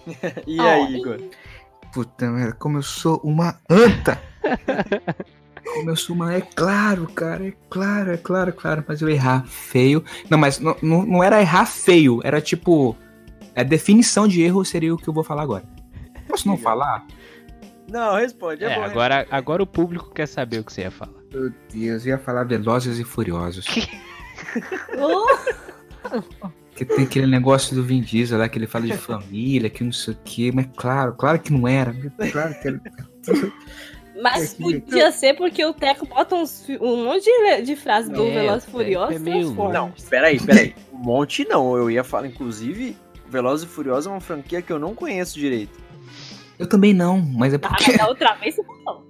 E 0.48 0.58
aí, 0.62 0.96
Igor? 0.96 1.20
Puta 1.94 2.32
merda, 2.32 2.54
como 2.54 2.78
eu 2.78 2.82
sou 2.84 3.20
uma 3.22 3.60
anta! 3.70 4.18
como 5.76 5.90
eu 5.90 5.96
sou 5.98 6.16
uma. 6.16 6.34
É 6.34 6.40
claro, 6.40 7.06
cara, 7.08 7.46
é 7.50 7.54
claro, 7.70 8.14
é 8.14 8.18
claro, 8.18 8.50
é 8.50 8.54
claro, 8.54 8.86
mas 8.88 9.02
eu 9.02 9.10
errar 9.10 9.46
feio. 9.46 10.02
Não, 10.30 10.38
mas 10.38 10.58
não, 10.58 10.74
não, 10.82 11.06
não 11.06 11.24
era 11.24 11.42
errar 11.42 11.66
feio, 11.66 12.22
era 12.24 12.40
tipo. 12.40 12.96
A 13.54 13.62
definição 13.64 14.26
de 14.26 14.42
erro 14.42 14.64
seria 14.64 14.94
o 14.96 14.98
que 14.98 15.10
eu 15.10 15.14
vou 15.14 15.24
falar 15.24 15.42
agora. 15.44 15.66
Posso 16.30 16.48
não 16.48 16.58
falar? 16.58 17.06
Não, 17.90 18.16
responde. 18.16 18.64
É, 18.64 18.72
É, 18.72 18.76
bom, 18.76 18.84
agora, 18.84 19.28
agora 19.30 19.64
o 19.64 19.68
público 19.68 20.12
quer 20.14 20.28
saber 20.28 20.60
o 20.60 20.64
que 20.64 20.72
você 20.72 20.82
ia 20.82 20.92
falar. 20.92 21.20
Meu 21.34 21.52
Deus, 21.72 22.06
eu 22.06 22.12
ia 22.12 22.18
falar 22.18 22.44
Velozes 22.44 23.00
e 23.00 23.04
Furiosos. 23.04 23.66
Que 26.76 26.86
tem 26.86 27.04
aquele 27.04 27.28
negócio 27.28 27.76
do 27.76 27.84
Vin 27.84 28.02
Diesel 28.02 28.40
lá 28.40 28.48
que 28.50 28.58
ele 28.58 28.68
fala 28.68 28.86
de 28.86 28.98
família, 28.98 29.70
que 29.70 29.84
não 29.84 29.92
sei 29.92 30.14
o 30.14 30.18
que, 30.24 30.52
mas 30.52 30.68
claro, 30.76 31.14
claro 31.14 31.40
que 31.40 31.52
não 31.52 31.68
era. 31.68 31.94
Claro 32.32 32.56
que 32.62 32.68
era. 32.68 32.82
mas 34.22 34.54
podia 34.54 35.12
ser 35.12 35.36
porque 35.36 35.64
o 35.64 35.74
Teco 35.74 36.06
bota 36.06 36.36
uns, 36.36 36.66
um 36.82 37.06
monte 37.06 37.26
de, 37.26 37.62
de 37.64 37.76
frase 37.76 38.12
do 38.12 38.26
É, 38.26 38.34
Veloz 38.42 38.64
e 38.64 38.72
Furioso. 38.72 39.08
Teco 39.14 39.30
é 39.30 39.32
meio. 39.32 39.54
Não, 39.72 39.94
peraí, 40.10 40.40
peraí. 40.40 40.76
Um 40.94 40.98
monte 40.98 41.48
não. 41.48 41.76
Eu 41.76 41.90
ia 41.90 42.04
falar, 42.04 42.28
inclusive, 42.28 42.96
Velozes 43.28 43.66
e 43.66 43.70
Furiosos 43.70 44.08
é 44.08 44.10
uma 44.10 44.20
franquia 44.22 44.62
que 44.62 44.72
eu 44.72 44.80
não 44.80 44.96
conheço 44.96 45.38
direito. 45.38 45.89
Eu 46.60 46.68
também 46.68 46.94
não, 46.94 47.20
mas 47.22 47.54
é 47.54 47.56
Ah, 47.56 47.60
porque. 47.70 47.86
mas 47.88 47.98
da 47.98 48.08
outra 48.08 48.34
vez 48.36 48.56
você 48.56 48.64
falou. 48.84 49.08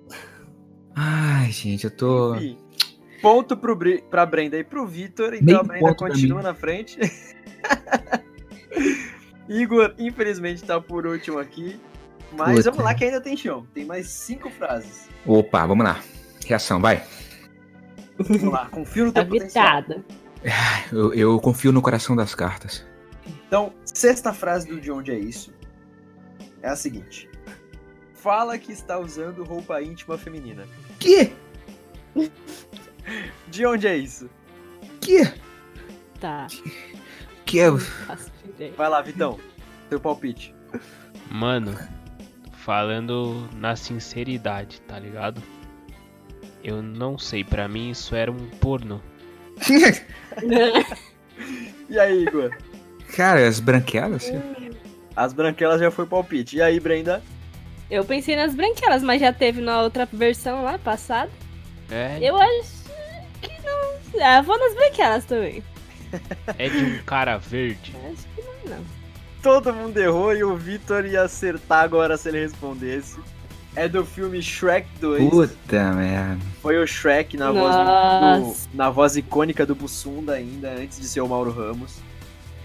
Ai, 0.96 1.52
gente, 1.52 1.86
eu 1.86 1.92
tô. 1.92 2.36
Enfim, 2.36 2.58
ponto 3.22 3.58
pro, 3.58 3.76
Bri- 3.76 4.04
pra 4.10 4.26
Brenda 4.26 4.56
e 4.58 4.64
pro 4.64 4.86
Vitor. 4.86 5.34
Então 5.34 5.44
Meio 5.46 5.60
a 5.60 5.64
Brenda 5.64 5.96
continua 5.96 6.42
na 6.44 6.54
frente. 6.54 7.00
Igor, 9.48 9.94
infelizmente, 9.98 10.64
tá 10.64 10.80
por 10.80 11.06
último 11.08 11.40
aqui. 11.40 11.80
Mas 12.38 12.58
Puta. 12.58 12.72
vamos 12.72 12.86
lá 12.86 12.94
que 12.94 13.04
ainda 13.06 13.20
tem 13.20 13.36
chão. 13.36 13.66
Tem 13.74 13.86
mais 13.86 14.08
cinco 14.08 14.50
frases. 14.52 15.10
Opa, 15.26 15.66
vamos 15.66 15.84
lá. 15.84 16.00
Reação, 16.46 16.80
vai. 16.80 17.04
Vamos 18.20 18.44
lá, 18.44 18.68
confio 18.68 19.06
no 19.06 19.12
teu 19.12 19.26
potencial. 19.26 19.82
vitada. 19.82 20.06
Eu, 20.92 21.14
eu 21.14 21.40
confio 21.40 21.72
no 21.72 21.82
coração 21.82 22.16
das 22.16 22.36
cartas. 22.36 22.86
Então, 23.48 23.74
sexta 23.86 24.32
frase 24.34 24.68
do 24.68 24.80
De 24.80 24.92
Onde 24.92 25.12
É 25.12 25.18
Isso 25.18 25.52
é 26.62 26.70
a 26.70 26.76
seguinte. 26.76 27.29
Fala 28.22 28.58
que 28.58 28.72
está 28.72 29.00
usando 29.00 29.44
roupa 29.44 29.82
íntima 29.82 30.18
feminina. 30.18 30.68
Que? 31.00 31.32
De 33.48 33.66
onde 33.66 33.88
é 33.88 33.96
isso? 33.96 34.30
Que? 35.00 35.24
Tá. 36.20 36.48
Que 37.46 37.62
é. 37.62 37.70
Vai 38.76 38.90
lá, 38.90 39.02
Vitão. 39.02 39.40
Teu 39.90 40.00
palpite. 40.00 40.54
Mano, 41.32 41.78
falando 42.52 43.48
na 43.56 43.76
sinceridade, 43.76 44.82
tá 44.82 45.00
ligado? 45.00 45.42
Eu 46.64 46.82
não 46.82 47.18
sei, 47.18 47.44
pra 47.44 47.68
mim 47.68 47.92
isso 47.92 48.16
era 48.16 48.32
um 48.32 48.50
pornô. 48.60 49.00
E 51.90 51.98
aí, 51.98 52.24
Igor? 52.24 52.56
Cara, 53.16 53.48
as 53.48 53.60
branquelas? 53.60 54.32
As 55.16 55.34
branquelas 55.34 55.80
já 55.80 55.90
foi 55.90 56.06
palpite. 56.06 56.58
E 56.58 56.62
aí, 56.62 56.80
Brenda? 56.80 57.24
Eu 57.90 58.06
pensei 58.06 58.36
nas 58.36 58.54
branquelas, 58.54 59.02
mas 59.04 59.20
já 59.20 59.34
teve 59.34 59.62
na 59.62 59.82
outra 59.82 60.08
versão 60.12 60.64
lá, 60.64 60.78
passada. 60.78 61.32
É, 61.90 62.18
Eu 62.22 62.38
acho 62.38 62.84
que 63.42 63.50
não. 63.64 64.22
Ah, 64.24 64.42
vou 64.42 64.58
nas 64.60 64.76
branquelas 64.76 65.26
também. 65.26 65.64
é 66.58 66.70
de 66.70 66.78
um 66.78 67.04
cara 67.04 67.38
verde. 67.38 67.96
Acho 68.12 68.28
que 68.36 68.42
não, 68.70 68.78
não. 68.78 68.86
Todo 69.42 69.74
mundo 69.74 69.98
errou 69.98 70.36
e 70.36 70.44
o 70.44 70.56
Vitor 70.56 71.06
ia 71.06 71.24
acertar 71.24 71.84
agora 71.84 72.18
se 72.18 72.28
ele 72.30 72.42
respondesse. 72.42 73.18
É 73.76 73.88
do 73.88 74.04
filme 74.06 74.42
Shrek 74.42 74.88
2. 75.00 75.30
Puta 75.30 75.92
merda. 75.94 76.40
Foi 76.62 76.78
o 76.78 76.86
Shrek 76.86 77.38
na 77.38 77.52
voz, 77.52 77.76
do- 77.76 78.76
na 78.76 78.90
voz 78.90 79.16
icônica 79.16 79.66
do 79.66 79.74
Bussunda 79.76 80.34
ainda, 80.34 80.72
antes 80.72 81.00
de 81.00 81.08
ser 81.08 81.22
o 81.22 81.28
Mauro 81.28 81.52
Ramos. 81.52 81.98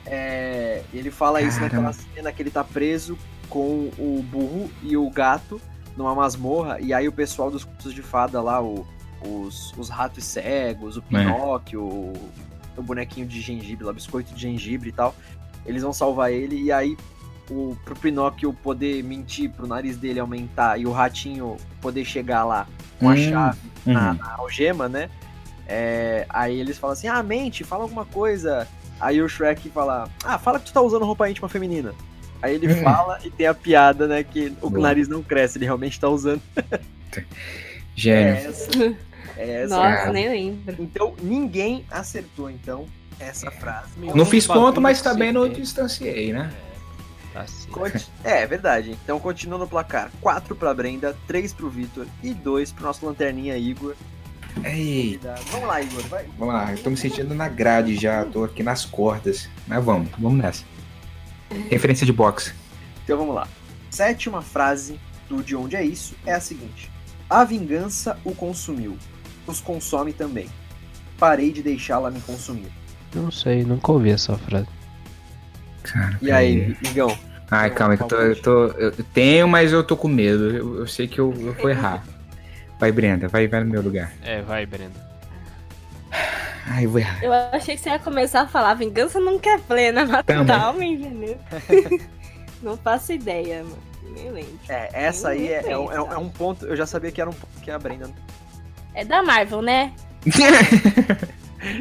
É, 0.06 0.82
ele 0.92 1.10
fala 1.10 1.40
isso 1.40 1.58
Caramba. 1.60 1.82
naquela 1.88 1.92
cena 2.14 2.32
que 2.32 2.42
ele 2.42 2.50
tá 2.50 2.64
preso 2.64 3.16
com 3.54 3.88
o 3.98 4.20
burro 4.32 4.68
e 4.82 4.96
o 4.96 5.08
gato 5.08 5.60
numa 5.96 6.12
masmorra, 6.12 6.80
e 6.80 6.92
aí 6.92 7.06
o 7.06 7.12
pessoal 7.12 7.52
dos 7.52 7.62
contos 7.62 7.94
de 7.94 8.02
fada 8.02 8.42
lá, 8.42 8.60
o- 8.60 8.84
os, 9.22 9.72
os 9.78 9.88
ratos 9.88 10.24
cegos, 10.24 10.96
o 10.96 11.02
Pinóquio, 11.02 11.80
o, 11.84 12.12
o 12.76 12.82
bonequinho 12.82 13.24
de 13.28 13.40
gengibre, 13.40 13.84
lá, 13.84 13.92
biscoito 13.92 14.34
de 14.34 14.40
gengibre 14.42 14.88
e 14.88 14.92
tal, 14.92 15.14
eles 15.64 15.84
vão 15.84 15.92
salvar 15.92 16.32
ele, 16.32 16.60
e 16.60 16.72
aí 16.72 16.96
o, 17.48 17.76
pro 17.84 17.94
Pinóquio 17.94 18.52
poder 18.52 19.04
mentir, 19.04 19.50
pro 19.50 19.68
nariz 19.68 19.96
dele 19.96 20.18
aumentar, 20.18 20.80
e 20.80 20.84
o 20.84 20.90
ratinho 20.90 21.56
poder 21.80 22.04
chegar 22.04 22.42
lá 22.44 22.66
com 22.98 23.08
a 23.08 23.12
Hum. 23.12 23.16
chave 23.16 23.58
na, 23.86 24.10
Uhum. 24.12 24.18
na 24.18 24.34
algema, 24.36 24.88
né? 24.88 25.08
É, 25.66 26.26
aí 26.28 26.58
eles 26.58 26.76
falam 26.76 26.92
assim: 26.94 27.06
ah, 27.06 27.22
mente, 27.22 27.62
fala 27.64 27.84
alguma 27.84 28.04
coisa. 28.04 28.66
Aí 29.00 29.22
o 29.22 29.28
Shrek 29.28 29.70
fala: 29.70 30.08
ah, 30.24 30.38
fala 30.38 30.58
que 30.58 30.66
tu 30.66 30.72
tá 30.72 30.80
usando 30.82 31.04
roupa 31.04 31.28
íntima 31.30 31.48
feminina. 31.48 31.94
Aí 32.44 32.54
ele 32.56 32.72
Hum. 32.72 32.82
fala 32.82 33.18
e 33.24 33.30
tem 33.30 33.46
a 33.46 33.54
piada, 33.54 34.06
né? 34.06 34.22
Que 34.22 34.52
o 34.60 34.68
Boa. 34.68 34.82
nariz 34.82 35.08
não 35.08 35.22
cresce, 35.22 35.56
ele 35.58 35.64
realmente 35.64 35.98
tá 35.98 36.08
usando. 36.08 36.42
Gênio. 37.96 38.34
É 38.34 38.44
essa. 38.46 38.96
É 39.36 39.50
essa. 39.62 39.76
Nossa, 39.76 39.96
cara. 39.96 40.12
nem 40.12 40.28
lembro. 40.28 40.76
Então, 40.78 41.14
ninguém 41.22 41.84
acertou, 41.90 42.50
então, 42.50 42.86
essa 43.18 43.50
frase. 43.50 43.92
Não 44.14 44.26
fiz 44.26 44.46
ponto, 44.46 44.80
mas 44.80 45.00
também 45.00 45.32
não 45.32 45.48
distanciei, 45.48 46.32
né? 46.32 46.52
Tá 47.32 47.46
certo. 47.46 47.70
Conti- 47.72 48.10
É, 48.22 48.42
é 48.42 48.46
verdade. 48.46 48.90
Então 49.02 49.18
continua 49.18 49.58
no 49.58 49.66
placar. 49.66 50.10
4 50.20 50.54
pra 50.54 50.72
Brenda, 50.74 51.16
3 51.26 51.52
pro 51.52 51.68
Vitor 51.70 52.06
e 52.22 52.32
2 52.34 52.72
pro 52.72 52.84
nosso 52.84 53.04
lanterninha 53.06 53.56
Igor. 53.56 53.94
Ei, 54.62 55.18
Vamos 55.50 55.66
lá, 55.66 55.82
Igor, 55.82 56.02
vai. 56.04 56.26
vamos 56.38 56.54
lá. 56.54 56.70
Eu 56.70 56.78
tô 56.78 56.90
me 56.90 56.96
sentindo 56.96 57.34
na 57.34 57.48
grade 57.48 57.96
já, 57.96 58.24
tô 58.24 58.44
aqui 58.44 58.62
nas 58.62 58.84
cordas. 58.84 59.48
Mas 59.66 59.84
vamos, 59.84 60.08
vamos 60.16 60.38
nessa. 60.38 60.64
Referência 61.70 62.04
de 62.06 62.12
boxe. 62.12 62.52
Então 63.04 63.18
vamos 63.18 63.34
lá. 63.34 63.46
Sétima 63.90 64.42
frase 64.42 64.98
do 65.28 65.42
De 65.42 65.54
Onde 65.54 65.76
é 65.76 65.84
Isso 65.84 66.14
é 66.26 66.32
a 66.32 66.40
seguinte: 66.40 66.90
A 67.28 67.44
vingança 67.44 68.18
o 68.24 68.34
consumiu. 68.34 68.96
Os 69.46 69.60
consome 69.60 70.12
também. 70.12 70.46
Parei 71.18 71.52
de 71.52 71.62
deixá-la 71.62 72.10
me 72.10 72.20
consumir. 72.20 72.72
Não 73.14 73.30
sei, 73.30 73.62
nunca 73.62 73.92
ouvi 73.92 74.10
essa 74.10 74.36
frase. 74.36 74.66
Cara, 75.82 76.18
E 76.20 76.30
aí, 76.30 76.76
Igão? 76.82 77.16
Ai, 77.50 77.70
calma, 77.70 77.96
que 77.96 78.02
eu 78.02 78.08
tô, 78.08 78.16
eu 78.16 78.42
tô. 78.42 78.64
Eu 78.78 78.90
tenho, 79.12 79.46
mas 79.46 79.70
eu 79.70 79.84
tô 79.84 79.96
com 79.96 80.08
medo. 80.08 80.50
Eu, 80.50 80.78
eu 80.78 80.86
sei 80.86 81.06
que 81.06 81.20
eu, 81.20 81.32
eu 81.38 81.52
vou 81.52 81.70
errar. 81.70 82.02
Vai, 82.80 82.90
Brenda, 82.90 83.28
vai, 83.28 83.46
vai 83.46 83.62
no 83.62 83.70
meu 83.70 83.82
lugar. 83.82 84.12
É, 84.22 84.42
vai, 84.42 84.66
Brenda. 84.66 85.03
Ai, 86.66 86.86
eu 86.86 86.90
vou 86.90 86.98
errar. 87.00 87.22
Eu 87.22 87.32
achei 87.52 87.76
que 87.76 87.82
você 87.82 87.90
ia 87.90 87.98
começar 87.98 88.42
a 88.42 88.46
falar 88.46 88.74
vingança 88.74 89.20
nunca 89.20 89.50
é 89.50 89.58
plena, 89.58 90.04
mata 90.06 90.24
Também. 90.34 90.54
a 90.54 90.60
alma, 90.64 90.84
entendeu? 90.84 91.36
não 92.62 92.76
faço 92.76 93.12
ideia, 93.12 93.62
mano. 93.62 93.78
Nem 94.14 94.30
lembro. 94.30 94.58
É, 94.68 94.88
essa 94.92 95.30
aí 95.30 95.48
é, 95.52 95.70
é, 95.70 95.78
um- 95.78 95.90
é 95.92 95.96
é 95.96 96.18
um 96.18 96.28
ponto. 96.28 96.64
Eu 96.66 96.76
já 96.76 96.86
sabia 96.86 97.10
que 97.10 97.20
era 97.20 97.28
um 97.28 97.32
ponto 97.32 97.60
que 97.62 97.70
a 97.70 97.78
Brenda. 97.78 98.06
não- 98.06 98.14
É 98.94 99.04
da 99.04 99.22
Marvel, 99.22 99.60
né? 99.62 99.92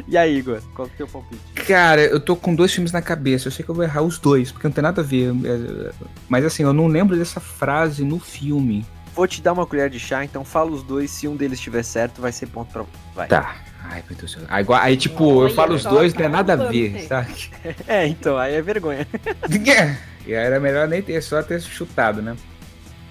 E 0.08 0.16
aí, 0.16 0.38
Igor? 0.38 0.62
Qual 0.74 0.88
que 0.88 0.92
é 1.02 1.04
o 1.04 1.06
teu 1.06 1.08
palpite? 1.08 1.42
Cara, 1.66 2.00
eu 2.00 2.18
tô 2.18 2.34
com 2.34 2.54
dois 2.54 2.72
filmes 2.72 2.90
na 2.90 3.02
cabeça. 3.02 3.48
Eu 3.48 3.52
sei 3.52 3.62
que 3.62 3.70
eu 3.70 3.74
vou 3.74 3.84
errar 3.84 4.00
os 4.00 4.18
dois, 4.18 4.50
porque 4.50 4.66
não 4.66 4.72
tem 4.72 4.80
nada 4.82 5.02
a 5.02 5.04
ver. 5.04 5.28
É, 5.44 5.92
Mas 6.26 6.42
assim, 6.42 6.62
eu 6.62 6.72
não 6.72 6.86
lembro 6.86 7.14
dessa 7.18 7.38
frase 7.38 8.02
no 8.02 8.18
filme. 8.18 8.86
Vou 9.14 9.26
te 9.26 9.42
dar 9.42 9.52
uma 9.52 9.66
colher 9.66 9.90
de 9.90 10.00
chá, 10.00 10.24
então 10.24 10.42
fala 10.42 10.70
os 10.70 10.82
dois. 10.82 11.10
Se 11.10 11.28
um 11.28 11.36
deles 11.36 11.58
estiver 11.58 11.82
certo, 11.82 12.22
vai 12.22 12.32
ser 12.32 12.46
ponto 12.46 12.72
pra. 12.72 12.84
Vai. 13.14 13.28
Tá. 13.28 13.56
Ai, 13.86 14.02
meu 14.08 14.16
Deus 14.18 14.32
do 14.32 14.38
céu. 14.38 14.42
Aí, 14.48 14.62
igual- 14.62 14.80
aí, 14.80 14.96
tipo, 14.96 15.22
eu 15.24 15.36
Olha 15.40 15.54
falo 15.54 15.74
os 15.74 15.84
dois, 15.84 16.14
não 16.14 16.24
é 16.24 16.28
nada 16.28 16.54
a 16.54 16.56
ver, 16.56 17.06
sabe? 17.06 17.34
É, 17.86 18.06
então, 18.06 18.36
aí 18.38 18.54
é 18.54 18.62
vergonha. 18.62 19.06
E 20.26 20.34
aí 20.34 20.42
era 20.46 20.58
melhor 20.58 20.88
nem 20.88 21.02
ter, 21.02 21.20
só 21.22 21.42
ter 21.42 21.60
chutado, 21.60 22.22
né? 22.22 22.34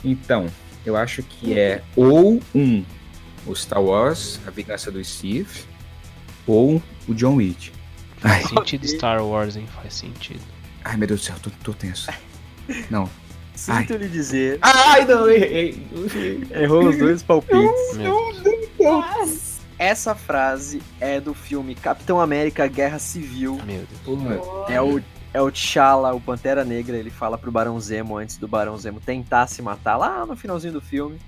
Então, 0.03 0.47
eu 0.83 0.97
acho 0.97 1.21
que 1.21 1.57
é 1.57 1.83
ou 1.95 2.41
um, 2.55 2.83
o 3.45 3.53
Star 3.55 3.81
Wars, 3.83 4.39
A 4.47 4.49
Vingança 4.49 4.89
do 4.91 5.03
Sith, 5.05 5.67
ou 6.47 6.81
o 7.07 7.13
John 7.13 7.35
Wick. 7.35 7.71
Ai, 8.23 8.41
Faz 8.41 8.49
sentido 8.49 8.87
Star 8.87 9.23
Wars, 9.23 9.55
hein? 9.55 9.67
Faz 9.75 9.93
sentido. 9.93 10.41
ai 10.83 10.97
meu 10.97 11.07
Deus 11.07 11.19
do 11.21 11.25
céu, 11.25 11.35
tô, 11.41 11.51
tô 11.63 11.71
tenso. 11.73 12.09
Não. 12.89 13.07
Sinto 13.53 13.95
lhe 13.95 14.07
dizer, 14.09 14.57
Ai, 14.63 15.05
não, 15.05 15.29
errei. 15.29 15.85
errou 16.49 16.87
os 16.89 16.97
dois 16.97 17.21
palpites. 17.21 17.95
Meu 17.95 18.33
Nossa. 18.79 19.52
Essa 19.77 20.15
frase 20.15 20.81
é 20.99 21.19
do 21.19 21.33
filme 21.33 21.75
Capitão 21.75 22.19
América 22.19 22.67
Guerra 22.67 22.99
Civil. 22.99 23.59
Meu 23.65 23.85
Deus. 24.05 24.47
É 24.69 24.81
o, 24.81 25.01
é 25.33 25.41
o 25.41 25.51
T'Challa, 25.51 26.13
o 26.13 26.21
Pantera 26.21 26.63
Negra, 26.63 26.97
ele 26.97 27.09
fala 27.09 27.37
pro 27.37 27.51
Barão 27.51 27.79
Zemo 27.79 28.17
antes 28.17 28.37
do 28.37 28.47
Barão 28.47 28.77
Zemo 28.77 28.99
tentar 28.99 29.47
se 29.47 29.61
matar 29.61 29.97
lá 29.97 30.25
no 30.25 30.35
finalzinho 30.35 30.73
do 30.73 30.81
filme. 30.81 31.19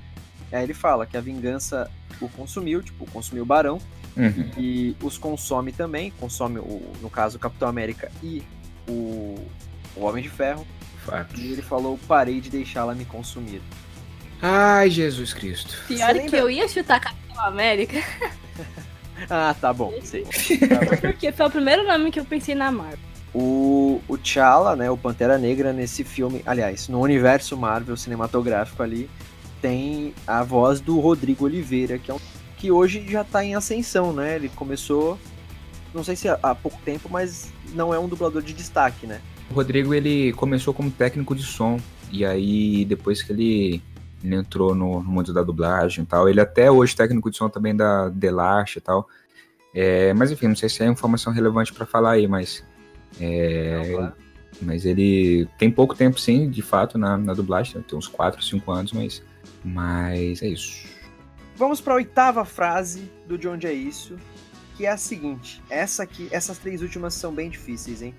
Aí 0.51 0.63
ele 0.63 0.73
fala 0.73 1.05
que 1.05 1.17
a 1.17 1.21
vingança 1.21 1.89
o 2.21 2.29
consumiu, 2.29 2.81
tipo, 2.81 3.09
consumiu 3.11 3.43
o 3.43 3.45
Barão, 3.47 3.79
Uhum. 4.17 4.49
e 4.57 4.95
os 5.03 5.17
consome 5.17 5.73
também, 5.73 6.09
consome, 6.19 6.57
o, 6.59 6.81
no 7.01 7.09
caso, 7.09 7.35
o 7.35 7.39
Capitão 7.39 7.67
América 7.67 8.09
e 8.23 8.41
o, 8.87 9.35
o 9.93 10.05
Homem 10.05 10.23
de 10.23 10.29
Ferro. 10.29 10.65
Fato. 11.03 11.37
E 11.37 11.51
ele 11.51 11.61
falou, 11.61 11.99
parei 12.07 12.39
de 12.39 12.49
deixá-la 12.49 12.95
me 12.95 13.03
consumir. 13.03 13.61
Ai, 14.41 14.89
Jesus 14.89 15.33
Cristo. 15.33 15.73
Pior 15.87 16.13
que 16.13 16.19
lembra? 16.19 16.39
eu 16.39 16.49
ia 16.49 16.67
chutar 16.67 16.99
Capitão 16.99 17.39
América, 17.45 18.01
Ah, 19.29 19.55
tá 19.59 19.71
bom, 19.73 19.93
sei. 20.03 20.25
porque 21.01 21.31
foi 21.31 21.45
o 21.45 21.49
primeiro 21.49 21.87
nome 21.87 22.11
que 22.11 22.19
eu 22.19 22.25
pensei 22.25 22.53
na 22.53 22.71
Marvel. 22.71 22.99
O, 23.33 24.01
o 24.07 24.17
T'Challa, 24.17 24.75
né, 24.75 24.89
o 24.89 24.97
Pantera 24.97 25.37
Negra, 25.37 25.73
nesse 25.73 26.03
filme, 26.03 26.41
aliás, 26.45 26.87
no 26.87 26.99
universo 27.01 27.57
Marvel 27.57 27.97
cinematográfico 27.97 28.81
ali, 28.83 29.09
tem 29.61 30.13
a 30.27 30.43
voz 30.43 30.79
do 30.79 30.99
Rodrigo 30.99 31.45
Oliveira, 31.45 31.97
que 31.97 32.11
é 32.11 32.13
um 32.13 32.19
que 32.57 32.71
hoje 32.71 33.05
já 33.07 33.23
tá 33.23 33.43
em 33.43 33.53
ascensão, 33.53 34.13
né? 34.13 34.35
Ele 34.37 34.49
começou, 34.49 35.19
não 35.93 36.03
sei 36.03 36.15
se 36.15 36.29
há, 36.29 36.39
há 36.41 36.55
pouco 36.55 36.77
tempo, 36.85 37.09
mas 37.11 37.51
não 37.73 37.93
é 37.93 37.99
um 37.99 38.07
dublador 38.07 38.41
de 38.41 38.53
destaque, 38.53 39.05
né? 39.05 39.19
O 39.51 39.53
Rodrigo, 39.53 39.93
ele 39.93 40.31
começou 40.33 40.73
como 40.73 40.89
técnico 40.89 41.35
de 41.35 41.43
som. 41.43 41.77
E 42.11 42.23
aí, 42.23 42.85
depois 42.85 43.21
que 43.21 43.33
ele, 43.33 43.81
ele 44.25 44.35
entrou 44.35 44.73
no, 44.73 45.01
no 45.01 45.09
mundo 45.09 45.33
da 45.33 45.43
dublagem 45.43 46.03
e 46.03 46.07
tal, 46.07 46.27
ele 46.27 46.41
até 46.41 46.69
hoje 46.71 46.93
é 46.93 46.97
técnico 46.97 47.29
de 47.29 47.37
som 47.37 47.47
também 47.49 47.75
da 47.75 48.09
Delash 48.09 48.77
e 48.77 48.81
tal. 48.81 49.07
É, 49.73 50.13
mas 50.13 50.31
enfim, 50.31 50.47
não 50.47 50.55
sei 50.55 50.69
se 50.69 50.81
é 50.83 50.87
informação 50.87 51.31
relevante 51.33 51.73
pra 51.73 51.85
falar 51.85 52.11
aí, 52.11 52.27
mas. 52.27 52.63
É, 53.19 53.77
Não, 53.77 53.93
claro. 53.97 54.13
mas 54.61 54.85
ele 54.85 55.47
tem 55.57 55.69
pouco 55.69 55.93
tempo, 55.95 56.19
sim, 56.19 56.49
de 56.49 56.61
fato, 56.61 56.97
na, 56.97 57.17
na 57.17 57.33
dublagem. 57.33 57.81
Tem 57.81 57.97
uns 57.97 58.07
4, 58.07 58.41
5 58.41 58.71
anos, 58.71 58.91
mas. 58.93 59.21
Mas 59.63 60.41
é 60.41 60.47
isso. 60.47 60.87
Vamos 61.55 61.79
para 61.81 61.93
a 61.93 61.95
oitava 61.97 62.43
frase 62.45 63.09
do 63.27 63.37
De 63.37 63.47
Onde 63.47 63.65
É 63.67 63.73
Isso, 63.73 64.17
que 64.75 64.85
é 64.85 64.91
a 64.91 64.97
seguinte. 64.97 65.61
Essa 65.69 66.03
aqui, 66.03 66.27
essas 66.31 66.57
três 66.57 66.81
últimas 66.81 67.13
são 67.13 67.33
bem 67.33 67.49
difíceis, 67.49 68.01
hein? 68.01 68.13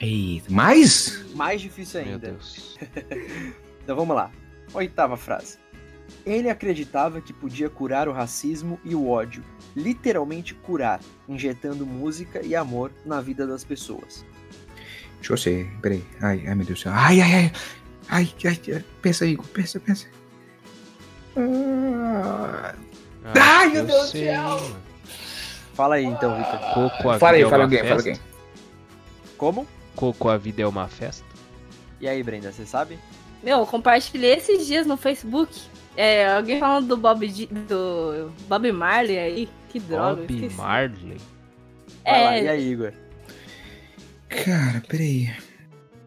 Eita, 0.00 0.52
mais? 0.52 1.24
Mais 1.34 1.60
difícil 1.60 2.00
Meu 2.02 2.12
ainda. 2.14 2.30
Deus. 2.30 2.78
Então 3.86 3.94
vamos 3.94 4.16
lá. 4.16 4.32
Oitava 4.74 5.16
frase. 5.16 5.58
Ele 6.24 6.48
acreditava 6.50 7.20
que 7.20 7.32
podia 7.32 7.68
curar 7.70 8.08
o 8.08 8.12
racismo 8.12 8.78
e 8.84 8.94
o 8.94 9.08
ódio. 9.08 9.42
Literalmente 9.74 10.54
curar, 10.54 11.00
injetando 11.28 11.86
música 11.86 12.44
e 12.44 12.54
amor 12.54 12.92
na 13.04 13.20
vida 13.20 13.46
das 13.46 13.64
pessoas. 13.64 14.24
Deixa 15.16 15.32
eu 15.32 15.36
ser, 15.36 15.70
peraí. 15.80 16.04
Ai, 16.20 16.44
ai, 16.46 16.54
meu 16.54 16.66
Deus 16.66 16.80
do 16.80 16.82
céu. 16.84 16.92
Ai, 16.94 17.20
ai, 17.20 17.34
ai. 17.34 17.52
Ai, 18.08 18.34
ai, 18.44 18.60
ai. 18.74 18.84
pensa 19.02 19.24
aí, 19.24 19.32
Igor, 19.32 19.46
pensa, 19.48 19.80
pensa. 19.80 20.06
Ah, 21.36 22.74
Ai, 23.34 23.68
meu 23.68 23.80
eu 23.82 23.86
Deus 23.86 24.02
do 24.06 24.18
céu. 24.18 24.76
Fala 25.74 25.96
aí 25.96 26.04
então, 26.04 26.36
Victor. 26.36 26.58
Coco, 26.72 27.10
a 27.10 27.18
Fala 27.18 27.32
aí, 27.36 27.44
vida 27.44 27.48
é 27.48 27.50
fala 27.50 27.56
uma 27.56 27.64
alguém, 27.64 27.78
fala 27.80 27.94
festa? 28.02 28.10
alguém. 28.10 28.22
Como? 29.36 29.66
Coco, 29.94 30.28
a 30.28 30.36
vida 30.38 30.62
é 30.62 30.66
uma 30.66 30.88
festa? 30.88 31.24
E 32.00 32.08
aí, 32.08 32.22
Brenda, 32.22 32.52
você 32.52 32.64
sabe? 32.64 32.98
Meu, 33.42 33.58
eu 33.58 33.66
compartilhei 33.66 34.34
esses 34.34 34.66
dias 34.66 34.86
no 34.86 34.96
Facebook. 34.96 35.54
É, 35.96 36.34
alguém 36.34 36.58
falando 36.60 36.88
do 36.88 36.96
Bob, 36.96 37.26
do 37.68 38.30
Bob 38.48 38.72
Marley 38.72 39.18
aí. 39.18 39.48
Que 39.68 39.80
droga, 39.80 40.22
Bob. 40.22 40.50
Marley? 40.56 41.16
Vai 42.04 42.24
lá, 42.24 42.34
É, 42.34 42.44
e 42.44 42.48
aí, 42.48 42.72
Igor? 42.72 42.92
Cara, 44.28 44.82
peraí. 44.86 45.32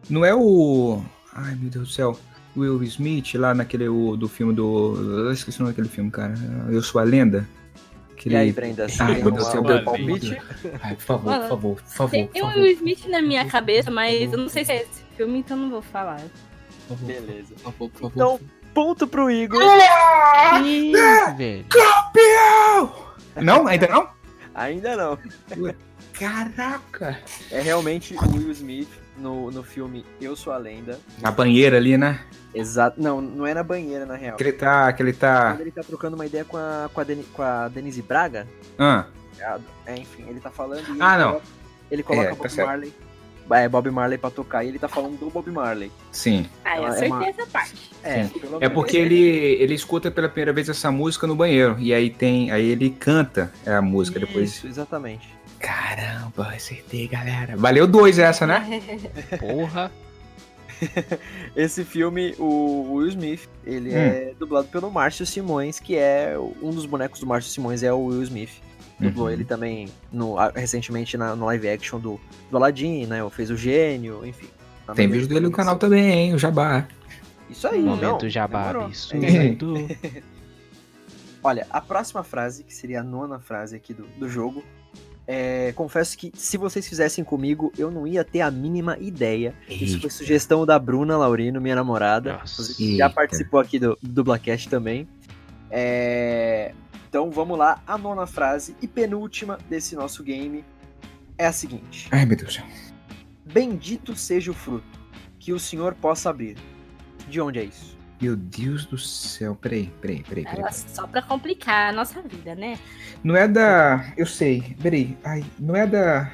Não 0.08 0.24
é 0.24 0.34
o. 0.34 1.02
Ai, 1.32 1.54
meu 1.56 1.70
Deus 1.70 1.88
do 1.88 1.94
céu. 1.94 2.18
Will 2.56 2.82
Smith 2.82 3.34
lá 3.34 3.54
naquele 3.54 3.88
o, 3.88 4.16
do 4.16 4.28
filme 4.28 4.52
do. 4.52 4.96
Eu 5.26 5.32
esqueci 5.32 5.58
o 5.58 5.62
nome 5.62 5.72
daquele 5.72 5.88
filme, 5.88 6.10
cara. 6.10 6.34
Eu 6.68 6.82
sou 6.82 7.00
a 7.00 7.04
lenda. 7.04 7.48
Aquele... 8.12 8.34
E 8.34 8.38
aí, 8.38 8.52
Brenda? 8.52 8.86
Ai, 8.98 9.22
meu 9.22 9.30
Deus 9.30 9.46
do 9.46 9.52
céu, 9.52 9.84
palpite? 9.84 10.36
Ai, 10.82 10.94
por 10.94 11.02
favor, 11.02 11.30
Mano, 11.30 11.42
por 11.42 11.48
favor, 11.48 11.76
por 11.76 11.88
favor. 11.88 12.10
tem 12.10 12.28
favor, 12.28 12.56
Will 12.56 12.72
Smith 12.72 13.06
na 13.06 13.22
minha 13.22 13.46
cabeça, 13.46 13.90
mas 13.90 14.32
eu 14.32 14.38
não 14.38 14.48
sei 14.48 14.64
se 14.64 14.72
é 14.72 14.82
esse 14.82 15.02
filme, 15.16 15.38
então 15.38 15.56
não 15.56 15.70
vou 15.70 15.80
falar. 15.80 16.20
Favor, 16.96 17.06
Beleza. 17.06 17.54
por 17.54 17.62
favor, 17.72 17.90
por 17.90 18.00
favor. 18.00 18.12
Então, 18.14 18.40
ponto 18.74 19.06
pro 19.06 19.30
Igor. 19.30 19.62
Ih, 20.64 20.92
velho. 21.36 21.64
Campeão! 21.68 22.92
Não? 23.36 23.66
Ainda 23.66 23.86
não? 23.88 24.08
Ainda 24.54 24.96
não. 24.96 25.18
Caraca! 26.12 27.18
É 27.50 27.60
realmente 27.60 28.14
o 28.14 28.36
Will 28.36 28.50
Smith 28.52 28.88
no, 29.16 29.50
no 29.50 29.62
filme 29.62 30.04
Eu 30.20 30.34
Sou 30.36 30.52
a 30.52 30.58
Lenda. 30.58 30.98
Na 31.20 31.30
banheira 31.30 31.76
ali, 31.76 31.96
né? 31.96 32.20
Exato. 32.54 33.00
Não, 33.00 33.20
não 33.20 33.46
é 33.46 33.54
na 33.54 33.62
banheira, 33.62 34.04
na 34.04 34.16
real. 34.16 34.36
Que 34.36 34.42
ele 34.42 34.52
tá. 34.52 34.92
Que 34.92 35.02
ele 35.02 35.12
tá. 35.12 35.52
Quando 35.52 35.60
ele 35.62 35.70
tá 35.70 35.82
trocando 35.82 36.16
uma 36.16 36.26
ideia 36.26 36.44
com 36.44 36.56
a, 36.56 36.90
com 36.92 37.00
a, 37.00 37.04
Deni- 37.04 37.24
com 37.32 37.42
a 37.42 37.68
Denise 37.68 38.02
Braga, 38.02 38.46
Ah, 38.78 39.06
é, 39.86 39.96
enfim, 39.96 40.26
ele 40.28 40.40
tá 40.40 40.50
falando 40.50 40.80
e 40.94 41.00
Ah, 41.00 41.14
ele 41.14 41.22
não. 41.24 41.28
coloca, 41.30 41.46
ele 41.90 42.02
coloca 42.02 42.26
É, 42.26 42.30
tá 42.30 42.34
Bob 42.36 42.50
certo. 42.50 42.92
É, 43.52 43.68
Bob 43.68 43.90
Marley 43.90 44.18
pra 44.18 44.30
tocar 44.30 44.64
e 44.64 44.68
ele 44.68 44.78
tá 44.78 44.88
falando 44.88 45.18
do 45.18 45.30
Bob 45.30 45.50
Marley. 45.50 45.90
sim. 46.12 46.46
Ah, 46.64 46.76
eu 46.76 46.84
Ela 46.84 46.86
é 46.86 46.90
acertei 46.90 47.10
uma- 47.10 47.26
essa 47.26 47.46
parte. 47.46 47.90
É, 48.02 48.24
pelo 48.24 48.56
É 48.56 48.60
menos. 48.60 48.74
porque 48.74 48.96
ele, 48.96 49.18
ele 49.60 49.74
escuta 49.74 50.10
pela 50.10 50.28
primeira 50.28 50.52
vez 50.52 50.68
essa 50.68 50.90
música 50.90 51.26
no 51.26 51.34
banheiro. 51.34 51.76
E 51.78 51.92
aí 51.92 52.08
tem. 52.10 52.50
Aí 52.50 52.64
ele 52.70 52.90
canta 52.90 53.52
a 53.66 53.80
música 53.82 54.18
depois. 54.20 54.50
Isso, 54.56 54.66
exatamente. 54.66 55.28
Caramba, 55.58 56.48
acertei, 56.54 57.06
galera. 57.06 57.56
Valeu 57.56 57.86
dois 57.86 58.18
essa, 58.18 58.46
né? 58.46 58.80
Porra. 59.38 59.90
Esse 61.54 61.84
filme, 61.84 62.34
o 62.38 62.94
Will 62.94 63.08
Smith, 63.08 63.48
ele 63.66 63.90
Hum. 63.90 63.96
é 63.98 64.32
dublado 64.38 64.68
pelo 64.68 64.90
Márcio 64.90 65.26
Simões, 65.26 65.78
que 65.78 65.96
é 65.96 66.34
um 66.62 66.70
dos 66.70 66.86
bonecos 66.86 67.20
do 67.20 67.26
Márcio 67.26 67.50
Simões 67.52 67.82
é 67.82 67.92
o 67.92 67.98
Will 68.06 68.22
Smith. 68.22 68.50
Dublou 69.00 69.26
Uhum. 69.26 69.32
ele 69.32 69.44
também 69.44 69.88
no, 70.12 70.36
recentemente 70.54 71.16
na, 71.16 71.34
no 71.34 71.46
live 71.46 71.68
action 71.68 71.98
do, 71.98 72.20
do 72.50 72.56
Aladdin, 72.56 73.06
né? 73.06 73.18
Fez 73.30 73.50
o 73.50 73.56
Gênio, 73.56 74.24
enfim. 74.24 74.46
Tem 74.94 75.08
vídeo 75.08 75.28
dele 75.28 75.40
no 75.40 75.50
canal 75.52 75.76
também, 75.76 76.10
hein? 76.10 76.34
O 76.34 76.38
Jabá. 76.38 76.86
Isso 77.48 77.66
aí, 77.66 77.82
Momento 77.82 78.22
não, 78.22 78.28
jabá 78.30 78.68
demorou. 78.68 78.84
absurdo. 78.86 79.74
Olha, 81.42 81.66
a 81.70 81.80
próxima 81.80 82.22
frase, 82.22 82.62
que 82.62 82.74
seria 82.74 83.00
a 83.00 83.02
nona 83.02 83.38
frase 83.40 83.74
aqui 83.74 83.92
do, 83.94 84.04
do 84.18 84.28
jogo, 84.28 84.62
é, 85.26 85.72
confesso 85.72 86.16
que 86.18 86.30
se 86.34 86.56
vocês 86.56 86.86
fizessem 86.88 87.24
comigo, 87.24 87.72
eu 87.78 87.90
não 87.90 88.06
ia 88.06 88.22
ter 88.24 88.40
a 88.40 88.50
mínima 88.50 88.96
ideia. 89.00 89.54
Isso 89.68 90.00
foi 90.00 90.10
sugestão 90.10 90.66
da 90.66 90.78
Bruna 90.78 91.16
Laurino, 91.16 91.60
minha 91.60 91.74
namorada. 91.74 92.34
Nossa. 92.34 92.74
Já 92.74 92.84
Eita. 93.06 93.10
participou 93.10 93.58
aqui 93.60 93.78
do, 93.78 93.96
do 94.02 94.08
Dublacast 94.12 94.68
também. 94.68 95.08
É, 95.70 96.72
Então 97.10 97.28
vamos 97.28 97.58
lá, 97.58 97.82
a 97.88 97.98
nona 97.98 98.24
frase 98.24 98.76
e 98.80 98.86
penúltima 98.86 99.58
desse 99.68 99.96
nosso 99.96 100.22
game 100.22 100.64
é 101.36 101.44
a 101.44 101.52
seguinte: 101.52 102.08
Ai, 102.12 102.24
meu 102.24 102.36
Deus 102.36 102.50
do 102.50 102.54
céu. 102.54 102.64
Bendito 103.52 104.14
seja 104.14 104.52
o 104.52 104.54
fruto 104.54 104.86
que 105.40 105.52
o 105.52 105.58
Senhor 105.58 105.92
possa 105.96 106.30
abrir. 106.30 106.56
De 107.28 107.40
onde 107.40 107.58
é 107.58 107.64
isso? 107.64 107.98
Meu 108.22 108.36
Deus 108.36 108.86
do 108.86 108.96
céu. 108.96 109.56
Peraí, 109.56 109.92
peraí, 110.00 110.22
peraí, 110.22 110.44
peraí. 110.44 110.60
Ela 110.60 110.70
só 110.70 111.04
pra 111.04 111.20
complicar 111.20 111.88
a 111.88 111.92
nossa 111.92 112.22
vida, 112.22 112.54
né? 112.54 112.78
Não 113.24 113.34
é 113.34 113.48
da. 113.48 114.12
Eu 114.16 114.26
sei. 114.26 114.76
Peraí. 114.80 115.18
Ai, 115.24 115.44
não 115.58 115.74
é 115.74 115.88
da. 115.88 116.30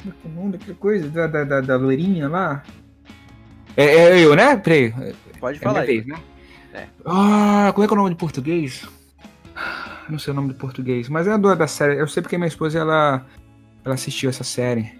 Como 0.00 0.14
é 0.14 0.16
que 0.22 0.26
é 0.26 0.30
o 0.30 0.34
nome 0.34 0.52
daquela 0.52 0.76
coisa? 0.78 1.10
Da, 1.10 1.26
da, 1.26 1.44
da, 1.44 1.60
da 1.60 1.76
loirinha 1.76 2.28
lá? 2.30 2.62
É, 3.76 3.84
é 3.84 4.20
eu, 4.24 4.34
né? 4.34 4.56
Peraí. 4.56 4.90
Pode 5.38 5.58
É 5.58 5.60
falar 5.60 5.82
minha 5.82 5.92
aí. 5.92 6.00
vez, 6.00 6.06
né? 6.06 6.18
É. 6.72 6.86
Ah, 7.04 7.70
como 7.74 7.84
é 7.84 7.86
que 7.88 7.92
é 7.92 7.96
o 7.96 7.98
nome 7.98 8.10
de 8.10 8.16
português? 8.16 8.88
Não 10.08 10.18
sei 10.18 10.32
o 10.32 10.36
nome 10.36 10.48
de 10.48 10.54
português, 10.54 11.08
mas 11.08 11.26
é 11.26 11.32
a 11.32 11.36
do- 11.36 11.54
da 11.54 11.66
série. 11.66 11.98
Eu 11.98 12.06
sei 12.08 12.22
porque 12.22 12.36
minha 12.36 12.48
esposa 12.48 12.78
ela, 12.78 13.24
ela 13.84 13.94
assistiu 13.94 14.28
essa 14.30 14.44
série. 14.44 14.92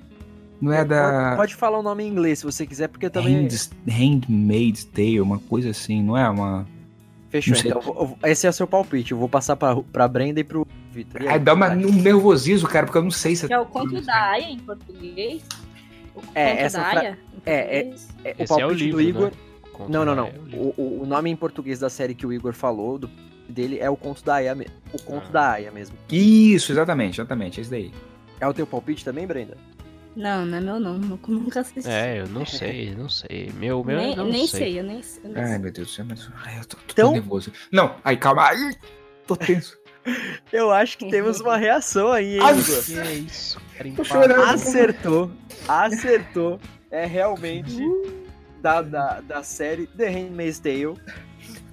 Não 0.60 0.72
é 0.72 0.85
da 0.85 1.24
Pode, 1.24 1.36
pode 1.36 1.55
falar 1.56 1.78
o 1.78 1.82
nome 1.82 2.05
em 2.05 2.09
inglês 2.09 2.39
se 2.39 2.44
você 2.44 2.66
quiser, 2.66 2.89
porque 2.89 3.10
também. 3.10 3.43
Hands- 3.43 3.70
Handmaid's 3.86 4.85
Tale, 4.85 5.20
uma 5.20 5.39
coisa 5.39 5.70
assim, 5.70 6.02
não 6.02 6.16
é 6.16 6.28
uma. 6.28 6.66
Fechou, 7.28 7.56
então. 7.56 7.82
eu 8.22 8.31
Esse 8.31 8.47
é 8.47 8.51
o 8.51 8.52
seu 8.52 8.66
palpite. 8.66 9.12
Eu 9.12 9.18
vou 9.18 9.28
passar 9.28 9.56
pra, 9.56 9.74
pra 9.76 10.06
Brenda 10.09 10.40
e 10.40 10.44
pro 10.44 10.66
Vitor. 10.93 11.20
E? 11.22 11.28
Ai, 11.28 11.39
dá 11.40 11.52
uma, 11.52 11.68
um 11.70 11.93
nervosismo, 11.93 12.68
cara, 12.68 12.86
porque 12.86 12.97
eu 12.98 13.02
não 13.02 13.10
sei 13.10 13.35
se 13.35 13.47
Que 13.48 13.52
é 13.52 13.59
o 13.59 13.66
conto 13.66 14.01
da 14.01 14.14
Aya 14.31 14.48
em 14.51 14.59
português? 14.60 15.43
O 16.14 16.20
É, 16.35 16.62
essa 16.62 16.78
da 16.78 16.90
fra- 16.90 17.01
Aya 17.01 17.18
é, 17.44 17.78
é- 17.78 17.82
português? 17.82 18.09
É, 18.24 18.28
o 18.28 18.43
Esse 18.43 18.52
é 18.52 18.55
o 18.55 18.59
palpite 18.60 18.85
livro, 18.85 18.97
do 18.97 19.02
Igor. 19.02 19.22
né? 19.24 19.86
Não, 19.89 20.05
não, 20.05 20.14
não. 20.14 20.26
É 20.28 20.35
o- 20.55 21.02
o 21.02 21.06
nome 21.06 21.28
em 21.28 21.35
português 21.36 21.81
da 21.81 21.90
série 21.90 22.14
que 22.14 22.24
o 22.24 22.32
Igor 22.32 22.52
falou, 22.55 22.97
do 23.01 23.10
dele, 23.48 23.78
é 23.78 23.88
o 23.90 23.96
conto 23.96 24.24
da 24.24 24.34
Aya, 24.36 24.56
o 24.92 25.02
conto 25.02 25.26
Ah. 25.28 25.32
da 25.32 25.50
Aya 25.52 25.70
mesmo. 25.70 25.96
Isso, 26.10 26.72
exatamente, 26.72 27.20
exatamente, 27.20 27.60
esse 27.60 27.70
daí. 27.70 27.92
É 28.40 28.46
o 28.48 28.54
teu 28.54 28.66
palpite 28.66 29.04
também, 29.04 29.26
Brenda? 29.26 29.56
Não, 30.16 30.46
não 30.46 30.58
é 30.58 30.60
meu 30.60 30.78
não. 30.78 30.96
Nunca, 30.98 31.32
nunca 31.32 31.60
assisti. 31.60 31.88
É, 31.90 32.20
eu 32.20 32.28
não 32.28 32.46
sei, 32.46 32.94
não 32.94 33.08
sei. 33.08 33.50
Meu, 33.58 33.82
meu, 33.82 33.96
nem 33.96 34.10
eu 34.10 34.16
não 34.18 34.26
nem 34.30 34.46
sei. 34.46 34.60
sei. 34.60 34.78
eu 34.78 34.84
nem, 34.84 35.00
eu 35.24 35.30
nem 35.30 35.42
Ai, 35.42 35.48
sei. 35.50 35.58
meu 35.58 35.72
Deus 35.72 35.88
do 35.88 35.92
céu, 35.92 36.04
mas. 36.08 36.28
Ai, 36.44 36.58
eu 36.60 36.64
tô, 36.64 36.76
tô 36.76 36.82
Então- 36.92 37.12
nervoso. 37.12 37.52
Não, 37.72 37.96
ai, 38.04 38.16
calma. 38.16 38.42
Ai, 38.44 38.56
tô 39.26 39.34
tenso. 39.36 39.76
Eu 40.52 40.70
acho 40.70 40.98
que 40.98 41.08
temos 41.08 41.40
uma 41.40 41.56
reação 41.56 42.12
aí, 42.12 42.34
hein, 42.34 42.40
Ai, 42.42 42.58
Igor? 42.58 42.84
Que 42.84 42.98
é 42.98 43.12
isso? 43.14 43.58
Cara 43.76 43.84
Tô 43.84 43.88
empático. 43.88 44.04
chorando. 44.04 44.42
Acertou. 44.50 45.30
Acertou. 45.66 46.60
É 46.90 47.06
realmente 47.06 47.78
da, 48.60 48.82
da, 48.82 49.20
da 49.22 49.42
série 49.42 49.86
The 49.88 50.08
Handmaid's 50.10 50.58
Tale. 50.60 50.94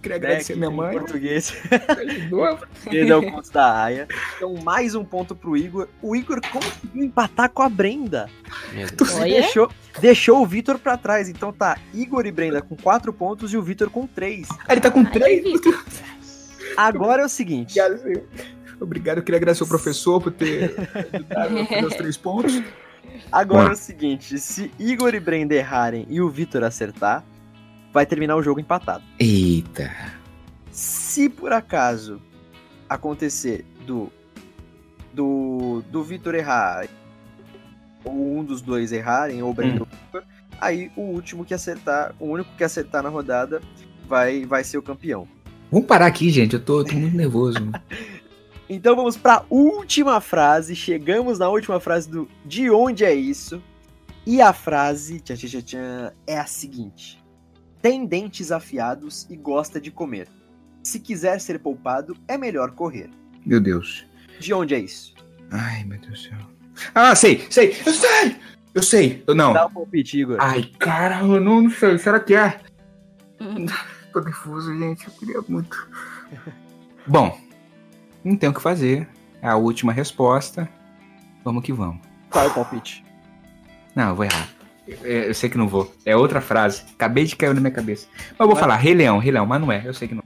Queria 0.02 0.18
né, 0.18 0.26
agradecer 0.26 0.53
que 0.53 0.60
minha 0.60 0.72
em 0.72 0.76
mãe. 0.76 0.98
português. 0.98 1.53
Ajudou. 1.88 2.60
Ele 2.91 3.11
é 3.11 3.15
o 3.15 3.32
conto 3.32 3.52
da 3.52 3.84
Aya. 3.84 4.07
Então, 4.36 4.56
mais 4.64 4.95
um 4.95 5.03
ponto 5.03 5.36
pro 5.36 5.56
Igor. 5.56 5.88
O 6.02 6.15
Igor 6.15 6.41
conseguiu 6.41 7.03
empatar 7.03 7.49
com 7.49 7.61
a 7.61 7.69
Brenda. 7.69 8.30
Meu 8.73 8.88
Deus. 8.88 9.11
E 9.11 9.22
Olha. 9.22 9.41
deixou, 9.41 9.72
deixou 9.99 10.41
o 10.41 10.45
Vitor 10.45 10.80
pra 10.80 10.98
trás. 10.98 11.30
Então 11.30 11.53
tá 11.53 11.78
Igor 11.94 12.26
e 12.26 12.32
Brenda 12.32 12.61
com 12.61 12.76
4 12.76 13.14
pontos 13.14 13.53
e 13.53 13.57
o 13.57 13.61
Vitor 13.61 13.90
com 13.90 14.07
3. 14.07 14.48
Ah, 14.68 14.73
ele 14.73 14.82
tá 14.82 14.90
com 14.90 15.03
três. 15.06 15.44
Agora 16.76 17.22
é 17.22 17.26
o 17.26 17.30
seguinte. 17.30 17.80
Obrigado. 17.80 18.22
Obrigado, 18.80 19.18
eu 19.19 19.23
queria 19.23 19.38
agradecer 19.38 19.61
ao 19.61 19.69
professor 19.69 20.19
por 20.19 20.32
ter 20.32 20.73
fazer 21.32 21.86
os 21.86 21.94
três 21.95 22.18
pontos. 22.18 22.64
Agora 23.32 23.69
é 23.69 23.73
o 23.73 23.76
seguinte. 23.76 24.40
Se 24.40 24.72
Igor 24.80 25.14
e 25.14 25.19
Brenda 25.19 25.53
errarem 25.53 26.07
e 26.10 26.19
o 26.19 26.28
Vitor 26.30 26.64
acertar, 26.64 27.23
vai 27.92 28.06
terminar 28.06 28.36
o 28.36 28.44
jogo 28.44 28.60
empatado. 28.60 29.04
Eita. 29.20 29.92
Se 30.72 31.30
por 31.30 31.52
acaso 31.52 32.22
acontecer 32.90 33.66
do 33.86 34.12
do, 35.14 35.84
do 35.92 36.04
Vitor 36.04 36.36
errar 36.36 36.88
ou 38.04 38.40
um 38.40 38.44
dos 38.44 38.62
dois 38.62 38.92
errarem, 38.92 39.44
ou 39.44 39.50
o 39.50 39.52
o 39.52 39.56
Vitor, 39.56 40.24
aí 40.60 40.92
o 40.96 41.02
último 41.02 41.46
que 41.46 41.54
acertar, 41.54 42.16
o 42.20 42.26
único 42.26 42.50
que 42.58 42.64
acertar 42.64 43.04
na 43.04 43.10
rodada 43.10 43.62
vai, 44.08 44.46
vai 44.46 44.64
ser 44.64 44.78
o 44.78 44.82
campeão. 44.82 45.28
Vamos 45.72 45.88
parar 45.88 46.08
aqui, 46.08 46.30
gente. 46.30 46.54
Eu 46.54 46.64
tô, 46.64 46.84
tô 46.84 46.96
muito 46.96 47.16
nervoso. 47.16 47.58
Então 48.74 48.96
vamos 48.96 49.18
para 49.18 49.44
última 49.50 50.22
frase. 50.22 50.78
Chegamos 50.78 51.40
na 51.40 51.50
última 51.50 51.78
frase 51.78 52.10
do 52.10 52.26
De 52.46 52.70
onde 52.70 53.04
é 53.04 53.14
isso? 53.14 53.62
E 54.26 54.42
a 54.42 54.54
frase 54.54 55.20
tchan, 55.20 55.36
tchan, 55.36 55.62
tchan, 55.62 56.14
é 56.26 56.40
a 56.40 56.46
seguinte: 56.46 57.20
Tem 57.82 58.06
dentes 58.06 58.52
afiados 58.52 59.26
e 59.30 59.36
gosta 59.36 59.82
de 59.82 59.90
comer. 59.90 60.28
Se 60.84 60.99
quiser 60.99 61.40
ser 61.40 61.60
poupado, 61.60 62.16
é 62.28 62.38
melhor 62.38 62.72
correr. 62.72 63.10
Meu 63.45 63.60
Deus. 63.60 64.06
De 64.40 64.53
onde 64.53 64.76
é 64.76 64.80
isso? 64.80 65.14
Ai, 65.52 65.84
meu 65.84 65.99
Deus 65.99 66.24
do 66.24 66.30
céu. 66.30 66.38
Ah, 66.94 67.16
sei, 67.16 67.45
sei. 67.49 67.76
Eu 67.86 67.94
sei. 67.94 68.36
Eu 68.74 68.84
sei. 68.84 69.24
Eu 69.28 69.36
não. 69.36 69.53
Dá 69.53 69.66
um 69.66 69.74
palpite, 69.74 70.20
Igor. 70.20 70.38
Ai, 70.40 70.64
caramba, 70.80 71.36
eu 71.36 71.41
não, 71.41 71.62
não 71.62 71.70
sei. 71.70 71.98
Será 71.98 72.20
que 72.20 72.36
é? 72.36 72.60
Tô 74.14 74.20
nervoso, 74.22 74.78
gente. 74.78 75.08
Eu 75.08 75.14
queria 75.14 75.41
muito. 75.48 75.88
Bom, 77.08 77.38
não 78.24 78.36
tem 78.36 78.49
o 78.49 78.53
que 78.53 78.62
fazer. 78.62 79.08
É 79.41 79.48
a 79.48 79.56
última 79.56 79.91
resposta. 79.91 80.70
Vamos 81.44 81.64
que 81.64 81.74
vamos. 81.74 81.99
Qual 82.30 82.45
é 82.45 82.48
o 82.48 82.53
palpite? 82.53 83.03
Não, 83.95 84.10
eu 84.10 84.16
vou 84.16 84.26
errar. 84.26 84.48
Eu, 85.04 85.24
eu 85.28 85.34
sei 85.34 85.50
que 85.50 85.58
não 85.58 85.68
vou. 85.68 85.94
É 86.06 86.16
outra 86.16 86.42
frase. 86.42 86.84
Acabei 86.94 87.26
de 87.26 87.36
cair 87.36 87.54
na 87.54 87.62
minha 87.62 87.72
cabeça. 87.72 88.08
Mas 88.32 88.40
eu 88.40 88.48
vou 88.48 88.56
falar 88.56 88.76
Rei 88.76 88.94
Leão, 88.94 89.18
Rei 89.20 89.32
Leão, 89.32 89.46
mas 89.46 89.62
não 89.62 89.72
é. 89.72 89.82
Eu 89.86 89.94
sei 89.94 90.08
que 90.08 90.16
não. 90.16 90.24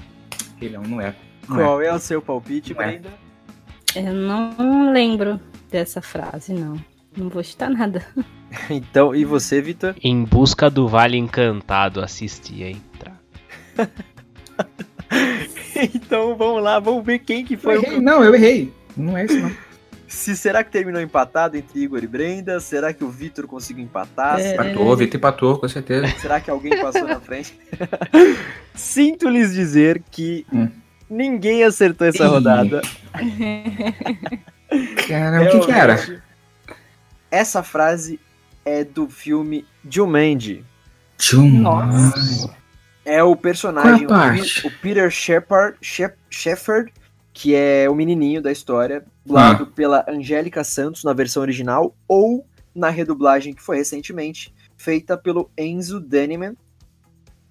Rei 0.59 0.69
Leão 0.69 0.83
não 0.83 0.99
é. 1.01 1.13
Não 1.47 1.59
é. 1.59 1.63
Qual 1.63 1.81
é 1.81 1.93
o 1.93 1.99
seu 1.99 2.21
palpite, 2.21 2.73
Não 2.73 2.81
é. 2.81 2.87
Brenda? 2.87 3.09
Eu 3.95 4.13
não 4.13 4.91
lembro 4.91 5.39
dessa 5.71 6.01
frase, 6.01 6.53
não. 6.53 6.75
Não 7.15 7.29
vou 7.29 7.43
chutar 7.43 7.69
nada. 7.69 8.05
Então, 8.69 9.13
e 9.13 9.25
você, 9.25 9.59
Vitor? 9.59 9.95
Em 10.01 10.23
busca 10.23 10.69
do 10.69 10.87
Vale 10.87 11.17
Encantado, 11.17 11.99
assisti, 12.01 12.63
hein? 12.63 12.81
Tra- 12.97 13.17
então 15.93 16.35
vamos 16.37 16.63
lá, 16.63 16.79
vamos 16.79 17.03
ver 17.05 17.19
quem 17.19 17.43
que 17.43 17.55
Eu 17.55 17.59
foi 17.59 17.77
o 17.77 17.83
errei. 17.83 17.99
Não, 17.99 18.23
eu 18.23 18.33
errei. 18.33 18.71
Não 18.95 19.17
é 19.17 19.25
isso, 19.25 19.37
não. 19.39 19.51
Se 20.15 20.35
será 20.37 20.63
que 20.63 20.71
terminou 20.71 21.01
empatado 21.01 21.57
entre 21.57 21.79
Igor 21.81 22.01
e 22.03 22.07
Brenda? 22.07 22.59
Será 22.61 22.93
que 22.93 23.03
o 23.03 23.09
Vitor 23.09 23.45
conseguiu 23.47 23.83
empatar? 23.83 24.39
É. 24.39 24.53
Empatou, 24.53 24.95
Vitor 24.95 25.17
empatou, 25.17 25.59
com 25.59 25.67
certeza. 25.67 26.07
Será 26.19 26.39
que 26.39 26.49
alguém 26.49 26.79
passou 26.81 27.05
na 27.05 27.19
frente? 27.19 27.59
Sinto 28.73 29.27
lhes 29.29 29.53
dizer 29.53 30.01
que 30.09 30.45
Hum. 30.51 30.69
ninguém 31.09 31.63
acertou 31.63 32.07
essa 32.07 32.23
Ih. 32.23 32.27
rodada. 32.27 32.81
Caramba, 35.07 35.45
o 35.45 35.51
que, 35.59 35.65
que 35.65 35.71
era? 35.71 36.21
Essa 37.29 37.61
frase 37.61 38.19
é 38.63 38.83
do 38.83 39.07
filme 39.09 39.65
Jumanji. 39.89 40.63
Tchum. 41.17 41.59
Nossa. 41.61 42.53
É 43.03 43.21
o 43.21 43.35
personagem, 43.35 44.07
Qual 44.07 44.19
a 44.19 44.33
o 44.33 44.67
o 44.67 44.71
Peter 44.81 45.09
Shepard, 45.11 45.77
Shep- 45.81 46.17
Shepard, 46.29 46.91
que 47.37 47.53
é 47.53 47.89
o 47.89 47.93
menininho 47.93 48.41
da 48.41 48.49
história, 48.49 49.03
dublado 49.25 49.67
Ah. 49.69 49.75
pela 49.75 50.05
Angélica 50.07 50.63
Santos 50.63 51.03
na 51.03 51.11
versão 51.11 51.41
original 51.41 51.93
ou 52.07 52.45
na 52.73 52.89
redublagem 52.89 53.53
que 53.53 53.61
foi 53.61 53.75
recentemente 53.75 54.55
feita 54.77 55.17
pelo 55.17 55.51
Enzo 55.57 55.99
Daniman. 55.99 56.55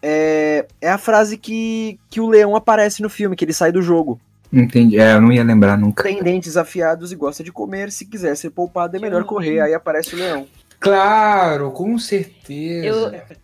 É, 0.02 0.66
é 0.80 0.90
a 0.90 0.96
frase 0.96 1.36
que, 1.36 1.98
que 2.10 2.18
o 2.18 2.28
leão 2.28 2.56
aparece 2.56 3.02
no 3.02 3.10
filme, 3.10 3.36
que 3.36 3.44
ele 3.44 3.52
sai 3.52 3.70
do 3.70 3.82
jogo. 3.82 4.18
Entendi. 4.50 4.98
É, 4.98 5.12
eu 5.14 5.20
não 5.20 5.30
ia 5.30 5.44
lembrar 5.44 5.76
nunca. 5.76 6.02
Tem 6.02 6.22
dentes 6.22 6.56
afiados 6.56 7.12
e 7.12 7.16
gosta 7.16 7.44
de 7.44 7.52
comer. 7.52 7.92
Se 7.92 8.06
quiser 8.06 8.34
ser 8.36 8.50
poupado, 8.50 8.96
é 8.96 9.00
melhor 9.00 9.24
correr. 9.24 9.60
Aí 9.60 9.74
aparece 9.74 10.14
o 10.14 10.18
leão. 10.18 10.46
Claro, 10.80 11.70
com 11.72 11.98
certeza. 11.98 12.86
Eu- 13.30 13.36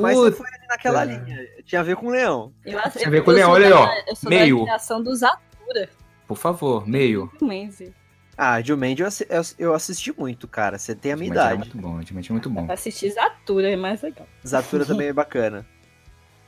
Mas 0.00 0.16
você 0.16 0.30
Puta. 0.30 0.36
foi 0.44 0.46
ali 0.56 0.66
naquela 0.68 1.04
linha. 1.04 1.38
Tinha 1.66 1.80
a 1.82 1.84
ver 1.84 1.96
com 1.96 2.06
o 2.06 2.10
leão. 2.10 2.50
Eu, 2.64 2.78
acho- 2.78 2.98
Você 2.98 3.10
vê 3.10 3.18
eu 3.18 3.24
com 3.24 3.30
o 3.30 3.34
Leão, 3.34 3.50
olha 3.50 3.66
aí, 3.66 3.72
ó, 3.72 3.88
Eu 4.08 4.16
sou 4.16 4.30
meio. 4.30 4.58
da 4.60 4.64
geração 4.64 5.02
dos 5.02 5.22
Atura. 5.72 5.88
Por 6.28 6.36
favor, 6.36 6.86
meio. 6.88 7.30
Ah, 8.36 8.60
Jumanji 8.62 9.02
eu, 9.02 9.08
eu- 9.28 9.42
eu 9.58 9.74
assisti 9.74 10.12
muito, 10.18 10.48
cara. 10.48 10.78
Você 10.78 10.94
tem 10.94 11.12
a 11.12 11.16
minha 11.16 11.28
idade. 11.30 11.58
muito 11.58 11.76
bom, 11.76 11.96
antigamente 11.98 12.30
é 12.30 12.32
muito 12.32 12.48
bom. 12.50 12.66
Assistir 12.70 13.10
Zatura 13.10 13.70
é 13.70 13.76
mais 13.76 14.00
legal. 14.02 14.26
Zatura 14.46 14.86
também 14.86 15.08
é 15.08 15.12
bacana. 15.12 15.66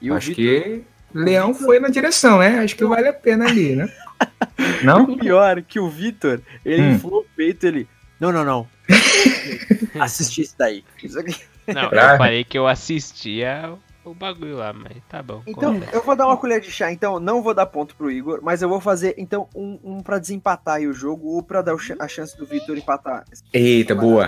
E 0.01 0.11
o 0.11 0.15
Acho 0.15 0.29
Vitor, 0.29 0.45
que 0.45 0.85
Leão 1.13 1.55
foi 1.55 1.79
na 1.81 1.89
direção, 1.89 2.39
né? 2.39 2.59
Acho 2.61 2.75
que 2.77 2.85
vale 2.85 3.09
a 3.09 3.13
pena 3.13 3.47
ali, 3.47 3.77
né? 3.77 3.93
Não? 4.83 5.05
o 5.05 5.19
pior 5.19 5.61
que 5.63 5.79
o 5.79 5.89
Vitor, 5.91 6.41
ele 6.65 6.83
Hum. 6.83 6.95
inflou 6.95 7.21
o 7.21 7.27
peito, 7.37 7.67
ele. 7.67 7.89
Não, 8.19 8.33
não, 8.33 8.45
não. 8.45 8.69
Assisti 10.01 10.43
isso 10.43 10.55
daí. 10.59 10.85
Isso 11.03 11.19
aqui. 11.19 11.37
Não, 11.67 11.85
eu 11.85 12.19
falei 12.19 12.45
que 12.45 12.57
eu 12.59 12.67
assistia 12.67 13.75
o 14.05 14.15
bagulho 14.15 14.57
lá, 14.57 14.73
mas 14.73 14.97
tá 15.09 15.23
bom. 15.23 15.43
Então, 15.47 15.73
acontece. 15.73 15.95
eu 15.97 16.03
vou 16.03 16.15
dar 16.17 16.27
uma 16.27 16.37
colher 16.37 16.61
de 16.61 16.71
chá. 16.71 16.93
Então, 16.93 17.19
não 17.19 17.43
vou 17.43 17.55
dar 17.55 17.67
ponto 17.67 17.95
pro 17.97 18.11
Igor, 18.11 18.41
mas 18.43 18.61
eu 18.63 18.69
vou 18.69 18.81
fazer, 18.81 19.15
então, 19.19 19.49
um, 19.55 19.79
um 19.83 20.03
pra 20.03 20.19
desempatar 20.19 20.77
aí 20.77 20.87
o 20.87 20.93
jogo 20.93 21.29
ou 21.29 21.43
pra 21.43 21.63
dar 21.63 21.75
a 21.99 22.09
chance 22.09 22.37
do 22.37 22.45
Vitor 22.47 22.77
empatar. 22.77 23.25
Eita, 23.53 23.95
boa. 23.95 24.27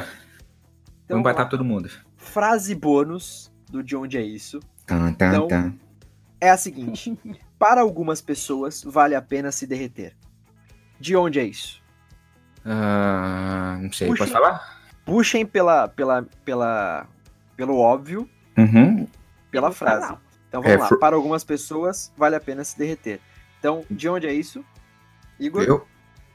Então, 1.05 1.17
Vamos 1.19 1.25
matar 1.25 1.45
ó, 1.45 1.49
todo 1.49 1.65
mundo. 1.65 1.89
frase 2.17 2.75
bônus 2.75 3.53
do 3.71 3.83
De 3.83 3.95
Onde 3.97 4.17
É 4.19 4.23
Isso 4.23 4.61
Tan, 4.87 5.13
tan, 5.13 5.29
Então- 5.29 5.49
tan. 5.49 5.75
é 6.41 6.51
a 6.51 6.57
seguinte: 6.57 7.17
Para 7.59 7.81
algumas 7.81 8.21
pessoas, 8.21 8.83
vale 8.85 9.15
a 9.15 9.23
pena 9.23 9.51
se 9.53 9.67
derreter. 9.67 10.15
De 11.01 11.17
onde 11.17 11.39
é 11.41 11.45
isso? 11.45 11.81
Ah, 12.65 13.79
não 13.81 13.93
sei, 13.93 14.09
Puxa. 14.09 14.25
posso 14.25 14.33
falar? 14.33 14.77
Puxem 15.05 15.47
pela, 15.47 15.87
pela, 15.89 16.27
pela, 16.45 17.07
pelo 17.57 17.79
óbvio, 17.79 18.29
Uhum. 18.59 19.07
Pela 19.51 19.73
frase. 19.73 20.15
Então 20.49 20.63
vamos 20.63 20.77
É, 20.77 20.79
lá. 20.79 20.97
Para 20.99 21.17
algumas 21.17 21.45
pessoas, 21.45 22.13
vale 22.17 22.37
a 22.37 22.41
pena 22.41 22.63
se 22.65 22.77
derreter. 22.79 23.21
Então, 23.59 23.85
de 23.91 24.09
onde 24.09 24.27
é 24.27 24.33
isso? 24.33 24.65
Igor, 25.41 25.63
Eu, 25.65 25.87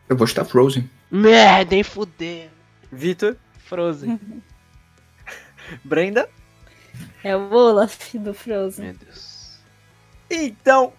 eu 0.10 0.16
vou 0.18 0.26
estar 0.26 0.44
Frozen. 0.46 0.90
Merda, 1.10 1.72
nem 1.76 1.84
fudeu. 1.84 2.50
Vitor, 2.92 3.36
Frozen. 3.66 4.20
Brenda. 5.84 6.30
É 7.24 7.36
o 7.36 7.52
Olaf 7.54 8.14
do 8.16 8.34
Frozen. 8.34 8.86
Meu 8.86 8.96
Deus. 8.96 9.60
Então, 10.30 10.94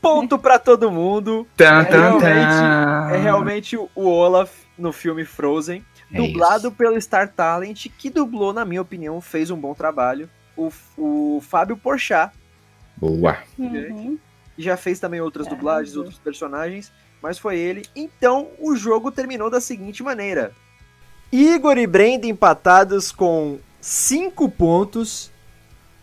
ponto 0.00 0.38
pra 0.38 0.58
todo 0.58 0.90
mundo. 0.90 1.46
Tan, 1.56 1.82
É 1.82 1.84
tan, 1.84 1.98
realmente, 2.00 2.50
tan. 2.50 3.10
é 3.12 3.16
realmente 3.18 3.76
o 3.76 3.90
Olaf 4.08 4.50
no 4.76 4.92
filme 4.92 5.24
Frozen, 5.24 5.84
É 6.12 6.16
dublado 6.16 6.68
isso. 6.68 6.76
pelo 6.76 7.00
Star 7.00 7.28
Talent, 7.28 7.86
que 7.98 8.10
dublou, 8.10 8.52
na 8.52 8.64
minha 8.64 8.80
opinião, 8.82 9.20
fez 9.20 9.50
um 9.50 9.56
bom 9.60 9.74
trabalho. 9.74 10.28
O, 10.98 11.36
o 11.36 11.40
Fábio 11.40 11.76
Porchat, 11.76 12.32
Boa. 12.96 13.38
Uhum. 13.58 14.18
que 14.56 14.62
já 14.62 14.76
fez 14.76 15.00
também 15.00 15.20
outras 15.20 15.46
É, 15.46 15.50
dublagens, 15.50 15.88
arrasou. 15.88 16.02
outros 16.04 16.18
personagens, 16.18 16.92
mas 17.22 17.38
foi 17.38 17.58
ele. 17.58 17.82
Então, 17.96 18.48
o 18.58 18.76
jogo 18.76 19.10
terminou 19.10 19.48
da 19.48 19.60
seguinte 19.60 20.02
maneira. 20.02 20.52
Igor 21.32 21.78
e 21.78 21.86
Brenda 21.86 22.26
empatados 22.26 23.10
com 23.12 23.58
5 23.80 24.48
pontos. 24.50 25.30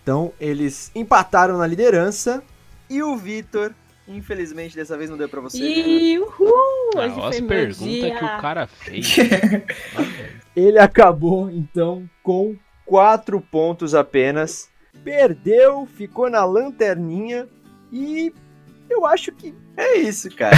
Então, 0.01 0.31
eles 0.39 0.89
empataram 0.95 1.57
na 1.57 1.67
liderança. 1.67 2.41
E 2.89 3.03
o 3.03 3.15
Vitor, 3.17 3.73
infelizmente, 4.07 4.75
dessa 4.75 4.97
vez 4.97 5.09
não 5.09 5.17
deu 5.17 5.27
pra 5.27 5.41
você. 5.41 5.59
né? 5.59 5.65
E 5.67 6.17
uhul! 6.17 6.91
Ah, 6.95 6.99
Hoje 7.05 7.13
foi 7.15 7.27
as 7.27 7.41
perguntas 7.41 8.19
que 8.19 8.25
o 8.25 8.41
cara 8.41 8.65
fez. 8.67 9.15
Ah. 9.97 10.37
Ele 10.55 10.79
acabou, 10.79 11.51
então, 11.51 12.09
com 12.23 12.55
4 12.87 13.39
pontos 13.39 13.93
apenas. 13.93 14.69
Perdeu, 15.03 15.85
ficou 15.85 16.29
na 16.29 16.43
lanterninha. 16.43 17.47
E 17.91 18.33
eu 18.89 19.05
acho 19.05 19.31
que 19.31 19.53
é 19.75 19.97
isso, 19.97 20.29
cara. 20.35 20.55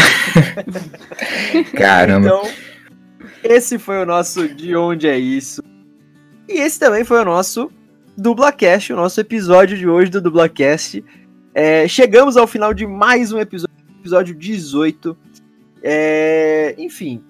Caramba. 1.76 2.27
Então, 2.27 2.49
esse 3.43 3.77
foi 3.77 3.97
o 3.97 4.06
nosso 4.06 4.47
De 4.47 4.76
Onde 4.76 5.07
é 5.07 5.18
Isso. 5.18 5.61
E 6.47 6.53
esse 6.53 6.80
também 6.80 7.03
foi 7.03 7.19
o 7.22 7.26
nosso 7.26 7.72
Dublacast, 8.18 8.91
o 8.91 8.95
nosso 8.95 9.19
episódio 9.22 9.77
de 9.77 9.88
hoje 9.88 10.10
do 10.10 10.22
Dublacast. 10.22 11.03
É, 11.53 11.88
chegamos 11.88 12.38
ao 12.38 12.47
final 12.47 12.73
de 12.73 12.88
mais 12.88 13.31
um 13.31 13.39
episódio, 13.39 13.76
episódio 13.99 14.35
18. 14.35 15.18
É, 15.84 16.76
enfim, 16.77 17.23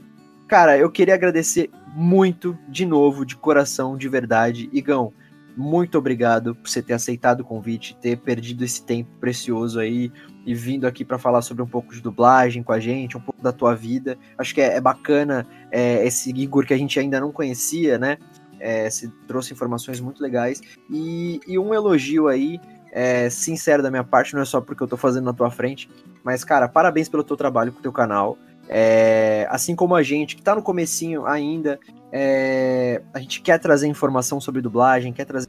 cara, 0.48 0.78
eu 0.78 0.90
queria 0.90 1.14
agradecer 1.14 1.70
muito, 1.96 2.58
de 2.68 2.86
novo, 2.86 3.26
de 3.26 3.36
coração, 3.36 3.98
de 3.98 4.08
verdade. 4.08 4.70
Igão, 4.72 5.14
muito 5.56 5.98
obrigado 5.98 6.56
por 6.56 6.70
você 6.70 6.82
ter 6.82 6.94
aceitado 6.94 7.42
o 7.42 7.44
convite, 7.44 7.98
ter 7.98 8.18
perdido 8.18 8.64
esse 8.64 8.84
tempo 8.84 9.10
precioso 9.20 9.80
aí 9.80 10.12
e 10.46 10.56
vindo 10.56 10.88
aqui 10.88 11.04
para 11.04 11.18
falar 11.18 11.42
sobre 11.42 11.62
um 11.62 11.68
pouco 11.68 11.94
de 11.94 12.02
dublagem 12.02 12.64
com 12.64 12.72
a 12.72 12.80
gente, 12.80 13.18
um 13.18 13.22
pouco 13.22 13.42
da 13.42 13.52
tua 13.52 13.76
vida. 13.76 14.18
Acho 14.38 14.56
que 14.56 14.62
é, 14.62 14.78
é 14.78 14.82
bacana 14.82 15.46
é, 15.72 16.06
esse 16.06 16.30
Igor 16.32 16.66
que 16.66 16.74
a 16.74 16.78
gente 16.78 17.00
ainda 17.00 17.20
não 17.20 17.32
conhecia, 17.32 17.98
né? 17.98 18.18
É, 18.60 18.90
se 18.90 19.10
trouxe 19.28 19.54
informações 19.54 20.00
muito 20.00 20.24
legais. 20.24 20.62
E, 20.90 21.40
e 21.46 21.60
um 21.60 21.74
elogio 21.74 22.28
aí, 22.28 22.60
é, 22.92 23.30
sincero 23.30 23.84
da 23.84 23.90
minha 23.90 24.04
parte, 24.04 24.34
não 24.34 24.42
é 24.42 24.46
só 24.46 24.62
porque 24.62 24.82
eu 24.82 24.88
tô 24.88 24.98
fazendo 24.98 25.26
na 25.26 25.34
tua 25.34 25.52
frente, 25.52 25.90
mas, 26.24 26.44
cara, 26.44 26.68
parabéns 26.68 27.10
pelo 27.10 27.24
teu 27.24 27.36
trabalho 27.36 27.72
com 27.72 27.80
o 27.80 27.82
teu 27.82 27.92
canal. 27.92 28.38
É, 28.70 29.48
assim 29.50 29.76
como 29.76 29.96
a 29.96 30.04
gente, 30.04 30.36
que 30.36 30.44
tá 30.44 30.54
no 30.56 30.62
comecinho 30.62 31.26
ainda, 31.26 31.80
é, 32.12 33.02
a 33.12 33.20
gente 33.20 33.42
quer 33.42 33.58
trazer 33.58 33.88
informação 33.88 34.40
sobre 34.40 34.62
dublagem, 34.62 35.12
quer 35.12 35.26
trazer 35.26 35.48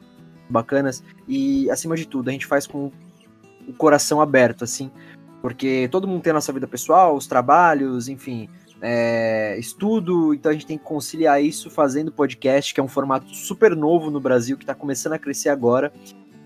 bacanas, 0.48 1.04
e 1.28 1.70
acima 1.70 1.94
de 1.94 2.08
tudo, 2.08 2.30
a 2.30 2.32
gente 2.32 2.46
faz 2.46 2.66
com 2.66 2.90
o 3.68 3.72
coração 3.74 4.20
aberto, 4.20 4.64
assim, 4.64 4.90
porque 5.42 5.86
todo 5.92 6.08
mundo 6.08 6.22
tem 6.22 6.30
a 6.30 6.34
nossa 6.34 6.52
vida 6.52 6.66
pessoal, 6.66 7.14
os 7.14 7.26
trabalhos, 7.26 8.08
enfim, 8.08 8.48
é, 8.80 9.56
estudo, 9.58 10.32
então 10.32 10.50
a 10.50 10.52
gente 10.52 10.66
tem 10.66 10.78
que 10.78 10.84
conciliar 10.84 11.42
isso 11.42 11.68
fazendo 11.70 12.10
podcast, 12.10 12.72
que 12.72 12.80
é 12.80 12.82
um 12.82 12.88
formato 12.88 13.34
super 13.34 13.76
novo 13.76 14.10
no 14.10 14.20
Brasil, 14.20 14.56
que 14.56 14.64
está 14.64 14.74
começando 14.74 15.12
a 15.12 15.18
crescer 15.18 15.50
agora. 15.50 15.92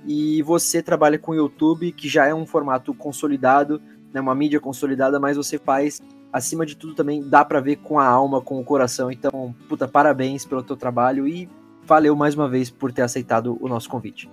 E 0.06 0.42
você 0.42 0.82
trabalha 0.82 1.18
com 1.18 1.32
o 1.32 1.34
YouTube, 1.34 1.92
que 1.92 2.08
já 2.08 2.26
é 2.26 2.34
um 2.34 2.44
formato 2.44 2.92
consolidado, 2.92 3.80
né, 4.12 4.20
uma 4.20 4.34
mídia 4.34 4.60
consolidada, 4.60 5.18
mas 5.18 5.36
você 5.36 5.58
faz, 5.58 6.02
acima 6.34 6.66
de 6.66 6.74
tudo, 6.74 6.96
também 6.96 7.22
dá 7.22 7.44
para 7.44 7.60
ver 7.60 7.76
com 7.76 7.96
a 7.96 8.04
alma, 8.04 8.40
com 8.40 8.58
o 8.58 8.64
coração. 8.64 9.08
Então, 9.08 9.54
puta, 9.68 9.86
parabéns 9.86 10.44
pelo 10.44 10.64
teu 10.64 10.76
trabalho 10.76 11.28
e 11.28 11.48
valeu 11.86 12.16
mais 12.16 12.34
uma 12.34 12.48
vez 12.48 12.68
por 12.68 12.90
ter 12.90 13.02
aceitado 13.02 13.56
o 13.60 13.68
nosso 13.68 13.88
convite. 13.88 14.28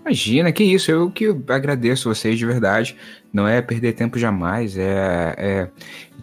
Imagina, 0.00 0.50
que 0.50 0.64
isso, 0.64 0.90
eu 0.90 1.08
que 1.12 1.28
agradeço 1.48 2.12
vocês 2.12 2.36
de 2.36 2.44
verdade. 2.44 2.96
Não 3.32 3.46
é 3.46 3.62
perder 3.62 3.92
tempo 3.92 4.18
jamais, 4.18 4.76
é. 4.76 5.34
é 5.38 5.70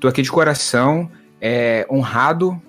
tô 0.01 0.09
aqui 0.09 0.21
de 0.21 0.29
coração, 0.29 1.09
é 1.39 1.87
honrado, 1.89 2.61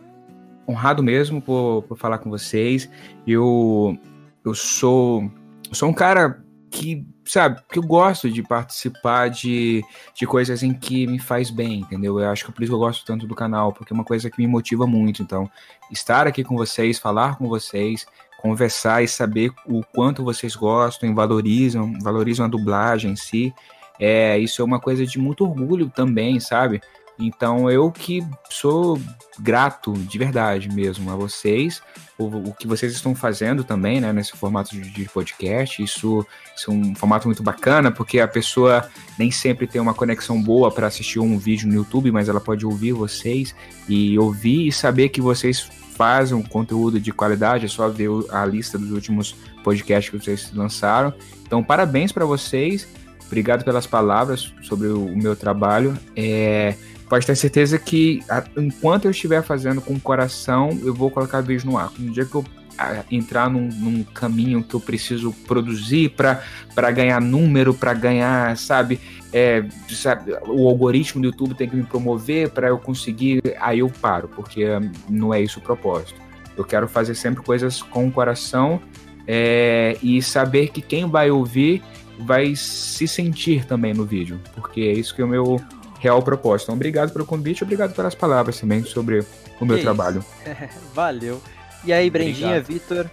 honrado 0.68 1.02
mesmo 1.02 1.42
por, 1.42 1.82
por 1.82 1.98
falar 1.98 2.18
com 2.18 2.30
vocês. 2.30 2.88
Eu, 3.26 3.98
eu 4.44 4.54
sou, 4.54 5.28
eu 5.68 5.74
sou 5.74 5.88
um 5.88 5.92
cara 5.92 6.44
que, 6.70 7.06
sabe, 7.24 7.60
que 7.70 7.78
eu 7.78 7.82
gosto 7.82 8.30
de 8.30 8.42
participar 8.42 9.28
de, 9.28 9.84
de 10.14 10.26
coisas 10.26 10.62
em 10.62 10.72
que 10.72 11.06
me 11.06 11.18
faz 11.18 11.50
bem, 11.50 11.80
entendeu? 11.80 12.18
Eu 12.18 12.28
acho 12.28 12.44
que 12.44 12.50
é 12.50 12.54
por 12.54 12.62
isso 12.62 12.72
eu 12.72 12.78
gosto 12.78 13.04
tanto 13.04 13.26
do 13.26 13.34
canal, 13.34 13.72
porque 13.72 13.92
é 13.92 13.94
uma 13.94 14.04
coisa 14.04 14.30
que 14.30 14.38
me 14.38 14.46
motiva 14.46 14.86
muito. 14.86 15.22
Então, 15.22 15.50
estar 15.90 16.26
aqui 16.26 16.42
com 16.42 16.56
vocês, 16.56 16.98
falar 16.98 17.36
com 17.36 17.48
vocês, 17.48 18.06
conversar 18.40 19.02
e 19.02 19.08
saber 19.08 19.52
o 19.66 19.82
quanto 19.82 20.24
vocês 20.24 20.54
gostam 20.54 21.08
e 21.08 21.14
valorizam, 21.14 21.92
valorizam 22.00 22.46
a 22.46 22.48
dublagem 22.48 23.12
em 23.12 23.16
si. 23.16 23.54
É, 23.98 24.38
isso 24.38 24.60
é 24.60 24.64
uma 24.64 24.78
coisa 24.78 25.06
de 25.06 25.18
muito 25.18 25.44
orgulho 25.44 25.88
também, 25.88 26.38
sabe? 26.38 26.80
Então 27.18 27.70
eu 27.70 27.90
que 27.90 28.26
sou 28.50 29.00
grato 29.38 29.92
de 29.92 30.18
verdade 30.18 30.68
mesmo 30.68 31.10
a 31.10 31.16
vocês, 31.16 31.82
o, 32.18 32.24
o 32.24 32.54
que 32.54 32.66
vocês 32.66 32.92
estão 32.92 33.14
fazendo 33.14 33.64
também, 33.64 34.00
né, 34.00 34.12
nesse 34.12 34.32
formato 34.32 34.70
de, 34.70 34.82
de 34.90 35.04
podcast. 35.06 35.82
Isso, 35.82 36.26
isso 36.56 36.70
é 36.70 36.74
um 36.74 36.94
formato 36.94 37.28
muito 37.28 37.42
bacana, 37.42 37.90
porque 37.90 38.20
a 38.20 38.28
pessoa 38.28 38.88
nem 39.18 39.30
sempre 39.30 39.66
tem 39.66 39.80
uma 39.80 39.94
conexão 39.94 40.42
boa 40.42 40.70
para 40.70 40.86
assistir 40.86 41.18
um 41.18 41.38
vídeo 41.38 41.68
no 41.68 41.74
YouTube, 41.74 42.10
mas 42.10 42.28
ela 42.28 42.40
pode 42.40 42.64
ouvir 42.64 42.92
vocês 42.92 43.54
e 43.88 44.18
ouvir 44.18 44.68
e 44.68 44.72
saber 44.72 45.10
que 45.10 45.20
vocês 45.20 45.68
fazem 45.96 46.36
um 46.36 46.42
conteúdo 46.42 47.00
de 47.00 47.10
qualidade, 47.10 47.64
é 47.64 47.68
só 47.68 47.88
ver 47.88 48.10
a 48.30 48.44
lista 48.44 48.78
dos 48.78 48.90
últimos 48.90 49.34
podcasts 49.64 50.10
que 50.10 50.22
vocês 50.22 50.52
lançaram. 50.52 51.12
Então, 51.42 51.64
parabéns 51.64 52.12
para 52.12 52.26
vocês. 52.26 52.86
Obrigado 53.26 53.64
pelas 53.64 53.86
palavras 53.86 54.52
sobre 54.62 54.88
o 54.88 55.16
meu 55.16 55.34
trabalho. 55.34 55.98
É, 56.14 56.76
pode 57.08 57.26
ter 57.26 57.36
certeza 57.36 57.78
que 57.78 58.22
a, 58.28 58.44
enquanto 58.56 59.04
eu 59.04 59.10
estiver 59.10 59.42
fazendo 59.42 59.80
com 59.80 59.94
o 59.94 60.00
coração, 60.00 60.78
eu 60.82 60.94
vou 60.94 61.10
colocar 61.10 61.40
vídeo 61.40 61.70
no 61.70 61.78
ar. 61.78 61.90
No 61.98 62.12
dia 62.12 62.24
que 62.24 62.34
eu 62.34 62.44
a, 62.78 63.04
entrar 63.10 63.48
num, 63.48 63.68
num, 63.68 64.04
caminho 64.04 64.62
que 64.62 64.74
eu 64.74 64.80
preciso 64.80 65.32
produzir 65.46 66.10
para 66.10 66.90
ganhar 66.90 67.20
número, 67.20 67.72
para 67.72 67.94
ganhar, 67.94 68.56
sabe, 68.56 69.00
é, 69.32 69.64
sabe, 69.88 70.32
o 70.46 70.68
algoritmo 70.68 71.22
do 71.22 71.28
YouTube 71.28 71.54
tem 71.54 71.68
que 71.68 71.76
me 71.76 71.84
promover 71.84 72.50
para 72.50 72.68
eu 72.68 72.78
conseguir, 72.78 73.42
aí 73.60 73.80
eu 73.80 73.88
paro, 73.88 74.28
porque 74.28 74.64
não 75.08 75.32
é 75.32 75.40
isso 75.40 75.58
o 75.58 75.62
propósito. 75.62 76.20
Eu 76.56 76.64
quero 76.64 76.88
fazer 76.88 77.14
sempre 77.14 77.42
coisas 77.42 77.82
com 77.82 78.08
o 78.08 78.12
coração 78.12 78.80
é, 79.26 79.96
e 80.02 80.22
saber 80.22 80.68
que 80.68 80.80
quem 80.80 81.08
vai 81.08 81.30
ouvir 81.30 81.82
vai 82.18 82.56
se 82.56 83.06
sentir 83.06 83.64
também 83.66 83.92
no 83.92 84.04
vídeo, 84.04 84.40
porque 84.54 84.80
é 84.80 84.92
isso 84.92 85.14
que 85.14 85.20
é 85.20 85.24
o 85.24 85.28
meu 85.28 85.60
real 86.00 86.22
propósito. 86.22 86.66
Então, 86.66 86.74
obrigado 86.74 87.12
pelo 87.12 87.24
convite, 87.24 87.62
obrigado 87.62 87.94
pelas 87.94 88.14
palavras 88.14 88.60
também 88.60 88.84
sobre 88.84 89.24
o 89.60 89.64
meu 89.64 89.76
Que 89.76 89.82
trabalho. 89.82 90.24
Valeu. 90.94 91.40
E 91.84 91.92
aí, 91.92 92.10
Brendinha, 92.10 92.60
Vitor? 92.60 93.08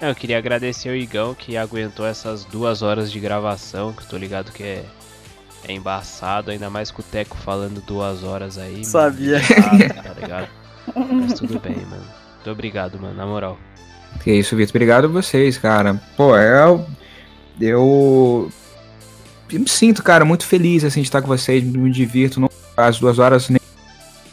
Eu 0.00 0.14
queria 0.14 0.38
agradecer 0.38 0.90
o 0.90 0.94
Igão 0.94 1.34
que 1.34 1.56
aguentou 1.56 2.06
essas 2.06 2.44
duas 2.44 2.82
horas 2.82 3.10
de 3.10 3.18
gravação, 3.18 3.92
que 3.92 4.02
eu 4.02 4.06
tô 4.06 4.16
ligado 4.16 4.52
que 4.52 4.62
é, 4.62 4.84
é 5.66 5.72
embaçado, 5.72 6.50
ainda 6.50 6.68
mais 6.68 6.90
com 6.90 7.00
o 7.00 7.04
Teco 7.04 7.36
falando 7.36 7.80
duas 7.80 8.22
horas 8.22 8.58
aí. 8.58 8.84
Sabia. 8.84 9.38
Mano, 9.38 10.02
tá 10.02 10.12
ligado? 10.20 10.48
Mas 10.94 11.34
tudo 11.34 11.58
bem, 11.58 11.76
mano. 11.76 12.04
Muito 12.34 12.50
obrigado, 12.50 13.00
mano, 13.00 13.14
na 13.14 13.26
moral. 13.26 13.58
Que 14.22 14.32
isso, 14.32 14.54
Vitor. 14.54 14.76
Obrigado 14.76 15.04
a 15.06 15.08
vocês, 15.08 15.56
cara. 15.58 16.00
Pô, 16.16 16.36
eu. 16.36 16.86
Eu. 17.60 18.50
Eu 19.52 19.60
me 19.60 19.68
sinto, 19.68 20.02
cara, 20.02 20.24
muito 20.24 20.46
feliz 20.46 20.84
assim, 20.84 21.00
de 21.00 21.06
estar 21.06 21.22
com 21.22 21.28
vocês, 21.28 21.62
me 21.62 21.90
divirto. 21.90 22.40
Não, 22.40 22.50
as 22.76 22.98
duas 22.98 23.18
horas 23.18 23.48
nem 23.48 23.60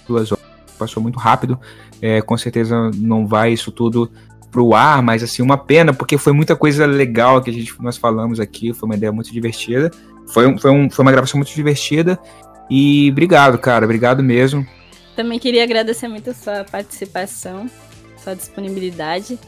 duas 0.07 0.31
horas 0.31 0.44
passou 0.77 1.02
muito 1.02 1.19
rápido. 1.19 1.60
É, 2.02 2.22
com 2.22 2.38
certeza 2.38 2.91
não 2.95 3.26
vai 3.26 3.53
isso 3.53 3.72
tudo 3.72 4.11
pro 4.52 4.76
ar, 4.76 5.02
mas 5.02 5.23
assim, 5.23 5.41
uma 5.41 5.57
pena, 5.57 5.94
porque 5.94 6.18
foi 6.18 6.31
muita 6.31 6.56
coisa 6.56 6.85
legal 6.85 7.41
que 7.41 7.49
a 7.49 7.53
gente, 7.53 7.73
nós 7.81 7.98
falamos 7.98 8.40
aqui, 8.40 8.73
foi 8.73 8.88
uma 8.88 8.95
ideia 8.95 9.11
muito 9.11 9.31
divertida. 9.31 9.90
Foi, 10.27 10.48
um, 10.48 10.57
foi, 10.57 10.72
um, 10.72 10.90
foi 10.90 11.03
uma 11.03 11.11
gravação 11.11 11.38
muito 11.38 11.53
divertida. 11.53 12.19
E 12.69 13.10
obrigado, 13.11 13.57
cara, 13.57 13.85
obrigado 13.85 14.22
mesmo. 14.23 14.65
Também 15.15 15.40
queria 15.40 15.64
agradecer 15.64 16.07
muito 16.07 16.30
a 16.30 16.34
sua 16.34 16.64
participação, 16.64 17.69
sua 18.18 18.35
disponibilidade. 18.35 19.40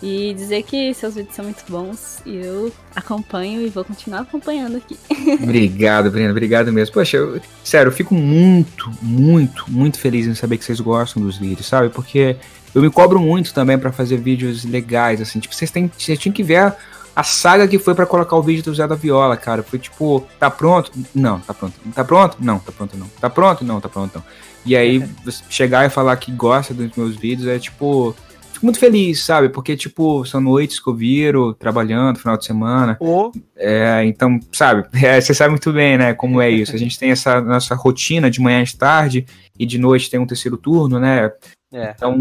E 0.00 0.32
dizer 0.32 0.62
que 0.62 0.94
seus 0.94 1.16
vídeos 1.16 1.34
são 1.34 1.44
muito 1.44 1.64
bons 1.68 2.22
e 2.24 2.36
eu 2.36 2.72
acompanho 2.94 3.60
e 3.60 3.68
vou 3.68 3.84
continuar 3.84 4.20
acompanhando 4.20 4.76
aqui. 4.76 4.96
Obrigado, 5.42 6.10
Brenda, 6.10 6.30
obrigado 6.30 6.72
mesmo. 6.72 6.94
Poxa, 6.94 7.16
eu, 7.16 7.40
sério, 7.64 7.88
eu 7.90 7.92
fico 7.92 8.14
muito, 8.14 8.92
muito, 9.02 9.64
muito 9.68 9.98
feliz 9.98 10.26
em 10.26 10.34
saber 10.34 10.56
que 10.56 10.64
vocês 10.64 10.80
gostam 10.80 11.20
dos 11.20 11.36
vídeos, 11.36 11.66
sabe? 11.66 11.88
Porque 11.88 12.36
eu 12.74 12.82
me 12.82 12.90
cobro 12.90 13.18
muito 13.18 13.52
também 13.52 13.78
para 13.78 13.90
fazer 13.90 14.18
vídeos 14.18 14.64
legais, 14.64 15.20
assim. 15.20 15.40
Tipo, 15.40 15.54
vocês, 15.54 15.70
têm, 15.70 15.90
vocês 15.98 16.18
tinham 16.18 16.32
que 16.32 16.42
ver 16.42 16.56
a, 16.56 16.76
a 17.16 17.24
saga 17.24 17.66
que 17.66 17.78
foi 17.78 17.94
para 17.94 18.06
colocar 18.06 18.36
o 18.36 18.42
vídeo 18.42 18.62
do 18.62 18.74
Zé 18.74 18.86
da 18.86 18.94
Viola, 18.94 19.36
cara. 19.36 19.62
Foi 19.64 19.78
tipo, 19.78 20.24
tá 20.38 20.48
pronto? 20.48 20.92
Não, 21.14 21.40
tá 21.40 21.52
pronto. 21.52 21.74
Tá 21.92 22.04
pronto? 22.04 22.36
Não, 22.40 22.58
tá 22.60 22.70
pronto 22.70 22.96
não. 22.96 23.08
Tá 23.20 23.30
pronto? 23.30 23.64
Não, 23.64 23.80
tá 23.80 23.88
pronto 23.88 24.12
não. 24.14 24.24
E 24.64 24.76
aí, 24.76 25.04
chegar 25.48 25.86
e 25.86 25.90
falar 25.90 26.16
que 26.16 26.30
gosta 26.30 26.72
dos 26.74 26.94
meus 26.96 27.16
vídeos 27.16 27.48
é 27.48 27.58
tipo. 27.58 28.14
Fico 28.58 28.66
muito 28.66 28.80
feliz, 28.80 29.24
sabe? 29.24 29.48
Porque, 29.48 29.76
tipo, 29.76 30.24
são 30.24 30.40
noites 30.40 30.80
que 30.80 30.88
eu 30.88 30.94
viro, 30.94 31.54
trabalhando, 31.54 32.18
final 32.18 32.36
de 32.36 32.44
semana. 32.44 32.96
Oh. 32.98 33.30
É, 33.56 34.04
então, 34.04 34.40
sabe, 34.50 34.84
é, 35.00 35.20
você 35.20 35.32
sabe 35.32 35.50
muito 35.50 35.72
bem, 35.72 35.96
né, 35.96 36.12
como 36.12 36.40
é 36.40 36.50
isso. 36.50 36.74
A 36.74 36.78
gente 36.78 36.98
tem 36.98 37.12
essa 37.12 37.40
nossa 37.40 37.76
rotina 37.76 38.28
de 38.28 38.40
manhã 38.40 38.62
e 38.62 38.64
de 38.64 38.76
tarde, 38.76 39.26
e 39.56 39.64
de 39.64 39.78
noite 39.78 40.10
tem 40.10 40.18
um 40.18 40.26
terceiro 40.26 40.56
turno, 40.56 40.98
né? 40.98 41.30
É. 41.72 41.92
Então, 41.94 42.16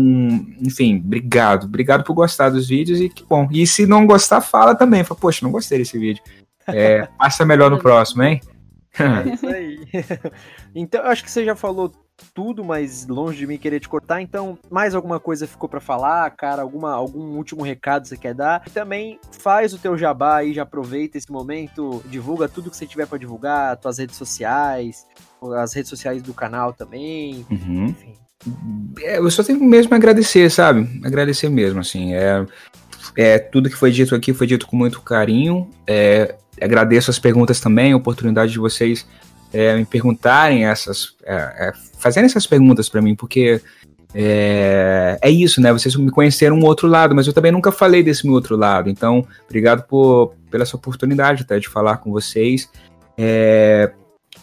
enfim, 0.62 1.02
obrigado. 1.04 1.64
Obrigado 1.64 2.04
por 2.04 2.14
gostar 2.14 2.52
dos 2.52 2.68
vídeos 2.68 3.02
e 3.02 3.10
que 3.10 3.24
bom. 3.24 3.50
E 3.52 3.66
se 3.66 3.88
não 3.88 4.06
gostar, 4.06 4.40
fala 4.40 4.76
também. 4.76 5.04
Fala, 5.04 5.20
poxa, 5.20 5.40
não 5.42 5.52
gostei 5.52 5.80
desse 5.80 5.98
vídeo. 5.98 6.22
É, 6.68 7.08
passa 7.18 7.46
melhor 7.46 7.72
no 7.72 7.80
próximo, 7.82 8.22
hein? 8.22 8.40
É 9.00 9.34
isso 9.34 9.48
aí. 9.48 9.80
então, 10.76 11.02
eu 11.02 11.08
acho 11.08 11.24
que 11.24 11.32
você 11.32 11.44
já 11.44 11.56
falou 11.56 11.92
tudo, 12.34 12.64
mas 12.64 13.08
longe 13.08 13.38
de 13.38 13.48
mim 13.48 13.58
querer 13.58 13.80
te 13.80 13.90
cortar. 13.90 14.22
Então, 14.22 14.58
mais 14.70 14.96
alguma 14.96 15.20
coisa 15.20 15.48
ficou 15.48 15.70
para 15.70 15.80
falar, 15.80 16.30
cara? 16.32 16.62
Alguma, 16.62 16.94
algum 16.94 17.36
último 17.38 17.64
recado 17.64 18.08
você 18.08 18.18
quer 18.18 18.34
dar? 18.34 18.64
E 18.66 18.70
também 18.70 19.20
faz 19.40 19.74
o 19.74 19.78
teu 19.78 19.98
jabá 19.98 20.38
aí, 20.38 20.54
já 20.54 20.64
aproveita 20.64 21.18
esse 21.18 21.32
momento, 21.32 22.04
divulga 22.08 22.48
tudo 22.48 22.70
que 22.70 22.78
você 22.78 22.86
tiver 22.86 23.08
para 23.08 23.18
divulgar, 23.18 23.78
tuas 23.78 23.98
redes 23.98 24.16
sociais, 24.16 25.06
as 25.58 25.74
redes 25.74 25.90
sociais 25.90 26.22
do 26.22 26.34
canal 26.34 26.74
também, 26.74 27.46
uhum. 27.50 27.88
enfim. 27.88 28.14
É, 29.02 29.18
eu 29.18 29.30
só 29.32 29.44
tenho 29.44 29.64
mesmo 29.64 29.94
a 29.94 29.98
agradecer, 29.98 30.50
sabe? 30.50 31.02
Agradecer 31.04 31.50
mesmo, 31.50 31.80
assim. 31.80 32.14
É, 32.14 32.46
é, 33.16 33.40
tudo 33.40 33.70
que 33.70 33.76
foi 33.76 33.92
dito 33.92 34.16
aqui 34.16 34.34
foi 34.34 34.48
dito 34.48 34.68
com 34.68 34.76
muito 34.76 35.02
carinho. 35.02 35.70
É, 35.86 36.36
agradeço 36.62 37.10
as 37.10 37.20
perguntas 37.20 37.60
também, 37.60 37.94
a 37.94 37.98
oportunidade 37.98 38.52
de 38.52 38.60
vocês 38.60 39.08
é, 39.54 39.76
me 39.76 39.86
perguntarem 39.86 40.66
essas. 40.66 41.16
É, 41.24 41.36
é 41.36 41.74
fazerem 41.98 42.28
essas 42.28 42.46
perguntas 42.46 42.88
para 42.90 43.02
mim, 43.02 43.16
porque 43.16 43.62
é, 44.14 45.18
é, 45.22 45.30
isso, 45.30 45.60
né? 45.60 45.74
Vocês 45.74 45.96
me 45.96 46.12
conheceram 46.12 46.58
um 46.58 46.66
outro 46.66 46.88
lado, 46.88 47.16
mas 47.16 47.28
eu 47.28 47.34
também 47.34 47.52
nunca 47.52 47.72
falei 47.72 48.04
desse 48.04 48.26
meu 48.26 48.36
outro 48.36 48.56
lado. 48.56 48.90
Então, 48.90 49.26
obrigado 49.46 49.84
por, 49.84 50.34
pela 50.52 50.64
essa 50.64 50.76
oportunidade 50.76 51.44
até 51.44 51.60
de 51.60 51.68
falar 51.68 51.98
com 51.98 52.12
vocês. 52.12 52.70
É, 53.18 53.92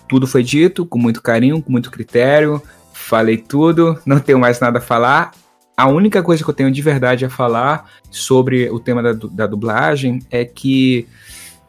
tudo 0.09 0.27
foi 0.27 0.43
dito 0.43 0.85
com 0.85 0.99
muito 0.99 1.23
carinho, 1.23 1.63
com 1.63 1.71
muito 1.71 1.91
critério 1.91 2.61
falei 3.05 3.37
tudo, 3.37 3.99
não 4.07 4.19
tenho 4.19 4.39
mais 4.39 4.59
nada 4.61 4.79
a 4.79 4.83
falar. 4.83 5.33
A 5.77 5.89
única 5.89 6.23
coisa 6.23 6.43
que 6.43 6.49
eu 6.49 6.55
tenho 6.55 6.71
de 6.71 6.81
verdade 6.81 7.25
a 7.25 7.31
falar 7.31 7.91
sobre 8.11 8.71
o 8.71 8.79
tema 8.79 9.03
da, 9.03 9.13
da 9.13 9.47
dublagem 9.47 10.21
é 10.31 10.45
que 10.45 11.07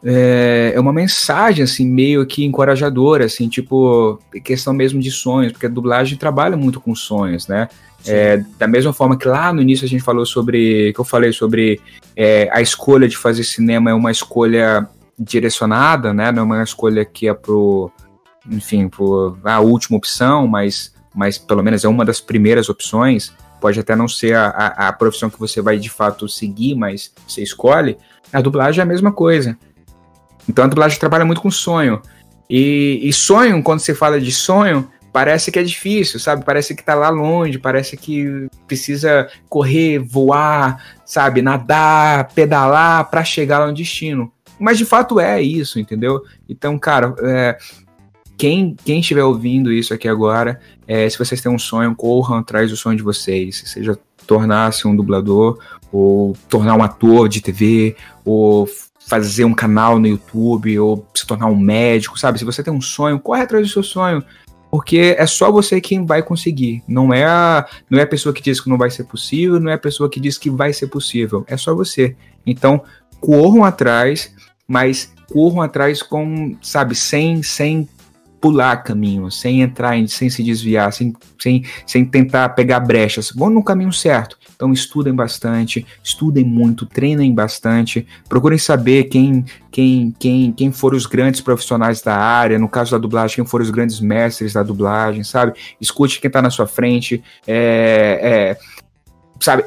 é, 0.04 0.72
é, 0.74 0.80
uma 0.80 0.92
mensagem, 0.92 1.64
assim, 1.64 1.86
meio 1.86 2.24
que 2.26 2.44
encorajadora, 2.44 3.24
assim, 3.24 3.48
tipo, 3.48 4.20
questão 4.44 4.72
mesmo 4.72 5.00
de 5.00 5.10
sonhos, 5.10 5.52
porque 5.52 5.66
a 5.66 5.70
dublagem 5.70 6.18
trabalha 6.18 6.56
muito 6.56 6.80
com 6.80 6.94
sonhos, 6.94 7.48
né? 7.48 7.68
É, 8.06 8.42
da 8.58 8.68
mesma 8.68 8.92
forma 8.92 9.16
que 9.16 9.26
lá 9.26 9.52
no 9.52 9.60
início 9.60 9.84
a 9.84 9.88
gente 9.88 10.02
falou 10.02 10.24
sobre, 10.24 10.92
que 10.92 11.00
eu 11.00 11.04
falei 11.04 11.32
sobre 11.32 11.80
é, 12.14 12.48
a 12.52 12.60
escolha 12.60 13.08
de 13.08 13.16
fazer 13.16 13.42
cinema 13.42 13.90
é 13.90 13.94
uma 13.94 14.12
escolha 14.12 14.88
direcionada, 15.18 16.12
né? 16.14 16.30
Não 16.30 16.42
é 16.42 16.44
uma 16.44 16.62
escolha 16.62 17.04
que 17.04 17.26
é 17.26 17.34
pro, 17.34 17.90
enfim, 18.48 18.88
pro, 18.88 19.36
a 19.42 19.58
última 19.60 19.96
opção, 19.96 20.46
mas 20.46 20.94
mas 21.16 21.38
pelo 21.38 21.62
menos 21.62 21.82
é 21.82 21.88
uma 21.88 22.04
das 22.04 22.20
primeiras 22.20 22.68
opções. 22.68 23.32
Pode 23.58 23.80
até 23.80 23.96
não 23.96 24.06
ser 24.06 24.34
a, 24.34 24.48
a, 24.48 24.88
a 24.88 24.92
profissão 24.92 25.30
que 25.30 25.40
você 25.40 25.62
vai 25.62 25.78
de 25.78 25.88
fato 25.88 26.28
seguir, 26.28 26.74
mas 26.74 27.10
você 27.26 27.42
escolhe. 27.42 27.96
A 28.30 28.42
dublagem 28.42 28.80
é 28.80 28.82
a 28.82 28.86
mesma 28.86 29.10
coisa. 29.10 29.56
Então 30.48 30.64
a 30.64 30.68
dublagem 30.68 30.98
trabalha 30.98 31.24
muito 31.24 31.40
com 31.40 31.50
sonho. 31.50 32.00
E, 32.48 33.00
e, 33.02 33.12
sonho, 33.12 33.62
quando 33.62 33.80
você 33.80 33.94
fala 33.94 34.20
de 34.20 34.30
sonho, 34.30 34.88
parece 35.12 35.50
que 35.50 35.58
é 35.58 35.62
difícil, 35.62 36.20
sabe? 36.20 36.44
Parece 36.44 36.74
que 36.74 36.84
tá 36.84 36.94
lá 36.94 37.08
longe, 37.08 37.58
parece 37.58 37.96
que 37.96 38.48
precisa 38.66 39.28
correr, 39.48 39.98
voar, 39.98 40.98
sabe? 41.04 41.42
Nadar, 41.42 42.28
pedalar 42.34 43.10
para 43.10 43.24
chegar 43.24 43.58
lá 43.58 43.66
no 43.66 43.74
destino. 43.74 44.32
Mas 44.58 44.78
de 44.78 44.84
fato 44.84 45.18
é 45.18 45.42
isso, 45.42 45.80
entendeu? 45.80 46.22
Então, 46.48 46.78
cara, 46.78 47.14
é, 47.22 47.58
quem, 48.36 48.76
quem 48.84 49.00
estiver 49.00 49.24
ouvindo 49.24 49.72
isso 49.72 49.92
aqui 49.92 50.08
agora, 50.08 50.60
é, 50.86 51.08
se 51.08 51.18
vocês 51.18 51.40
têm 51.40 51.50
um 51.50 51.58
sonho, 51.58 51.94
corram 51.94 52.38
atrás 52.38 52.70
do 52.70 52.76
sonho 52.76 52.96
de 52.96 53.02
vocês, 53.02 53.62
seja 53.66 53.98
tornar-se 54.26 54.86
um 54.86 54.94
dublador, 54.94 55.58
ou 55.92 56.36
tornar 56.48 56.74
um 56.74 56.82
ator 56.82 57.28
de 57.28 57.40
TV, 57.40 57.96
ou 58.24 58.68
fazer 59.06 59.44
um 59.44 59.54
canal 59.54 59.98
no 59.98 60.06
YouTube, 60.06 60.78
ou 60.78 61.06
se 61.14 61.26
tornar 61.26 61.46
um 61.46 61.56
médico, 61.56 62.18
sabe? 62.18 62.38
Se 62.38 62.44
você 62.44 62.62
tem 62.62 62.72
um 62.72 62.80
sonho, 62.80 63.20
corre 63.20 63.42
atrás 63.42 63.66
do 63.66 63.72
seu 63.72 63.82
sonho, 63.82 64.22
porque 64.70 65.14
é 65.16 65.26
só 65.26 65.50
você 65.50 65.80
quem 65.80 66.04
vai 66.04 66.22
conseguir. 66.22 66.82
Não 66.88 67.14
é 67.14 67.24
a, 67.24 67.66
não 67.88 67.98
é 67.98 68.02
a 68.02 68.06
pessoa 68.06 68.34
que 68.34 68.42
diz 68.42 68.60
que 68.60 68.68
não 68.68 68.76
vai 68.76 68.90
ser 68.90 69.04
possível, 69.04 69.60
não 69.60 69.70
é 69.70 69.74
a 69.74 69.78
pessoa 69.78 70.10
que 70.10 70.18
diz 70.18 70.36
que 70.36 70.50
vai 70.50 70.72
ser 70.72 70.88
possível. 70.88 71.44
É 71.46 71.56
só 71.56 71.74
você. 71.74 72.16
Então, 72.44 72.82
corram 73.20 73.64
atrás, 73.64 74.34
mas 74.66 75.12
corram 75.32 75.62
atrás 75.62 76.02
com, 76.02 76.56
sabe, 76.60 76.94
sem, 76.94 77.42
sem 77.42 77.88
pular 78.40 78.76
caminho, 78.82 79.30
sem 79.30 79.62
entrar, 79.62 79.96
em, 79.96 80.06
sem 80.06 80.28
se 80.28 80.42
desviar, 80.42 80.92
sem, 80.92 81.14
sem, 81.38 81.64
sem 81.86 82.04
tentar 82.04 82.50
pegar 82.50 82.80
brechas. 82.80 83.32
Vão 83.34 83.50
no 83.50 83.62
caminho 83.62 83.92
certo. 83.92 84.38
Então 84.54 84.72
estudem 84.72 85.14
bastante, 85.14 85.86
estudem 86.02 86.44
muito, 86.44 86.86
treinem 86.86 87.34
bastante, 87.34 88.06
procurem 88.28 88.58
saber 88.58 89.04
quem, 89.04 89.44
quem, 89.70 90.14
quem, 90.18 90.52
quem 90.52 90.72
foram 90.72 90.96
os 90.96 91.06
grandes 91.06 91.40
profissionais 91.40 92.00
da 92.00 92.16
área, 92.16 92.58
no 92.58 92.68
caso 92.68 92.92
da 92.92 92.98
dublagem, 92.98 93.36
quem 93.36 93.46
foram 93.46 93.64
os 93.64 93.70
grandes 93.70 94.00
mestres 94.00 94.54
da 94.54 94.62
dublagem, 94.62 95.22
sabe? 95.24 95.52
Escute 95.80 96.20
quem 96.20 96.28
está 96.28 96.40
na 96.40 96.50
sua 96.50 96.66
frente, 96.66 97.22
é, 97.46 98.20
é, 98.22 98.58
sabe? 99.40 99.64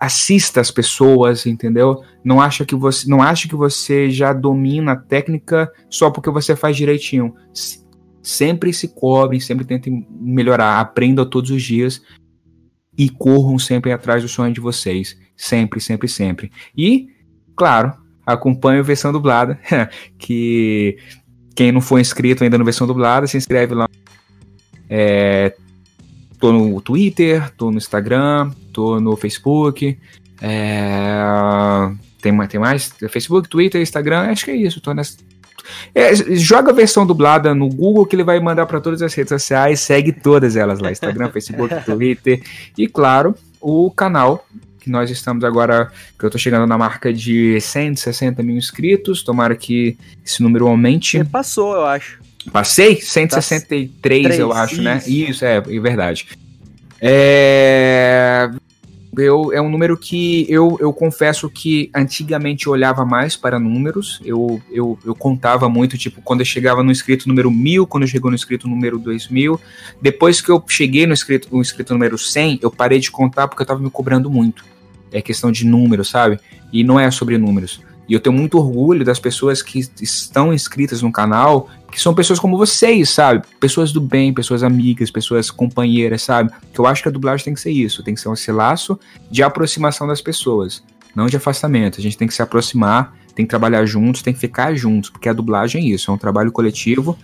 assista 0.00 0.60
as 0.60 0.70
pessoas, 0.70 1.46
entendeu? 1.46 2.02
Não 2.24 2.40
acha 2.40 2.64
que 2.64 2.74
você 2.74 3.08
não 3.08 3.22
acha 3.22 3.48
que 3.48 3.54
você 3.54 4.10
já 4.10 4.32
domina 4.32 4.92
a 4.92 4.96
técnica 4.96 5.70
só 5.88 6.10
porque 6.10 6.30
você 6.30 6.56
faz 6.56 6.76
direitinho 6.76 7.34
sempre 8.28 8.74
se 8.74 8.88
cobrem, 8.88 9.40
sempre 9.40 9.64
tentem 9.64 10.06
melhorar, 10.10 10.78
aprendam 10.80 11.24
todos 11.24 11.50
os 11.50 11.62
dias 11.62 12.02
e 12.96 13.08
corram 13.08 13.58
sempre 13.58 13.90
atrás 13.90 14.22
do 14.22 14.28
sonho 14.28 14.52
de 14.52 14.60
vocês. 14.60 15.18
Sempre, 15.34 15.80
sempre, 15.80 16.06
sempre. 16.08 16.52
E, 16.76 17.08
claro, 17.56 17.94
acompanhe 18.26 18.80
a 18.80 18.82
versão 18.82 19.12
dublada, 19.12 19.58
que 20.18 20.98
quem 21.54 21.72
não 21.72 21.80
for 21.80 21.98
inscrito 21.98 22.44
ainda 22.44 22.58
na 22.58 22.64
versão 22.64 22.86
dublada, 22.86 23.26
se 23.26 23.38
inscreve 23.38 23.74
lá. 23.74 23.88
É, 24.90 25.56
tô 26.38 26.52
no 26.52 26.78
Twitter, 26.82 27.50
tô 27.56 27.70
no 27.70 27.78
Instagram, 27.78 28.50
tô 28.74 29.00
no 29.00 29.16
Facebook. 29.16 29.98
É, 30.42 31.22
tem, 32.20 32.36
tem 32.46 32.60
mais? 32.60 32.92
Facebook, 33.08 33.48
Twitter, 33.48 33.80
Instagram, 33.80 34.30
acho 34.30 34.44
que 34.44 34.50
é 34.50 34.56
isso. 34.56 34.82
Tô 34.82 34.92
nessa, 34.92 35.16
é, 35.94 36.14
joga 36.36 36.70
a 36.70 36.74
versão 36.74 37.06
dublada 37.06 37.54
no 37.54 37.68
Google 37.68 38.06
que 38.06 38.16
ele 38.16 38.24
vai 38.24 38.38
mandar 38.40 38.66
para 38.66 38.80
todas 38.80 39.02
as 39.02 39.12
redes 39.14 39.30
sociais, 39.30 39.80
segue 39.80 40.12
todas 40.12 40.56
elas 40.56 40.78
lá: 40.78 40.90
Instagram, 40.90 41.30
Facebook, 41.32 41.74
Twitter 41.84 42.42
e, 42.76 42.86
claro, 42.88 43.34
o 43.60 43.90
canal. 43.90 44.46
Que 44.80 44.90
nós 44.90 45.10
estamos 45.10 45.42
agora, 45.42 45.90
que 46.16 46.24
eu 46.24 46.30
tô 46.30 46.38
chegando 46.38 46.64
na 46.66 46.78
marca 46.78 47.12
de 47.12 47.60
160 47.60 48.42
mil 48.44 48.56
inscritos. 48.56 49.22
Tomara 49.24 49.56
que 49.56 49.98
esse 50.24 50.40
número 50.40 50.68
aumente. 50.68 51.18
Você 51.18 51.24
passou, 51.24 51.74
eu 51.74 51.84
acho. 51.84 52.20
Passei? 52.52 53.00
163, 53.00 54.28
tá... 54.28 54.34
eu 54.34 54.52
acho, 54.52 54.80
né? 54.80 54.98
isso. 54.98 55.10
né? 55.10 55.30
Isso, 55.30 55.44
é, 55.44 55.56
é 55.56 55.80
verdade. 55.80 56.28
É 57.00 58.48
eu, 59.16 59.52
é 59.52 59.60
um 59.60 59.70
número 59.70 59.96
que 59.96 60.46
eu, 60.48 60.76
eu 60.80 60.92
confesso 60.92 61.48
que 61.48 61.90
antigamente 61.94 62.68
olhava 62.68 63.04
mais 63.04 63.36
para 63.36 63.58
números, 63.58 64.20
eu, 64.24 64.60
eu, 64.70 64.98
eu 65.04 65.14
contava 65.14 65.68
muito, 65.68 65.96
tipo, 65.96 66.20
quando 66.22 66.40
eu 66.40 66.46
chegava 66.46 66.82
no 66.82 66.90
inscrito 66.90 67.28
número 67.28 67.50
1000, 67.50 67.86
quando 67.86 68.02
eu 68.02 68.08
chegou 68.08 68.30
no 68.30 68.34
inscrito 68.34 68.68
número 68.68 68.98
2000. 68.98 69.60
Depois 70.00 70.40
que 70.40 70.50
eu 70.50 70.62
cheguei 70.68 71.06
no 71.06 71.12
inscrito, 71.12 71.48
no 71.50 71.60
inscrito 71.60 71.92
número 71.92 72.18
100, 72.18 72.60
eu 72.62 72.70
parei 72.70 72.98
de 72.98 73.10
contar 73.10 73.48
porque 73.48 73.62
eu 73.62 73.64
estava 73.64 73.80
me 73.80 73.90
cobrando 73.90 74.30
muito. 74.30 74.64
É 75.10 75.22
questão 75.22 75.50
de 75.50 75.64
números, 75.64 76.08
sabe? 76.08 76.38
E 76.72 76.84
não 76.84 77.00
é 77.00 77.10
sobre 77.10 77.38
números. 77.38 77.80
E 78.08 78.14
eu 78.14 78.20
tenho 78.20 78.34
muito 78.34 78.56
orgulho 78.56 79.04
das 79.04 79.20
pessoas 79.20 79.60
que 79.60 79.80
estão 80.00 80.52
inscritas 80.52 81.02
no 81.02 81.12
canal, 81.12 81.68
que 81.92 82.00
são 82.00 82.14
pessoas 82.14 82.38
como 82.38 82.56
vocês, 82.56 83.10
sabe? 83.10 83.44
Pessoas 83.60 83.92
do 83.92 84.00
bem, 84.00 84.32
pessoas 84.32 84.62
amigas, 84.62 85.10
pessoas 85.10 85.50
companheiras, 85.50 86.22
sabe? 86.22 86.50
Que 86.72 86.80
eu 86.80 86.86
acho 86.86 87.02
que 87.02 87.08
a 87.08 87.12
dublagem 87.12 87.44
tem 87.44 87.54
que 87.54 87.60
ser 87.60 87.70
isso, 87.70 88.02
tem 88.02 88.14
que 88.14 88.20
ser 88.20 88.32
esse 88.32 88.50
laço 88.50 88.98
de 89.30 89.42
aproximação 89.42 90.06
das 90.06 90.22
pessoas, 90.22 90.82
não 91.14 91.26
de 91.26 91.36
afastamento. 91.36 92.00
A 92.00 92.02
gente 92.02 92.16
tem 92.16 92.26
que 92.26 92.34
se 92.34 92.40
aproximar, 92.40 93.14
tem 93.34 93.44
que 93.44 93.50
trabalhar 93.50 93.84
juntos, 93.84 94.22
tem 94.22 94.32
que 94.32 94.40
ficar 94.40 94.74
juntos, 94.74 95.10
porque 95.10 95.28
a 95.28 95.32
dublagem 95.32 95.82
é 95.82 95.94
isso, 95.94 96.10
é 96.10 96.14
um 96.14 96.18
trabalho 96.18 96.50
coletivo, 96.50 97.16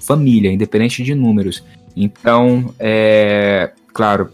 família, 0.00 0.52
independente 0.52 1.02
de 1.02 1.14
números. 1.14 1.64
Então, 1.96 2.72
é 2.78 3.72
claro, 3.92 4.30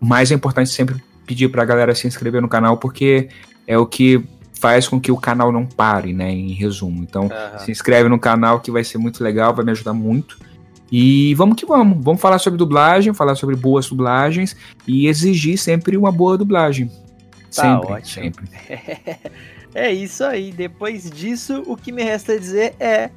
mais 0.00 0.30
é 0.30 0.34
importante 0.34 0.70
sempre 0.70 1.02
pedir 1.26 1.48
para 1.48 1.62
a 1.62 1.66
galera 1.66 1.94
se 1.94 2.06
inscrever 2.06 2.40
no 2.40 2.48
canal, 2.48 2.76
porque 2.76 3.28
é 3.66 3.76
o 3.76 3.86
que 3.86 4.22
faz 4.64 4.88
com 4.88 4.98
que 4.98 5.12
o 5.12 5.16
canal 5.18 5.52
não 5.52 5.66
pare, 5.66 6.14
né? 6.14 6.30
Em 6.30 6.54
resumo. 6.54 7.02
Então, 7.02 7.28
Aham. 7.30 7.58
se 7.58 7.70
inscreve 7.70 8.08
no 8.08 8.18
canal 8.18 8.60
que 8.60 8.70
vai 8.70 8.82
ser 8.82 8.96
muito 8.96 9.22
legal, 9.22 9.54
vai 9.54 9.62
me 9.62 9.72
ajudar 9.72 9.92
muito. 9.92 10.38
E 10.90 11.34
vamos 11.34 11.56
que 11.56 11.66
vamos. 11.66 12.02
Vamos 12.02 12.18
falar 12.18 12.38
sobre 12.38 12.56
dublagem, 12.56 13.12
falar 13.12 13.34
sobre 13.34 13.56
boas 13.56 13.86
dublagens 13.86 14.56
e 14.88 15.06
exigir 15.06 15.58
sempre 15.58 15.98
uma 15.98 16.10
boa 16.10 16.38
dublagem. 16.38 16.90
Tá 17.54 17.62
sempre, 17.62 17.92
ótimo. 17.92 18.24
sempre. 18.24 18.48
É 19.76 19.92
isso 19.92 20.22
aí. 20.22 20.52
Depois 20.52 21.10
disso, 21.10 21.64
o 21.66 21.76
que 21.76 21.90
me 21.90 22.04
resta 22.04 22.38
dizer 22.38 22.76
é 22.78 23.10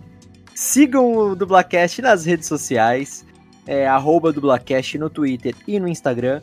sigam 0.56 1.15
o 1.15 1.36
Dublacast 1.36 2.02
nas 2.02 2.26
redes 2.26 2.48
sociais, 2.48 3.24
é, 3.68 3.88
arroba 3.88 4.34
Dublacast 4.34 4.98
no 4.98 5.07
Twitter 5.07 5.53
e 5.68 5.80
no 5.80 5.88
Instagram. 5.88 6.41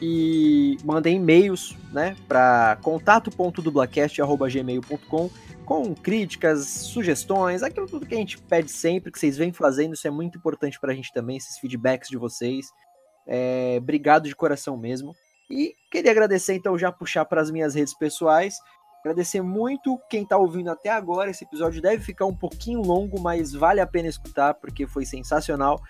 E 0.00 0.78
mandem 0.84 1.16
e-mails, 1.16 1.76
né, 1.92 2.16
para 2.28 2.78
contato.dublacast.gmail.com 2.82 5.30
com 5.66 5.92
críticas, 5.94 6.66
sugestões, 6.66 7.62
aquilo 7.62 7.88
tudo 7.88 8.06
que 8.06 8.14
a 8.14 8.18
gente 8.18 8.38
pede 8.38 8.70
sempre, 8.70 9.10
que 9.10 9.18
vocês 9.18 9.36
vêm 9.36 9.52
fazendo, 9.52 9.94
isso 9.94 10.06
é 10.06 10.10
muito 10.10 10.38
importante 10.38 10.78
pra 10.78 10.94
gente 10.94 11.12
também, 11.12 11.36
esses 11.36 11.58
feedbacks 11.58 12.08
de 12.08 12.16
vocês. 12.16 12.66
É, 13.26 13.74
obrigado 13.78 14.28
de 14.28 14.36
coração 14.36 14.76
mesmo. 14.76 15.12
E 15.50 15.74
queria 15.90 16.12
agradecer, 16.12 16.54
então, 16.54 16.78
já 16.78 16.92
puxar 16.92 17.24
para 17.24 17.40
as 17.40 17.50
minhas 17.50 17.74
redes 17.74 17.94
pessoais. 17.94 18.56
Agradecer 19.00 19.42
muito 19.42 20.00
quem 20.08 20.24
tá 20.24 20.36
ouvindo 20.36 20.70
até 20.70 20.88
agora. 20.88 21.30
Esse 21.30 21.44
episódio 21.44 21.82
deve 21.82 22.02
ficar 22.02 22.26
um 22.26 22.34
pouquinho 22.34 22.80
longo, 22.80 23.20
mas 23.20 23.52
vale 23.52 23.80
a 23.80 23.86
pena 23.86 24.08
escutar 24.08 24.54
porque 24.54 24.86
foi 24.86 25.04
sensacional. 25.04 25.80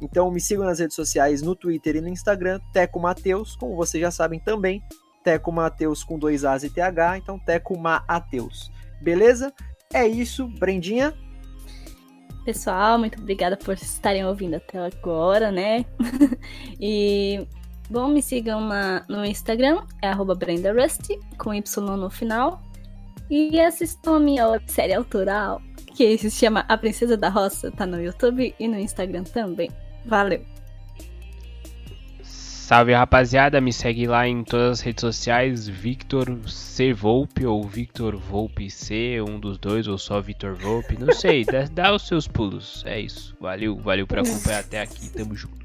Então 0.00 0.30
me 0.30 0.40
sigam 0.40 0.64
nas 0.64 0.78
redes 0.78 0.94
sociais, 0.94 1.42
no 1.42 1.54
Twitter 1.54 1.96
e 1.96 2.00
no 2.00 2.08
Instagram, 2.08 2.60
Teco 2.72 3.00
Mateus, 3.00 3.56
como 3.56 3.76
vocês 3.76 4.00
já 4.00 4.10
sabem 4.10 4.38
também, 4.38 4.82
Teco 5.24 5.50
Mateus 5.50 6.04
com 6.04 6.18
dois 6.18 6.44
As 6.44 6.62
e 6.62 6.70
TH, 6.70 7.18
então 7.18 7.38
Teco 7.38 7.78
Mateus. 7.78 8.70
Beleza? 9.00 9.52
É 9.92 10.06
isso, 10.06 10.46
Brendinha. 10.46 11.14
Pessoal, 12.44 12.96
muito 12.98 13.20
obrigada 13.20 13.56
por 13.56 13.74
estarem 13.74 14.24
ouvindo 14.24 14.54
até 14.54 14.78
agora, 14.78 15.50
né? 15.50 15.84
e 16.80 17.44
bom, 17.90 18.06
me 18.06 18.22
sigam 18.22 18.60
na, 18.60 19.04
no 19.08 19.24
Instagram, 19.24 19.84
é 20.00 20.08
arroba 20.08 20.34
BrendaRusty, 20.34 21.18
com 21.38 21.52
Y 21.52 21.96
no 21.96 22.08
final. 22.08 22.62
E 23.28 23.60
assistam 23.60 24.16
a 24.16 24.20
minha 24.20 24.48
websérie 24.48 24.94
autoral, 24.94 25.60
que 25.96 26.16
se 26.16 26.30
chama 26.30 26.64
A 26.68 26.78
Princesa 26.78 27.16
da 27.16 27.28
Roça, 27.28 27.72
tá 27.72 27.84
no 27.84 28.00
YouTube 28.00 28.54
e 28.60 28.68
no 28.68 28.78
Instagram 28.78 29.24
também. 29.24 29.68
Valeu! 30.06 30.40
Salve 32.22 32.92
rapaziada, 32.92 33.60
me 33.60 33.72
segue 33.72 34.08
lá 34.08 34.26
em 34.26 34.42
todas 34.42 34.78
as 34.78 34.80
redes 34.80 35.00
sociais, 35.00 35.68
Victor 35.68 36.26
C 36.48 36.92
Volpe 36.92 37.46
ou 37.46 37.62
Victor 37.62 38.16
Volpe 38.16 38.68
C, 38.68 39.20
um 39.20 39.38
dos 39.38 39.56
dois, 39.56 39.86
ou 39.86 39.96
só 39.96 40.20
Victor 40.20 40.56
Volpe, 40.56 40.98
não 40.98 41.12
sei, 41.14 41.44
dá, 41.44 41.62
dá 41.70 41.94
os 41.94 42.08
seus 42.08 42.26
pulos, 42.26 42.82
é 42.84 42.98
isso, 42.98 43.36
valeu, 43.40 43.76
valeu 43.76 44.04
por 44.04 44.18
acompanhar 44.18 44.60
até 44.60 44.80
aqui, 44.80 45.08
tamo 45.10 45.36
junto. 45.36 45.64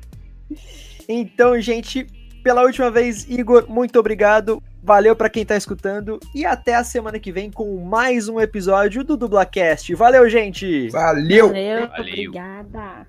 Então, 1.09 1.59
gente, 1.59 2.05
pela 2.43 2.61
última 2.63 2.91
vez, 2.91 3.27
Igor, 3.27 3.65
muito 3.67 3.97
obrigado. 3.99 4.61
Valeu 4.83 5.15
pra 5.15 5.29
quem 5.29 5.45
tá 5.45 5.55
escutando 5.55 6.19
e 6.33 6.43
até 6.43 6.75
a 6.75 6.83
semana 6.83 7.19
que 7.19 7.31
vem 7.31 7.51
com 7.51 7.83
mais 7.83 8.27
um 8.27 8.39
episódio 8.39 9.03
do 9.03 9.15
Dublacast. 9.15 9.93
Valeu, 9.93 10.27
gente! 10.27 10.89
Valeu! 10.89 11.47
Valeu, 11.47 11.87
Valeu. 11.87 11.99
obrigada! 11.99 13.07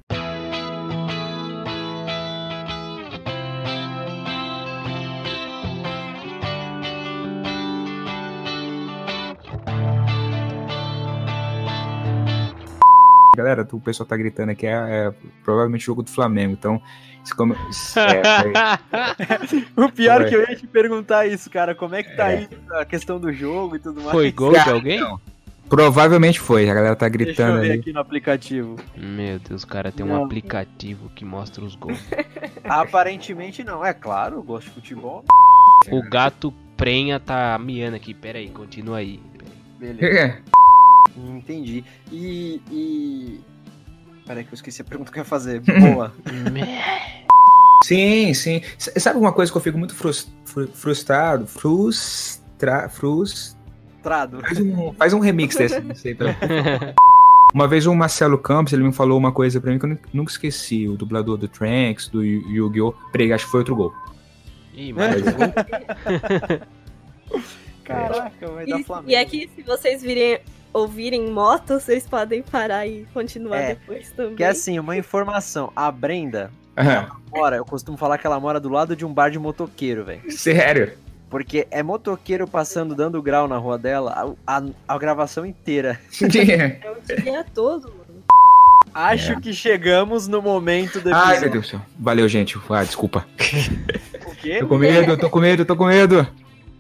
Galera, 13.35 13.67
o 13.73 13.81
pessoal 13.81 14.07
tá 14.07 14.17
gritando 14.17 14.51
aqui, 14.51 14.67
é, 14.67 14.73
é 14.73 15.13
provavelmente 15.43 15.85
jogo 15.87 16.03
do 16.03 16.11
Flamengo, 16.11 16.53
então. 16.53 16.81
se 17.25 17.35
come- 17.35 17.55
é, 17.97 19.81
O 19.81 19.91
pior 19.91 20.19
Foi. 20.19 20.27
é 20.27 20.29
que 20.29 20.35
eu 20.37 20.41
ia 20.43 20.57
te 20.57 20.67
perguntar 20.67 21.27
isso, 21.27 21.49
cara. 21.49 21.75
Como 21.75 21.95
é 21.95 22.03
que 22.03 22.15
tá 22.17 22.31
É. 22.31 22.37
aí 22.39 22.49
a 22.73 22.85
questão 22.85 23.19
do 23.19 23.33
jogo 23.33 23.77
e 23.77 23.79
tudo 23.79 24.01
mais? 24.01 24.11
Foi 24.13 24.31
gol 24.33 24.53
de 24.53 24.69
alguém? 24.71 25.01
Não. 25.01 25.21
provavelmente 25.69 26.39
foi, 26.39 26.69
a 26.69 26.75
galera 26.75 26.95
tá 26.95 27.09
Deixa 27.09 27.23
eu 27.23 27.27
gritando 27.27 27.61
ver 27.61 27.71
ali. 27.71 27.81
aqui 27.81 27.93
no 27.95 28.01
aplicativo. 28.01 28.77
Meu 28.95 29.39
Deus, 29.39 29.63
o 29.63 29.67
cara 29.67 29.91
tem 29.91 30.05
um 30.05 30.11
Não. 30.11 30.25
aplicativo 30.25 31.09
que 31.15 31.25
mostra 31.25 31.65
os 31.65 31.75
gols. 31.75 31.99
Aparentemente 32.65 33.65
não. 33.65 33.83
É 33.85 33.95
claro, 33.95 34.37
eu 34.37 34.43
gosto 34.43 34.67
de 34.67 34.75
futebol. 34.75 35.25
O 35.91 36.03
gato 36.11 36.53
prenha 36.77 37.19
tá 37.19 37.59
miando 37.59 37.97
aqui, 37.97 38.13
pera 38.13 38.39
aí, 38.39 38.51
continua 38.51 38.99
aí. 38.99 39.19
Beleza, 39.79 40.05
É, 40.07 40.39
entendi. 41.17 41.85
E. 42.11 42.61
e... 42.71 43.41
Peraí 44.27 44.45
que 44.45 44.53
eu 44.53 44.55
esqueci 44.55 44.81
a 44.83 44.85
pergunta 44.85 45.11
que 45.13 45.19
eu 45.19 45.23
ia 45.23 45.25
fazer. 45.25 45.61
Boa. 45.81 46.13
Sim, 47.85 48.33
sim. 48.33 48.63
S- 48.79 48.93
Sabe 49.01 49.19
uma 49.19 49.33
coisa 49.33 49.51
que 49.51 49.59
eu 49.59 49.63
fico 49.63 49.77
muito 49.77 49.93
frus- 49.95 50.31
fru- 50.45 50.69
frustrado? 50.73 51.47
Frustra... 51.49 52.89
Frus... 52.89 53.57
Trado. 54.01 54.41
Faz 54.41 54.61
um, 54.61 54.93
faz 54.93 55.13
um 55.13 55.19
remix 55.19 55.57
desse. 55.57 55.81
desse 55.81 56.09
aí 56.09 56.15
pra- 56.15 56.37
Uma 57.53 57.67
vez 57.69 57.85
o 57.87 57.95
Marcelo 57.95 58.39
Campos, 58.39 58.73
ele 58.73 58.83
me 58.85 58.93
falou 58.93 59.19
uma 59.19 59.33
coisa 59.33 59.61
pra 59.61 59.73
mim 59.73 59.79
que 59.81 59.85
eu 59.85 59.91
nu- 59.91 59.99
nunca 60.15 60.31
esqueci. 60.31 60.87
O 60.89 60.97
dublador 60.97 61.37
do 61.37 61.49
Trunks, 61.49 62.07
do 62.09 62.25
Yu- 62.25 62.49
Yu-Gi-Oh! 62.49 62.93
Peraí, 63.11 63.33
acho 63.33 63.45
que 63.47 63.51
foi 63.51 63.61
outro 63.61 63.75
gol. 63.75 63.93
Ih, 64.75 64.93
mas 64.93 65.21
Caraca, 67.85 68.49
vai 68.49 68.67
dar 68.67 68.81
E, 68.81 68.85
Flamengo. 68.85 69.11
e 69.11 69.17
aqui, 69.17 69.51
se 69.55 69.63
vocês 69.63 70.03
virem, 70.03 70.39
ouvirem 70.73 71.31
moto, 71.31 71.75
vocês 71.81 72.07
podem 72.07 72.43
parar 72.43 72.87
e 72.87 73.07
continuar 73.13 73.59
É, 73.59 73.69
depois 73.75 74.11
também. 74.11 74.37
Que 74.37 74.45
é 74.45 74.49
assim, 74.49 74.79
uma 74.79 74.97
informação. 74.97 75.73
A 75.77 75.91
Brenda 75.91 76.51
Aham. 76.77 77.09
mora, 77.31 77.57
eu 77.57 77.65
costumo 77.65 77.97
falar 77.97 78.19
que 78.19 78.27
ela 78.27 78.39
mora 78.41 78.59
do 78.61 78.69
lado 78.69 78.95
de 78.97 79.05
um 79.05 79.13
bar 79.13 79.31
de 79.31 79.39
motoqueiro, 79.39 80.05
velho. 80.05 80.31
Sério? 80.31 80.93
Porque 81.31 81.67
é 81.71 81.83
motoqueiro 81.83 82.47
passando, 82.47 82.95
dando 82.95 83.23
grau 83.23 83.49
na 83.49 83.57
rua 83.57 83.79
dela, 83.79 84.35
a, 84.47 84.59
a- 84.59 84.65
a 84.89 84.99
gravação 84.99 85.47
inteira. 85.47 85.99
É 86.23 86.91
o 86.91 87.21
dia 87.23 87.45
todo, 87.55 87.85
mano. 87.89 88.03
Acho 88.95 89.41
que 89.41 89.55
chegamos 89.55 90.29
no 90.29 90.43
momento 90.43 91.01
do 91.01 91.15
Ai, 91.15 91.41
meu 91.41 91.49
Deus 91.51 91.65
do 91.67 91.71
céu. 91.71 91.81
Valeu, 91.99 92.29
gente. 92.29 92.59
Ah, 92.69 92.85
desculpa. 92.85 93.25
O 94.27 94.35
quê? 94.37 94.59
Tô 94.59 94.67
com 94.67 94.77
medo, 94.77 95.17
tô 95.17 95.31
com 95.31 95.41
medo, 95.41 95.65
tô 95.65 95.75
com 95.77 95.87
medo. 95.87 96.27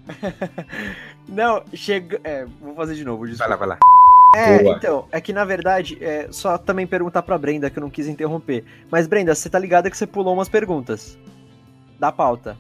Não, 1.29 1.63
chega. 1.73 2.21
É, 2.25 2.45
vou 2.61 2.75
fazer 2.75 2.95
de 2.95 3.05
novo, 3.05 3.21
Vai 3.23 3.31
desculpa. 3.31 3.51
lá, 3.51 3.57
vai 3.57 3.69
lá. 3.69 3.79
É, 4.35 4.63
Boa. 4.63 4.77
então, 4.77 5.05
é 5.13 5.21
que 5.21 5.33
na 5.33 5.45
verdade, 5.45 5.99
é, 6.01 6.27
só 6.31 6.57
também 6.57 6.87
perguntar 6.87 7.23
pra 7.23 7.37
Brenda, 7.37 7.69
que 7.69 7.79
eu 7.79 7.83
não 7.83 7.91
quis 7.91 8.09
interromper. 8.09 8.65
Mas, 8.91 9.07
Brenda, 9.07 9.35
você 9.35 9.49
tá 9.51 9.59
ligada 9.59 9.91
que 9.91 9.97
você 9.97 10.07
pulou 10.07 10.33
umas 10.35 10.49
perguntas 10.49 11.19
da 12.01 12.11
pauta. 12.11 12.57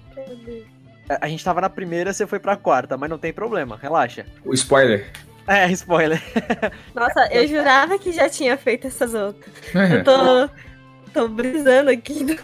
A- 1.08 1.18
A 1.26 1.28
gente 1.28 1.42
tava 1.44 1.60
na 1.62 1.70
primeira, 1.70 2.12
você 2.12 2.26
foi 2.26 2.38
pra 2.38 2.56
quarta, 2.56 2.96
mas 2.96 3.08
não 3.08 3.16
tem 3.18 3.32
problema, 3.32 3.78
relaxa. 3.80 4.26
O 4.44 4.52
spoiler. 4.54 5.10
É, 5.46 5.68
spoiler. 5.72 6.22
Nossa, 6.94 7.26
eu 7.32 7.48
jurava 7.48 7.98
que 7.98 8.12
já 8.12 8.28
tinha 8.28 8.56
feito 8.56 8.86
essas 8.86 9.12
outras. 9.14 9.52
Eu 9.74 10.04
tô, 10.04 10.50
tô 11.12 11.28
brisando 11.28 11.90
aqui. 11.90 12.38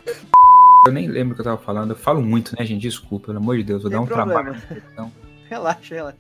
Eu 0.87 0.93
nem 0.93 1.07
lembro 1.07 1.33
o 1.33 1.35
que 1.37 1.43
eu 1.43 1.45
tava 1.45 1.59
falando. 1.59 1.91
Eu 1.91 1.97
falo 1.97 2.21
muito, 2.23 2.57
né, 2.59 2.65
gente? 2.65 2.81
Desculpa, 2.83 3.27
pelo 3.27 3.39
amor 3.39 3.57
de 3.59 3.63
Deus. 3.65 3.83
Vou 3.83 3.91
Tem 3.91 3.99
dar 3.99 4.03
um 4.03 4.07
problema. 4.07 4.43
trabalho. 4.55 4.83
Não. 4.97 5.13
Relaxa, 5.49 5.95
relaxa. 5.95 6.19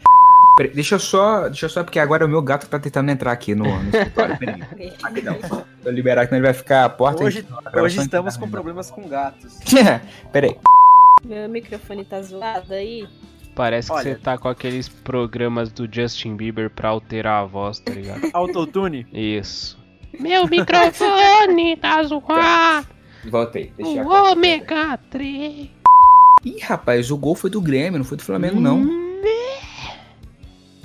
Peraí, 0.58 0.72
deixa 0.74 0.96
eu 0.96 0.98
só. 0.98 1.48
Deixa 1.48 1.66
eu 1.66 1.70
só, 1.70 1.84
porque 1.84 2.00
agora 2.00 2.24
é 2.24 2.26
o 2.26 2.28
meu 2.28 2.42
gato 2.42 2.64
que 2.64 2.70
tá 2.70 2.80
tentando 2.80 3.10
entrar 3.10 3.30
aqui 3.30 3.54
no, 3.54 3.64
no 3.64 3.88
escritório. 3.90 4.36
Peraí. 4.38 4.62
Rapidão. 5.00 5.38
Vou 5.82 5.92
liberar, 5.92 6.26
que 6.26 6.34
ele 6.34 6.42
vai 6.42 6.52
ficar 6.52 6.84
a 6.84 6.88
porta. 6.88 7.22
Hoje, 7.22 7.46
a 7.64 7.80
hoje 7.80 8.00
estamos 8.00 8.36
com 8.36 8.50
problemas 8.50 8.90
com 8.90 9.06
gatos. 9.08 9.58
Peraí. 10.32 10.56
Meu 11.24 11.48
microfone 11.48 12.04
tá 12.04 12.20
zoado 12.22 12.74
aí. 12.74 13.06
parece 13.54 13.88
que 13.88 13.94
Olha. 13.94 14.02
você 14.02 14.14
tá 14.16 14.36
com 14.36 14.48
aqueles 14.48 14.88
programas 14.88 15.70
do 15.70 15.88
Justin 15.90 16.36
Bieber 16.36 16.70
pra 16.70 16.88
alterar 16.88 17.42
a 17.42 17.46
voz, 17.46 17.78
tá 17.78 17.92
ligado? 17.92 18.22
Autotune? 18.34 19.06
Isso. 19.12 19.78
Meu 20.18 20.48
microfone 20.48 21.76
tá 21.76 22.02
zoado. 22.02 22.88
Voltei. 23.30 23.72
Deixa 23.76 24.00
eu 24.00 24.06
O 24.06 24.32
ômega 24.32 24.98
3. 25.10 25.70
Ih, 26.44 26.58
rapaz, 26.62 27.10
o 27.12 27.16
gol 27.16 27.36
foi 27.36 27.50
do 27.50 27.60
Grêmio, 27.60 27.98
não 27.98 28.04
foi 28.04 28.16
do 28.16 28.24
Flamengo, 28.24 28.60
não. 28.60 29.07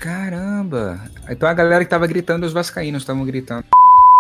Caramba. 0.04 1.00
Então 1.30 1.48
a 1.48 1.54
galera 1.54 1.84
que 1.86 1.90
tava 1.90 2.06
gritando, 2.06 2.46
os 2.46 2.52
vascaínos 2.52 3.04
estavam 3.04 3.24
gritando. 3.26 3.66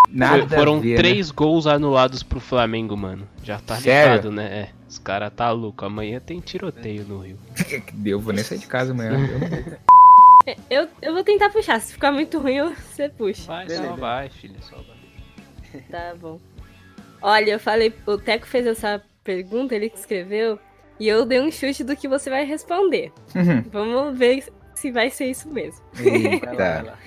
Nada 0.09 0.47
Foram 0.47 0.79
ver, 0.79 0.91
né? 0.91 0.95
três 0.95 1.29
gols 1.29 1.67
anulados 1.67 2.23
pro 2.23 2.39
Flamengo, 2.39 2.95
mano. 2.95 3.27
Já 3.43 3.59
tá 3.59 3.75
Sério? 3.75 4.11
ligado, 4.15 4.31
né? 4.31 4.45
É. 4.45 4.69
Os 4.87 4.97
caras 4.97 5.33
tá 5.35 5.51
louco. 5.51 5.83
Amanhã 5.83 6.21
tem 6.21 6.39
tiroteio 6.39 7.03
no 7.03 7.19
Rio. 7.19 7.37
Que 7.57 7.81
Deu, 7.93 8.17
vou 8.19 8.31
nem 8.33 8.43
sair 8.43 8.59
de 8.59 8.67
casa 8.67 8.91
amanhã. 8.93 9.11
Eu- 10.47 10.53
É, 10.53 10.57
Eu, 10.69 10.87
eu 11.01 11.13
vou 11.13 11.23
tentar 11.23 11.49
puxar. 11.49 11.79
Se 11.81 11.91
ficar 11.93 12.11
muito 12.13 12.37
ruim, 12.39 12.59
você 12.75 13.09
puxa. 13.09 13.47
Vai, 13.47 13.65
Beleza. 13.65 13.87
só 13.89 13.95
vai, 13.95 14.29
filho, 14.29 14.55
só 14.61 14.75
vai. 14.77 15.81
Tá 15.89 16.13
bom. 16.19 16.39
Olha, 17.21 17.51
eu 17.51 17.59
falei, 17.59 17.93
o 18.05 18.17
Teco 18.17 18.45
fez 18.45 18.65
essa 18.67 19.01
pergunta, 19.23 19.73
ele 19.73 19.89
que 19.89 19.97
escreveu, 19.97 20.59
e 20.99 21.07
eu 21.07 21.25
dei 21.25 21.39
um 21.41 21.49
chute 21.49 21.83
do 21.83 21.95
que 21.95 22.07
você 22.09 22.29
vai 22.29 22.45
responder. 22.45 23.11
Uhum. 23.35 23.63
Vamos 23.71 24.17
ver 24.19 24.43
se 24.83 24.91
vai 24.91 25.09
ser 25.09 25.27
isso 25.27 25.47
mesmo. 25.47 25.81
Vai 25.93 26.05
lá, 26.05 26.19
vai 26.19 26.33
Eita. 26.33 26.83
lá. 26.91 26.97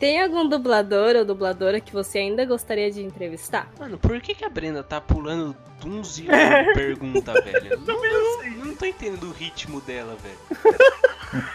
Tem 0.00 0.20
algum 0.22 0.48
dublador 0.48 1.14
ou 1.14 1.24
dubladora 1.26 1.78
que 1.78 1.92
você 1.92 2.18
ainda 2.18 2.44
gostaria 2.46 2.90
de 2.90 3.02
entrevistar? 3.02 3.70
Mano, 3.78 3.98
por 3.98 4.18
que, 4.20 4.34
que 4.34 4.44
a 4.44 4.48
Brenda 4.48 4.82
tá 4.82 4.98
pulando 5.00 5.54
zero 6.02 6.02
de 6.02 6.22
pergunta, 6.74 7.34
velho? 7.42 7.78
Não, 7.86 8.02
não, 8.02 8.64
não 8.66 8.74
tô 8.74 8.86
entendendo 8.86 9.24
o 9.28 9.32
ritmo 9.32 9.80
dela, 9.82 10.16
velho. 10.22 11.44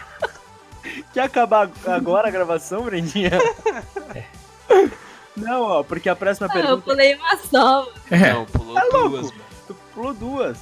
Quer 1.12 1.22
acabar 1.22 1.68
agora 1.86 2.28
a 2.28 2.30
gravação, 2.30 2.84
Brendinha? 2.84 3.30
Não, 5.36 5.62
ó, 5.62 5.82
porque 5.84 6.08
a 6.08 6.16
próxima 6.16 6.48
Ah, 6.50 6.56
eu 6.58 6.62
pergunta. 6.62 6.82
pulei 6.84 7.14
uma 7.14 7.36
só. 7.36 7.92
É. 8.10 8.32
Não, 8.32 8.44
pulou 8.46 8.74
Tá 8.74 8.82
louco? 8.92 9.08
duas, 9.10 9.30
mano. 9.30 9.44
Tu 9.66 9.74
pulou 9.94 10.14
duas. 10.14 10.58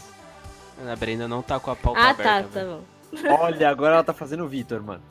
A 0.87 0.97
Brenda 0.97 1.27
não 1.29 1.41
tá 1.43 1.59
com 1.61 1.71
a 1.71 1.77
pauta 1.77 2.01
Ah, 2.01 2.11
aberta, 2.11 2.25
tá, 2.25 2.43
tá 2.43 2.49
velho. 2.61 2.71
bom. 2.79 2.83
Olha, 3.41 3.69
agora 3.71 3.95
ela 3.95 4.05
tá 4.05 4.13
fazendo 4.13 4.45
o 4.45 4.49
Vitor, 4.49 4.83
mano. 4.83 5.03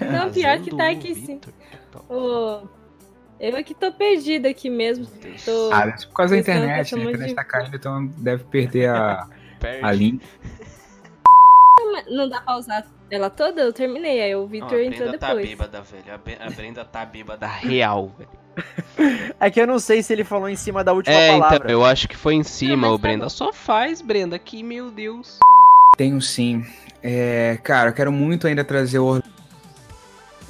Não, 0.00 0.30
pior 0.32 0.58
que 0.60 0.70
tá 0.70 0.84
o 0.84 0.90
aqui 0.90 1.14
sim. 1.14 1.40
Ô, 2.08 2.62
eu 3.38 3.56
aqui 3.56 3.74
tô 3.74 3.92
perdida 3.92 4.48
aqui 4.48 4.68
mesmo. 4.70 5.06
Tô... 5.44 5.70
Ah, 5.72 5.92
por 6.08 6.14
causa 6.14 6.34
da 6.34 6.40
internet, 6.40 6.66
né? 6.66 6.74
A 6.74 6.80
internet 7.04 7.20
muito 7.20 7.34
tá 7.34 7.44
caindo, 7.44 7.76
então 7.76 8.06
deve 8.18 8.44
perder 8.44 8.88
a, 8.90 9.26
Perde. 9.60 9.84
a 9.86 9.92
linha. 9.92 10.20
Não 12.10 12.28
dá 12.28 12.40
pra 12.40 12.56
usar 12.56 12.86
ela 13.10 13.30
toda? 13.30 13.60
Eu 13.62 13.72
terminei, 13.72 14.20
aí 14.22 14.34
o 14.34 14.40
Não, 14.40 14.44
a 14.46 14.48
Victor 14.48 14.80
entrou 14.80 14.98
Brenda 15.08 15.18
tá 15.18 15.26
depois. 15.28 15.48
bêbada, 15.48 15.82
velho. 15.82 16.14
A 16.14 16.18
Be- 16.18 16.38
A 16.40 16.50
Brenda 16.50 16.84
tá 16.84 17.04
bêbada 17.04 17.46
real, 17.46 18.12
velho. 18.18 18.30
É 19.40 19.50
que 19.50 19.60
eu 19.60 19.66
não 19.66 19.78
sei 19.80 20.02
se 20.02 20.12
ele 20.12 20.22
falou 20.24 20.48
em 20.48 20.54
cima 20.56 20.82
da 20.84 20.92
última 20.92 21.14
É, 21.14 21.32
palavra. 21.32 21.56
então, 21.56 21.70
eu 21.70 21.84
acho 21.84 22.08
que 22.08 22.16
foi 22.16 22.34
em 22.34 22.44
cima, 22.44 22.88
ô 22.88 22.92
tá 22.96 23.02
Brenda. 23.02 23.24
bom. 23.24 23.28
Só 23.28 23.52
faz, 23.52 24.00
Brenda, 24.00 24.38
que 24.38 24.62
meu 24.62 24.90
Deus. 24.92 25.38
Tenho 25.96 26.20
sim. 26.22 26.64
É, 27.06 27.58
cara, 27.62 27.90
eu 27.90 27.92
quero 27.92 28.10
muito 28.10 28.46
ainda 28.46 28.64
trazer 28.64 28.98
o. 28.98 29.22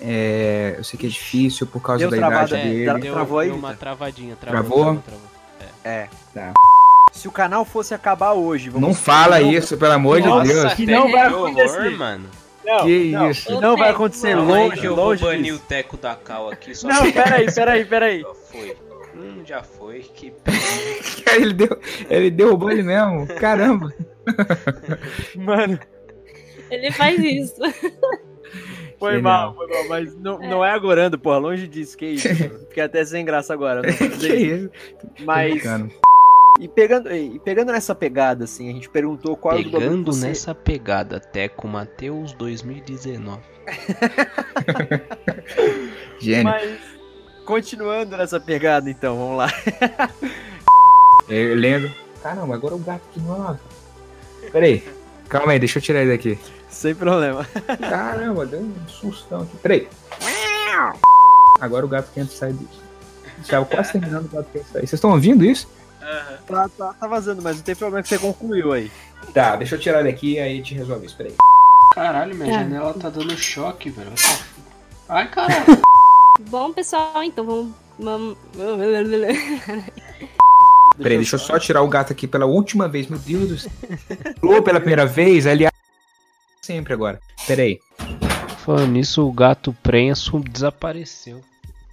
É, 0.01 0.75
eu 0.79 0.85
sei 0.85 0.97
que 0.99 1.07
é 1.07 1.09
difícil 1.09 1.67
por 1.67 1.81
causa 1.81 1.99
Deu 2.01 2.11
da 2.11 2.17
travada, 2.17 2.47
idade 2.47 2.55
é, 2.69 2.71
dele. 2.71 3.01
Deu, 3.01 3.13
travou 3.15 3.39
aí, 3.41 3.49
deu 3.49 3.57
uma 3.59 3.75
travadinha, 3.75 4.37
travou, 4.37 4.61
Travou? 4.63 4.79
travou, 4.85 5.03
travou. 5.03 5.29
É. 5.85 6.09
Tá. 6.33 6.53
Se 7.13 7.27
o 7.27 7.33
canal 7.33 7.65
fosse 7.65 7.93
acabar 7.93 8.33
hoje, 8.35 8.71
vamos 8.71 8.87
Não 8.89 8.95
fala 8.95 9.41
não- 9.41 9.51
isso, 9.51 9.77
pelo 9.77 9.93
amor 9.95 10.21
de 10.21 10.29
Nossa, 10.29 10.53
Deus. 10.53 10.75
que 10.75 10.87
não 10.87 11.11
vai 11.11 11.27
acontecer. 11.27 11.79
horror, 11.81 11.91
mano. 11.99 12.29
Não, 12.65 12.79
Que 12.87 13.11
não, 13.13 13.31
isso? 13.31 13.47
que 13.47 13.61
não 13.61 13.77
vai 13.77 13.91
acontecer 13.91 14.35
Não, 14.37 14.45
longe, 14.47 14.85
eu 14.85 14.97
vou 14.97 15.05
longe 15.07 15.23
banir 15.25 15.43
disso. 15.53 15.57
o 15.57 15.67
Teco 15.69 15.97
da 15.97 16.15
Cal 16.15 16.51
aqui. 16.51 16.75
Só 16.75 16.89
Não, 16.89 17.13
peraí, 17.13 17.53
peraí, 17.53 17.85
peraí. 17.85 18.21
Já 18.23 18.35
foi. 18.51 18.77
Hum, 19.15 19.43
já 19.45 19.63
foi. 19.63 20.01
Que 20.01 20.33
ele, 21.37 21.53
deu, 21.53 21.79
ele 22.09 22.31
derrubou 22.31 22.71
ele 22.71 22.83
mesmo. 22.83 23.27
Caramba. 23.39 23.93
Mano, 25.37 25.79
Ele 26.75 26.91
faz 26.91 27.23
isso. 27.23 27.61
foi 28.99 29.21
mal, 29.21 29.55
foi 29.55 29.67
mal, 29.67 29.89
mas 29.89 30.17
não 30.17 30.43
é, 30.43 30.49
não 30.49 30.65
é 30.65 30.71
agorando, 30.71 31.19
porra, 31.19 31.39
longe 31.39 31.69
disso, 31.69 31.97
que 31.97 32.07
isso. 32.07 32.29
Fiquei 32.69 32.83
até 32.83 33.05
sem 33.05 33.25
graça 33.25 33.53
agora. 33.53 33.83
Não 33.83 33.93
que 33.93 34.35
isso. 34.35 34.71
Mas, 35.21 35.63
e 36.59 36.69
pegando, 36.69 37.13
e 37.13 37.39
pegando 37.41 37.73
nessa 37.73 37.95
pegada, 37.95 38.45
assim, 38.45 38.71
a 38.71 38.73
gente 38.73 38.89
perguntou 38.89 39.37
qual 39.37 39.57
é 39.57 39.61
o 39.61 39.65
Pegando 39.65 40.13
você... 40.13 40.29
nessa 40.29 40.55
pegada, 40.55 41.19
Teco 41.19 41.67
Mateus 41.67 42.33
2019. 42.33 43.43
Gênio. 46.21 46.45
Mas, 46.45 46.79
continuando 47.45 48.17
nessa 48.17 48.39
pegada, 48.39 48.89
então, 48.89 49.17
vamos 49.17 49.39
lá. 49.39 49.49
Eu 51.29 51.57
lendo. 51.57 51.91
Caramba, 52.23 52.55
agora 52.55 52.75
o 52.75 52.79
gato 52.79 53.03
de 53.13 53.21
novo. 53.21 53.59
Peraí. 54.53 54.83
Calma 55.29 55.53
aí, 55.53 55.59
deixa 55.59 55.79
eu 55.79 55.83
tirar 55.83 56.03
ele 56.03 56.13
daqui. 56.13 56.39
Sem 56.75 56.95
problema. 56.95 57.47
Caramba, 57.89 58.45
deu 58.45 58.61
um 58.61 58.75
sustão 58.89 59.43
aqui. 59.43 59.57
Peraí. 59.59 59.89
Agora 61.61 61.87
o 61.87 61.89
gato 61.89 62.11
quente 62.13 62.33
sai 62.35 62.53
disso. 62.53 62.83
Estava 63.41 63.65
quase 63.65 63.93
terminando 63.93 64.25
o 64.27 64.29
gato 64.29 64.49
quente 64.53 64.67
sair. 64.67 64.81
Vocês 64.81 64.95
estão 64.95 65.11
ouvindo 65.13 65.45
isso? 65.45 65.69
Tá, 66.47 66.69
tá, 66.77 66.93
tá 66.93 67.07
vazando, 67.07 67.41
mas 67.41 67.57
não 67.57 67.63
tem 67.63 67.75
problema 67.77 68.03
que 68.03 68.09
você 68.09 68.19
concluiu 68.19 68.73
aí. 68.73 68.91
Tá, 69.33 69.57
deixa 69.57 69.77
eu 69.77 69.79
tirar 69.81 70.01
ele 70.01 70.09
aqui 70.11 70.35
e 70.35 70.41
aí 70.41 70.61
te 70.63 70.75
resolve 70.75 71.07
isso. 71.07 71.17
Peraí. 71.17 71.35
Caralho, 71.95 72.35
minha 72.35 72.53
Tá. 72.53 72.59
janela 72.59 72.93
tá 72.95 73.09
dando 73.09 73.37
choque, 73.37 73.89
velho. 73.91 74.13
Ai, 75.09 75.29
caralho. 75.31 75.81
Bom, 76.51 76.73
pessoal, 76.73 77.23
então 77.23 77.45
vamos. 77.47 77.73
vamos... 77.99 78.37
Peraí, 80.97 81.17
deixa 81.17 81.37
eu 81.37 81.41
só 81.41 81.59
tirar 81.59 81.83
o 81.83 81.89
gato 81.89 82.13
aqui 82.13 82.27
pela 82.27 82.47
última 82.47 82.89
vez. 82.89 83.07
Meu 83.07 83.19
Deus 83.19 83.49
do 83.49 83.59
céu. 83.59 83.71
Pulou 84.41 84.63
pela 84.63 84.81
primeira 84.81 85.07
vez, 85.07 85.47
aliás. 85.47 85.74
Sempre 86.65 86.95
agora. 86.95 87.21
Peraí. 87.47 87.79
Falando 88.65 88.93
nisso, 88.93 89.23
o 89.29 89.31
gato 89.31 89.77
prenso 89.83 90.41
desapareceu. 90.41 91.43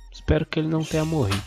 Espero 0.10 0.46
que 0.46 0.60
ele 0.62 0.70
não 0.70 0.82
tenha 0.82 1.04
morrido. 1.04 1.44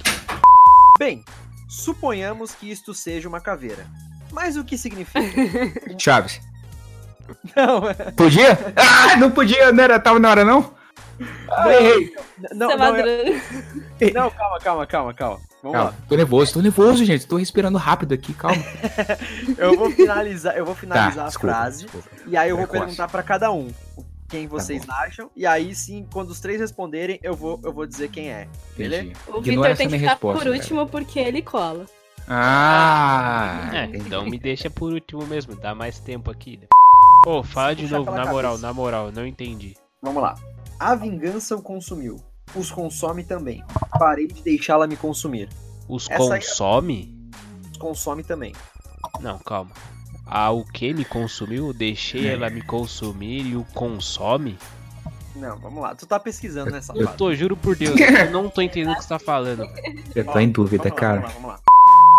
Bem, 0.98 1.24
suponhamos 1.66 2.54
que 2.54 2.70
isto 2.70 2.92
seja 2.92 3.26
uma 3.26 3.40
caveira. 3.40 3.86
Mas 4.30 4.58
o 4.58 4.64
que 4.64 4.76
significa? 4.76 5.22
Chaves. 5.98 6.38
não, 7.56 7.88
é- 7.88 7.94
Podia? 8.12 8.58
Ah, 8.76 9.16
não 9.16 9.30
podia, 9.30 9.72
não 9.72 9.82
era, 9.84 9.98
tava 9.98 10.18
na 10.18 10.28
hora 10.28 10.44
não? 10.44 10.74
Ah, 11.50 11.72
errei. 11.72 12.12
não, 12.52 12.68
Seu 12.68 12.78
não, 12.78 12.96
é- 12.96 13.40
não, 14.12 14.30
calma, 14.30 14.58
calma, 14.60 14.86
calma, 14.86 15.14
calma. 15.14 15.40
Vamos 15.64 15.78
Calma, 15.78 15.94
tô 16.06 16.14
nervoso, 16.14 16.52
tô 16.52 16.60
nervoso, 16.60 17.04
gente. 17.06 17.26
Tô 17.26 17.36
respirando 17.38 17.78
rápido 17.78 18.12
aqui, 18.12 18.34
calma. 18.34 18.56
lá. 18.62 19.16
Eu 19.56 19.76
vou 19.78 19.90
finalizar, 19.90 20.54
eu 20.58 20.66
vou 20.66 20.74
finalizar 20.74 21.14
Tá, 21.14 21.22
a 21.22 21.26
desculpa, 21.28 21.54
frase 21.56 21.82
desculpa. 21.84 22.08
e 22.26 22.36
aí 22.36 22.50
eu 22.50 22.56
vou 22.58 22.66
Precoce. 22.66 22.84
perguntar 22.96 23.08
pra 23.08 23.22
cada 23.22 23.50
um 23.50 23.72
quem 24.28 24.46
Tá 24.46 24.52
vocês 24.52 24.86
acham 24.90 25.30
e 25.34 25.46
aí 25.46 25.74
sim, 25.74 26.06
quando 26.12 26.28
os 26.30 26.38
três 26.40 26.60
responderem, 26.60 27.18
eu 27.22 27.34
vou 27.34 27.58
eu 27.64 27.72
vou 27.72 27.86
dizer 27.86 28.10
quem 28.10 28.30
é. 28.30 28.46
Beleza? 28.76 29.10
O 29.28 29.40
Victor 29.40 29.74
tem 29.74 29.88
que 29.88 29.98
ficar 29.98 30.10
resposta, 30.10 30.38
por 30.38 30.44
cara. 30.44 30.54
último 30.54 30.86
porque 30.86 31.18
ele 31.18 31.40
cola. 31.40 31.86
Ah! 32.28 33.70
É, 33.72 33.84
então 33.96 34.24
me 34.26 34.38
deixa 34.38 34.68
por 34.68 34.92
último 34.92 35.26
mesmo, 35.26 35.56
dá 35.56 35.74
mais 35.74 35.98
tempo 35.98 36.30
aqui. 36.30 36.58
né? 36.58 36.66
Ô, 37.26 37.42
fala 37.42 37.74
de 37.74 37.84
Puxa 37.84 37.96
novo, 37.98 38.10
na 38.10 38.26
moral, 38.26 38.50
cabeça. 38.52 38.66
na 38.66 38.72
moral, 38.74 39.10
não 39.12 39.26
entendi. 39.26 39.74
Vamos 40.02 40.22
lá. 40.22 40.34
A 40.78 40.94
vingança 40.94 41.56
o 41.56 41.62
consumiu. 41.62 42.16
Os 42.54 42.70
consome 42.70 43.24
também. 43.24 43.64
Parei 43.98 44.26
de 44.26 44.42
deixá-la 44.42 44.86
me 44.86 44.96
consumir. 44.96 45.48
Os 45.88 46.08
Essa 46.08 46.34
aí- 46.34 46.40
consome? 46.40 47.14
Os 47.72 47.78
consome 47.78 48.22
também. 48.22 48.54
Não, 49.20 49.38
calma. 49.38 49.70
Ah, 50.26 50.50
o 50.50 50.64
que 50.64 50.94
me 50.94 51.04
consumiu? 51.04 51.72
Deixei 51.72 52.28
ela 52.28 52.48
me 52.48 52.62
consumir 52.62 53.46
e 53.46 53.56
o 53.56 53.64
consome? 53.74 54.58
Não, 55.36 55.58
vamos 55.58 55.82
lá. 55.82 55.94
Tu 55.94 56.06
tá 56.06 56.18
pesquisando 56.18 56.70
nessa 56.70 56.92
Eu 56.96 57.08
tô, 57.08 57.34
juro 57.34 57.56
por 57.56 57.76
Deus, 57.76 57.94
eu 58.00 58.30
não 58.30 58.48
tô 58.48 58.62
entendendo 58.62 58.92
o 58.92 58.96
que 58.96 59.02
você 59.02 59.08
tá 59.08 59.18
falando. 59.18 59.68
Eu 60.14 60.24
tô 60.24 60.38
em 60.38 60.48
dúvida, 60.50 60.84
Vamos 60.84 60.94
lá, 60.94 61.00
cara. 61.00 61.20
Vamos 61.20 61.34
lá, 61.34 61.40
vamos 61.40 61.48
lá. 61.50 61.60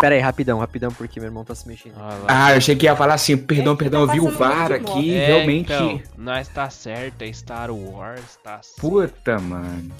Pera 0.05 0.13
aí, 0.13 0.21
rapidão, 0.21 0.59
rapidão, 0.59 0.91
porque 0.91 1.19
meu 1.19 1.29
irmão 1.29 1.43
tá 1.43 1.55
se 1.55 1.67
mexendo. 1.67 1.95
Ah. 1.97 2.19
Ah, 2.27 2.51
eu 2.51 2.57
achei 2.57 2.75
que 2.75 2.85
ia 2.85 2.95
falar 2.95 3.15
assim, 3.15 3.35
perdão, 3.35 3.73
Esse 3.73 3.79
perdão, 3.79 4.01
eu 4.01 4.07
tá 4.07 4.13
vi 4.13 4.19
o 4.19 4.29
VAR 4.29 4.71
aqui, 4.71 5.15
É, 5.15 5.25
realmente. 5.25 5.73
então, 5.73 5.99
nós 6.15 6.47
tá 6.47 6.69
certo, 6.69 7.23
é 7.23 7.33
Star 7.33 7.71
Wars, 7.71 8.37
tá 8.43 8.59
certo. 8.61 8.79
Puta, 8.81 9.39
mano. 9.39 9.91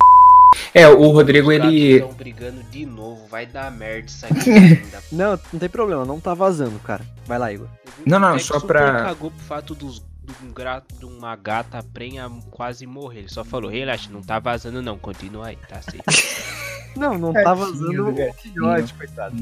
É, 0.75 0.87
o 0.87 1.09
Rodrigo, 1.09 1.49
Os 1.49 1.55
ele. 1.55 1.93
estão 1.95 2.13
brigando 2.13 2.61
de 2.65 2.85
novo, 2.85 3.25
vai 3.27 3.47
dar 3.47 3.71
merda 3.71 4.05
isso 4.05 4.25
aqui 4.27 4.47
ainda. 4.53 5.01
Não, 5.11 5.39
não 5.51 5.59
tem 5.59 5.69
problema, 5.69 6.05
não 6.05 6.19
tá 6.19 6.35
vazando, 6.35 6.77
cara. 6.81 7.03
Vai 7.25 7.39
lá, 7.39 7.51
Igor. 7.51 7.67
Não, 8.05 8.19
não, 8.19 8.35
É 8.35 8.39
só 8.39 8.59
pra- 8.59 9.05
cagou 9.05 9.31
pro 9.31 9.43
fato 9.43 9.73
dos, 9.73 10.01
de, 10.23 10.45
um 10.45 10.51
gra- 10.53 10.83
de 10.99 11.05
uma 11.05 11.35
gata 11.35 11.81
prenha 11.81 12.29
quase 12.51 12.85
morrer. 12.85 13.21
Ele 13.21 13.29
só 13.29 13.43
falou, 13.43 13.71
relaxa, 13.71 14.07
não 14.11 14.21
tá 14.21 14.37
vazando 14.37 14.83
não, 14.83 14.99
continua 14.99 15.47
aí, 15.47 15.57
tá 15.67 15.81
certo. 15.81 16.03
Não, 16.95 17.17
não 17.17 17.33
Tadinho 17.33 17.43
tá 17.43 17.53
do 17.53 17.59
vazando 17.59 18.07
o 18.09 18.11
gatinho. 18.13 18.33
filhote, 18.53 18.93
coitado. 18.93 19.35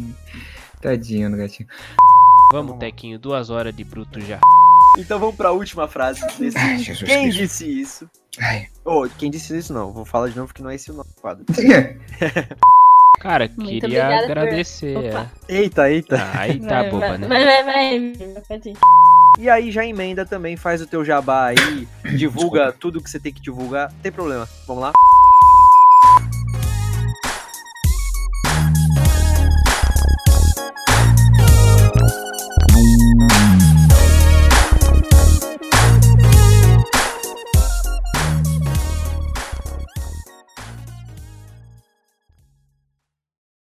Tadinho 0.81 1.31
do 1.31 1.37
gatinho. 1.37 1.67
Vamos, 2.51 2.77
Tequinho, 2.77 3.17
duas 3.17 3.49
horas 3.49 3.75
de 3.75 3.83
bruto 3.83 4.19
já. 4.21 4.39
Então 4.97 5.17
vamos 5.19 5.35
pra 5.35 5.51
última 5.51 5.87
frase 5.87 6.21
desse. 6.37 6.57
Ai, 6.57 6.77
Jesus 6.77 7.09
Quem 7.09 7.23
Cristo. 7.23 7.37
disse 7.39 7.81
isso? 7.81 8.09
Ai. 8.39 8.67
Ô, 8.85 9.07
quem 9.17 9.31
disse 9.31 9.57
isso 9.57 9.73
não, 9.73 9.91
vou 9.91 10.05
falar 10.05 10.29
de 10.29 10.37
novo 10.37 10.53
que 10.53 10.61
não 10.61 10.69
é 10.69 10.75
esse 10.75 10.91
o 10.91 10.93
nome 10.93 11.09
do 11.15 11.21
quadro. 11.21 11.45
Cara, 13.19 13.49
Muito 13.55 13.65
queria 13.81 14.03
obrigada 14.03 14.27
por- 14.27 14.37
agradecer. 14.37 14.97
Opa. 14.97 15.31
Eita, 15.47 15.89
eita. 15.89 16.15
É. 16.17 16.37
Aí 16.37 16.59
tá 16.59 16.81
vai, 16.81 16.89
boba, 16.89 17.07
vai, 17.07 17.17
né? 17.17 17.27
Vai, 17.27 17.45
vai, 17.45 17.63
vai. 17.63 18.13
Pode 18.47 18.69
ir. 18.69 18.77
E 19.39 19.49
aí 19.49 19.71
já 19.71 19.85
emenda 19.85 20.25
também, 20.25 20.57
faz 20.57 20.81
o 20.81 20.85
teu 20.87 21.03
jabá 21.05 21.45
aí, 21.47 21.87
divulga 22.17 22.71
tudo 22.71 23.01
que 23.01 23.09
você 23.09 23.19
tem 23.19 23.33
que 23.33 23.41
divulgar, 23.41 23.91
não 23.91 23.99
tem 23.99 24.11
problema. 24.11 24.47
Vamos 24.67 24.83
lá? 24.83 24.91